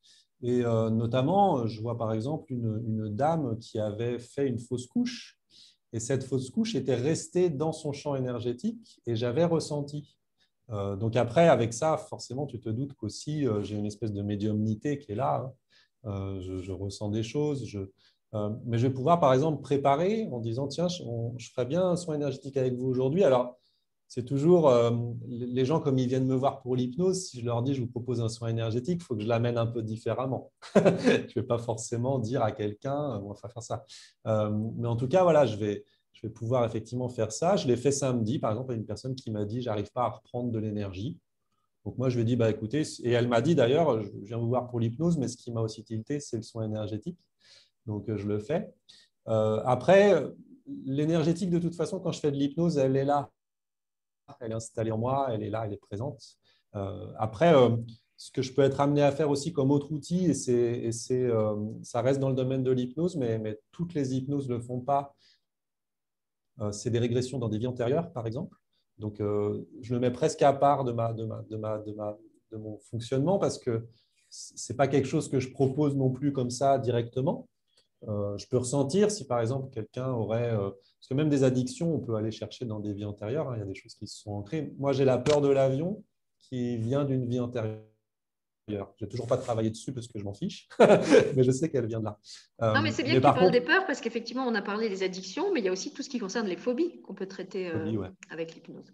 Et 0.44 0.64
notamment, 0.64 1.68
je 1.68 1.80
vois 1.82 2.00
par 2.00 2.12
exemple 2.14 2.52
une, 2.52 3.16
dame 3.16 3.60
qui 3.60 3.78
avait 3.78 4.18
fait 4.18 4.48
une 4.48 4.58
fausse 4.58 4.88
couche, 4.88 5.38
et 5.94 6.00
cette 6.00 6.24
fausse 6.24 6.50
couche 6.50 6.74
était 6.74 6.96
restée 6.96 7.52
dans 7.52 7.72
son 7.72 7.94
champ 7.94 8.16
énergétique, 8.16 9.00
et 9.06 9.16
j'avais 9.16 9.46
ressenti. 9.46 10.18
donc 10.68 11.16
après, 11.16 11.48
avec 11.48 11.74
ça, 11.74 11.96
forcément, 11.96 12.48
tu 12.48 12.60
te 12.60 12.70
doutes 12.70 12.96
qu'aussi, 12.96 13.46
j'ai 13.62 13.76
une 13.76 13.86
espèce 13.86 14.12
de 14.14 14.24
médiumnité 14.24 14.98
qui 14.98 15.12
est 15.12 15.16
là. 15.16 15.54
Hein. 16.06 16.40
je, 16.40 16.72
ressens 16.72 17.10
des 17.10 17.22
choses. 17.22 17.68
Je, 17.68 17.82
mais 18.66 18.80
je 18.80 18.88
vais 18.88 18.94
pouvoir, 18.94 19.20
par 19.20 19.36
exemple, 19.36 19.62
préparer 19.62 20.28
en 20.32 20.40
disant, 20.40 20.68
tiens, 20.68 20.88
je, 20.88 21.04
je 21.38 21.52
ferai 21.52 21.68
bien 21.68 21.88
un 21.88 21.96
soin 21.96 22.16
énergétique 22.16 22.58
avec 22.58 22.74
vous 22.74 22.88
aujourd'hui. 22.88 23.24
Alors, 23.24 23.61
c'est 24.14 24.26
toujours 24.26 24.68
euh, 24.68 24.92
les 25.30 25.64
gens 25.64 25.80
comme 25.80 25.98
ils 25.98 26.06
viennent 26.06 26.28
me 26.28 26.36
voir 26.36 26.60
pour 26.60 26.76
l'hypnose, 26.76 27.28
si 27.28 27.40
je 27.40 27.46
leur 27.46 27.64
dis 27.64 27.74
je 27.74 27.80
vous 27.80 27.88
propose 27.88 28.20
un 28.20 28.28
soin 28.28 28.50
énergétique, 28.50 29.00
il 29.00 29.04
faut 29.06 29.16
que 29.16 29.22
je 29.22 29.28
l'amène 29.28 29.58
un 29.58 29.66
peu 29.66 29.82
différemment. 29.82 30.52
je 30.76 30.82
ne 30.82 31.34
vais 31.34 31.44
pas 31.44 31.58
forcément 31.58 32.20
dire 32.20 32.42
à 32.44 32.52
quelqu'un 32.52 33.14
euh, 33.14 33.22
on 33.24 33.30
va 33.30 33.36
faire 33.36 33.64
ça. 33.64 33.86
Euh, 34.28 34.50
mais 34.76 34.90
en 34.90 34.98
tout 34.98 35.08
cas, 35.08 35.24
voilà, 35.24 35.46
je 35.46 35.56
vais, 35.56 35.86
pouvoir 36.36 36.66
effectivement 36.66 37.08
faire 37.08 37.32
ça. 37.32 37.56
Je 37.56 37.68
l'ai 37.68 37.78
fait 37.78 37.94
samedi, 37.94 38.38
par 38.38 38.52
exemple, 38.52 38.74
à 38.74 38.76
une 38.76 38.86
personne 38.86 39.16
qui 39.16 39.32
m'a 39.32 39.46
dit 39.46 39.62
j'arrive 39.62 39.90
pas 39.94 40.04
à 40.04 40.10
reprendre 40.10 40.52
de 40.52 40.60
l'énergie. 40.60 41.18
Donc 41.86 41.98
moi, 41.98 42.10
je 42.10 42.16
lui 42.16 42.24
ai 42.24 42.26
dit 42.26 42.36
bah 42.36 42.50
écoutez, 42.50 42.84
et 43.04 43.12
elle 43.12 43.30
m'a 43.30 43.40
dit 43.40 43.56
d'ailleurs, 43.56 44.04
je 44.04 44.12
viens 44.24 44.38
vous 44.38 44.50
voir 44.50 44.68
pour 44.68 44.82
l'hypnose, 44.82 45.18
mais 45.18 45.30
ce 45.30 45.38
qui 45.38 45.54
m'a 45.54 45.62
aussi 45.62 45.86
tilté, 45.86 46.20
c'est 46.20 46.36
le 46.36 46.44
soin 46.44 46.66
énergétique. 46.66 47.18
Donc 47.86 48.14
je 48.14 48.28
le 48.28 48.40
fais. 48.40 48.74
après, 49.26 50.22
l'énergétique, 50.86 51.50
de 51.50 51.60
toute 51.60 51.76
façon, 51.76 52.02
quand 52.02 52.12
je 52.12 52.20
fais 52.20 52.32
de 52.32 52.36
l'hypnose, 52.38 52.78
elle 52.78 52.98
est 52.98 53.06
là 53.06 53.32
elle 54.40 54.52
est 54.52 54.56
installée 54.56 54.92
en 54.92 54.98
moi, 54.98 55.30
elle 55.32 55.44
est 55.44 55.50
là, 55.50 55.64
elle 55.66 55.74
est 55.74 55.78
présente. 55.78 56.38
Euh, 56.76 57.08
après, 57.18 57.54
euh, 57.54 57.76
ce 58.18 58.32
que 58.32 58.42
je 58.42 58.54
peux 58.54 58.62
être 58.62 58.80
amené 58.80 59.02
à 59.02 59.12
faire 59.12 59.30
aussi 59.30 59.52
comme 59.52 59.72
autre 59.72 59.92
outil, 59.92 60.26
et, 60.26 60.34
c'est, 60.34 61.12
euh, 61.12 61.56
ça 61.84 62.02
reste 62.02 62.20
dans 62.20 62.30
le 62.30 62.36
domaine 62.36 62.64
de 62.64 62.72
l'hypnose, 62.72 63.16
mais, 63.16 63.60
toutes 63.72 63.94
les 63.94 64.16
hypnoses 64.16 64.48
ne 64.48 64.56
le 64.56 64.62
font 64.62 64.80
pas, 64.80 65.16
c'est 66.72 66.92
des 66.92 67.00
régressions 67.00 67.40
dans 67.40 67.50
des 67.50 67.58
vies 67.58 67.66
antérieures, 67.66 68.12
par 68.12 68.28
exemple. 68.28 68.56
Donc, 69.00 69.16
je 69.18 69.94
le 69.94 70.00
mets 70.00 70.12
presque 70.12 70.44
à 70.44 70.54
part 70.54 70.84
de, 70.84 70.92
ma, 70.92 71.12
de, 71.12 72.58
mon 72.58 72.78
fonctionnement 72.78 73.40
parce 73.40 73.58
que 73.58 73.88
ce 74.30 74.72
n'est 74.72 74.78
pas 74.78 74.88
quelque 74.88 75.08
chose 75.08 75.28
que 75.28 75.40
je 75.40 75.50
propose 75.50 75.96
non 75.96 76.12
plus 76.12 76.34
comme 76.34 76.52
ça 76.52 76.78
directement. 76.78 77.48
Je 78.08 78.48
peux 78.48 78.58
ressentir 78.58 79.12
si, 79.12 79.26
par 79.26 79.40
exemple, 79.42 79.70
quelqu'un 79.72 80.10
aurait... 80.10 80.52
parce 80.52 81.08
que 81.10 81.14
même 81.14 81.30
des 81.30 81.44
addictions, 81.44 81.94
on 81.94 82.00
peut 82.00 82.16
aller 82.16 82.32
chercher 82.32 82.66
dans 82.66 82.80
des 82.80 82.94
vies 82.94 83.06
antérieures. 83.06 83.50
Hein, 83.50 83.56
il 83.58 83.60
y 83.60 83.64
a 83.64 83.66
des 83.66 83.76
choses 83.76 83.96
qui 83.96 84.08
se 84.08 84.20
sont 84.22 84.32
ancrées. 84.32 84.74
Moi, 84.78 84.94
j'ai 84.94 85.06
la 85.06 85.18
peur 85.18 85.42
de 85.42 85.50
l'avion 85.50 86.04
qui 86.40 86.78
vient 86.78 87.06
d'une 87.06 87.28
vie 87.28 87.40
antérieure. 87.40 87.82
Je 88.70 88.76
n'ai 89.06 89.10
toujours 89.10 89.28
pas 89.28 89.38
travaillé 89.38 89.70
dessus 89.70 89.92
parce 89.92 90.08
que 90.08 90.18
je 90.18 90.24
m'en 90.24 90.34
fiche, 90.34 90.70
mais 91.36 91.44
je 91.44 91.52
sais 91.52 91.70
qu'elle 91.70 91.88
vient 91.88 92.00
de 92.00 92.06
là. 92.06 92.20
non, 92.62 92.82
mais 92.82 92.92
c'est 92.92 93.04
bien 93.04 93.14
que 93.14 93.18
tu 93.18 93.22
parles 93.22 93.52
des 93.52 93.62
peurs 93.62 93.86
parce 93.86 94.00
qu'effectivement, 94.00 94.46
on 94.46 94.56
a 94.56 94.62
parlé 94.62 94.88
des 94.88 95.04
addictions, 95.04 95.54
mais 95.54 95.60
il 95.60 95.66
y 95.66 95.70
a 95.70 95.72
aussi 95.72 95.92
tout 95.92 96.04
ce 96.04 96.10
qui 96.10 96.20
concerne 96.20 96.48
les 96.48 96.58
phobies 96.58 97.02
qu'on 97.02 97.14
peut 97.14 97.28
traiter 97.28 97.72
avec 98.30 98.56
l'hypnose. 98.56 98.94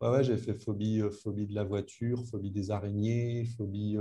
Ouais, 0.00 0.10
ouais 0.10 0.24
j'ai 0.24 0.36
fait 0.36 0.54
phobie, 0.54 1.00
phobie 1.22 1.46
de 1.46 1.54
la 1.54 1.64
voiture, 1.64 2.22
phobie 2.26 2.50
des 2.50 2.70
araignées, 2.70 3.46
phobie 3.56 3.96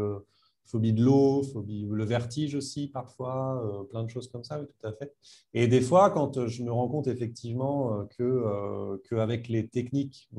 phobie 0.65 0.93
de 0.93 1.03
l'eau, 1.03 1.43
phobie, 1.43 1.85
le 1.89 2.03
vertige 2.03 2.55
aussi 2.55 2.87
parfois, 2.87 3.63
euh, 3.63 3.83
plein 3.83 4.03
de 4.03 4.09
choses 4.09 4.27
comme 4.29 4.43
ça, 4.43 4.59
oui, 4.59 4.67
tout 4.67 4.87
à 4.87 4.93
fait. 4.93 5.13
Et 5.53 5.67
des 5.67 5.81
fois, 5.81 6.09
quand 6.09 6.47
je 6.47 6.63
me 6.63 6.71
rends 6.71 6.87
compte 6.87 7.07
effectivement 7.07 7.93
euh, 7.93 8.03
que 8.17 8.23
euh, 8.23 8.97
qu'avec 9.09 9.47
les 9.47 9.67
techniques 9.67 10.29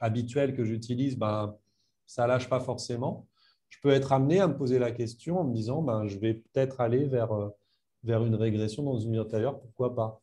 habituelles 0.00 0.54
que 0.54 0.64
j'utilise, 0.64 1.16
ben, 1.16 1.56
ça 2.06 2.26
lâche 2.26 2.48
pas 2.48 2.60
forcément, 2.60 3.26
je 3.68 3.78
peux 3.82 3.90
être 3.90 4.12
amené 4.12 4.40
à 4.40 4.48
me 4.48 4.56
poser 4.56 4.78
la 4.78 4.92
question 4.92 5.40
en 5.40 5.44
me 5.44 5.54
disant, 5.54 5.82
ben, 5.82 6.06
je 6.06 6.18
vais 6.18 6.34
peut-être 6.34 6.80
aller 6.80 7.06
vers, 7.06 7.30
vers 8.04 8.24
une 8.24 8.34
régression 8.34 8.82
dans 8.82 8.98
une 8.98 9.12
vie 9.12 9.20
antérieure, 9.20 9.60
pourquoi 9.60 9.94
pas. 9.94 10.20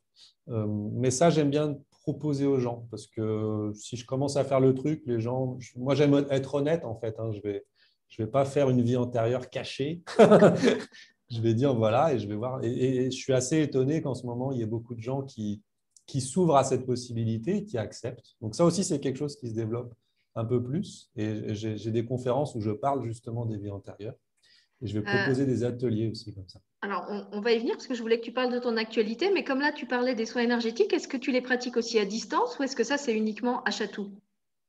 mais 0.47 1.11
ça, 1.11 1.29
j'aime 1.29 1.49
bien 1.49 1.77
proposer 2.01 2.45
aux 2.45 2.59
gens 2.59 2.87
parce 2.89 3.07
que 3.07 3.71
si 3.75 3.97
je 3.97 4.05
commence 4.05 4.37
à 4.37 4.43
faire 4.43 4.59
le 4.59 4.73
truc, 4.73 5.03
les 5.05 5.19
gens, 5.19 5.57
moi 5.75 5.93
j'aime 5.93 6.25
être 6.29 6.55
honnête 6.55 6.85
en 6.85 6.95
fait, 6.95 7.19
hein, 7.19 7.31
je 7.31 7.41
vais 7.41 7.65
je 8.09 8.21
ne 8.21 8.25
vais 8.25 8.31
pas 8.31 8.45
faire 8.45 8.69
une 8.69 8.81
vie 8.81 8.97
antérieure 8.97 9.49
cachée. 9.49 10.01
je 11.29 11.41
vais 11.41 11.53
dire 11.53 11.73
voilà 11.75 12.13
et 12.13 12.19
je 12.19 12.27
vais 12.27 12.35
voir. 12.35 12.63
Et, 12.63 13.11
je 13.11 13.17
suis 13.17 13.33
assez 13.33 13.61
étonné 13.61 14.01
qu'en 14.01 14.15
ce 14.15 14.25
moment, 14.25 14.51
il 14.51 14.59
y 14.59 14.61
ait 14.61 14.67
beaucoup 14.67 14.95
de 14.95 15.01
gens 15.01 15.23
qui, 15.23 15.61
qui 16.05 16.21
s'ouvrent 16.21 16.55
à 16.55 16.63
cette 16.63 16.85
possibilité, 16.85 17.65
qui 17.65 17.77
acceptent. 17.77 18.35
Donc 18.41 18.55
ça 18.55 18.65
aussi, 18.65 18.83
c'est 18.83 18.99
quelque 18.99 19.17
chose 19.17 19.35
qui 19.35 19.49
se 19.49 19.53
développe 19.53 19.93
un 20.35 20.45
peu 20.45 20.63
plus. 20.63 21.09
Et 21.15 21.53
j'ai 21.53 21.91
des 21.91 22.05
conférences 22.05 22.55
où 22.55 22.61
je 22.61 22.71
parle 22.71 23.03
justement 23.05 23.45
des 23.45 23.57
vies 23.57 23.71
antérieures. 23.71 24.15
Et 24.81 24.87
je 24.87 24.99
vais 24.99 25.07
euh, 25.07 25.11
proposer 25.11 25.45
des 25.45 25.63
ateliers 25.63 26.09
aussi 26.09 26.33
comme 26.35 26.47
ça. 26.47 26.59
Alors, 26.81 27.05
on, 27.31 27.41
va 27.41 27.51
y 27.51 27.59
venir 27.59 27.73
parce 27.73 27.87
que 27.87 27.95
je 27.95 28.01
voulais 28.01 28.19
que 28.19 28.25
tu 28.25 28.31
parles 28.31 28.53
de 28.53 28.59
ton 28.59 28.77
actualité, 28.77 29.31
mais 29.33 29.43
comme 29.43 29.59
là, 29.59 29.71
tu 29.71 29.87
parlais 29.87 30.13
des 30.13 30.27
soins 30.27 30.43
énergétiques, 30.43 30.93
est-ce 30.93 31.07
que 31.07 31.17
tu 31.17 31.31
les 31.31 31.41
pratiques 31.41 31.77
aussi 31.77 31.97
à 31.97 32.05
distance 32.05 32.59
ou 32.59 32.63
est-ce 32.63 32.75
que 32.75 32.83
ça, 32.83 32.97
c'est 32.97 33.15
uniquement 33.15 33.63
à 33.63 33.71
Chatou? 33.71 34.11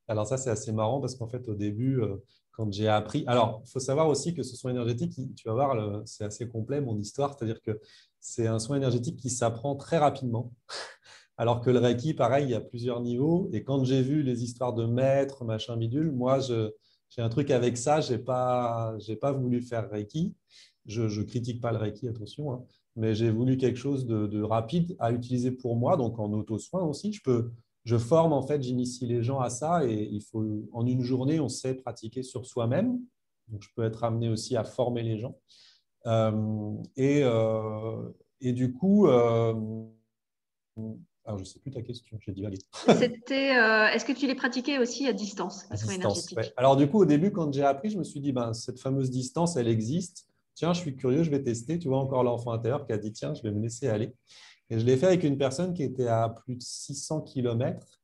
Alors 0.08 0.26
ça, 0.26 0.38
c'est 0.38 0.48
assez 0.48 0.72
marrant 0.72 1.00
parce 1.00 1.14
qu'en 1.14 1.28
fait, 1.28 1.46
au 1.48 1.54
début, 1.54 2.00
euh, 2.00 2.16
quand 2.58 2.72
j'ai 2.72 2.88
appris. 2.88 3.22
Alors, 3.28 3.62
il 3.64 3.70
faut 3.70 3.78
savoir 3.78 4.08
aussi 4.08 4.34
que 4.34 4.42
ce 4.42 4.56
soin 4.56 4.72
énergétique, 4.72 5.14
tu 5.36 5.48
vas 5.48 5.54
voir, 5.54 6.02
c'est 6.06 6.24
assez 6.24 6.48
complet 6.48 6.80
mon 6.80 6.98
histoire, 6.98 7.36
c'est-à-dire 7.38 7.62
que 7.62 7.80
c'est 8.18 8.48
un 8.48 8.58
soin 8.58 8.78
énergétique 8.78 9.16
qui 9.16 9.30
s'apprend 9.30 9.76
très 9.76 9.96
rapidement. 9.96 10.52
Alors 11.36 11.60
que 11.60 11.70
le 11.70 11.78
Reiki, 11.78 12.14
pareil, 12.14 12.46
il 12.46 12.50
y 12.50 12.54
a 12.54 12.60
plusieurs 12.60 13.00
niveaux. 13.00 13.48
Et 13.52 13.62
quand 13.62 13.84
j'ai 13.84 14.02
vu 14.02 14.24
les 14.24 14.42
histoires 14.42 14.74
de 14.74 14.86
maîtres, 14.86 15.44
machin 15.44 15.76
bidule, 15.76 16.10
moi, 16.10 16.40
j'ai 16.40 17.22
un 17.22 17.28
truc 17.28 17.52
avec 17.52 17.76
ça, 17.76 18.00
je 18.00 18.14
n'ai 18.14 18.18
pas, 18.18 18.92
pas 19.20 19.30
voulu 19.30 19.62
faire 19.62 19.88
Reiki. 19.88 20.34
Je 20.84 21.22
critique 21.22 21.60
pas 21.60 21.70
le 21.70 21.78
Reiki, 21.78 22.08
attention, 22.08 22.52
hein. 22.52 22.64
mais 22.96 23.14
j'ai 23.14 23.30
voulu 23.30 23.56
quelque 23.56 23.78
chose 23.78 24.04
de, 24.04 24.26
de, 24.26 24.42
rapide 24.42 24.96
à 24.98 25.12
utiliser 25.12 25.52
pour 25.52 25.76
moi, 25.76 25.96
donc 25.96 26.18
en 26.18 26.32
auto-soin 26.32 26.82
aussi. 26.82 27.12
Je 27.12 27.22
peux, 27.22 27.52
je 27.88 27.96
forme, 27.96 28.34
en 28.34 28.42
fait, 28.42 28.62
j'initie 28.62 29.06
les 29.06 29.22
gens 29.22 29.40
à 29.40 29.48
ça 29.48 29.86
et 29.86 30.10
il 30.12 30.22
faut, 30.22 30.44
en 30.74 30.84
une 30.84 31.00
journée, 31.00 31.40
on 31.40 31.48
sait 31.48 31.72
pratiquer 31.72 32.22
sur 32.22 32.44
soi-même. 32.44 33.00
Donc, 33.48 33.62
je 33.62 33.68
peux 33.74 33.82
être 33.82 34.04
amené 34.04 34.28
aussi 34.28 34.58
à 34.58 34.64
former 34.64 35.02
les 35.02 35.16
gens. 35.16 35.38
Euh, 36.04 36.74
et, 36.96 37.22
euh, 37.22 38.10
et, 38.42 38.52
du 38.52 38.74
coup, 38.74 39.06
euh, 39.06 39.54
alors 41.24 41.38
je 41.38 41.44
ne 41.44 41.44
sais 41.44 41.60
plus 41.60 41.70
ta 41.70 41.80
question, 41.80 42.18
j'ai 42.20 42.32
divagué. 42.32 42.58
C'était, 42.74 43.54
est-ce 43.94 44.04
que 44.04 44.12
tu 44.12 44.26
les 44.26 44.34
pratiquais 44.34 44.76
aussi 44.78 45.06
à 45.08 45.14
distance, 45.14 45.64
à 45.70 45.76
distance 45.76 46.34
Alors 46.58 46.76
du 46.76 46.90
coup, 46.90 46.98
au 47.00 47.06
début, 47.06 47.32
quand 47.32 47.50
j'ai 47.54 47.64
appris, 47.64 47.88
je 47.88 47.96
me 47.96 48.04
suis 48.04 48.20
dit, 48.20 48.32
ben, 48.32 48.52
cette 48.52 48.80
fameuse 48.80 49.10
distance, 49.10 49.56
elle 49.56 49.68
existe. 49.68 50.28
Tiens, 50.54 50.74
je 50.74 50.80
suis 50.80 50.94
curieux, 50.94 51.22
je 51.22 51.30
vais 51.30 51.42
tester. 51.42 51.78
Tu 51.78 51.88
vois 51.88 52.00
encore 52.00 52.22
l'enfant 52.22 52.52
intérieur 52.52 52.84
qui 52.84 52.92
a 52.92 52.98
dit, 52.98 53.12
tiens, 53.12 53.32
je 53.32 53.40
vais 53.40 53.50
me 53.50 53.62
laisser 53.62 53.88
aller. 53.88 54.12
Et 54.70 54.78
je 54.78 54.84
l'ai 54.84 54.96
fait 54.96 55.06
avec 55.06 55.24
une 55.24 55.38
personne 55.38 55.72
qui 55.72 55.82
était 55.82 56.08
à 56.08 56.28
plus 56.28 56.56
de 56.56 56.62
600 56.62 57.22
km. 57.22 58.00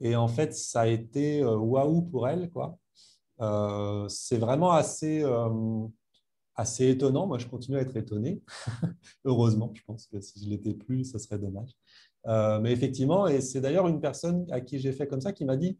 Et 0.00 0.16
en 0.16 0.28
fait, 0.28 0.52
ça 0.54 0.82
a 0.82 0.86
été 0.86 1.42
euh, 1.42 1.56
waouh 1.56 2.02
pour 2.02 2.28
elle. 2.28 2.50
quoi. 2.50 2.78
Euh, 3.40 4.08
c'est 4.08 4.36
vraiment 4.36 4.72
assez, 4.72 5.22
euh, 5.22 5.86
assez 6.54 6.88
étonnant. 6.90 7.26
Moi, 7.26 7.38
je 7.38 7.46
continue 7.46 7.78
à 7.78 7.80
être 7.80 7.96
étonné. 7.96 8.42
Heureusement, 9.24 9.72
je 9.74 9.82
pense 9.86 10.06
que 10.06 10.20
si 10.20 10.44
je 10.44 10.50
l'étais 10.50 10.74
plus, 10.74 11.04
ce 11.04 11.18
serait 11.18 11.38
dommage. 11.38 11.70
mais 12.60 12.72
effectivement, 12.72 13.26
et 13.26 13.40
c'est 13.40 13.60
d'ailleurs 13.60 13.88
une 13.88 14.00
personne 14.00 14.46
à 14.50 14.60
qui 14.60 14.78
j'ai 14.78 14.92
fait 14.92 15.06
comme 15.06 15.20
ça 15.20 15.32
qui 15.32 15.44
m'a 15.44 15.56
dit 15.56 15.78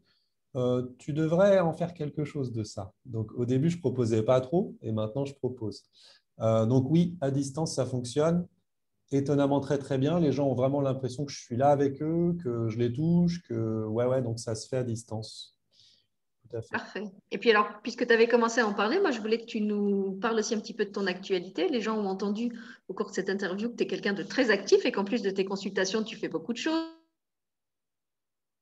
Tu 0.99 1.13
devrais 1.13 1.61
en 1.61 1.73
faire 1.73 1.93
quelque 1.93 2.25
chose 2.25 2.53
de 2.53 2.65
ça. 2.65 2.93
Donc, 3.05 3.33
au 3.35 3.45
début, 3.45 3.71
je 3.71 3.77
ne 3.77 3.81
proposais 3.81 4.23
pas 4.23 4.41
trop 4.41 4.77
et 4.83 4.93
maintenant, 4.93 5.25
je 5.25 5.35
propose. 5.35 5.83
donc, 6.39 6.91
oui, 6.91 7.17
à 7.21 7.31
distance, 7.31 7.75
ça 7.75 7.87
fonctionne 7.87 8.47
étonnamment 9.19 9.61
très 9.61 9.79
très 9.79 9.99
bien. 9.99 10.21
Les 10.21 10.33
gens 10.33 10.49
ont 10.49 10.55
vraiment 10.55 10.81
l'impression 10.81 11.25
que 11.25 11.33
je 11.33 11.41
suis 11.41 11.57
là 11.57 11.69
avec 11.69 12.03
eux, 12.03 12.37
que 12.43 12.69
je 12.69 12.79
les 12.79 12.93
touche, 12.93 13.43
que 13.43 13.85
ouais, 13.85 14.07
ouais, 14.07 14.23
donc 14.23 14.39
ça 14.39 14.55
se 14.55 14.69
fait 14.69 14.79
à 14.79 14.85
distance. 14.85 15.57
Tout 16.49 16.57
à 16.57 16.63
fait. 16.63 16.71
Parfait. 16.71 17.05
Et 17.31 17.39
puis 17.39 17.51
alors, 17.51 17.69
puisque 17.83 18.07
tu 18.07 18.13
avais 18.13 18.29
commencé 18.29 18.61
à 18.61 18.67
en 18.67 18.75
parler, 18.75 19.01
moi 19.01 19.11
je 19.11 19.21
voulais 19.21 19.39
que 19.39 19.47
tu 19.47 19.61
nous 19.61 20.19
parles 20.21 20.39
aussi 20.39 20.55
un 20.55 20.61
petit 20.61 20.75
peu 20.75 20.85
de 20.85 20.91
ton 20.91 21.07
actualité. 21.07 21.69
Les 21.69 21.81
gens 21.81 21.99
ont 21.99 22.07
entendu 22.07 22.53
au 22.89 22.95
cours 22.95 23.11
de 23.11 23.15
cette 23.15 23.31
interview 23.31 23.71
que 23.71 23.77
tu 23.77 23.85
es 23.85 23.87
quelqu'un 23.87 24.13
de 24.13 24.23
très 24.23 24.51
actif 24.51 24.85
et 24.85 24.93
qu'en 24.93 25.05
plus 25.05 25.23
de 25.23 25.31
tes 25.31 25.45
consultations, 25.45 26.03
tu 26.03 26.17
fais 26.17 26.29
beaucoup 26.29 26.53
de 26.53 26.59
choses. 26.59 26.85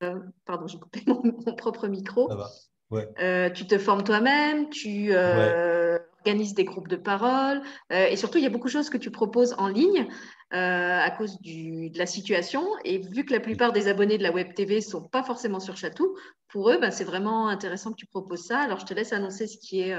Euh, 0.03 0.19
pardon, 0.47 0.67
j'ai 0.67 0.79
coupé 0.79 1.03
mon, 1.07 1.23
propre 1.55 1.89
micro. 1.89 2.29
Ça 2.29 2.37
va. 2.37 2.51
Ouais. 2.91 3.09
Euh, 3.21 3.51
tu 3.51 3.67
te 3.67 3.79
formes 3.79 4.03
toi-même, 4.03 4.69
tu 4.69 5.13
euh, 5.13 5.97
organises 6.19 6.55
des 6.55 6.65
groupes 6.65 6.89
de 6.89 6.97
parole 6.97 7.63
et 7.91 8.17
surtout, 8.17 8.39
il 8.39 8.45
y 8.45 8.47
a 8.49 8.51
beaucoup 8.51 8.67
de 8.67 8.73
choses 8.73 8.91
que 8.91 8.99
tu 8.99 9.13
proposes 9.13 9.55
en 9.59 9.69
ligne. 9.69 10.09
Euh, 10.53 10.99
à 10.99 11.13
cause 11.13 11.41
de 11.43 11.97
la 11.97 12.07
situation. 12.07 12.67
Et 12.85 12.99
vu 12.99 13.25
que 13.25 13.33
la 13.33 13.39
plupart 13.39 13.73
des 13.73 13.87
abonnés 13.87 14.19
de 14.19 14.25
la 14.25 14.33
Web 14.33 14.53
TV 14.55 14.77
ne 14.77 14.81
sont 14.81 15.07
pas 15.07 15.23
forcément 15.23 15.61
sur 15.61 15.77
Chatou, 15.77 16.17
pour 16.49 16.71
eux, 16.71 16.79
ben, 16.79 16.91
c'est 16.91 17.05
vraiment 17.05 17.47
intéressant 17.47 17.93
que 17.93 17.97
tu 17.97 18.07
proposes 18.07 18.47
ça. 18.47 18.59
Alors, 18.59 18.81
je 18.81 18.85
te 18.85 18.93
laisse 18.93 19.13
annoncer 19.13 19.47
ce 19.47 19.59
qui, 19.59 19.83
est, 19.83 19.95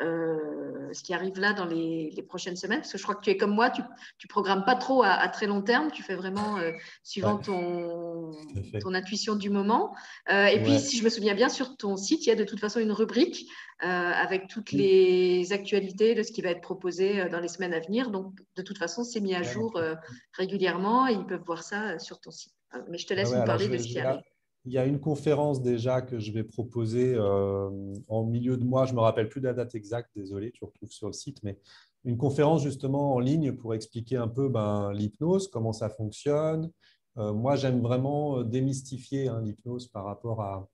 euh, 0.00 0.04
euh, 0.04 0.92
ce 0.92 1.02
qui 1.02 1.14
arrive 1.14 1.38
là 1.38 1.52
dans 1.52 1.64
les, 1.64 2.10
prochaines 2.28 2.56
semaines, 2.56 2.80
parce 2.80 2.92
que 2.92 2.98
je 2.98 3.02
crois 3.02 3.14
que 3.14 3.22
tu 3.22 3.30
es 3.30 3.36
comme 3.36 3.54
moi, 3.54 3.70
tu 3.70 3.80
ne 3.82 4.28
programmes 4.28 4.64
pas 4.64 4.74
trop 4.74 5.02
à, 5.02 5.28
très 5.28 5.46
long 5.46 5.62
terme, 5.62 5.90
tu 5.90 6.02
fais 6.02 6.14
vraiment 6.14 6.56
suivant 7.02 7.38
ton, 7.38 8.32
ton 8.80 8.94
intuition 8.94 9.34
du 9.36 9.50
moment. 9.50 9.94
et 10.28 10.60
puis, 10.62 10.78
si 10.78 10.96
je 10.96 11.04
me 11.04 11.08
souviens 11.08 11.34
bien, 11.34 11.48
sur 11.48 11.76
ton 11.76 11.96
site, 11.96 12.26
il 12.26 12.28
y 12.28 12.32
a 12.32 12.36
de 12.36 12.44
toute 12.44 12.60
façon 12.60 12.80
une 12.80 12.92
rubrique 12.92 13.46
avec 13.80 14.48
toutes 14.48 14.72
les 14.72 15.52
actualités 15.52 16.14
de 16.14 16.22
ce 16.22 16.32
qui 16.32 16.42
va 16.42 16.50
être 16.50 16.62
proposé 16.62 17.28
dans 17.28 17.40
les 17.40 17.48
semaines 17.48 17.74
à 17.74 17.80
venir. 17.80 18.10
Donc, 18.10 18.34
de 18.56 18.62
toute 18.62 18.78
façon, 18.78 19.04
c'est 19.04 19.20
mis 19.20 19.34
à 19.34 19.42
jour 19.42 19.76
euh, 19.76 19.94
régulièrement 20.32 21.06
et 21.08 21.12
ils 21.12 21.26
peuvent 21.26 21.44
voir 21.44 21.62
ça 21.62 21.90
euh, 21.90 21.98
sur 21.98 22.20
ton 22.20 22.30
site. 22.30 22.54
Euh, 22.74 22.78
mais 22.88 22.98
je 22.98 23.06
te 23.06 23.14
laisse 23.14 23.32
nous 23.32 23.44
parler 23.44 23.68
de 23.68 23.78
ce 23.78 23.86
qui 23.86 23.98
arrive. 23.98 24.22
Il 24.66 24.72
y 24.72 24.78
a 24.78 24.86
une 24.86 24.98
conférence 24.98 25.60
déjà 25.60 26.00
que 26.00 26.18
je 26.18 26.32
vais 26.32 26.44
proposer 26.44 27.18
en 27.18 28.24
milieu 28.24 28.56
de 28.56 28.64
mois. 28.64 28.86
Je 28.86 28.92
ne 28.92 28.96
me 28.96 29.02
rappelle 29.02 29.28
plus 29.28 29.40
de 29.40 29.46
la 29.46 29.52
date 29.52 29.74
exacte, 29.74 30.10
désolé, 30.16 30.52
tu 30.52 30.64
retrouves 30.64 30.90
sur 30.90 31.06
le 31.06 31.12
site, 31.12 31.42
mais 31.42 31.58
une 32.04 32.16
conférence 32.16 32.62
justement 32.62 33.14
en 33.14 33.18
ligne 33.18 33.52
pour 33.52 33.74
expliquer 33.74 34.16
un 34.16 34.28
peu 34.28 34.48
ben, 34.48 34.92
l'hypnose, 34.92 35.48
comment 35.48 35.72
ça 35.72 35.90
fonctionne. 35.90 36.70
moi, 37.16 37.56
j'aime 37.56 37.82
vraiment 37.82 38.42
démystifier 38.42 39.28
hein, 39.28 39.42
l'hypnose 39.42 39.88
par 39.88 40.04
rapport 40.04 40.40
à, 40.40 40.66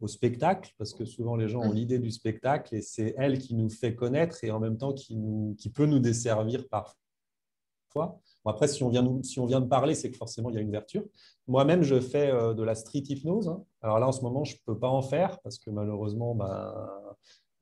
au 0.00 0.08
spectacle, 0.08 0.72
parce 0.78 0.92
que 0.92 1.04
souvent 1.04 1.36
les 1.36 1.48
gens 1.48 1.60
ont 1.60 1.72
mmh. 1.72 1.76
l'idée 1.76 1.98
du 1.98 2.10
spectacle 2.10 2.74
et 2.74 2.82
c'est 2.82 3.14
elle 3.16 3.38
qui 3.38 3.54
nous 3.54 3.70
fait 3.70 3.94
connaître 3.94 4.44
et 4.44 4.50
en 4.50 4.60
même 4.60 4.76
temps 4.76 4.92
qui, 4.92 5.16
nous, 5.16 5.54
qui 5.58 5.70
peut 5.70 5.86
nous 5.86 5.98
desservir 5.98 6.68
parfois 6.68 8.20
après, 8.50 8.68
si 8.68 8.82
on, 8.82 8.88
vient, 8.88 9.06
si 9.22 9.40
on 9.40 9.46
vient 9.46 9.60
de 9.60 9.68
parler, 9.68 9.94
c'est 9.94 10.10
que 10.10 10.16
forcément, 10.16 10.50
il 10.50 10.56
y 10.56 10.58
a 10.58 10.60
une 10.60 10.68
ouverture. 10.68 11.02
Moi-même, 11.46 11.82
je 11.82 11.98
fais 12.00 12.30
euh, 12.30 12.54
de 12.54 12.62
la 12.62 12.74
street 12.74 13.04
hypnose. 13.08 13.48
Hein. 13.48 13.62
Alors 13.82 13.98
là, 13.98 14.06
en 14.06 14.12
ce 14.12 14.22
moment, 14.22 14.44
je 14.44 14.54
ne 14.54 14.58
peux 14.66 14.78
pas 14.78 14.88
en 14.88 15.02
faire 15.02 15.40
parce 15.40 15.58
que 15.58 15.70
malheureusement, 15.70 16.34
ben, 16.34 16.74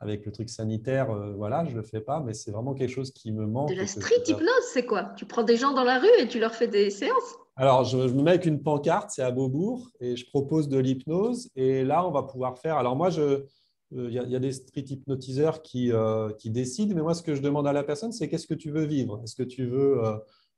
avec 0.02 0.26
le 0.26 0.32
truc 0.32 0.50
sanitaire, 0.50 1.10
euh, 1.10 1.32
voilà, 1.36 1.64
je 1.64 1.70
ne 1.70 1.76
le 1.76 1.82
fais 1.82 2.00
pas, 2.00 2.20
mais 2.20 2.34
c'est 2.34 2.50
vraiment 2.50 2.74
quelque 2.74 2.90
chose 2.90 3.12
qui 3.12 3.30
me 3.30 3.46
manque. 3.46 3.70
De 3.70 3.76
la 3.76 3.86
street 3.86 4.24
hypnose, 4.26 4.64
c'est 4.72 4.84
quoi? 4.84 5.12
Tu 5.16 5.26
prends 5.26 5.44
des 5.44 5.56
gens 5.56 5.72
dans 5.72 5.84
la 5.84 6.00
rue 6.00 6.10
et 6.18 6.26
tu 6.26 6.40
leur 6.40 6.54
fais 6.54 6.66
des 6.66 6.90
séances? 6.90 7.36
Alors, 7.54 7.84
je, 7.84 7.96
me 7.96 8.22
mets 8.22 8.32
avec 8.32 8.46
une 8.46 8.62
pancarte, 8.62 9.10
c'est 9.10 9.22
à 9.22 9.30
Beaubourg, 9.30 9.90
et 10.00 10.16
je 10.16 10.26
propose 10.28 10.68
de 10.68 10.78
l'hypnose. 10.78 11.50
Et 11.54 11.84
là, 11.84 12.04
on 12.06 12.10
va 12.10 12.24
pouvoir 12.24 12.58
faire. 12.58 12.76
Alors, 12.76 12.96
moi, 12.96 13.10
je, 13.10 13.44
il 13.92 14.12
y, 14.12 14.36
a 14.36 14.38
des 14.38 14.52
street 14.52 14.86
hypnotiseurs 14.88 15.62
qui, 15.62 15.92
euh, 15.92 16.32
qui, 16.32 16.50
décident, 16.50 16.94
mais 16.94 17.02
moi, 17.02 17.14
ce 17.14 17.22
que 17.22 17.34
je 17.34 17.42
demande 17.42 17.68
à 17.68 17.72
la 17.72 17.84
personne, 17.84 18.10
c'est 18.10 18.28
qu'est-ce 18.28 18.46
que 18.46 18.54
tu 18.54 18.70
veux 18.70 18.84
vivre? 18.84 19.20
Est-ce 19.22 19.36
que 19.36 19.42
tu 19.42 19.66
veux 19.66 20.02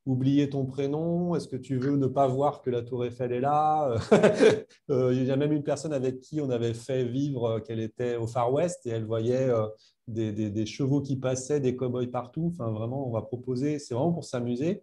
oublier 0.07 0.51
ton 0.51 0.67
prénom 0.67 1.35
Est-ce 1.35 1.49
que 1.49 1.57
tu 1.57 1.79
veux 1.79 1.97
ne 1.97 2.07
pas 2.07 2.27
voir 2.27 2.61
que 2.63 2.71
la 2.71 2.83
tour 2.83 3.05
Eiffel 3.05 3.33
est 3.33 3.41
là? 3.41 3.95
Euh, 4.91 5.15
Il 5.15 5.25
y 5.25 5.31
a 5.31 5.37
même 5.37 5.53
une 5.53 5.63
personne 5.63 5.95
avec 5.95 6.21
qui 6.21 6.43
on 6.43 6.51
avait 6.51 6.75
fait 6.75 7.05
vivre 7.05 7.45
euh, 7.45 7.61
qu'elle 7.61 7.81
était 7.81 8.17
au 8.17 8.27
Far 8.27 8.53
West 8.53 8.85
et 8.85 8.91
elle 8.91 9.07
voyait 9.07 9.49
euh, 9.49 9.67
des, 10.09 10.67
chevaux 10.67 11.01
qui 11.01 11.17
passaient, 11.17 11.59
des 11.59 11.75
cow-boys 11.75 12.09
partout. 12.09 12.53
Enfin, 12.53 12.71
vraiment, 12.71 13.09
on 13.09 13.11
va 13.11 13.23
proposer, 13.23 13.79
c'est 13.79 13.95
vraiment 13.95 14.13
pour 14.13 14.25
s'amuser. 14.25 14.83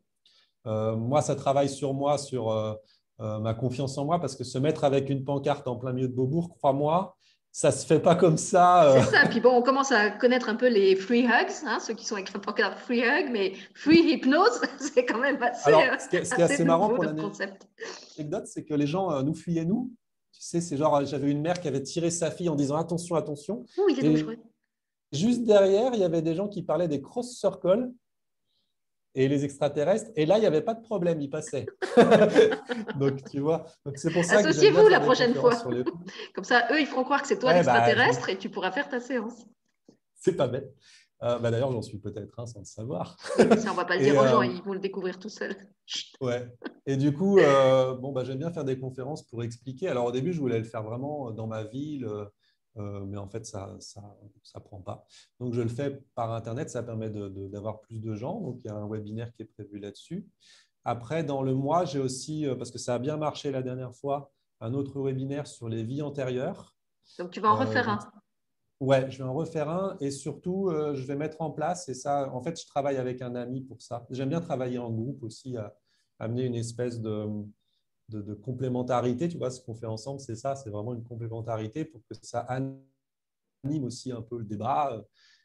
moi, 0.66 1.22
ça 1.22 1.36
travaille 1.36 1.70
sur 1.70 1.94
moi, 1.94 2.18
sur 2.18 2.80
ma 3.20 3.54
confiance 3.54 3.98
en 4.00 4.06
moi, 4.06 4.20
parce 4.20 4.36
que 4.36 4.44
se 4.44 4.58
mettre 4.58 4.84
avec 4.84 5.10
une 5.10 5.24
pancarte 5.24 5.68
en 5.68 5.76
plein 5.76 5.94
milieu 5.94 6.08
de 6.08 6.16
Beaubourg, 6.16 6.50
crois-moi, 6.50 7.16
ça 7.52 7.72
se 7.72 7.86
fait 7.86 8.00
pas 8.00 8.16
comme 8.16 8.38
ça. 8.38 8.86
Euh. 8.86 9.02
C'est 9.02 9.18
ça. 9.18 9.28
Puis 9.28 9.42
bon, 9.42 9.52
on 9.56 9.62
commence 9.62 9.92
à 9.92 10.10
connaître 10.10 10.48
un 10.48 10.56
peu 10.56 10.68
les 10.68 10.96
free 10.96 11.26
hugs, 11.26 11.52
hein, 11.66 11.80
ceux 11.80 11.94
qui 11.94 12.06
sont 12.06 12.16
avec 12.16 12.32
la 12.34 12.76
free 12.76 13.02
hug, 13.02 13.30
mais 13.32 13.54
free 13.76 14.00
hypnose, 14.00 14.62
c'est 14.80 15.06
quand 15.06 15.20
même 15.20 15.42
assez. 15.44 15.70
Alors, 15.70 16.00
ce 16.00 16.08
qui 16.08 16.16
est, 16.16 16.42
assez, 16.42 16.64
marrant 16.64 16.90
pour 16.90 17.04
l'anecdote, 17.04 18.48
c'est 18.48 18.64
que 18.64 18.74
les 18.74 18.88
gens 18.88 19.12
euh, 19.12 19.22
nous 19.22 19.36
fuyaient 19.36 19.66
nous. 19.66 19.92
Tu 20.32 20.42
sais, 20.42 20.62
c'est 20.62 20.78
genre, 20.78 21.06
j'avais 21.06 21.30
une 21.30 21.42
mère 21.42 21.60
qui 21.60 21.68
avait 21.68 21.84
tiré 21.84 22.10
sa 22.10 22.32
fille 22.32 22.48
en 22.48 22.56
disant 22.56 22.78
attention, 22.78 23.16
attention. 23.16 23.66
Oui, 23.86 23.96
il 23.98 24.06
est 24.06 24.26
Juste 25.12 25.44
derrière, 25.44 25.94
il 25.94 26.00
y 26.00 26.06
avait 26.06 26.22
des 26.22 26.36
gens 26.36 26.48
qui 26.48 26.64
parlaient 26.64 26.88
des 26.88 27.02
cross 27.02 27.38
circles 27.38 27.92
et 29.16 29.28
les 29.28 29.46
extraterrestres. 29.46 30.12
Et 30.16 30.26
là, 30.26 30.38
il 30.38 30.42
n'y 30.42 30.48
avait 30.48 30.62
pas 30.62 30.74
de 30.74 30.82
problème, 30.82 31.20
ils 31.22 31.30
passaient. 31.30 31.66
donc, 33.00 33.24
tu 33.30 33.40
vois, 33.40 33.66
c'est 33.96 34.12
pour 34.12 34.24
ça 34.24 34.38
Associez-vous 34.38 34.88
la 34.88 35.00
prochaine 35.00 35.34
fois. 35.34 35.56
Comme 36.36 36.44
ça, 36.44 36.68
eux, 36.72 36.80
ils 36.80 36.88
feront 36.88 37.04
croire 37.04 37.22
que 37.22 37.28
c'est 37.28 37.40
toi 37.40 37.52
bah, 37.52 37.56
l'extraterrestre 37.56 38.30
et 38.30 38.38
tu 38.38 38.50
pourras 38.50 38.72
faire 38.72 38.90
ta 38.90 39.00
séance. 39.00 39.46
C'est 40.16 40.36
pas 40.36 40.48
bête. 40.48 40.74
Euh, 41.24 41.38
bah, 41.40 41.52
D'ailleurs, 41.52 41.72
j'en 41.72 41.82
suis 41.82 42.00
peut-être 42.00 42.40
un 42.40 42.46
sans 42.46 42.60
le 42.60 42.66
savoir. 42.66 43.18
ça, 43.20 43.44
on 43.44 43.46
ne 43.46 43.76
va 43.76 43.86
pas 43.86 43.98
le 43.98 44.04
dire 44.04 44.16
aux 44.18 44.28
gens, 44.28 44.42
euh, 44.42 44.46
ils 44.46 44.62
vont 44.64 44.74
le 44.74 44.80
découvrir 44.80 45.20
tout 45.20 45.30
seuls. 45.30 45.56
ouais. 46.22 46.48
Et 46.86 46.98
du 46.98 47.14
coup, 47.14 47.38
euh, 47.38 47.96
bon, 47.96 48.12
bah, 48.12 48.24
j'aime 48.24 48.40
bien 48.40 48.52
faire 48.52 48.64
des 48.64 48.80
conférences 48.80 49.24
pour 49.24 49.44
expliquer. 49.44 49.88
Alors, 49.88 50.06
au 50.06 50.12
début, 50.12 50.34
je 50.34 50.40
voulais 50.40 50.58
le 50.58 50.64
faire 50.64 50.84
vraiment 50.84 51.32
dans 51.32 51.48
ma 51.48 51.64
ville. 51.64 52.08
Euh, 52.78 53.04
mais 53.06 53.18
en 53.18 53.28
fait, 53.28 53.46
ça 53.46 53.78
ne 53.80 54.60
prend 54.62 54.82
pas. 54.82 55.06
Donc, 55.40 55.54
je 55.54 55.62
le 55.62 55.68
fais 55.68 56.02
par 56.16 56.32
Internet, 56.34 56.70
ça 56.70 56.84
permet 56.84 57.10
d'avoir 57.10 57.82
plus 57.82 58.00
de 58.00 58.16
gens. 58.16 58.40
Donc, 58.40 58.64
il 58.64 58.68
y 58.68 58.70
a 58.70 58.76
un 58.76 58.88
webinaire 58.88 59.34
qui 59.34 59.42
est 59.44 59.46
prévu 59.46 59.80
là-dessus. 59.80 60.28
Après, 60.84 61.24
dans 61.24 61.44
le 61.44 61.54
mois, 61.54 61.86
j'ai 61.86 62.00
aussi, 62.00 62.48
euh, 62.48 62.56
parce 62.56 62.72
que 62.72 62.80
ça 62.80 62.96
a 62.96 63.00
bien 63.00 63.18
marché 63.18 63.52
la 63.52 63.62
dernière 63.62 63.94
fois, 63.94 64.32
un 64.62 64.74
autre 64.74 65.00
webinaire 65.00 65.48
sur 65.48 65.70
les 65.70 65.84
vies 65.84 66.02
antérieures. 66.02 66.76
Donc, 67.20 67.32
tu 67.32 67.40
vas 67.40 67.52
en 67.52 67.58
euh, 67.58 67.66
refaire 67.66 67.90
un 67.90 68.00
Ouais, 68.80 69.12
je 69.12 69.20
vais 69.20 69.24
en 69.24 69.34
refaire 69.34 69.70
un 69.70 69.96
et 70.00 70.10
surtout, 70.10 70.72
je 70.72 71.06
vais 71.06 71.16
mettre 71.16 71.40
en 71.42 71.52
place, 71.52 71.88
et 71.88 71.94
ça, 71.94 72.34
en 72.34 72.42
fait, 72.42 72.60
je 72.60 72.66
travaille 72.66 72.98
avec 72.98 73.22
un 73.22 73.36
ami 73.36 73.62
pour 73.62 73.80
ça. 73.80 74.08
J'aime 74.10 74.30
bien 74.30 74.42
travailler 74.42 74.80
en 74.80 74.90
groupe 74.90 75.22
aussi, 75.22 75.56
à 75.56 75.72
amener 76.18 76.46
une 76.46 76.56
espèce 76.56 77.00
de, 77.00 77.28
de, 78.12 78.34
complémentarité. 78.34 79.28
Tu 79.28 79.38
vois, 79.38 79.52
ce 79.52 79.62
qu'on 79.62 79.76
fait 79.76 79.86
ensemble, 79.88 80.20
c'est 80.20 80.36
ça, 80.36 80.56
c'est 80.56 80.70
vraiment 80.70 80.94
une 80.94 81.04
complémentarité 81.04 81.86
pour 81.86 82.02
que 82.10 82.16
ça 82.22 82.40
anime 82.42 83.84
aussi 83.84 84.12
un 84.12 84.22
peu 84.22 84.38
le 84.38 84.46
débat. 84.46 85.04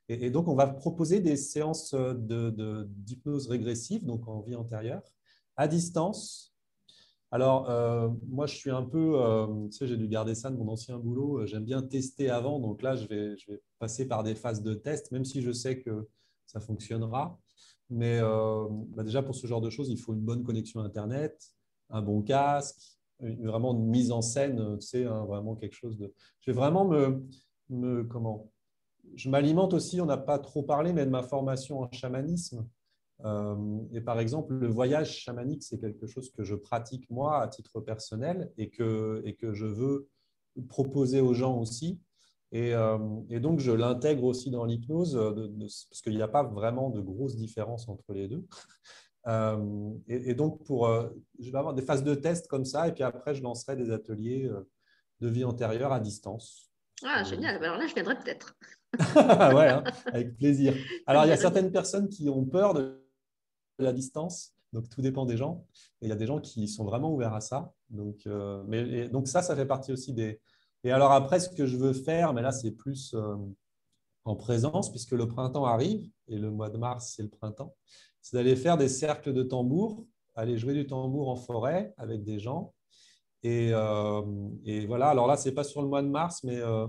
Et, 0.08 0.30
donc, 0.30 0.48
on 0.48 0.54
va 0.54 0.66
proposer 0.66 1.20
des 1.20 1.36
séances 1.36 1.94
d'hypnose 1.94 3.48
régressive, 3.48 4.04
donc 4.04 4.28
en 4.28 4.40
vie 4.40 4.54
antérieure, 4.54 5.02
à 5.56 5.68
distance. 5.68 6.54
Alors, 7.32 7.68
euh, 7.70 8.08
moi, 8.28 8.46
je 8.46 8.54
suis 8.54 8.70
un 8.70 8.84
peu, 8.84 9.20
euh, 9.20 9.66
tu 9.66 9.78
sais, 9.78 9.86
j'ai 9.86 9.96
dû 9.96 10.08
garder 10.08 10.34
ça 10.34 10.50
de 10.50 10.56
mon 10.56 10.68
ancien 10.68 10.96
boulot. 10.98 11.44
J'aime 11.46 11.64
bien 11.64 11.82
tester 11.82 12.30
avant. 12.30 12.60
Donc 12.60 12.82
là, 12.82 12.94
je 12.94 13.06
vais, 13.08 13.36
je 13.36 13.50
vais 13.50 13.60
passer 13.78 14.06
par 14.06 14.22
des 14.22 14.34
phases 14.34 14.62
de 14.62 14.74
test, 14.74 15.10
même 15.10 15.24
si 15.24 15.42
je 15.42 15.50
sais 15.50 15.80
que 15.80 16.08
ça 16.46 16.60
fonctionnera. 16.60 17.38
Mais 17.90 18.18
euh, 18.20 18.66
bah, 18.70 19.02
déjà, 19.02 19.22
pour 19.22 19.34
ce 19.34 19.46
genre 19.46 19.60
de 19.60 19.70
choses, 19.70 19.88
il 19.90 19.98
faut 19.98 20.14
une 20.14 20.20
bonne 20.20 20.42
connexion 20.42 20.80
Internet 20.80 21.55
un 21.90 22.02
bon 22.02 22.22
casque, 22.22 22.96
vraiment 23.20 23.72
une 23.72 23.86
mise 23.86 24.12
en 24.12 24.22
scène, 24.22 24.78
tu 24.78 24.86
sais, 24.86 25.04
hein, 25.04 25.24
vraiment 25.24 25.54
quelque 25.54 25.74
chose 25.74 25.96
de. 25.96 26.12
Je 26.40 26.50
vais 26.50 26.56
vraiment 26.56 26.84
me, 26.86 27.24
me 27.70 28.04
comment 28.04 28.50
Je 29.14 29.30
m'alimente 29.30 29.74
aussi, 29.74 30.00
on 30.00 30.06
n'a 30.06 30.16
pas 30.16 30.38
trop 30.38 30.62
parlé, 30.62 30.92
mais 30.92 31.04
de 31.04 31.10
ma 31.10 31.22
formation 31.22 31.80
en 31.80 31.90
chamanisme. 31.92 32.66
Euh, 33.24 33.78
et 33.92 34.02
par 34.02 34.20
exemple, 34.20 34.54
le 34.54 34.68
voyage 34.68 35.16
chamanique, 35.16 35.62
c'est 35.62 35.78
quelque 35.78 36.06
chose 36.06 36.30
que 36.30 36.44
je 36.44 36.54
pratique 36.54 37.08
moi 37.10 37.40
à 37.40 37.48
titre 37.48 37.80
personnel 37.80 38.52
et 38.58 38.68
que, 38.68 39.22
et 39.24 39.34
que 39.34 39.54
je 39.54 39.66
veux 39.66 40.08
proposer 40.68 41.20
aux 41.20 41.32
gens 41.32 41.58
aussi. 41.58 41.98
Et, 42.52 42.74
euh, 42.74 42.98
et 43.30 43.40
donc, 43.40 43.60
je 43.60 43.72
l'intègre 43.72 44.24
aussi 44.24 44.50
dans 44.50 44.64
l'hypnose, 44.64 45.18
parce 45.58 46.02
qu'il 46.02 46.14
n'y 46.14 46.22
a 46.22 46.28
pas 46.28 46.44
vraiment 46.44 46.90
de 46.90 47.00
grosses 47.00 47.36
différences 47.36 47.88
entre 47.88 48.12
les 48.12 48.28
deux. 48.28 48.46
Euh, 49.26 49.92
et, 50.06 50.34
donc, 50.34 50.62
pour, 50.64 50.86
euh, 50.86 51.08
je 51.38 51.50
vais 51.50 51.58
avoir 51.58 51.74
des 51.74 51.82
phases 51.82 52.04
de 52.04 52.14
test 52.14 52.46
comme 52.46 52.64
ça, 52.64 52.88
et 52.88 52.92
puis 52.92 53.02
après, 53.02 53.34
je 53.34 53.42
lancerai 53.42 53.76
des 53.76 53.90
ateliers 53.90 54.46
euh, 54.46 54.68
de 55.20 55.28
vie 55.28 55.44
antérieure 55.44 55.92
à 55.92 56.00
distance. 56.00 56.70
Ah, 57.02 57.24
génial. 57.24 57.62
Alors 57.62 57.76
là, 57.76 57.86
je 57.86 57.94
viendrai 57.94 58.16
peut-être. 58.18 58.56
ouais, 59.54 59.68
hein, 59.68 59.84
avec 60.06 60.36
plaisir. 60.36 60.74
Alors, 61.06 61.24
il 61.24 61.28
y 61.28 61.32
a 61.32 61.36
certaines 61.36 61.70
personnes 61.70 62.08
qui 62.08 62.30
ont 62.30 62.44
peur 62.44 62.72
de 62.72 63.02
la 63.78 63.92
distance, 63.92 64.54
donc 64.72 64.88
tout 64.88 65.02
dépend 65.02 65.26
des 65.26 65.36
gens. 65.36 65.66
Et 66.00 66.06
il 66.06 66.08
y 66.08 66.12
a 66.12 66.16
des 66.16 66.26
gens 66.26 66.40
qui 66.40 66.68
sont 66.68 66.84
vraiment 66.84 67.12
ouverts 67.12 67.34
à 67.34 67.40
ça. 67.40 67.74
Donc, 67.90 68.26
mais, 68.66 69.08
donc 69.08 69.28
ça, 69.28 69.42
ça 69.42 69.54
fait 69.54 69.66
partie 69.66 69.92
aussi 69.92 70.14
des. 70.14 70.40
Et 70.84 70.90
alors 70.90 71.12
après, 71.12 71.40
ce 71.40 71.50
que 71.50 71.66
je 71.66 71.76
veux 71.76 71.92
faire, 71.92 72.32
mais 72.32 72.40
là, 72.40 72.52
c'est 72.52 72.70
plus 72.70 73.14
en 74.24 74.36
présence, 74.36 74.90
puisque 74.90 75.12
le 75.12 75.28
printemps 75.28 75.66
arrive, 75.66 76.08
et 76.28 76.38
le 76.38 76.50
mois 76.50 76.70
de 76.70 76.78
mars, 76.78 77.12
c'est 77.14 77.22
le 77.22 77.28
printemps 77.28 77.74
c'est 78.26 78.36
d'aller 78.36 78.56
faire 78.56 78.76
des 78.76 78.88
cercles 78.88 79.32
de 79.32 79.44
tambour, 79.44 80.04
aller 80.34 80.58
jouer 80.58 80.74
du 80.74 80.84
tambour 80.84 81.28
en 81.28 81.36
forêt 81.36 81.94
avec 81.96 82.24
des 82.24 82.40
gens. 82.40 82.74
Et, 83.44 83.70
euh, 83.72 84.20
voilà, 84.88 85.10
alors 85.10 85.28
là, 85.28 85.36
ce 85.36 85.48
n'est 85.48 85.54
pas 85.54 85.62
sur 85.62 85.80
le 85.80 85.86
mois 85.86 86.02
de 86.02 86.08
mars, 86.08 86.42
mais 86.42 86.56
euh, 86.56 86.88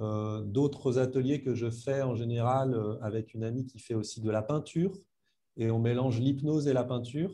euh, 0.00 0.42
d'autres 0.42 0.98
ateliers 0.98 1.40
que 1.40 1.54
je 1.54 1.70
fais 1.70 2.02
en 2.02 2.14
général 2.14 2.78
avec 3.00 3.32
une 3.32 3.44
amie 3.44 3.64
qui 3.64 3.78
fait 3.78 3.94
aussi 3.94 4.20
de 4.20 4.30
la 4.30 4.42
peinture. 4.42 4.94
Et 5.56 5.70
on 5.70 5.78
mélange 5.78 6.20
l'hypnose 6.20 6.68
et 6.68 6.74
la 6.74 6.84
peinture. 6.84 7.32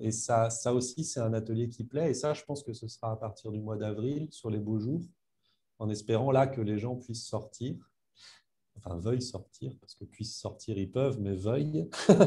et 0.00 0.10
ça, 0.10 0.48
ça 0.48 0.72
aussi, 0.72 1.04
c'est 1.04 1.20
un 1.20 1.34
atelier 1.34 1.68
qui 1.68 1.84
plaît. 1.84 2.12
Et 2.12 2.14
ça, 2.14 2.32
je 2.32 2.44
pense 2.44 2.62
que 2.62 2.72
ce 2.72 2.88
sera 2.88 3.12
à 3.12 3.16
partir 3.16 3.52
du 3.52 3.60
mois 3.60 3.76
d'avril, 3.76 4.28
sur 4.30 4.48
les 4.48 4.58
beaux 4.58 4.78
jours, 4.78 5.02
en 5.78 5.90
espérant 5.90 6.30
là 6.30 6.46
que 6.46 6.62
les 6.62 6.78
gens 6.78 6.96
puissent 6.96 7.26
sortir 7.26 7.89
enfin 8.76 8.96
veuillent 8.96 9.22
sortir, 9.22 9.72
parce 9.80 9.94
que 9.94 10.04
puissent 10.04 10.38
sortir, 10.38 10.78
ils 10.78 10.90
peuvent, 10.90 11.20
mais 11.20 11.34
veuillent. 11.34 11.88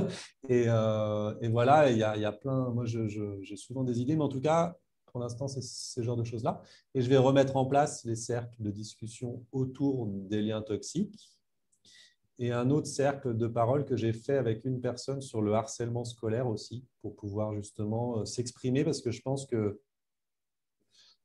Euh, 0.49 1.34
et, 1.41 1.48
voilà, 1.48 1.90
il 1.90 1.98
y, 1.98 2.03
a, 2.03 2.32
plein, 2.32 2.70
moi 2.70 2.86
j'ai 2.86 3.56
souvent 3.56 3.84
des 3.84 4.02
idées, 4.02 4.15
mais 4.15 4.24
en 4.24 4.30
tout 4.30 4.41
cas, 4.41 4.78
pour 5.06 5.22
l'instant, 5.22 5.48
c'est 5.48 5.64
ce 5.64 6.02
genre 6.02 6.18
de 6.18 6.24
choses-là. 6.26 6.61
Et 6.94 7.02
je 7.02 7.10
vais 7.10 7.18
remettre 7.18 7.56
en 7.56 7.65
place 7.65 8.03
les 8.03 8.18
cercles 8.18 8.61
de 8.61 8.70
discussion 8.70 9.45
autour 9.52 10.07
des 10.07 10.41
liens 10.41 10.61
toxiques. 10.61 11.34
Et 12.40 12.52
un 12.52 12.70
autre 12.72 12.88
cercle 12.88 13.38
de 13.38 13.48
parole 13.48 13.86
que 13.86 13.95
j'ai 13.95 14.11
fait 14.11 14.38
avec 14.38 14.65
une 14.65 14.82
personne 14.82 15.22
sur 15.22 15.41
le 15.41 15.53
harcèlement 15.53 16.03
scolaire 16.03 16.48
aussi, 16.48 16.86
pour 17.02 17.15
pouvoir 17.15 17.53
justement 17.53 18.20
euh, 18.20 18.26
s'exprimer, 18.26 18.84
parce 18.84 19.02
que 19.02 19.11
je 19.11 19.22
pense 19.22 19.45
que 19.45 19.80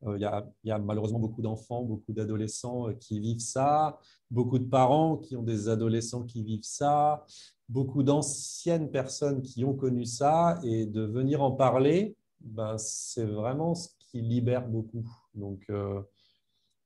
euh, 0.06 0.16
il 0.16 0.22
y, 0.64 0.70
a, 0.70 0.78
malheureusement 0.78 1.18
beaucoup 1.18 1.42
d'enfants, 1.42 1.82
beaucoup 1.82 2.12
d'adolescents 2.12 2.88
euh, 2.88 2.92
qui 2.92 3.18
vivent 3.18 3.40
ça, 3.40 3.98
beaucoup 4.30 4.58
de 4.58 4.64
parents 4.64 5.16
qui 5.16 5.36
ont 5.36 5.42
des 5.42 5.68
adolescents 5.68 6.24
qui 6.24 6.44
vivent 6.44 6.62
ça, 6.62 7.24
beaucoup 7.68 8.02
d'anciennes 8.02 8.90
personnes 8.90 9.42
qui 9.42 9.64
ont 9.64 9.74
connu 9.74 10.04
ça, 10.04 10.60
et 10.62 10.86
de 10.86 11.02
venir 11.02 11.42
en 11.42 11.52
parler, 11.52 12.16
ben, 12.40 12.78
c'est 12.78 13.24
vraiment 13.24 13.74
ce 13.74 13.88
qui 13.98 14.20
libère 14.20 14.68
beaucoup. 14.68 15.04
Donc 15.34 15.64
euh, 15.70 16.00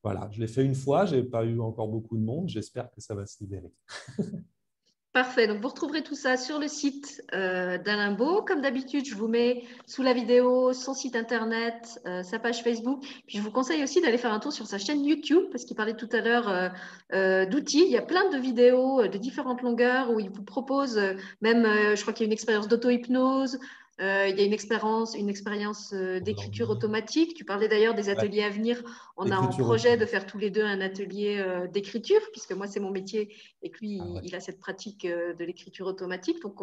voilà, 0.02 0.28
je 0.32 0.40
l'ai 0.40 0.48
fait 0.48 0.64
une 0.64 0.74
fois, 0.74 1.04
je 1.04 1.16
n'ai 1.16 1.22
pas 1.22 1.44
eu 1.44 1.60
encore 1.60 1.88
beaucoup 1.88 2.16
de 2.16 2.22
monde, 2.22 2.48
j'espère 2.48 2.90
que 2.90 3.00
ça 3.00 3.14
va 3.14 3.26
se 3.26 3.38
libérer. 3.40 3.72
Parfait. 5.12 5.46
Donc, 5.46 5.60
vous 5.60 5.68
retrouverez 5.68 6.02
tout 6.02 6.14
ça 6.14 6.38
sur 6.38 6.58
le 6.58 6.68
site 6.68 7.22
euh, 7.34 7.76
d'Alain 7.76 8.12
Beau. 8.12 8.40
Comme 8.40 8.62
d'habitude, 8.62 9.04
je 9.04 9.14
vous 9.14 9.28
mets 9.28 9.64
sous 9.86 10.02
la 10.02 10.14
vidéo 10.14 10.72
son 10.72 10.94
site 10.94 11.16
internet, 11.16 12.00
euh, 12.06 12.22
sa 12.22 12.38
page 12.38 12.62
Facebook. 12.62 13.02
Puis, 13.26 13.36
je 13.36 13.42
vous 13.42 13.50
conseille 13.50 13.82
aussi 13.82 14.00
d'aller 14.00 14.16
faire 14.16 14.32
un 14.32 14.38
tour 14.38 14.54
sur 14.54 14.66
sa 14.66 14.78
chaîne 14.78 15.04
YouTube 15.04 15.44
parce 15.52 15.66
qu'il 15.66 15.76
parlait 15.76 15.96
tout 15.96 16.08
à 16.12 16.22
l'heure 16.22 16.72
euh, 17.12 17.44
d'outils. 17.44 17.84
Il 17.84 17.92
y 17.92 17.98
a 17.98 18.02
plein 18.02 18.30
de 18.30 18.38
vidéos 18.38 19.06
de 19.06 19.18
différentes 19.18 19.60
longueurs 19.60 20.10
où 20.10 20.18
il 20.18 20.30
vous 20.30 20.44
propose 20.44 20.98
même, 21.42 21.66
je 21.66 22.00
crois 22.00 22.14
qu'il 22.14 22.24
y 22.24 22.26
a 22.26 22.28
une 22.28 22.32
expérience 22.32 22.68
d'auto-hypnose, 22.68 23.58
euh, 24.00 24.26
il 24.28 24.38
y 24.38 24.42
a 24.42 24.44
une 24.44 24.54
expérience, 24.54 25.14
une 25.14 25.28
expérience 25.28 25.92
euh, 25.92 26.18
d'écriture 26.18 26.70
automatique. 26.70 27.34
Tu 27.34 27.44
parlais 27.44 27.68
d'ailleurs 27.68 27.94
des 27.94 28.08
ateliers 28.08 28.42
à 28.42 28.48
venir. 28.48 28.82
On 29.16 29.30
a 29.30 29.36
en 29.36 29.48
projet 29.48 29.96
de 29.96 30.06
faire 30.06 30.26
tous 30.26 30.38
les 30.38 30.50
deux 30.50 30.64
un 30.64 30.80
atelier 30.80 31.36
euh, 31.38 31.66
d'écriture, 31.68 32.20
puisque 32.32 32.52
moi, 32.52 32.66
c'est 32.66 32.80
mon 32.80 32.90
métier 32.90 33.36
et 33.62 33.70
que 33.70 33.78
lui, 33.80 34.00
ah 34.00 34.20
il, 34.22 34.34
a 34.34 34.40
cette 34.40 34.58
pratique 34.58 35.06
de 35.06 35.44
l'écriture 35.44 35.86
automatique. 35.86 36.40
Donc, 36.40 36.58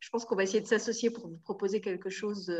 je 0.00 0.08
pense 0.08 0.24
qu'on 0.24 0.36
va 0.36 0.42
essayer 0.42 0.60
de 0.60 0.66
s'associer 0.66 1.10
pour 1.10 1.28
vous 1.28 1.36
proposer 1.36 1.80
quelque 1.80 2.08
chose 2.08 2.52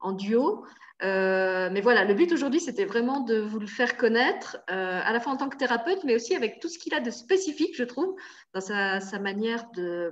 en 0.00 0.12
duo. 0.12 0.64
mais 1.02 1.80
voilà, 1.80 2.04
le 2.04 2.14
but 2.14 2.32
aujourd'hui, 2.32 2.60
c'était 2.60 2.84
vraiment 2.84 3.20
de 3.20 3.40
vous 3.40 3.58
le 3.58 3.66
faire 3.66 3.96
connaître, 3.96 4.58
à 4.68 5.12
la 5.12 5.20
fois 5.20 5.32
en 5.32 5.36
tant 5.36 5.48
que 5.48 5.56
thérapeute, 5.56 6.04
mais 6.04 6.14
aussi 6.14 6.34
avec 6.34 6.60
tout 6.60 6.68
ce 6.68 6.78
qu'il 6.78 6.94
a 6.94 7.00
de 7.00 7.10
spécifique, 7.10 7.76
je 7.76 7.84
trouve, 7.84 8.14
dans 8.54 8.60
sa, 8.60 9.00
sa 9.00 9.18
manière 9.18 9.66
de 9.74 10.10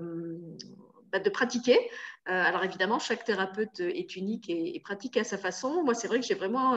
de 1.18 1.30
pratiquer. 1.30 1.78
alors 2.26 2.64
évidemment, 2.64 2.98
chaque 2.98 3.24
thérapeute 3.24 3.80
est 3.80 4.16
unique 4.16 4.48
et, 4.48 4.80
pratique 4.80 5.16
à 5.16 5.24
sa 5.24 5.38
façon. 5.38 5.82
Moi, 5.84 5.94
c'est 5.94 6.08
vrai 6.08 6.20
que 6.20 6.26
j'ai 6.26 6.34
vraiment 6.34 6.76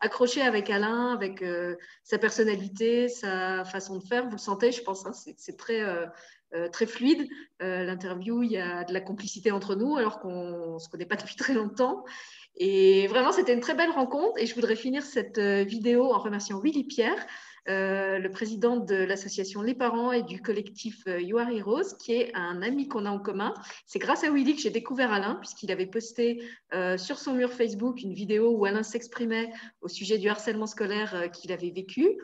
accroché 0.00 0.42
avec 0.42 0.70
Alain, 0.70 1.12
avec 1.12 1.44
sa 2.04 2.18
personnalité, 2.18 3.08
sa 3.08 3.64
façon 3.64 3.98
de 3.98 4.04
faire. 4.04 4.24
Vous 4.26 4.32
le 4.32 4.38
sentez, 4.38 4.72
je 4.72 4.82
pense, 4.82 5.06
hein, 5.06 5.12
c'est 5.12 5.56
très 5.56 5.82
euh, 6.52 6.68
très 6.68 6.86
fluide. 6.86 7.28
Euh, 7.62 7.84
l'interview, 7.84 8.42
il 8.42 8.50
y 8.50 8.56
a 8.56 8.82
de 8.82 8.92
la 8.92 9.00
complicité 9.00 9.52
entre 9.52 9.76
nous 9.76 9.96
alors 9.96 10.18
qu'on 10.18 10.74
ne 10.74 10.78
se 10.80 10.88
connaît 10.88 11.06
pas 11.06 11.14
depuis 11.16 11.36
très 11.36 11.54
longtemps. 11.54 12.04
Et 12.56 13.06
vraiment, 13.06 13.30
c'était 13.30 13.54
une 13.54 13.60
très 13.60 13.74
belle 13.74 13.90
rencontre. 13.90 14.36
Et 14.36 14.46
je 14.46 14.54
voudrais 14.56 14.74
finir 14.74 15.04
cette 15.04 15.38
euh, 15.38 15.62
vidéo 15.62 16.12
en 16.12 16.18
remerciant 16.18 16.58
Willy 16.60 16.84
Pierre, 16.84 17.24
euh, 17.68 18.18
le 18.18 18.30
président 18.30 18.76
de 18.76 18.94
l'association 18.94 19.62
Les 19.62 19.74
Parents 19.74 20.12
et 20.12 20.22
du 20.22 20.40
collectif 20.40 21.02
euh, 21.06 21.20
You 21.20 21.38
Are 21.38 21.50
Heroes, 21.50 21.96
qui 21.98 22.12
est 22.12 22.34
un 22.34 22.62
ami 22.62 22.88
qu'on 22.88 23.04
a 23.06 23.10
en 23.10 23.18
commun. 23.18 23.54
C'est 23.86 23.98
grâce 23.98 24.24
à 24.24 24.30
Willy 24.30 24.56
que 24.56 24.62
j'ai 24.62 24.70
découvert 24.70 25.12
Alain, 25.12 25.34
puisqu'il 25.36 25.70
avait 25.70 25.86
posté 25.86 26.42
euh, 26.72 26.96
sur 26.96 27.18
son 27.18 27.34
mur 27.34 27.52
Facebook 27.52 28.02
une 28.02 28.14
vidéo 28.14 28.50
où 28.50 28.64
Alain 28.64 28.82
s'exprimait 28.82 29.52
au 29.80 29.88
sujet 29.88 30.18
du 30.18 30.28
harcèlement 30.28 30.66
scolaire 30.66 31.30
qu'il 31.32 31.52
avait 31.52 31.70
vécu. 31.70 32.18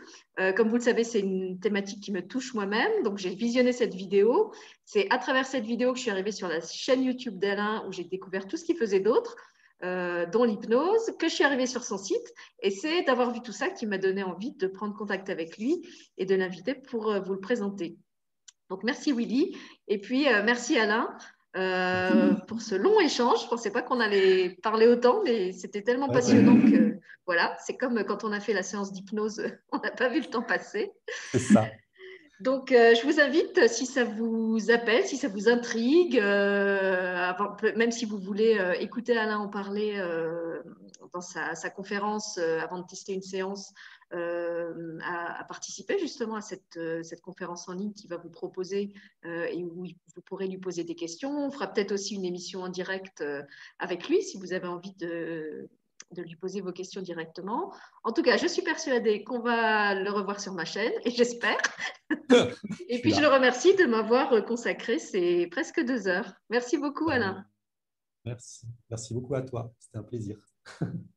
comme 0.56 0.68
vous 0.68 0.76
le 0.76 0.82
savez, 0.82 1.04
c'est 1.04 1.20
une 1.20 1.58
thématique 1.60 2.02
qui 2.02 2.12
me 2.12 2.26
touche 2.26 2.54
moi-même, 2.54 3.02
donc 3.02 3.18
j'ai 3.18 3.34
visionné 3.34 3.72
cette 3.72 3.94
vidéo. 3.94 4.52
C'est 4.84 5.06
à 5.10 5.18
travers 5.18 5.46
cette 5.46 5.64
vidéo 5.64 5.92
que 5.92 5.98
je 5.98 6.02
suis 6.02 6.10
arrivée 6.10 6.32
sur 6.32 6.48
la 6.48 6.60
chaîne 6.60 7.02
YouTube 7.02 7.38
d'Alain, 7.38 7.84
où 7.88 7.92
j'ai 7.92 8.04
découvert 8.04 8.46
tout 8.46 8.56
ce 8.56 8.64
qu'il 8.64 8.76
faisait 8.76 9.00
d'autre. 9.00 9.36
Euh, 9.84 10.24
dont 10.24 10.44
l'hypnose, 10.44 11.12
que 11.18 11.28
je 11.28 11.34
suis 11.34 11.44
arrivée 11.44 11.66
sur 11.66 11.84
son 11.84 11.98
site. 11.98 12.32
Et 12.60 12.70
c'est 12.70 13.02
d'avoir 13.02 13.30
vu 13.30 13.42
tout 13.42 13.52
ça 13.52 13.68
qui 13.68 13.84
m'a 13.84 13.98
donné 13.98 14.22
envie 14.22 14.52
de 14.52 14.66
prendre 14.68 14.96
contact 14.96 15.28
avec 15.28 15.58
lui 15.58 15.86
et 16.16 16.24
de 16.24 16.34
l'inviter 16.34 16.74
pour 16.74 17.10
euh, 17.10 17.20
vous 17.20 17.34
le 17.34 17.40
présenter. 17.40 17.98
Donc 18.70 18.84
merci 18.84 19.12
Willy. 19.12 19.54
Et 19.86 20.00
puis 20.00 20.32
euh, 20.32 20.42
merci 20.42 20.78
Alain. 20.78 21.14
pour 22.48 22.60
ce 22.60 22.74
long 22.74 23.00
échange. 23.00 23.38
Je 23.40 23.44
ne 23.44 23.48
pensais 23.48 23.70
pas 23.70 23.80
qu'on 23.80 23.98
allait 23.98 24.50
parler 24.62 24.86
autant, 24.86 25.22
mais 25.24 25.52
c'était 25.52 25.80
tellement 25.80 26.10
passionnant 26.10 26.60
que 26.60 26.98
voilà, 27.26 27.56
c'est 27.64 27.78
comme 27.78 28.04
quand 28.04 28.24
on 28.24 28.32
a 28.32 28.40
fait 28.40 28.52
la 28.52 28.62
séance 28.62 28.92
d'hypnose, 28.92 29.42
on 29.72 29.78
n'a 29.78 29.90
pas 29.90 30.10
vu 30.10 30.20
le 30.20 30.26
temps 30.26 30.42
passer. 30.42 30.92
C'est 31.32 31.38
ça. 31.38 31.66
Donc, 32.40 32.70
euh, 32.70 32.94
je 32.94 33.02
vous 33.06 33.18
invite, 33.18 33.66
si 33.66 33.86
ça 33.86 34.04
vous 34.04 34.70
appelle, 34.70 35.04
si 35.06 35.16
ça 35.16 35.28
vous 35.28 35.48
intrigue, 35.48 36.18
euh, 36.18 37.32
même 37.76 37.90
si 37.90 38.04
vous 38.04 38.18
voulez 38.18 38.58
euh, 38.58 38.74
écouter 38.74 39.16
Alain 39.16 39.38
en 39.38 39.48
parler 39.48 39.98
dans 41.14 41.22
sa, 41.22 41.70
conférence 41.70 42.36
avant 42.36 42.80
de 42.80 42.86
tester 42.86 43.14
une 43.14 43.22
séance, 43.22 43.72
à, 44.12 45.44
participer 45.48 45.98
justement 45.98 46.36
à 46.36 46.42
cette, 46.42 46.78
cette, 47.02 47.22
conférence 47.22 47.68
en 47.68 47.72
ligne 47.72 47.92
qui 47.92 48.06
va 48.06 48.18
vous 48.18 48.28
proposer 48.28 48.92
et 49.24 49.64
où 49.64 49.86
vous 50.14 50.22
pourrez 50.26 50.46
lui 50.46 50.58
poser 50.58 50.84
des 50.84 50.94
questions. 50.94 51.46
On 51.46 51.50
fera 51.50 51.68
peut-être 51.68 51.92
aussi 51.92 52.14
une 52.14 52.24
émission 52.24 52.62
en 52.62 52.68
direct 52.68 53.24
avec 53.78 54.08
lui 54.08 54.22
si 54.22 54.38
vous 54.38 54.52
avez 54.52 54.68
envie 54.68 54.94
de, 54.98 55.70
de 56.12 56.22
lui 56.22 56.36
poser 56.36 56.60
vos 56.60 56.72
questions 56.72 57.02
directement. 57.02 57.72
En 58.04 58.12
tout 58.12 58.22
cas, 58.22 58.36
je 58.36 58.46
suis 58.46 58.62
persuadée 58.62 59.24
qu'on 59.24 59.40
va 59.40 59.94
le 59.94 60.10
revoir 60.10 60.40
sur 60.40 60.54
ma 60.54 60.64
chaîne, 60.64 60.92
et 61.04 61.10
j'espère. 61.10 61.58
et 62.88 63.00
puis, 63.00 63.12
je 63.12 63.20
le 63.20 63.28
remercie 63.28 63.74
de 63.74 63.84
m'avoir 63.84 64.44
consacré 64.44 64.98
ces 64.98 65.46
presque 65.48 65.84
deux 65.84 66.08
heures. 66.08 66.32
Merci 66.50 66.78
beaucoup, 66.78 67.10
Alain. 67.10 67.44
Merci. 68.24 68.66
Merci 68.90 69.14
beaucoup 69.14 69.34
à 69.34 69.42
toi. 69.42 69.72
C'était 69.78 69.98
un 69.98 70.02
plaisir. 70.02 70.38